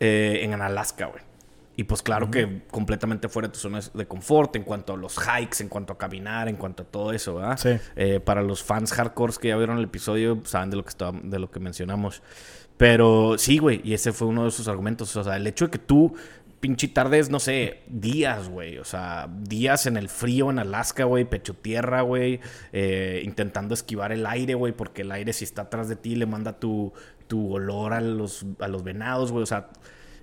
eh, 0.00 0.40
en 0.42 0.52
Alaska, 0.60 1.06
güey. 1.06 1.22
Y 1.78 1.84
pues 1.84 2.02
claro 2.02 2.28
que 2.28 2.62
completamente 2.72 3.28
fuera 3.28 3.46
de 3.46 3.52
tu 3.52 3.60
zona 3.60 3.78
de 3.94 4.04
confort 4.08 4.56
en 4.56 4.64
cuanto 4.64 4.94
a 4.94 4.96
los 4.96 5.16
hikes, 5.16 5.62
en 5.62 5.68
cuanto 5.68 5.92
a 5.92 5.96
caminar, 5.96 6.48
en 6.48 6.56
cuanto 6.56 6.82
a 6.82 6.86
todo 6.86 7.12
eso, 7.12 7.36
¿verdad? 7.36 7.56
Sí. 7.56 7.70
Eh, 7.94 8.18
para 8.18 8.42
los 8.42 8.64
fans 8.64 8.92
hardcore 8.92 9.34
que 9.40 9.46
ya 9.46 9.56
vieron 9.56 9.78
el 9.78 9.84
episodio, 9.84 10.40
saben 10.44 10.70
de 10.70 10.76
lo 10.76 10.82
que 10.82 10.88
estaba, 10.88 11.16
de 11.22 11.38
lo 11.38 11.52
que 11.52 11.60
mencionamos. 11.60 12.20
Pero 12.76 13.38
sí, 13.38 13.58
güey, 13.58 13.80
y 13.84 13.94
ese 13.94 14.12
fue 14.12 14.26
uno 14.26 14.44
de 14.44 14.50
sus 14.50 14.66
argumentos. 14.66 15.14
O 15.14 15.22
sea, 15.22 15.36
el 15.36 15.46
hecho 15.46 15.66
de 15.66 15.70
que 15.70 15.78
tú 15.78 16.16
pinche 16.58 16.88
tardes, 16.88 17.30
no 17.30 17.38
sé, 17.38 17.82
días, 17.86 18.48
güey. 18.48 18.78
O 18.78 18.84
sea, 18.84 19.28
días 19.42 19.86
en 19.86 19.96
el 19.96 20.08
frío 20.08 20.50
en 20.50 20.58
Alaska, 20.58 21.04
güey, 21.04 21.26
pecho 21.26 21.54
tierra, 21.54 22.00
güey. 22.02 22.40
eh, 22.72 23.22
intentando 23.24 23.74
esquivar 23.74 24.10
el 24.10 24.26
aire, 24.26 24.54
güey, 24.54 24.72
porque 24.72 25.02
el 25.02 25.12
aire 25.12 25.32
si 25.32 25.44
está 25.44 25.62
atrás 25.62 25.88
de 25.88 25.94
ti 25.94 26.16
le 26.16 26.26
manda 26.26 26.58
tu, 26.58 26.92
tu 27.28 27.54
olor 27.54 27.92
a 27.92 28.00
los, 28.00 28.44
a 28.58 28.66
los 28.66 28.82
venados, 28.82 29.30
güey. 29.30 29.44
O 29.44 29.46
sea, 29.46 29.68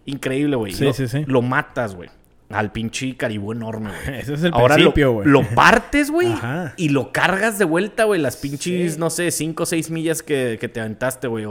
increíble, 0.05 0.55
güey. 0.55 0.73
Sí, 0.73 0.83
lo, 0.85 0.93
sí, 0.93 1.07
sí. 1.07 1.23
Lo 1.27 1.41
matas, 1.41 1.95
güey. 1.95 2.09
Al 2.49 2.71
pinche 2.71 3.17
caribú 3.17 3.51
enorme, 3.53 3.89
güey. 4.05 4.19
Ese 4.21 4.35
es 4.35 4.43
el 4.43 4.53
Ahora 4.53 4.75
principio, 4.75 5.13
güey. 5.13 5.27
Lo, 5.27 5.41
partes, 5.55 6.11
güey. 6.11 6.31
Ajá. 6.31 6.73
Y 6.77 6.89
lo 6.89 7.11
cargas 7.11 7.57
de 7.57 7.65
vuelta, 7.65 8.03
güey. 8.03 8.21
Las 8.21 8.37
pinches, 8.37 8.93
Sí. 8.93 8.99
no 8.99 9.09
sé, 9.09 9.31
5 9.31 9.63
o 9.63 9.65
6 9.65 9.89
millas 9.89 10.21
que, 10.21 10.57
que 10.61 10.69
te 10.69 10.79
aventaste, 10.79 11.27
güey. 11.27 11.45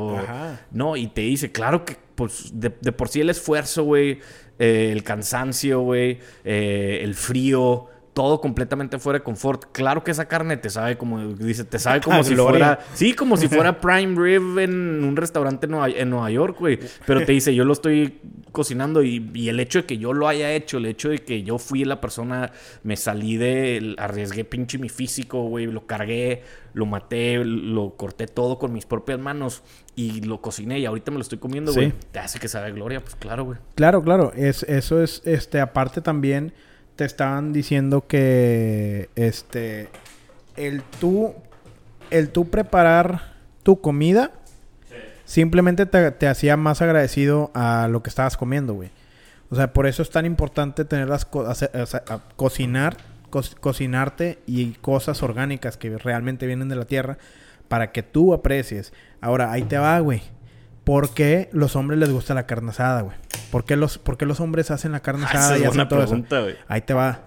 No, 0.71 0.97
y 0.97 1.09
te 1.09 1.23
dice, 1.23 1.51
claro 1.51 1.85
que 1.85 1.97
pues, 2.15 2.51
de, 2.55 2.73
de 2.81 2.93
por 2.93 3.09
sí 3.09 3.21
el 3.21 3.31
esfuerzo, 3.31 3.83
güey. 3.83 4.21
eh, 4.61 4.91
el 4.93 5.03
cansancio, 5.03 5.81
güey. 5.81 6.21
eh, 6.45 7.01
el 7.03 7.15
frío. 7.17 7.89
Todo 8.15 8.41
completamente 8.41 8.99
fuera 8.99 9.19
de 9.19 9.25
confort. 9.25 9.65
Claro 9.73 10.03
que 10.05 10.13
esa 10.13 10.27
carne 10.27 10.57
te 10.57 10.71
sabe 10.71 10.97
como, 10.97 11.35
dice, 11.35 11.65
te 11.65 11.79
sabe 11.79 12.01
como 12.01 12.23
si 12.25 12.35
fuera... 12.37 12.79
Sí, 12.95 13.13
como 13.13 13.37
si 13.37 13.49
fuera 13.49 13.81
prime 13.81 14.15
rib 14.17 14.59
en 14.61 15.05
un 15.05 15.17
restaurante 15.17 15.67
en 15.67 15.73
Nueva, 15.73 15.89
en 15.91 16.11
Nueva 16.11 16.31
York, 16.31 16.57
güey. 16.59 16.79
Pero 17.07 17.25
te 17.27 17.33
dice, 17.33 17.55
yo 17.55 17.65
lo 17.65 17.73
estoy 17.73 18.21
cocinando 18.53 19.03
y, 19.03 19.31
y 19.35 19.49
el 19.49 19.59
hecho 19.59 19.81
de 19.81 19.85
que 19.85 19.99
yo 19.99 20.13
lo 20.13 20.29
haya 20.29 20.53
hecho, 20.53 20.79
el 20.79 20.87
hecho 20.87 21.09
de 21.09 21.19
que 21.19 21.43
yo 21.43 21.59
fui 21.59 21.85
la 21.85 22.01
persona, 22.01 22.53
me 22.85 22.97
salí 22.97 23.37
de, 23.37 23.97
arriesgué 23.99 24.45
pinche 24.45 24.79
mi 24.79 24.89
físico, 24.89 25.43
güey, 25.49 25.67
lo 25.67 25.87
cargué, 25.87 26.45
lo 26.73 26.87
maté, 26.87 27.45
lo 27.45 27.97
corté 27.97 28.29
todo 28.29 28.61
con 28.61 28.73
mis 28.73 28.87
propias 28.87 29.19
manos 29.19 29.65
y 29.97 30.21
lo 30.21 30.41
cociné 30.41 30.79
y 30.79 30.87
ahorita 30.87 31.11
me 31.11 31.17
lo 31.17 31.23
estoy 31.23 31.39
comiendo, 31.39 31.73
Sí. 31.73 31.81
güey. 31.81 31.93
Te 32.13 32.21
hace 32.21 32.39
que 32.39 32.47
sabe 32.47 32.71
gloria, 32.71 33.01
pues 33.01 33.17
claro, 33.17 33.45
güey. 33.45 33.59
Claro, 33.75 34.03
claro. 34.05 34.33
Es, 34.37 34.63
eso 34.63 35.03
es, 35.03 35.21
este, 35.25 35.61
aparte 35.61 36.01
también 36.01 36.53
te 36.97 37.05
estaban 37.05 37.53
diciendo 37.53 38.07
que, 38.07 39.09
este, 39.17 39.89
el 40.57 40.83
tú, 41.01 41.35
el 42.11 42.31
tú 42.31 42.49
preparar 42.51 43.35
tu 43.63 43.81
comida, 43.81 44.31
simplemente 45.25 45.87
te, 45.87 46.11
te 46.13 46.29
hacía 46.29 46.57
más 46.57 46.83
agradecido 46.83 47.51
a 47.55 47.89
lo 47.89 48.03
que 48.03 48.11
estabas 48.11 48.37
comiendo, 48.37 48.75
güey. 48.75 48.91
O 49.51 49.57
sea, 49.57 49.73
por 49.73 49.87
eso 49.87 50.03
es 50.03 50.11
tan 50.11 50.27
importante 50.27 50.85
tener 50.85 51.09
las 51.09 51.25
co- 51.25 51.47
hacer- 51.47 51.71
cocinar, 52.37 52.97
co- 53.31 53.43
cocinarte 53.61 54.39
y 54.47 54.73
cosas 54.75 55.23
orgánicas 55.23 55.77
que 55.77 55.97
realmente 55.99 56.47
vienen 56.47 56.69
de 56.69 56.77
la 56.77 56.85
tierra 56.85 57.19
para 57.69 57.93
que 57.93 58.03
tú 58.03 58.35
aprecies. 58.35 58.93
Ahora, 59.21 59.51
ahí 59.53 59.63
te 59.63 59.79
va, 59.79 59.99
güey. 60.01 60.23
¿Por 60.85 61.15
qué 61.15 61.49
los 61.53 61.77
hombres 61.77 61.99
les 61.99 62.11
gusta 62.11 62.35
la 62.35 62.47
carne 62.47 62.71
asada, 62.71 63.01
güey? 63.03 63.17
¿Por 63.51 63.65
qué 63.65 63.77
los, 63.77 63.99
por 63.99 64.17
qué 64.19 64.27
los 64.27 64.41
hombres 64.41 64.71
hacen 64.71 64.93
la 64.93 65.01
carne 65.01 65.25
Ah, 65.27 65.31
asada 65.31 65.57
esa 65.57 65.59
y 65.59 65.63
es 65.63 65.69
hacen 65.71 65.89
todo 65.89 66.01
eso? 66.01 66.09
pregunta, 66.11 66.41
güey. 66.41 66.57
Ahí 66.69 66.81
te 66.83 66.93
va. 66.95 67.23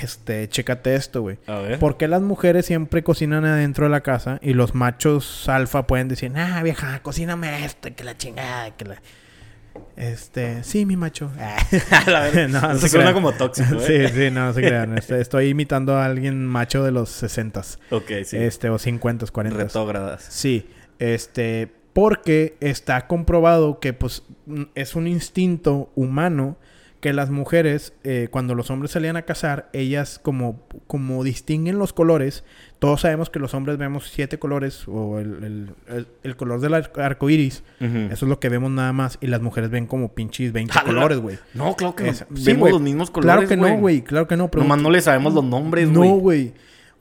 Este, 0.00 0.48
chécate 0.48 0.94
esto, 0.94 1.20
güey. 1.20 1.38
A 1.46 1.56
ver. 1.58 1.78
¿Por 1.78 1.98
qué 1.98 2.08
las 2.08 2.22
mujeres 2.22 2.64
siempre 2.64 3.02
cocinan 3.02 3.44
adentro 3.44 3.84
de 3.84 3.90
la 3.90 4.00
casa 4.00 4.38
y 4.40 4.54
los 4.54 4.74
machos 4.74 5.46
alfa 5.50 5.86
pueden 5.86 6.08
decir, 6.08 6.32
ah, 6.36 6.62
vieja, 6.62 7.00
cocíname 7.02 7.64
esto, 7.66 7.94
que 7.94 8.02
la 8.02 8.16
chingada, 8.16 8.70
que 8.74 8.86
la... 8.86 9.02
Este, 9.96 10.64
sí, 10.64 10.86
mi 10.86 10.96
macho. 10.96 11.30
No, 12.06 12.48
no 12.48 12.70
Eso 12.72 12.78
se 12.78 12.88
suena 12.88 13.12
como 13.12 13.32
tóxico, 13.32 13.74
¿eh? 13.80 14.08
sí, 14.08 14.14
sí, 14.14 14.30
no, 14.30 14.46
no 14.46 14.52
se 14.54 14.60
crean. 14.62 14.96
Este, 14.96 15.20
estoy 15.20 15.48
imitando 15.48 15.96
a 15.96 16.06
alguien 16.06 16.46
macho 16.46 16.82
de 16.84 16.90
los 16.92 17.10
60 17.10 17.60
Ok, 17.90 18.10
sí. 18.24 18.36
este, 18.38 18.70
o 18.70 18.78
50 18.78 19.26
40 19.26 19.58
Retógradas. 19.58 20.24
Sí, 20.28 20.70
este, 20.98 21.72
porque 21.92 22.56
está 22.60 23.06
comprobado 23.06 23.78
que 23.80 23.92
pues 23.92 24.22
es 24.74 24.94
un 24.96 25.06
instinto 25.06 25.90
humano 25.94 26.56
que 27.00 27.12
las 27.12 27.30
mujeres, 27.30 27.94
eh, 28.04 28.28
cuando 28.30 28.54
los 28.54 28.70
hombres 28.70 28.92
salían 28.92 29.16
a 29.16 29.22
cazar, 29.22 29.68
ellas 29.72 30.20
como, 30.22 30.60
como 30.86 31.24
distinguen 31.24 31.76
los 31.76 31.92
colores, 31.92 32.44
todos 32.78 33.00
sabemos 33.00 33.28
que 33.28 33.40
los 33.40 33.54
hombres 33.54 33.76
vemos 33.76 34.08
siete 34.08 34.38
colores 34.38 34.84
o 34.86 35.18
el, 35.18 35.42
el- 35.42 35.70
el- 35.88 36.06
el 36.22 36.36
color 36.36 36.60
del 36.60 36.74
ar- 36.74 36.92
arco 36.98 37.28
iris, 37.28 37.64
eso 37.80 38.12
es 38.12 38.22
lo 38.22 38.38
que 38.38 38.48
vemos 38.48 38.70
nada 38.70 38.92
más, 38.92 39.18
y 39.20 39.26
las 39.26 39.42
mujeres 39.42 39.68
ven 39.70 39.86
como 39.88 40.12
pinches 40.14 40.52
20 40.52 40.72
¡Hala! 40.78 40.84
colores, 40.86 41.18
güey. 41.18 41.38
No, 41.54 41.74
claro 41.74 41.96
que 41.96 42.04
no. 42.04 42.12
Sí, 42.14 42.24
Vemos 42.30 42.60
güey. 42.60 42.72
los 42.72 42.80
mismos 42.82 43.10
colores, 43.10 43.34
Claro 43.34 43.48
que 43.48 43.56
no, 43.56 43.78
güey, 43.80 44.02
claro 44.02 44.28
que 44.28 44.36
no. 44.36 44.48
pero- 44.48 44.62
Nomás 44.62 44.80
no 44.80 44.90
le 44.90 45.00
sabemos 45.00 45.34
los 45.34 45.44
nombres, 45.44 45.88
no, 45.90 46.04
güey. 46.04 46.52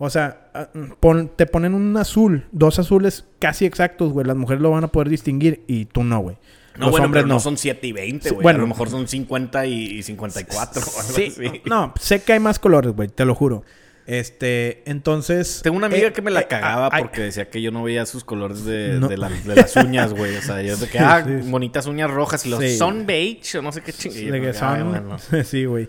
O 0.04 0.10
sea, 0.10 0.50
ah, 0.56 0.68
pon- 1.00 1.30
te 1.36 1.46
ponen 1.46 1.76
un 1.76 1.96
azul, 1.96 2.48
dos 2.52 2.80
azules 2.80 3.26
casi 3.38 3.66
exactos, 3.66 4.12
güey. 4.12 4.26
Las 4.26 4.36
mujeres 4.36 4.60
lo 4.60 4.72
van 4.72 4.84
a 4.84 4.88
poder 4.88 5.10
distinguir 5.10 5.64
y 5.68 5.86
tú 5.86 6.04
no, 6.04 6.20
güey. 6.20 6.38
No, 6.76 6.86
Los 6.86 6.92
bueno, 6.92 7.06
hombres 7.06 7.22
pero 7.24 7.28
no. 7.28 7.34
no. 7.36 7.40
son 7.40 7.56
7 7.58 7.86
y 7.86 7.92
20, 7.92 8.30
Sí, 8.30 8.34
güey. 8.34 8.42
bueno. 8.44 8.58
a 8.58 8.62
lo 8.64 8.68
mejor 8.68 8.90
son 8.90 9.08
50 9.08 9.66
y 9.68 10.02
54 10.02 10.82
o 10.82 11.00
algo 11.02 11.14
Sí, 11.14 11.26
así. 11.38 11.62
no, 11.66 11.94
sé 12.00 12.24
que 12.24 12.34
hay 12.34 12.40
más 12.40 12.58
colores, 12.58 12.94
güey, 12.94 13.10
te 13.10 13.26
lo 13.26 13.36
juro. 13.36 13.64
Este, 14.08 14.82
entonces. 14.90 15.62
Tengo 15.64 15.78
una 15.78 15.86
amiga 15.86 16.08
eh, 16.08 16.14
que 16.14 16.22
me 16.24 16.32
la 16.32 16.42
eh, 16.42 16.48
cagaba 16.48 16.88
ah, 16.92 16.98
porque 17.00 17.22
decía 17.22 17.50
que 17.52 17.62
yo 17.62 17.72
no 17.72 17.84
veía 17.84 18.06
sus 18.08 18.24
colores 18.24 18.66
de, 18.66 18.98
No. 19.00 19.08
de 19.08 19.18
la- 19.18 19.30
de 19.30 19.56
las 19.56 19.76
uñas, 19.76 20.14
güey. 20.14 20.36
O 20.36 20.42
sea, 20.42 20.62
yo 20.64 20.76
de 20.78 20.88
que, 20.88 20.98
Sí, 20.98 21.04
ah, 21.08 21.24
sí, 21.26 21.44
sí. 21.44 21.50
bonitas 21.52 21.86
uñas 21.86 22.10
rojas 22.10 22.44
y 22.46 22.50
los 22.50 22.60
Sí. 22.60 22.76
son 22.78 23.06
beige 23.06 23.60
o 23.60 23.62
no 23.62 23.72
sé 23.72 23.82
qué 23.82 23.94
que 23.94 24.54
son- 24.54 25.46
sí, 25.46 25.66
güey. 25.66 25.88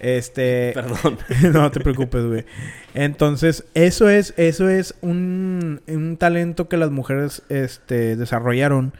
Este. 0.00 0.72
Perdón. 0.74 1.18
no 1.52 1.70
te 1.70 1.80
preocupes, 1.80 2.24
güey. 2.24 2.44
Entonces, 2.94 3.64
eso 3.74 4.08
es, 4.08 4.34
eso 4.36 4.68
es 4.68 4.94
un, 5.00 5.80
un 5.86 6.16
talento 6.16 6.68
que 6.68 6.76
las 6.76 6.90
mujeres 6.90 7.42
este, 7.48 8.16
desarrollaron 8.16 8.92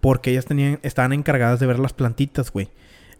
porque 0.00 0.30
ellas 0.30 0.46
tenían, 0.46 0.78
estaban 0.82 1.12
encargadas 1.12 1.60
de 1.60 1.66
ver 1.66 1.78
las 1.78 1.92
plantitas, 1.92 2.50
güey. 2.52 2.68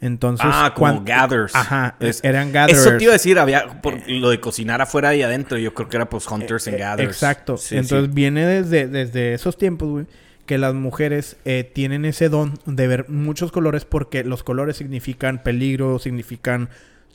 Entonces, 0.03 0.47
ah, 0.49 0.73
como 0.75 1.03
gathers. 1.05 1.55
Ajá, 1.55 1.97
Es- 2.01 2.25
eran 2.25 2.53
gatherers. 2.53 2.87
Eso 2.87 2.97
te 2.97 3.05
iba 3.05 3.13
a 3.13 3.17
decir, 3.17 3.39
había 3.39 3.83
por 3.83 3.99
lo 4.09 4.31
de 4.31 4.41
cocinar 4.41 4.81
afuera 4.81 5.15
y 5.15 5.21
adentro. 5.23 5.59
Yo 5.59 5.75
creo 5.75 5.91
que 5.91 5.97
era 5.99 6.09
pues 6.09 6.27
hunters 6.27 6.67
and 6.69 6.77
Eh, 6.77 6.81
gatherers. 6.81 7.17
Exacto. 7.17 7.59
Sí, 7.59 7.77
Entonces 7.77 8.07
sí. 8.07 8.11
viene 8.15 8.47
desde, 8.47 8.89
desde 8.89 9.35
esos 9.35 9.59
tiempos, 9.59 9.89
güey, 9.91 10.07
que 10.47 10.57
las 10.57 10.73
mujeres 10.73 11.37
eh, 11.45 11.71
tienen 11.71 12.07
ese 12.07 12.31
don 12.31 12.59
de 12.65 12.87
ver 12.89 13.11
muchos 13.11 13.53
colores 13.53 13.85
porque 13.85 14.25
los 14.25 14.43
colores 14.43 14.79
significan 14.79 15.43
peligro, 15.43 15.99
significan 15.99 16.71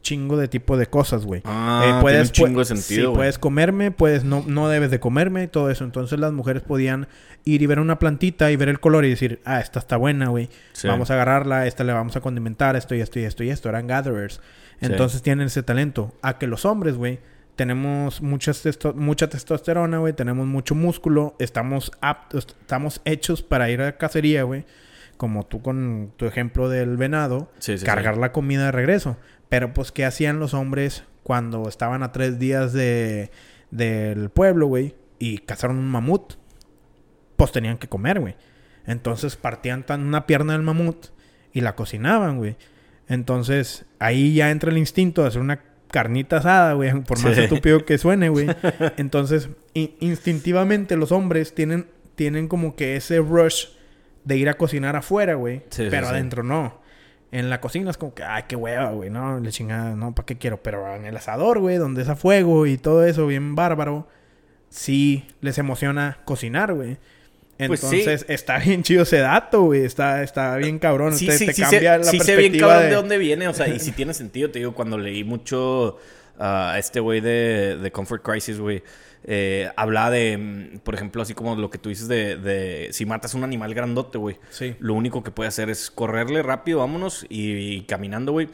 chingo 0.06 0.38
de 0.38 0.48
tipo 0.48 0.78
de 0.78 0.86
cosas, 0.86 1.26
güey. 1.26 1.42
Ah, 1.46 2.00
tiene 2.04 2.22
un 2.22 2.28
chingo 2.30 2.60
de 2.60 2.66
sentido, 2.66 3.12
Sí, 3.12 3.16
puedes 3.18 3.40
comerme, 3.40 3.90
puedes 3.92 4.24
no, 4.24 4.44
no 4.48 4.70
debes 4.70 4.92
de 4.92 5.00
comerme 5.00 5.44
y 5.44 5.48
todo 5.48 5.70
eso. 5.72 5.84
Entonces 5.84 6.20
las 6.20 6.32
mujeres 6.32 6.62
podían 6.62 7.08
ir 7.44 7.62
y 7.62 7.66
ver 7.66 7.80
una 7.80 7.98
plantita 8.00 8.52
y 8.52 8.56
ver 8.56 8.70
el 8.70 8.80
color 8.80 9.04
y 9.06 9.10
decir, 9.10 9.42
ah, 9.46 9.60
esta 9.60 9.80
está 9.80 9.98
buena, 9.98 10.28
güey. 10.30 10.50
Sí. 10.74 10.88
Vamos 10.88 11.10
a 11.12 11.16
agarrarla, 11.16 11.66
esta 11.68 11.84
le 11.84 11.92
vamos 11.94 12.16
a 12.16 12.22
condimentar, 12.22 12.76
esto 12.76 12.94
y 12.96 13.02
esto 13.02 13.20
y 13.20 13.24
esto 13.24 13.44
y 13.44 13.50
esto. 13.50 13.68
Eran 13.70 13.88
gatherers. 13.88 14.40
Entonces 14.80 15.22
tienen 15.24 15.48
ese 15.48 15.64
talento. 15.64 16.14
A 16.22 16.38
que 16.38 16.48
los 16.48 16.66
hombres, 16.66 16.96
güey, 16.96 17.20
tenemos 17.56 18.22
muchas 18.22 18.64
testo- 18.66 18.94
mucha 18.94 19.28
testosterona, 19.30 19.98
güey. 19.98 20.14
Tenemos 20.14 20.46
mucho 20.46 20.76
músculo. 20.76 21.36
Estamos 21.40 21.92
aptos, 22.02 22.48
estamos 22.62 23.02
hechos 23.06 23.42
para 23.42 23.70
ir 23.70 23.82
a 23.82 23.98
cacería, 23.98 24.44
güey. 24.44 24.66
Como 25.18 25.46
tú 25.46 25.62
con 25.62 26.12
tu 26.18 26.26
ejemplo 26.26 26.68
del 26.68 26.98
venado. 26.98 27.50
Sí, 27.60 27.76
cargar 27.86 28.18
la 28.18 28.32
comida 28.34 28.66
de 28.66 28.72
regreso. 28.74 29.16
Pero 29.50 29.74
pues, 29.74 29.92
¿qué 29.92 30.06
hacían 30.06 30.40
los 30.40 30.54
hombres 30.54 31.04
cuando 31.24 31.68
estaban 31.70 32.04
a 32.04 32.12
tres 32.12 32.40
días 32.40 32.74
de, 32.74 33.32
del 33.72 34.30
pueblo, 34.30 34.68
güey? 34.68 34.96
Y 35.20 35.40
cazaron 35.40 35.78
un 35.78 35.88
mamut. 35.90 36.34
Pues 37.36 37.52
tenían 37.52 37.78
que 37.78 37.88
comer, 37.90 38.20
güey. 38.20 38.36
Entonces 38.86 39.36
partían 39.36 39.86
tan 39.86 40.02
una 40.06 40.26
pierna 40.28 40.54
del 40.54 40.62
mamut 40.62 41.08
y 41.54 41.62
la 41.62 41.76
cocinaban, 41.76 42.38
güey. 42.38 42.56
Entonces 43.08 43.86
ahí 44.00 44.34
ya 44.34 44.52
entra 44.52 44.72
el 44.72 44.78
instinto 44.78 45.22
de 45.22 45.28
hacer 45.30 45.42
una 45.42 45.62
carnita 45.92 46.38
asada, 46.38 46.74
güey. 46.74 46.92
Por 47.04 47.20
más 47.24 47.36
Sí. 47.36 47.42
estúpido 47.44 47.86
que 47.86 47.98
suene, 47.98 48.30
güey. 48.30 48.48
Entonces, 48.98 49.50
in- 49.74 49.96
instintivamente 50.00 50.96
los 50.98 51.12
hombres 51.12 51.54
tienen, 51.56 51.88
tienen 52.16 52.48
como 52.48 52.76
que 52.76 52.96
ese 52.96 53.20
rush 53.20 53.68
de 54.24 54.38
ir 54.38 54.50
a 54.50 54.56
cocinar 54.56 54.96
afuera, 54.96 55.36
güey. 55.36 55.64
Sí, 55.70 55.88
pero 55.90 56.08
sí. 56.08 56.14
adentro 56.14 56.44
no. 56.44 56.82
En 57.36 57.50
la 57.50 57.60
cocina 57.60 57.92
es 57.92 57.98
como 57.98 58.14
que, 58.14 58.24
ay, 58.24 58.44
qué 58.48 58.56
hueva, 58.56 58.92
güey, 58.92 59.10
no, 59.10 59.42
le 59.42 59.52
chingada, 59.52 59.94
no, 59.94 60.16
¿para 60.16 60.26
qué 60.26 60.38
quiero? 60.38 60.64
Pero 60.64 60.96
en 60.96 61.06
el 61.06 61.18
asador, 61.18 61.60
güey, 61.60 61.76
donde 61.76 62.02
es 62.02 62.08
a 62.08 62.16
fuego 62.16 62.66
y 62.66 62.78
todo 62.78 63.04
eso, 63.04 63.28
bien 63.28 63.56
bárbaro, 63.56 64.08
sí 64.70 65.26
les 65.42 65.58
emociona 65.58 66.20
cocinar, 66.24 66.74
güey. 66.74 66.98
Pues 67.58 67.82
sí. 67.82 68.00
Entonces, 68.00 68.26
está 68.30 68.58
bien 68.66 68.84
chido 68.84 69.04
ese 69.04 69.18
dato, 69.18 69.64
güey. 69.64 69.84
Está, 69.84 70.24
está 70.24 70.56
bien 70.56 70.80
cabrón. 70.80 71.14
Sí, 71.14 71.26
te, 71.26 71.38
sí, 71.38 71.48
te 71.48 71.54
sí, 71.54 71.62
cambia 71.64 72.04
sé, 72.04 72.06
la 72.06 72.12
perspectiva 72.12 72.38
bien 72.38 72.58
cabrón 72.58 72.80
de... 72.80 72.88
de... 72.88 72.96
dónde 72.96 73.18
viene, 73.18 73.48
o 73.50 73.54
sea, 73.54 73.68
y 73.68 73.80
si 73.82 73.92
tiene 73.92 74.14
sentido, 74.14 74.50
te 74.50 74.60
digo, 74.60 74.74
cuando 74.74 74.98
leí 74.98 75.26
mucho 75.26 75.98
a 76.40 76.78
este 76.80 77.02
güey 77.02 77.20
de, 77.20 77.78
de 77.82 77.92
Comfort 77.92 78.24
Crisis, 78.24 78.60
güey, 78.60 78.82
eh, 79.28 79.70
hablaba 79.76 80.12
de, 80.12 80.38
mm, 80.38 80.80
por 80.80 80.96
ejemplo, 80.96 81.22
así 81.22 81.34
como 81.34 81.56
lo 81.56 81.70
que 81.70 81.78
tú 81.78 81.90
dices 81.90 82.08
de, 82.08 82.38
de 82.38 82.90
si 82.92 83.06
matas 83.06 83.34
un 83.34 83.44
animal 83.44 83.74
grandote, 83.74 84.18
güey, 84.18 84.38
Sí. 84.50 84.76
lo 84.80 84.94
único 84.94 85.24
que 85.24 85.32
puede 85.32 85.48
hacer 85.48 85.70
es 85.70 85.90
correrle 85.92 86.44
rápido, 86.44 86.80
vámonos, 86.80 87.26
y, 87.30 87.52
y 87.76 87.82
caminando, 87.82 88.32
güey. 88.32 88.48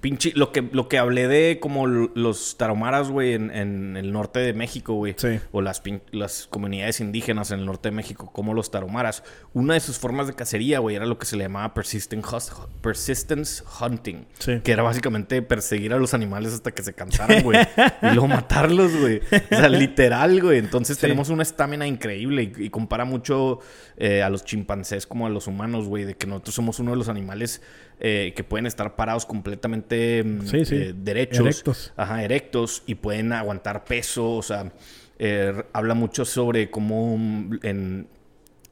Pinche, 0.00 0.32
lo 0.36 0.52
que, 0.52 0.62
lo 0.70 0.88
que 0.88 0.96
hablé 0.98 1.26
de 1.26 1.58
como 1.60 1.86
los 1.88 2.56
tarahumaras, 2.56 3.10
güey, 3.10 3.32
en, 3.34 3.50
en 3.50 3.96
el 3.96 4.12
norte 4.12 4.38
de 4.38 4.52
México, 4.52 4.94
güey. 4.94 5.14
Sí. 5.16 5.40
O 5.50 5.60
las, 5.60 5.82
pin- 5.82 6.02
las 6.12 6.46
comunidades 6.48 7.00
indígenas 7.00 7.50
en 7.50 7.58
el 7.60 7.66
norte 7.66 7.88
de 7.90 7.96
México, 7.96 8.30
como 8.32 8.54
los 8.54 8.70
tarahumaras. 8.70 9.24
Una 9.54 9.74
de 9.74 9.80
sus 9.80 9.98
formas 9.98 10.28
de 10.28 10.34
cacería, 10.34 10.78
güey, 10.78 10.94
era 10.94 11.04
lo 11.06 11.18
que 11.18 11.26
se 11.26 11.36
le 11.36 11.44
llamaba 11.44 11.74
persistent 11.74 12.24
hus- 12.24 12.52
persistence 12.80 13.62
hunting. 13.80 14.26
Sí. 14.38 14.60
Que 14.62 14.72
era 14.72 14.82
básicamente 14.82 15.42
perseguir 15.42 15.92
a 15.92 15.98
los 15.98 16.14
animales 16.14 16.52
hasta 16.52 16.70
que 16.72 16.82
se 16.82 16.94
cansaran, 16.94 17.42
güey. 17.42 17.58
y 18.02 18.06
luego 18.06 18.28
matarlos, 18.28 18.96
güey. 18.96 19.18
O 19.50 19.56
sea, 19.56 19.68
literal, 19.68 20.40
güey. 20.40 20.58
Entonces 20.58 20.96
Sí. 20.96 21.00
tenemos 21.02 21.28
una 21.28 21.42
estamina 21.42 21.86
increíble 21.86 22.52
y, 22.56 22.64
y 22.66 22.70
compara 22.70 23.04
mucho 23.04 23.60
eh, 23.96 24.22
a 24.22 24.30
los 24.30 24.44
chimpancés 24.44 25.06
como 25.06 25.26
a 25.26 25.30
los 25.30 25.46
humanos, 25.46 25.86
güey. 25.88 26.04
De 26.04 26.14
que 26.16 26.26
nosotros 26.26 26.54
somos 26.54 26.78
uno 26.78 26.92
de 26.92 26.96
los 26.98 27.08
animales 27.08 27.62
eh, 28.00 28.32
que 28.36 28.44
pueden 28.44 28.66
estar 28.66 28.94
parados 28.96 29.26
completamente 29.26 30.22
mm, 30.24 30.46
Sí, 30.46 30.64
sí. 30.64 30.74
eh, 30.76 30.94
derechos. 30.96 31.40
Erectos. 31.46 31.92
Ajá, 31.96 32.22
erectos 32.22 32.82
y 32.86 32.94
pueden 32.96 33.32
aguantar 33.32 33.84
peso. 33.84 34.32
O 34.36 34.42
sea, 34.42 34.72
eh, 35.18 35.64
habla 35.72 35.94
mucho 35.94 36.24
sobre 36.24 36.70
cómo 36.70 37.16
mm, 37.18 37.58
en 37.62 38.06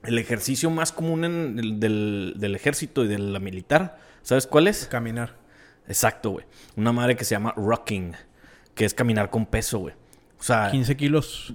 el 0.04 0.18
ejercicio 0.18 0.70
más 0.70 0.92
común 0.92 1.24
en 1.24 1.58
el- 1.58 1.80
del, 1.80 2.34
del 2.36 2.54
ejército 2.54 3.04
y 3.04 3.08
de 3.08 3.18
la 3.18 3.40
militar. 3.40 3.98
¿Sabes 4.22 4.46
cuál 4.46 4.68
es? 4.68 4.86
Caminar. 4.86 5.34
Exacto, 5.88 6.30
güey. 6.30 6.44
Una 6.76 6.92
madre 6.92 7.16
que 7.16 7.24
se 7.24 7.34
llama 7.34 7.52
rocking, 7.56 8.12
que 8.74 8.84
es 8.84 8.94
caminar 8.94 9.30
con 9.30 9.46
peso, 9.46 9.78
güey. 9.80 9.94
O 10.38 10.42
sea, 10.42 10.68
15 10.70 10.96
kilos. 10.96 11.54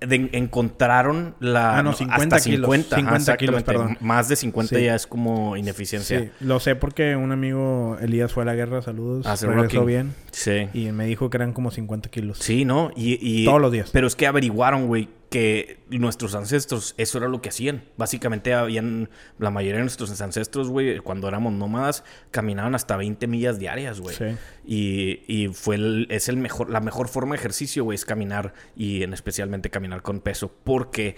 De- 0.00 0.30
encontraron 0.32 1.34
la... 1.40 1.78
Ah, 1.78 1.82
no, 1.82 1.92
50 1.92 2.36
hasta 2.36 2.50
kilos. 2.50 2.66
50. 2.66 2.96
ajá, 2.96 3.04
50 3.18 3.36
kilos, 3.36 3.56
exactamente. 3.56 3.94
perdón. 3.94 4.06
Más 4.08 4.28
de 4.28 4.36
50 4.36 4.76
Sí. 4.76 4.84
ya 4.84 4.94
es 4.94 5.06
como 5.06 5.56
ineficiencia. 5.56 6.20
Sí, 6.20 6.30
lo 6.40 6.60
sé 6.60 6.76
porque 6.76 7.16
un 7.16 7.32
amigo, 7.32 7.96
Elías, 8.00 8.32
fue 8.32 8.44
a 8.44 8.46
la 8.46 8.54
guerra. 8.54 8.80
Saludos. 8.82 9.26
Hace 9.26 9.46
regresó 9.46 9.84
bien. 9.84 10.14
Sí. 10.30 10.68
Y 10.72 10.92
me 10.92 11.06
dijo 11.06 11.30
que 11.30 11.36
eran 11.38 11.52
como 11.52 11.70
50 11.70 12.08
kilos. 12.10 12.38
Sí, 12.38 12.64
¿no? 12.64 12.90
Y, 12.96 13.18
y- 13.20 13.44
Todos 13.44 13.60
los 13.60 13.72
días. 13.72 13.90
Pero 13.92 14.06
es 14.06 14.14
que 14.16 14.26
averiguaron, 14.26 14.86
güey, 14.86 15.08
que 15.30 15.80
nuestros 15.90 16.34
ancestros, 16.34 16.94
eso 16.96 17.18
era 17.18 17.28
lo 17.28 17.42
que 17.42 17.50
hacían. 17.50 17.84
Básicamente 17.98 18.54
habían, 18.54 19.10
la 19.38 19.50
mayoría 19.50 19.76
de 19.76 19.82
nuestros 19.82 20.18
ancestros, 20.20 20.70
güey, 20.70 20.98
cuando 21.00 21.28
éramos 21.28 21.52
nómadas, 21.52 22.02
caminaban 22.30 22.74
hasta 22.74 22.96
20 22.96 23.26
millas 23.26 23.58
diarias, 23.58 24.00
güey. 24.00 24.16
Sí. 24.16 24.24
Y, 24.66 25.22
y 25.26 25.48
fue 25.48 25.74
el- 25.76 26.06
es 26.10 26.28
el 26.30 26.38
mejor, 26.38 26.70
la 26.70 26.80
mejor 26.80 27.08
forma 27.08 27.34
de 27.34 27.40
ejercicio, 27.40 27.84
güey, 27.84 27.96
es 27.96 28.04
caminar 28.06 28.54
y 28.74 29.02
en 29.02 29.12
especialmente 29.12 29.68
caminar 29.68 30.00
con 30.02 30.20
peso, 30.20 30.50
porque 30.64 31.16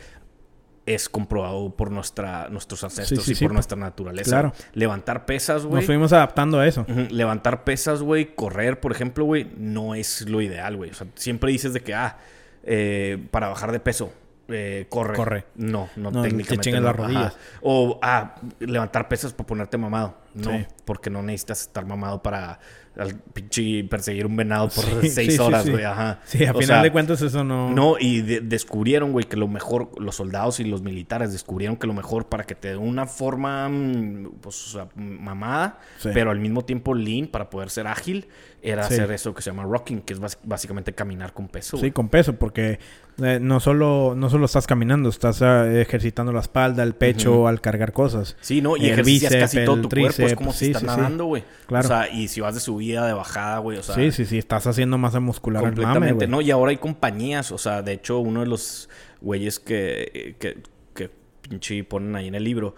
es 0.87 1.09
comprobado 1.09 1.77
por 1.77 1.93
nuestra, 1.93 2.49
nuestros 2.49 2.83
ancestros 2.83 3.23
sí, 3.25 3.33
y 3.33 3.35
por 3.37 3.49
po- 3.49 3.55
nuestra 3.55 3.79
naturaleza. 3.79 4.31
claro. 4.31 4.53
Levantar 4.73 5.25
pesas, 5.25 5.63
güey. 5.65 5.77
Nos 5.77 5.85
fuimos 5.87 6.13
adaptando 6.13 6.59
a 6.59 6.67
eso. 6.67 6.85
Levantar 7.11 7.63
pesas, 7.63 8.03
güey, 8.03 8.35
correr, 8.35 8.81
por 8.81 8.91
ejemplo, 8.91 9.25
güey, 9.25 9.47
no 9.57 9.95
es 9.95 10.29
lo 10.29 10.41
ideal, 10.41 10.77
güey. 10.77 10.91
O 10.91 10.95
sea, 10.95 11.07
siempre 11.15 11.53
dices 11.53 11.75
de 11.75 11.81
que, 11.83 11.95
ah, 11.95 12.19
eh, 12.65 13.27
para 13.31 13.49
bajar 13.49 13.73
de 13.73 13.81
peso, 13.81 14.13
eh, 14.49 14.87
corre. 14.89 15.15
Corre. 15.17 15.45
No, 15.55 15.89
no, 15.97 16.11
No, 16.11 16.23
te 16.23 16.29
técnicamente. 16.29 16.65
chingas 16.65 16.81
no. 16.83 16.89
las 16.89 16.97
rodillas. 16.97 17.27
Ajá. 17.35 17.37
O, 17.63 17.99
ah, 18.03 18.35
levantar 18.59 19.09
pesas 19.09 19.33
para 19.33 19.47
ponerte 19.47 19.79
mamado. 19.79 20.17
No, 20.35 20.51
Sí. 20.51 20.67
porque 20.85 21.11
no 21.11 21.23
necesitas 21.23 21.63
estar 21.63 21.85
mamado 21.87 22.23
para 22.23 22.59
al 22.97 23.15
pinche 23.33 23.85
perseguir 23.85 24.27
un 24.27 24.37
venado 24.37 24.69
por 24.69 24.85
Sí, 25.01 25.09
seis 25.11 25.35
sí, 25.35 25.39
horas, 25.41 25.65
sí. 25.65 25.71
güey. 25.71 25.85
Ajá. 25.85 26.21
Sí, 26.25 26.45
a 26.45 26.51
O 26.51 26.55
final 26.55 26.67
sea, 26.67 26.83
de 26.83 26.93
cuentas 26.93 27.23
eso 27.23 27.45
no... 27.45 27.71
no, 27.71 27.97
y 27.99 28.21
de- 28.23 28.41
descubrieron, 28.41 29.13
güey, 29.13 29.27
que 29.27 29.37
lo 29.37 29.49
mejor, 29.49 29.91
los 30.01 30.17
soldados 30.17 30.61
y 30.61 30.65
los 30.65 30.83
militares 30.83 31.33
descubrieron 31.33 31.77
que 31.77 31.87
lo 31.87 31.95
mejor 31.95 32.27
para 32.27 32.45
que 32.45 32.55
te 32.55 32.69
dé 32.69 32.77
una 32.77 33.07
forma, 33.07 33.69
mm, 33.69 34.33
pues, 34.41 34.67
o 34.67 34.71
sea, 34.71 34.89
mamada, 34.97 35.79
Sí. 35.99 36.11
pero 36.13 36.31
al 36.31 36.41
mismo 36.41 36.65
tiempo 36.65 36.95
lean 36.95 37.27
para 37.29 37.49
poder 37.51 37.71
ser 37.71 37.87
ágil, 37.87 38.27
era 38.63 38.85
hacer 38.85 39.11
eso 39.13 39.33
que 39.35 39.41
se 39.41 39.51
llama 39.51 39.63
rocking, 39.63 40.03
que 40.03 40.13
es 40.13 40.21
básicamente 40.45 40.93
caminar 40.93 41.33
con 41.33 41.49
peso. 41.49 41.79
Sí, 41.79 41.93
con 41.93 42.09
peso, 42.11 42.35
porque 42.37 42.79
eh, 43.23 43.39
no 43.41 43.59
solo 43.59 44.15
no 44.15 44.29
solo 44.29 44.45
estás 44.45 44.67
caminando, 44.67 45.09
estás 45.09 45.41
eh, 45.41 45.81
ejercitando 45.81 46.31
la 46.31 46.41
espalda, 46.41 46.83
el 46.83 46.95
pecho 46.95 47.49
al 47.49 47.63
cargar 47.63 47.93
cosas. 47.95 48.37
Sí, 48.43 48.61
¿no? 48.61 48.77
Y 48.77 48.85
El 48.87 48.93
ejercicias 48.93 49.33
bíceps, 49.33 49.53
casi 49.55 49.65
todo 49.65 49.81
tu 49.81 49.89
cuerpo, 49.89 50.23
es 50.25 50.35
como 50.35 50.53
si 50.53 50.67
estás 50.67 50.83
nadando, 50.83 51.25
güey. 51.25 51.43
Claro. 51.69 51.85
O 51.87 51.89
sea, 51.89 52.11
y 52.11 52.29
si 52.29 52.43
vas 52.43 52.53
de 52.55 52.61
subida, 52.81 53.07
de 53.07 53.13
bajada, 53.13 53.59
güey, 53.59 53.79
o 53.79 53.83
sea... 53.83 53.95
sí, 53.95 54.11
sí, 54.11 54.25
sí, 54.25 54.39
estás 54.39 54.67
haciendo 54.67 54.97
masa 54.99 55.21
muscular 55.21 55.65
al 55.65 55.73
mame, 55.73 55.83
Completamente. 55.85 56.27
¿no? 56.27 56.41
Y 56.41 56.51
ahora 56.51 56.71
hay 56.71 56.79
compañías, 56.79 57.53
o 57.53 57.59
sea, 57.59 57.83
de 57.83 57.93
hecho, 57.93 58.19
uno 58.19 58.41
de 58.41 58.47
los 58.47 58.89
güeyes 59.21 59.59
que, 59.61 60.37
que, 60.39 60.63
que 60.95 61.11
pinche 61.43 61.85
ponen 61.85 62.17
ahí 62.17 62.29
en 62.29 62.35
el 62.35 62.45
libro, 62.45 62.75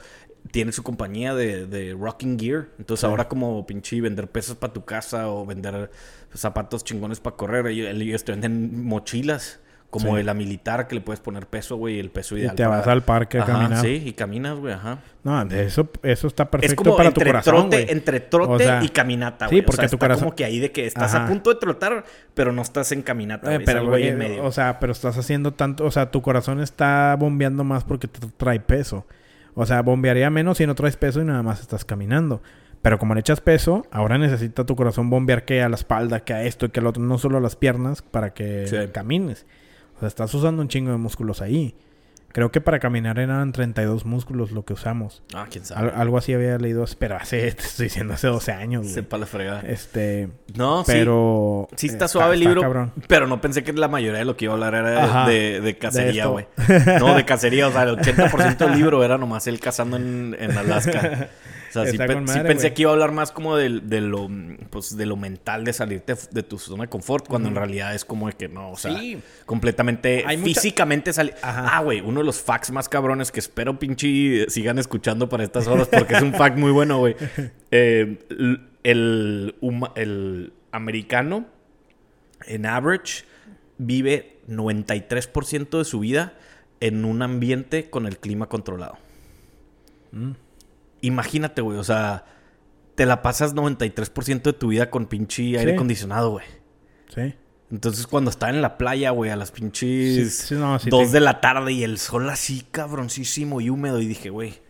tiene 0.50 0.72
su 0.72 0.82
compañía 0.82 1.34
de, 1.34 1.66
de 1.66 1.94
rocking 1.94 2.36
gear. 2.38 2.68
Entonces 2.78 3.02
Sí. 3.02 3.06
ahora 3.06 3.28
como 3.28 3.64
pinche 3.64 4.00
vender 4.00 4.28
pesas 4.28 4.56
para 4.56 4.72
tu 4.72 4.84
casa 4.84 5.28
o 5.28 5.46
vender 5.46 5.90
zapatos 6.34 6.82
chingones 6.84 7.20
para 7.20 7.36
correr, 7.36 7.66
ellos, 7.68 7.88
ellos 7.94 8.24
te 8.24 8.32
venden 8.32 8.84
mochilas. 8.84 9.60
Como 9.92 10.12
Sí. 10.12 10.16
de 10.16 10.24
la 10.24 10.32
militar 10.32 10.88
que 10.88 10.94
le 10.94 11.02
puedes 11.02 11.20
poner 11.20 11.46
peso, 11.46 11.76
güey, 11.76 12.00
el 12.00 12.08
peso 12.10 12.34
Y 12.34 12.40
ideal. 12.40 12.56
te 12.56 12.64
vas 12.66 12.86
al 12.86 13.02
parque 13.02 13.36
a 13.38 13.42
Ajá, 13.42 13.52
caminar. 13.52 13.80
Sí, 13.82 14.02
y 14.06 14.14
caminas, 14.14 14.56
güey, 14.58 14.72
ajá. 14.72 15.00
No, 15.22 15.44
de 15.44 15.66
eso, 15.66 15.86
eso 16.02 16.26
está 16.28 16.44
Es 16.44 16.48
perfecto 16.48 16.76
como 16.82 16.96
para 16.96 17.10
tu 17.10 17.20
corazón, 17.20 17.54
trote, 17.68 17.82
güey. 17.84 17.90
entre 17.94 18.20
trote 18.20 18.52
O 18.54 18.58
sea, 18.58 18.82
y 18.82 18.88
caminata, 18.88 19.48
sí, 19.48 19.56
güey. 19.56 19.66
porque 19.66 19.80
o 19.80 19.82
sea, 19.82 19.88
tu 19.90 19.96
está 19.96 20.06
corazón- 20.06 20.24
como 20.24 20.34
que 20.34 20.46
ahí 20.46 20.60
de 20.60 20.72
que 20.72 20.86
estás 20.86 21.14
Ajá. 21.14 21.26
a 21.26 21.28
punto 21.28 21.50
de 21.52 21.60
trotar, 21.60 22.04
pero 22.32 22.52
no 22.52 22.62
estás 22.62 22.90
en 22.92 23.02
caminata, 23.02 23.50
Eh, 23.52 23.56
güey. 23.56 23.66
pero, 23.66 23.84
güey, 23.86 24.08
en 24.08 24.16
medio. 24.16 24.42
o 24.44 24.50
sea, 24.50 24.80
pero 24.80 24.92
estás 24.92 25.18
haciendo 25.18 25.52
tanto, 25.52 25.84
o 25.84 25.90
sea, 25.90 26.10
tu 26.10 26.22
corazón 26.22 26.62
está 26.62 27.14
bombeando 27.18 27.62
más 27.62 27.84
porque 27.84 28.08
te 28.08 28.18
trae 28.38 28.60
peso. 28.60 29.04
O 29.54 29.66
sea, 29.66 29.82
bombearía 29.82 30.30
menos 30.30 30.56
si 30.56 30.66
no 30.66 30.74
traes 30.74 30.96
peso 30.96 31.20
y 31.20 31.24
nada 31.26 31.42
más 31.42 31.60
estás 31.60 31.84
caminando. 31.84 32.42
Pero 32.80 32.98
como 32.98 33.12
le 33.12 33.20
echas 33.20 33.42
peso, 33.42 33.86
ahora 33.92 34.16
necesita 34.16 34.64
tu 34.64 34.74
corazón 34.74 35.10
bombear 35.10 35.44
que 35.44 35.60
a 35.62 35.68
la 35.68 35.76
espalda, 35.76 36.20
que 36.20 36.32
a 36.32 36.44
esto 36.44 36.64
y 36.64 36.70
que 36.70 36.80
al 36.80 36.86
otro, 36.86 37.02
no 37.02 37.18
solo 37.18 37.36
a 37.36 37.40
las 37.42 37.56
piernas, 37.56 38.00
para 38.00 38.32
que 38.32 38.66
Sí. 38.66 38.76
camines. 38.90 39.44
O 40.02 40.04
sea, 40.04 40.08
estás 40.08 40.34
usando 40.34 40.60
un 40.62 40.68
chingo 40.68 40.90
de 40.90 40.96
músculos 40.98 41.40
ahí. 41.40 41.76
Creo 42.34 42.50
que 42.50 42.62
para 42.62 42.78
caminar 42.80 43.18
eran 43.18 43.52
32 43.52 44.06
músculos 44.06 44.52
lo 44.52 44.64
que 44.64 44.72
usamos. 44.72 45.22
Ah, 45.34 45.46
quién 45.50 45.66
sabe. 45.66 45.90
Al- 45.90 46.00
algo 46.00 46.16
así 46.16 46.32
había 46.32 46.56
leído, 46.56 46.84
pero 46.98 47.16
hace, 47.16 47.52
te 47.52 47.62
estoy 47.62 47.84
diciendo, 47.84 48.14
hace 48.14 48.26
12 48.26 48.52
años. 48.52 48.88
Sepa 48.88 49.18
la 49.18 49.26
fregada. 49.26 49.60
Este, 49.60 50.30
No, 50.56 50.82
sí. 50.82 50.92
pero... 50.92 51.68
Sí 51.76 51.88
está 51.88 52.08
suave 52.08 52.34
el 52.34 52.40
libro, 52.40 52.62
cabrón. 52.62 52.90
pero 53.06 53.26
no 53.26 53.40
pensé 53.42 53.62
que 53.62 53.74
la 53.74 53.86
mayoría 53.86 54.18
de 54.20 54.24
lo 54.24 54.34
que 54.36 54.46
iba 54.46 54.54
a 54.54 54.56
hablar 54.56 54.74
era 54.74 55.04
Ajá. 55.04 55.28
de, 55.28 55.60
de 55.60 55.76
cacería, 55.76 56.24
güey. 56.26 56.46
No, 56.98 57.14
de 57.14 57.24
cacería. 57.26 57.68
O 57.68 57.70
sea, 57.72 57.82
el 57.82 57.96
80% 57.98 58.56
del 58.56 58.72
libro 58.78 59.04
era 59.04 59.18
nomás 59.18 59.46
él 59.46 59.60
cazando 59.60 59.98
en, 59.98 60.34
en 60.40 60.56
Alaska. 60.56 61.28
O 61.74 61.84
sea, 61.84 61.86
sí, 61.86 61.96
pe- 61.96 62.06
pensé 62.44 62.74
que 62.74 62.82
iba 62.82 62.90
a 62.90 62.94
hablar 62.94 63.12
más 63.12 63.32
como 63.32 63.56
de, 63.56 63.70
lo, 64.00 64.28
pues, 64.70 64.94
de 64.96 65.06
lo 65.06 65.16
mental 65.16 65.64
de 65.64 65.72
salirte 65.72 66.14
de 66.30 66.42
tu 66.42 66.58
zona 66.58 66.82
de 66.84 66.88
confort, 66.90 67.26
cuando 67.26 67.48
en 67.48 67.54
realidad 67.54 67.94
es 67.94 68.04
como 68.04 68.26
de 68.26 68.34
que 68.34 68.46
no, 68.48 68.70
o 68.72 68.76
sea, 68.76 68.98
Sí. 68.98 69.18
completamente 69.46 70.22
Hay 70.26 70.36
mucha- 70.36 70.48
físicamente 70.60 71.12
salir. 71.14 71.34
Ah, 71.42 71.80
güey, 71.82 72.00
uno 72.02 72.20
de 72.20 72.26
los 72.26 72.42
facts 72.42 72.70
más 72.72 72.88
cabrones 72.90 73.32
que 73.32 73.40
espero 73.40 73.78
pinche 73.78 74.44
sigan 74.50 74.78
escuchando 74.78 75.28
para 75.30 75.44
estas 75.44 75.66
horas 75.66 75.88
porque 75.88 76.14
es 76.14 76.22
un 76.22 76.34
fact 76.34 76.58
muy 76.58 76.72
bueno, 76.72 76.98
güey. 76.98 77.16
Eh, 77.74 78.18
l- 78.28 78.60
el, 78.82 79.54
huma- 79.62 79.92
el 79.96 80.52
americano, 80.72 81.46
en 82.46 82.66
average, 82.66 83.24
vive 83.78 84.36
93% 84.48 85.78
de 85.78 85.84
su 85.86 86.00
vida 86.00 86.34
en 86.80 87.04
un 87.06 87.22
ambiente 87.22 87.88
con 87.88 88.06
el 88.06 88.18
clima 88.18 88.48
controlado. 88.50 88.98
Mm. 90.10 90.32
Imagínate, 91.02 91.60
güey, 91.60 91.78
o 91.78 91.84
sea, 91.84 92.24
te 92.94 93.04
la 93.06 93.20
pasas 93.22 93.54
93% 93.54 94.42
de 94.42 94.52
tu 94.54 94.68
vida 94.68 94.88
con 94.90 95.06
pinche 95.06 95.58
aire 95.58 95.74
acondicionado, 95.74 96.30
güey. 96.30 96.46
Sí. 97.14 97.34
Entonces, 97.70 98.06
cuando 98.06 98.30
estaba 98.30 98.50
en 98.52 98.62
la 98.62 98.78
playa, 98.78 99.10
güey, 99.10 99.30
a 99.30 99.36
las 99.36 99.50
pinches 99.50 100.34
Sí, 100.34 100.46
sí, 100.48 100.54
no, 100.54 100.78
sí 100.78 100.90
dos 100.90 101.08
te- 101.08 101.14
de 101.14 101.20
la 101.20 101.40
tarde 101.40 101.72
y 101.72 101.84
el 101.84 101.98
sol 101.98 102.28
así 102.30 102.66
cabroncísimo 102.70 103.60
y 103.60 103.68
húmedo, 103.70 104.00
y 104.00 104.06
dije, 104.06 104.30
güey, 104.30 104.61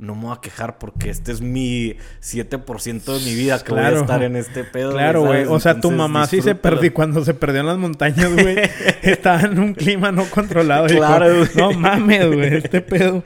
no 0.00 0.14
me 0.14 0.22
voy 0.22 0.34
a 0.36 0.40
quejar 0.40 0.78
porque 0.78 1.10
este 1.10 1.30
es 1.30 1.40
mi 1.42 1.94
7% 2.22 3.18
de 3.18 3.24
mi 3.24 3.34
vida 3.34 3.62
que 3.62 3.70
voy 3.72 3.80
a 3.80 3.88
Claro. 3.88 4.00
estar 4.00 4.22
en 4.22 4.34
este 4.36 4.64
pedo. 4.64 4.92
Claro, 4.92 5.22
güey. 5.24 5.44
O 5.44 5.60
sea, 5.60 5.78
tu 5.80 5.90
mamá 5.90 6.26
sí 6.26 6.40
se 6.40 6.54
perdió 6.54 6.92
cuando 6.94 7.22
se 7.24 7.34
perdió 7.34 7.60
en 7.60 7.66
las 7.66 7.76
montañas, 7.78 8.32
güey. 8.32 8.56
estaba 9.02 9.42
en 9.42 9.58
un 9.58 9.74
clima 9.74 10.10
no 10.10 10.24
controlado. 10.30 10.86
dijo, 10.86 11.00
Claro, 11.00 11.36
güey. 11.36 11.48
No 11.54 11.72
mames, 11.72 12.26
güey. 12.26 12.54
Este 12.56 12.80
pedo 12.80 13.22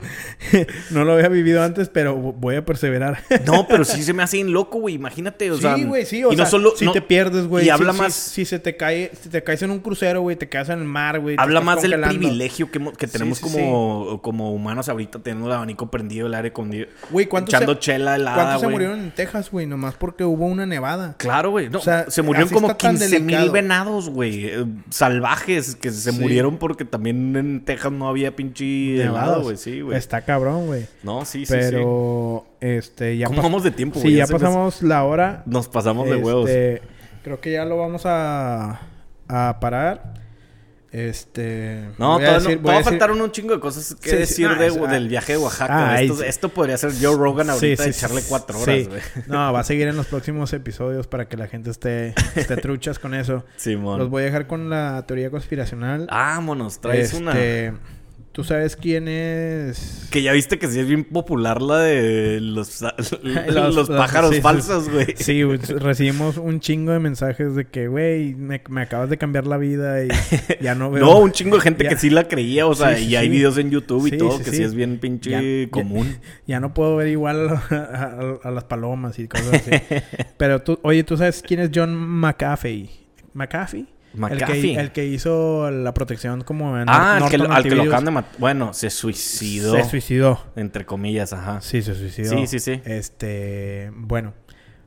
no 0.91 1.05
lo 1.05 1.13
había 1.13 1.29
vivido 1.29 1.63
antes, 1.63 1.89
pero 1.89 2.15
voy 2.15 2.55
a 2.57 2.65
perseverar. 2.65 3.23
No, 3.45 3.67
pero 3.67 3.85
sí 3.85 4.03
se 4.03 4.13
me 4.13 4.23
hace 4.23 4.37
bien 4.37 4.51
loco, 4.51 4.79
güey. 4.79 4.95
Imagínate, 4.95 5.49
o 5.51 5.57
sea. 5.57 5.75
sí, 5.75 5.83
güey, 5.85 6.05
sí. 6.05 6.23
O 6.23 6.31
y 6.33 6.35
sea, 6.35 6.45
no 6.45 6.51
solo. 6.51 6.73
si 6.75 6.85
no- 6.85 6.91
te 6.91 7.01
pierdes, 7.01 7.47
güey. 7.47 7.63
Y 7.63 7.65
si- 7.65 7.69
habla 7.71 7.93
más. 7.93 8.13
Si, 8.13 8.45
se 8.45 8.59
te 8.59 8.75
cae, 8.75 9.11
si 9.21 9.29
te 9.29 9.43
caes 9.43 9.61
en 9.61 9.71
un 9.71 9.79
crucero, 9.79 10.21
güey, 10.21 10.35
te 10.35 10.49
quedas 10.49 10.69
en 10.69 10.79
el 10.79 10.85
mar, 10.85 11.19
güey. 11.19 11.35
Habla 11.39 11.61
más 11.61 11.81
del 11.81 11.99
privilegio 12.01 12.69
que, 12.69 12.79
mo- 12.79 12.91
que 12.93 13.07
Sí, 13.07 13.13
tenemos 13.13 13.37
sí, 13.37 13.43
como, 13.43 14.21
como 14.21 14.53
humanos 14.53 14.89
ahorita, 14.89 15.19
teniendo 15.19 15.47
el 15.47 15.53
abanico 15.53 15.89
prendido, 15.89 16.27
el 16.27 16.33
aire 16.33 16.51
escondido. 16.65 16.87
Güey, 17.09 17.25
¿cuántos 17.27 17.53
Echando 17.53 17.73
se- 17.73 17.79
chela 17.79 18.15
helada, 18.15 18.35
¿Cuántos 18.35 18.61
se 18.61 18.67
murieron 18.67 18.99
en 18.99 19.11
Texas, 19.11 19.49
güey? 19.51 19.65
Nomás 19.65 19.95
porque 19.95 20.23
hubo 20.23 20.45
una 20.45 20.65
nevada. 20.65 21.15
Claro, 21.17 21.51
güey. 21.51 21.69
No, 21.69 21.79
O 21.79 21.81
sea, 21.81 22.09
se 22.09 22.21
murieron 22.21 22.49
como 22.49 22.67
está 22.71 22.77
tan 22.87 22.97
15 22.97 23.19
mil 23.19 23.49
venados, 23.51 24.09
güey. 24.09 24.45
eh, 24.47 24.65
salvajes 24.89 25.75
que 25.75 25.91
se 25.91 26.11
Sí. 26.11 26.19
murieron 26.19 26.57
porque 26.57 26.85
también 26.85 27.35
en 27.35 27.63
Texas 27.65 27.91
no 27.91 28.07
había 28.07 28.35
pinche 28.35 29.01
helado, 29.01 29.43
güey. 29.43 29.57
Sí, 29.57 29.81
güey. 29.81 29.97
Está 29.97 30.21
cabrón, 30.21 30.67
güey. 30.67 30.85
No, 31.03 31.25
sí, 31.25 31.45
sí, 31.45 31.53
sí. 31.53 31.59
Pero, 31.59 32.45
este, 32.61 33.17
ya 33.17 33.27
¿Cómo 33.27 33.41
vamos 33.41 33.63
de 33.63 33.71
tiempo, 33.71 33.95
Sí, 33.99 34.03
güey? 34.07 34.15
ya 34.15 34.27
se 34.27 34.33
me- 34.33 34.39
pasamos 34.39 34.81
la 34.81 35.03
hora. 35.03 35.43
Nos 35.45 35.67
pasamos 35.67 36.09
de 36.09 36.15
huevos. 36.17 36.49
Este, 36.49 36.81
Creo 37.23 37.39
que 37.41 37.51
ya 37.53 37.65
lo 37.65 37.77
vamos 37.77 38.03
a, 38.05 38.81
a 39.27 39.57
parar. 39.59 40.24
Este. 40.97 41.89
No, 41.97 42.13
voy 42.13 42.23
a 42.23 42.27
todavía, 42.27 42.33
decir- 42.39 42.55
no, 42.57 42.61
voy 42.63 42.71
a 42.73 42.77
decir- 42.77 42.89
faltaron 42.91 43.21
un 43.21 43.31
chingo 43.31 43.53
de 43.53 43.59
cosas 43.59 43.95
que 43.95 44.09
Sí, 44.09 44.15
sí. 44.15 44.17
decir 44.43 44.49
de- 44.57 44.67
es- 44.67 44.77
ah, 44.81 44.87
del 44.87 45.09
viaje 45.09 45.33
de 45.33 45.37
Oaxaca. 45.39 45.91
ah, 45.91 46.01
esto, 46.01 46.23
es- 46.23 46.29
esto 46.29 46.49
podría 46.49 46.77
ser 46.77 46.93
Joe 47.01 47.17
Rogan 47.17 47.49
ahorita 47.49 47.83
Sí, 47.83 47.89
de 47.89 47.95
echarle 47.95 48.21
cuatro 48.29 48.59
horas, 48.59 48.87
güey. 48.87 49.01
No, 49.27 49.51
va 49.51 49.59
a 49.59 49.63
seguir 49.65 49.87
en 49.89 49.97
los 49.97 50.05
próximos 50.05 50.53
episodios 50.53 51.07
para 51.07 51.27
que 51.27 51.35
la 51.35 51.47
gente 51.47 51.69
esté, 51.69 52.15
esté 52.35 52.55
truchas 52.57 52.97
con 52.97 53.13
eso. 53.13 53.43
Simón. 53.57 53.99
Los 53.99 54.09
voy 54.09 54.21
a 54.23 54.25
dejar 54.27 54.47
con 54.47 54.69
la 54.69 55.03
teoría 55.05 55.29
conspiracional. 55.29 56.07
Vámonos, 56.09 56.79
traes 56.79 57.13
una. 57.13 57.33
¿Tú 58.35 58.43
sabes 58.43 58.75
quién 58.75 59.07
es? 59.07 60.09
Que 60.11 60.21
ya 60.21 60.33
viste 60.33 60.59
que 60.59 60.67
sí 60.67 60.77
es 60.81 60.87
bien 60.89 61.05
popular 61.05 61.61
la 61.61 61.77
de 61.79 62.41
los, 62.41 62.81
los, 63.23 63.87
pájaros 63.89 64.35
sí, 64.35 64.41
falsos, 64.41 64.89
güey. 64.89 65.15
Sí, 65.15 65.41
recibimos 65.45 66.35
un 66.35 66.59
chingo 66.59 66.91
de 66.91 66.99
mensajes 66.99 67.55
de 67.55 67.63
que, 67.63 67.87
güey, 67.87 68.35
me, 68.35 68.61
me 68.67 68.81
acabas 68.81 69.09
de 69.09 69.17
cambiar 69.17 69.47
la 69.47 69.55
vida 69.55 70.03
y 70.03 70.09
ya 70.61 70.75
no 70.75 70.91
veo. 70.91 71.05
No, 71.05 71.19
un 71.19 71.31
chingo 71.31 71.55
de 71.55 71.61
gente 71.61 71.85
Ya. 71.85 71.91
que 71.91 71.95
sí 71.97 72.09
la 72.09 72.27
creía, 72.27 72.67
o 72.67 72.75
sea, 72.75 72.97
Sí, 72.97 73.05
sí, 73.05 73.09
y 73.11 73.15
hay 73.15 73.29
videos 73.29 73.57
en 73.57 73.71
YouTube 73.71 74.05
y 74.07 74.17
todo 74.17 74.37
que 74.39 74.51
sí. 74.51 74.61
es 74.63 74.75
bien 74.75 74.99
pinche 74.99 75.29
Ya- 75.29 75.41
ya- 75.41 75.69
común. 75.71 76.17
Ya 76.45 76.59
no 76.59 76.73
puedo 76.73 76.97
ver 76.97 77.07
igual 77.07 77.47
a, 77.47 77.53
a- 77.71 78.39
a 78.43 78.51
las 78.51 78.65
palomas 78.65 79.17
y 79.17 79.29
cosas 79.29 79.53
así. 79.65 79.71
Pero 80.35 80.61
tú, 80.61 80.77
oye, 80.83 81.05
¿tú 81.05 81.15
sabes 81.15 81.41
quién 81.41 81.61
es 81.61 81.69
John 81.73 81.95
McAfee? 81.95 82.89
¿McAfee? 83.33 83.85
El 84.29 84.45
que, 84.45 84.73
el 84.75 84.91
que 84.91 85.05
hizo 85.05 85.69
la 85.71 85.93
protección 85.93 86.41
como 86.41 86.77
en 86.79 86.89
ah, 86.89 87.17
al 87.17 87.29
que, 87.29 87.37
lo- 87.37 87.43
Norton 87.45 87.57
al 87.57 87.63
que 87.63 87.69
lo 87.69 87.73
Antivirus. 87.75 87.87
acaban 87.87 88.05
de 88.05 88.11
matar. 88.11 88.31
Bueno, 88.39 88.73
se 88.73 88.89
suicidó. 88.89 89.75
Se 89.75 89.83
suicidó. 89.83 90.39
Entre 90.55 90.85
comillas, 90.85 91.33
ajá. 91.33 91.61
Sí, 91.61 91.81
se 91.81 91.95
suicidó. 91.95 92.29
Sí, 92.37 92.47
sí, 92.47 92.59
sí. 92.59 92.81
Este, 92.85 93.91
bueno, 93.95 94.33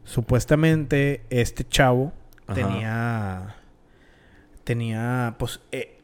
supuestamente 0.04 1.22
este 1.30 1.64
chavo 1.68 2.12
Ajá. 2.46 2.54
tenía, 2.54 3.54
tenía, 4.64 5.34
pues, 5.38 5.60
eh, 5.72 5.98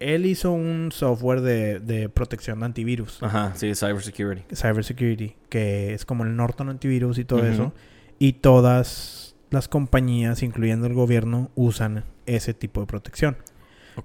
él 0.00 0.26
hizo 0.26 0.52
un 0.52 0.90
software 0.92 1.40
de, 1.40 1.80
de 1.80 2.08
protección 2.08 2.60
de 2.60 2.66
antivirus, 2.66 3.22
Ajá, 3.22 3.52
sí, 3.54 3.74
cybersecurity. 3.74 4.54
cybersecurity, 4.54 5.36
que 5.48 5.94
es 5.94 6.04
como 6.04 6.24
el 6.24 6.36
Norton 6.36 6.68
Antivirus 6.68 7.18
y 7.18 7.24
todo 7.24 7.46
eso, 7.46 7.72
y 8.18 8.34
todas 8.34 9.34
las 9.50 9.68
compañías, 9.68 10.42
incluyendo 10.42 10.86
el 10.86 10.94
gobierno, 10.94 11.50
usan 11.54 12.04
ese 12.26 12.54
tipo 12.54 12.80
de 12.80 12.86
protección. 12.86 13.36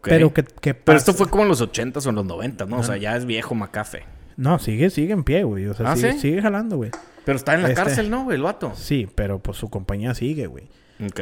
Pero 0.04 0.34
que, 0.34 0.44
que 0.44 0.74
Pero 0.76 0.98
esto 0.98 1.14
fue 1.14 1.30
como 1.30 1.44
en 1.44 1.50
los 1.50 1.62
80s 1.62 2.06
o 2.06 2.10
en 2.10 2.16
los 2.16 2.26
90, 2.26 2.66
¿no? 2.68 2.78
O 2.80 2.84
sea, 2.84 2.94
Ajá. 2.96 3.02
ya 3.02 3.16
es 3.18 3.26
viejo 3.26 3.56
McAfee. 3.56 4.04
No, 4.38 4.60
sigue, 4.60 4.90
sigue 4.90 5.14
en 5.14 5.24
pie, 5.24 5.44
güey. 5.44 5.66
O 5.68 5.74
sea, 5.74 5.92
¿Ah, 5.92 5.96
sigue, 5.96 6.14
sí? 6.14 6.20
sigue 6.20 6.42
jalando, 6.42 6.78
güey. 6.78 6.92
Pero 7.26 7.36
está 7.38 7.56
en 7.56 7.64
la 7.64 7.70
Este- 7.70 7.82
cárcel, 7.84 8.10
¿no, 8.10 8.24
güey? 8.24 8.38
El 8.38 8.44
vato. 8.44 8.72
Sí, 8.76 9.08
pero 9.16 9.40
pues 9.40 9.58
su 9.58 9.70
compañía 9.70 10.14
sigue, 10.14 10.48
güey. 10.48 10.70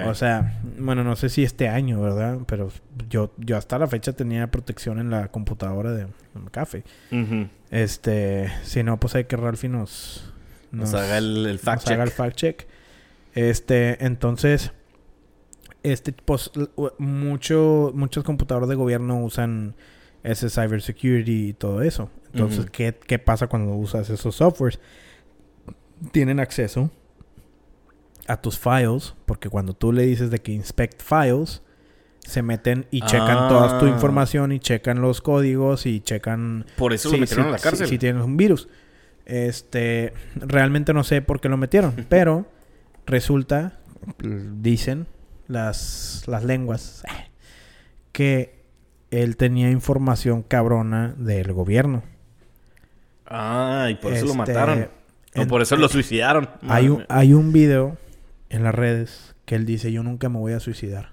O 0.08 0.16
sea, 0.16 0.60
bueno, 0.80 1.04
no 1.04 1.16
sé 1.16 1.30
si 1.30 1.44
este 1.44 1.70
año, 1.70 2.02
¿verdad? 2.02 2.40
Pero 2.48 2.72
yo, 3.10 3.32
yo 3.38 3.58
hasta 3.58 3.78
la 3.78 3.86
fecha 3.86 4.12
tenía 4.14 4.50
protección 4.50 5.00
en 5.00 5.12
la 5.12 5.28
computadora 5.28 5.92
de, 5.92 6.06
de 6.06 6.40
McAfee. 6.42 6.84
Este, 7.70 8.52
si 8.64 8.84
no, 8.84 9.00
pues 9.00 9.16
hay 9.16 9.26
que 9.26 9.38
Ralphie 9.38 9.70
nos, 9.70 10.34
Nos 10.72 10.94
haga 10.94 11.18
el, 11.20 11.46
el 11.46 11.60
fact 11.60 11.84
nos 11.84 11.92
haga 11.92 12.04
el 12.04 12.12
fact 12.12 12.36
check. 12.36 12.68
Este, 13.36 14.04
entonces, 14.04 14.72
este, 15.84 16.12
pues, 16.14 16.52
mucho, 16.98 17.92
muchos 17.96 18.24
computadores 18.24 18.70
de 18.70 18.76
gobierno 18.76 19.24
usan 19.24 19.76
ese 20.24 20.50
cybersecurity 20.50 21.50
y 21.50 21.54
todo 21.54 21.82
eso. 21.82 22.10
Entonces. 22.34 22.66
¿qué, 22.70 22.94
¿qué 23.06 23.20
pasa 23.20 23.48
cuando 23.48 23.74
usas 23.76 24.10
esos 24.10 24.36
softwares? 24.36 24.80
Tienen 26.12 26.40
acceso 26.40 26.92
a 28.28 28.42
tus 28.42 28.60
files, 28.60 29.16
porque 29.26 29.50
cuando 29.50 29.74
tú 29.74 29.94
le 29.94 30.04
dices 30.06 30.30
de 30.30 30.40
que 30.40 30.52
inspect 30.52 31.02
files, 31.02 31.62
se 32.20 32.42
meten 32.42 32.86
y 32.92 33.02
checan 33.02 33.38
Ah. 33.38 33.48
toda 33.50 33.80
tu 33.80 33.88
información 33.88 34.52
y 34.52 34.60
checan 34.60 35.02
los 35.02 35.22
códigos 35.22 35.86
y 35.86 36.02
checan 36.02 36.66
Por 36.76 36.92
eso 36.92 37.10
Sí, 37.10 37.16
lo 37.16 37.22
metieron 37.22 37.46
sí, 37.46 37.50
a 37.50 37.52
la 37.54 37.58
sí, 37.58 37.64
cárcel. 37.64 37.88
Si, 37.88 37.98
tienes 37.98 38.24
un 38.24 38.36
virus. 38.36 38.68
Este, 39.26 40.14
realmente 40.36 40.94
no 40.94 41.04
sé 41.06 41.22
por 41.22 41.40
qué 41.40 41.48
lo 41.48 41.56
metieron, 41.58 41.94
pero 42.10 42.46
resulta, 43.06 43.80
dicen 44.62 45.08
las, 45.48 46.24
las 46.28 46.44
lenguas, 46.44 47.04
que 48.12 48.64
él 49.12 49.38
tenía 49.38 49.70
información 49.72 50.44
cabrona 50.44 51.14
del 51.18 51.54
gobierno. 51.54 52.04
Ah, 53.26 53.88
y 53.90 53.96
por 53.96 54.14
eso 54.14 54.26
lo 54.26 54.32
Este, 54.32 54.38
mataron. 54.38 54.88
O 55.36 55.42
en- 55.42 55.48
por 55.48 55.62
eso 55.62 55.76
lo 55.76 55.88
suicidaron. 55.90 56.50
Hay 56.68 56.90
un, 56.90 57.06
hay 57.10 57.34
un 57.34 57.52
video 57.52 57.98
en 58.50 58.64
las 58.64 58.74
redes 58.74 59.36
que 59.46 59.56
él 59.56 59.66
dice, 59.66 59.92
yo 59.92 60.04
nunca 60.04 60.30
me 60.30 60.40
voy 60.40 60.54
a 60.54 60.60
suicidar. 60.60 61.12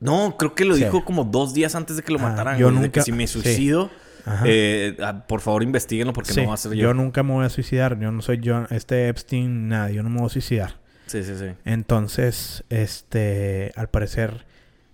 No, 0.00 0.36
creo 0.38 0.54
que 0.54 0.64
lo 0.64 0.74
Sí. 0.76 0.84
dijo 0.84 1.04
como 1.04 1.24
dos 1.24 1.54
días 1.54 1.74
antes 1.74 1.96
de 1.96 2.02
que 2.02 2.12
lo 2.12 2.18
Ah, 2.20 2.22
mataran. 2.30 2.58
yo 2.58 2.70
nunca- 2.70 2.88
que 2.90 3.02
si 3.02 3.12
me 3.12 3.26
suicido, 3.26 3.90
eh, 4.44 4.96
ah, 5.02 5.24
por 5.26 5.40
favor 5.40 5.62
investiguenlo 5.62 6.12
porque 6.12 6.32
Sí, 6.32 6.42
no 6.42 6.48
va 6.48 6.54
a 6.54 6.58
ser 6.58 6.72
yo 6.72 6.88
yo. 6.88 6.94
nunca 6.94 7.22
me 7.22 7.32
voy 7.32 7.44
a 7.46 7.48
suicidar. 7.48 7.98
Yo 7.98 8.12
no 8.12 8.20
soy 8.22 8.38
yo, 8.40 8.64
este 8.70 9.08
Epstein, 9.08 9.68
nada, 9.68 9.90
yo 9.90 10.02
no 10.02 10.10
me 10.10 10.18
voy 10.18 10.26
a 10.26 10.30
suicidar. 10.30 10.76
Sí, 11.06 11.22
sí, 11.22 11.36
sí. 11.36 11.46
Entonces, 11.64 12.64
este, 12.68 13.72
al 13.76 13.88
parecer 13.88 14.44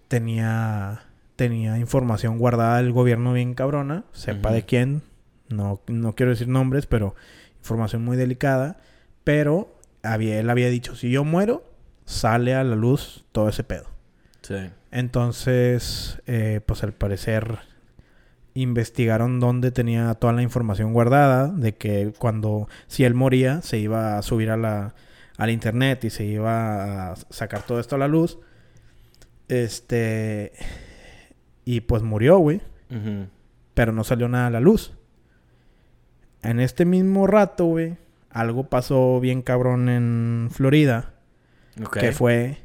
tenía 0.08 1.06
tenía 1.36 1.78
información 1.78 2.38
guardada 2.38 2.76
del 2.76 2.92
gobierno 2.92 3.32
bien 3.32 3.54
cabrona, 3.54 4.04
sepa 4.12 4.52
de 4.52 4.64
quién, 4.64 5.02
no, 5.48 5.80
no 5.88 6.14
quiero 6.14 6.30
decir 6.30 6.46
nombres, 6.46 6.86
pero 6.86 7.16
información 7.58 8.04
muy 8.04 8.16
delicada, 8.16 8.76
pero 9.24 9.76
había, 10.02 10.38
él 10.38 10.50
había 10.50 10.68
dicho, 10.68 10.94
si 10.94 11.10
yo 11.10 11.24
muero, 11.24 11.64
sale 12.04 12.54
a 12.54 12.62
la 12.62 12.76
luz 12.76 13.24
todo 13.32 13.48
ese 13.48 13.64
pedo. 13.64 13.86
Sí. 14.42 14.70
Entonces, 14.90 16.20
eh, 16.26 16.60
pues 16.64 16.82
al 16.84 16.92
parecer 16.92 17.58
investigaron 18.54 19.40
dónde 19.40 19.70
tenía 19.70 20.14
toda 20.14 20.32
la 20.34 20.42
información 20.42 20.92
guardada, 20.92 21.48
de 21.48 21.74
que 21.74 22.12
cuando, 22.18 22.68
si 22.86 23.04
él 23.04 23.14
moría, 23.14 23.62
se 23.62 23.78
iba 23.78 24.18
a 24.18 24.22
subir 24.22 24.50
a 24.50 24.56
la, 24.56 24.94
al 25.38 25.50
internet 25.50 26.04
y 26.04 26.10
se 26.10 26.24
iba 26.24 27.12
a 27.12 27.16
sacar 27.30 27.62
todo 27.62 27.80
esto 27.80 27.96
a 27.96 27.98
la 27.98 28.08
luz. 28.08 28.38
Este, 29.48 30.52
y 31.64 31.80
pues 31.82 32.02
murió, 32.02 32.38
güey, 32.38 32.60
pero 33.74 33.92
no 33.92 34.04
salió 34.04 34.28
nada 34.28 34.46
a 34.46 34.50
la 34.50 34.60
luz. 34.60 34.92
En 36.42 36.58
este 36.60 36.84
mismo 36.84 37.26
rato, 37.26 37.66
güey, 37.66 37.96
algo 38.30 38.68
pasó 38.68 39.20
bien 39.20 39.42
cabrón 39.42 39.88
en 39.88 40.48
Florida, 40.50 41.14
Ok. 41.84 41.98
que 41.98 42.12
fue 42.12 42.58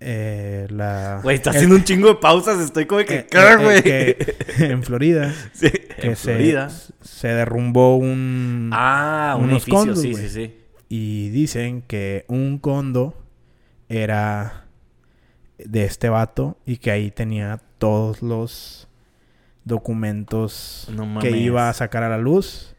eh, 0.00 0.66
la... 0.70 1.20
Güey, 1.22 1.36
está 1.36 1.50
el- 1.50 1.56
haciendo 1.56 1.76
un 1.76 1.84
chingo 1.84 2.08
de 2.08 2.14
pausas. 2.16 2.58
Estoy 2.60 2.86
como 2.86 2.98
de 3.00 3.04
que... 3.04 3.14
eh, 3.18 3.26
¿qué, 3.30 3.38
eh, 3.38 3.56
güey? 3.56 3.82
que 3.82 4.34
en 4.66 4.82
Florida 4.82 5.32
Sí, 5.52 5.70
que 5.70 6.06
en 6.08 6.16
se, 6.16 6.34
Florida. 6.34 6.70
se 7.00 7.28
derrumbó 7.28 7.96
un 7.96 8.70
Ah, 8.72 9.34
un 9.38 9.44
unos 9.44 9.62
edificio. 9.64 9.74
condos, 9.78 10.00
sí, 10.00 10.14
sí, 10.14 10.28
sí. 10.28 10.54
Y 10.88 11.28
dicen 11.30 11.82
que 11.82 12.24
un 12.28 12.58
condo 12.58 13.14
era 13.88 14.66
de 15.58 15.84
este 15.84 16.08
vato 16.08 16.56
y 16.64 16.76
que 16.78 16.90
ahí 16.90 17.10
tenía 17.10 17.60
todos 17.78 18.22
los 18.22 18.88
documentos 19.64 20.88
No 20.94 21.20
que 21.20 21.30
iba 21.30 21.68
a 21.68 21.72
sacar 21.72 22.02
a 22.02 22.08
la 22.08 22.18
luz 22.18 22.74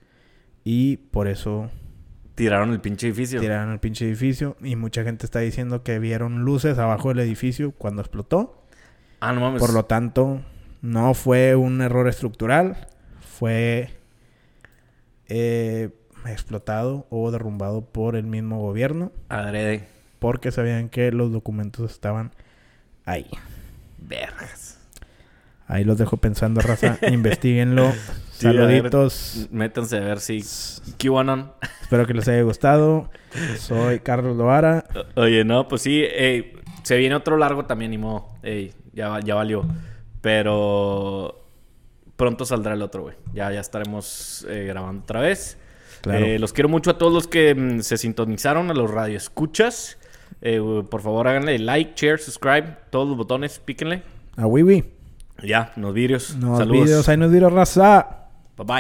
y 0.63 0.97
por 0.97 1.27
eso 1.27 1.69
Tiraron 2.35 2.71
el 2.71 2.79
pinche 2.79 3.07
edificio. 3.07 3.41
tiraron 3.41 3.73
el 3.73 3.79
pinche 3.79 4.05
edificio 4.05 4.55
y 4.61 4.75
mucha 4.77 5.03
gente 5.03 5.25
está 5.25 5.39
diciendo 5.39 5.83
que 5.83 5.99
vieron 5.99 6.45
luces 6.45 6.77
abajo 6.77 7.09
del 7.09 7.19
edificio 7.19 7.71
cuando 7.71 8.01
explotó 8.01 8.63
Ah, 9.21 9.33
no 9.33 9.41
mames. 9.41 9.59
Por 9.59 9.73
lo 9.73 9.83
tanto, 9.83 10.41
no 10.81 11.13
fue 11.13 11.53
un 11.57 11.81
error 11.81 12.07
estructural, 12.07 12.87
fue 13.19 13.89
eh, 15.27 15.89
explotado 16.25 17.07
o 17.09 17.31
derrumbado 17.31 17.81
por 17.81 18.15
el 18.15 18.25
mismo 18.25 18.59
gobierno. 18.59 19.11
Adrede. 19.29 19.87
Porque 20.19 20.51
sabían 20.51 20.89
que 20.89 21.11
los 21.11 21.31
documentos 21.31 21.91
estaban 21.91 22.31
ahí. 23.05 23.27
Vergas. 23.97 24.79
Ahí 25.67 25.83
los 25.83 25.97
dejo 25.97 26.17
pensando, 26.17 26.61
raza. 26.61 26.97
Sí, 28.39 28.47
a 28.47 28.51
ver, 28.53 28.67
Saluditos. 28.69 29.49
métanse 29.51 29.97
a 29.97 29.99
ver 29.99 30.21
si... 30.21 30.41
QAnon. 30.97 31.51
Espero 31.81 32.07
que 32.07 32.13
les 32.13 32.25
haya 32.29 32.41
gustado. 32.43 33.09
Soy 33.57 33.99
Carlos 33.99 34.37
Loara. 34.37 34.85
Oye, 35.15 35.43
no, 35.43 35.67
pues 35.67 35.81
sí. 35.81 36.05
ey, 36.05 36.53
se 36.83 36.95
viene 36.95 37.15
otro 37.15 37.35
largo 37.35 37.65
también, 37.65 37.91
ni 37.91 37.97
modo. 37.97 38.29
Ey, 38.41 38.73
ya, 38.93 39.19
ya 39.19 39.35
valió. 39.35 39.65
Pero... 40.21 41.45
Pronto 42.15 42.45
saldrá 42.45 42.75
el 42.75 42.81
otro, 42.81 43.01
güey. 43.01 43.15
Ya, 43.33 43.51
ya 43.51 43.59
estaremos 43.59 44.45
eh, 44.49 44.63
grabando 44.65 45.03
otra 45.03 45.19
vez. 45.19 45.57
Claro. 46.01 46.25
Eh, 46.25 46.39
los 46.39 46.53
quiero 46.53 46.69
mucho 46.69 46.91
a 46.91 46.97
todos 46.97 47.13
los 47.13 47.27
que 47.27 47.53
mm, 47.55 47.81
se 47.81 47.97
sintonizaron, 47.97 48.69
a 48.69 48.73
los 48.73 48.89
radioescuchas. 48.89 49.97
Eh, 50.41 50.61
por 50.89 51.01
favor, 51.01 51.27
háganle 51.27 51.59
like, 51.59 51.93
share, 51.95 52.19
subscribe. 52.19 52.77
Todos 52.89 53.07
los 53.07 53.17
botones, 53.17 53.59
píquenle. 53.59 54.03
A 54.37 54.45
Wiwi. 54.45 54.85
Ya, 55.43 55.71
nos 55.75 55.93
vidrios. 55.93 56.35
Nos 56.35 56.59
Saludos. 56.59 56.85
videos. 56.85 57.09
Ahí 57.09 57.17
nos 57.17 57.31
vieron 57.31 57.53
raza. 57.53 58.18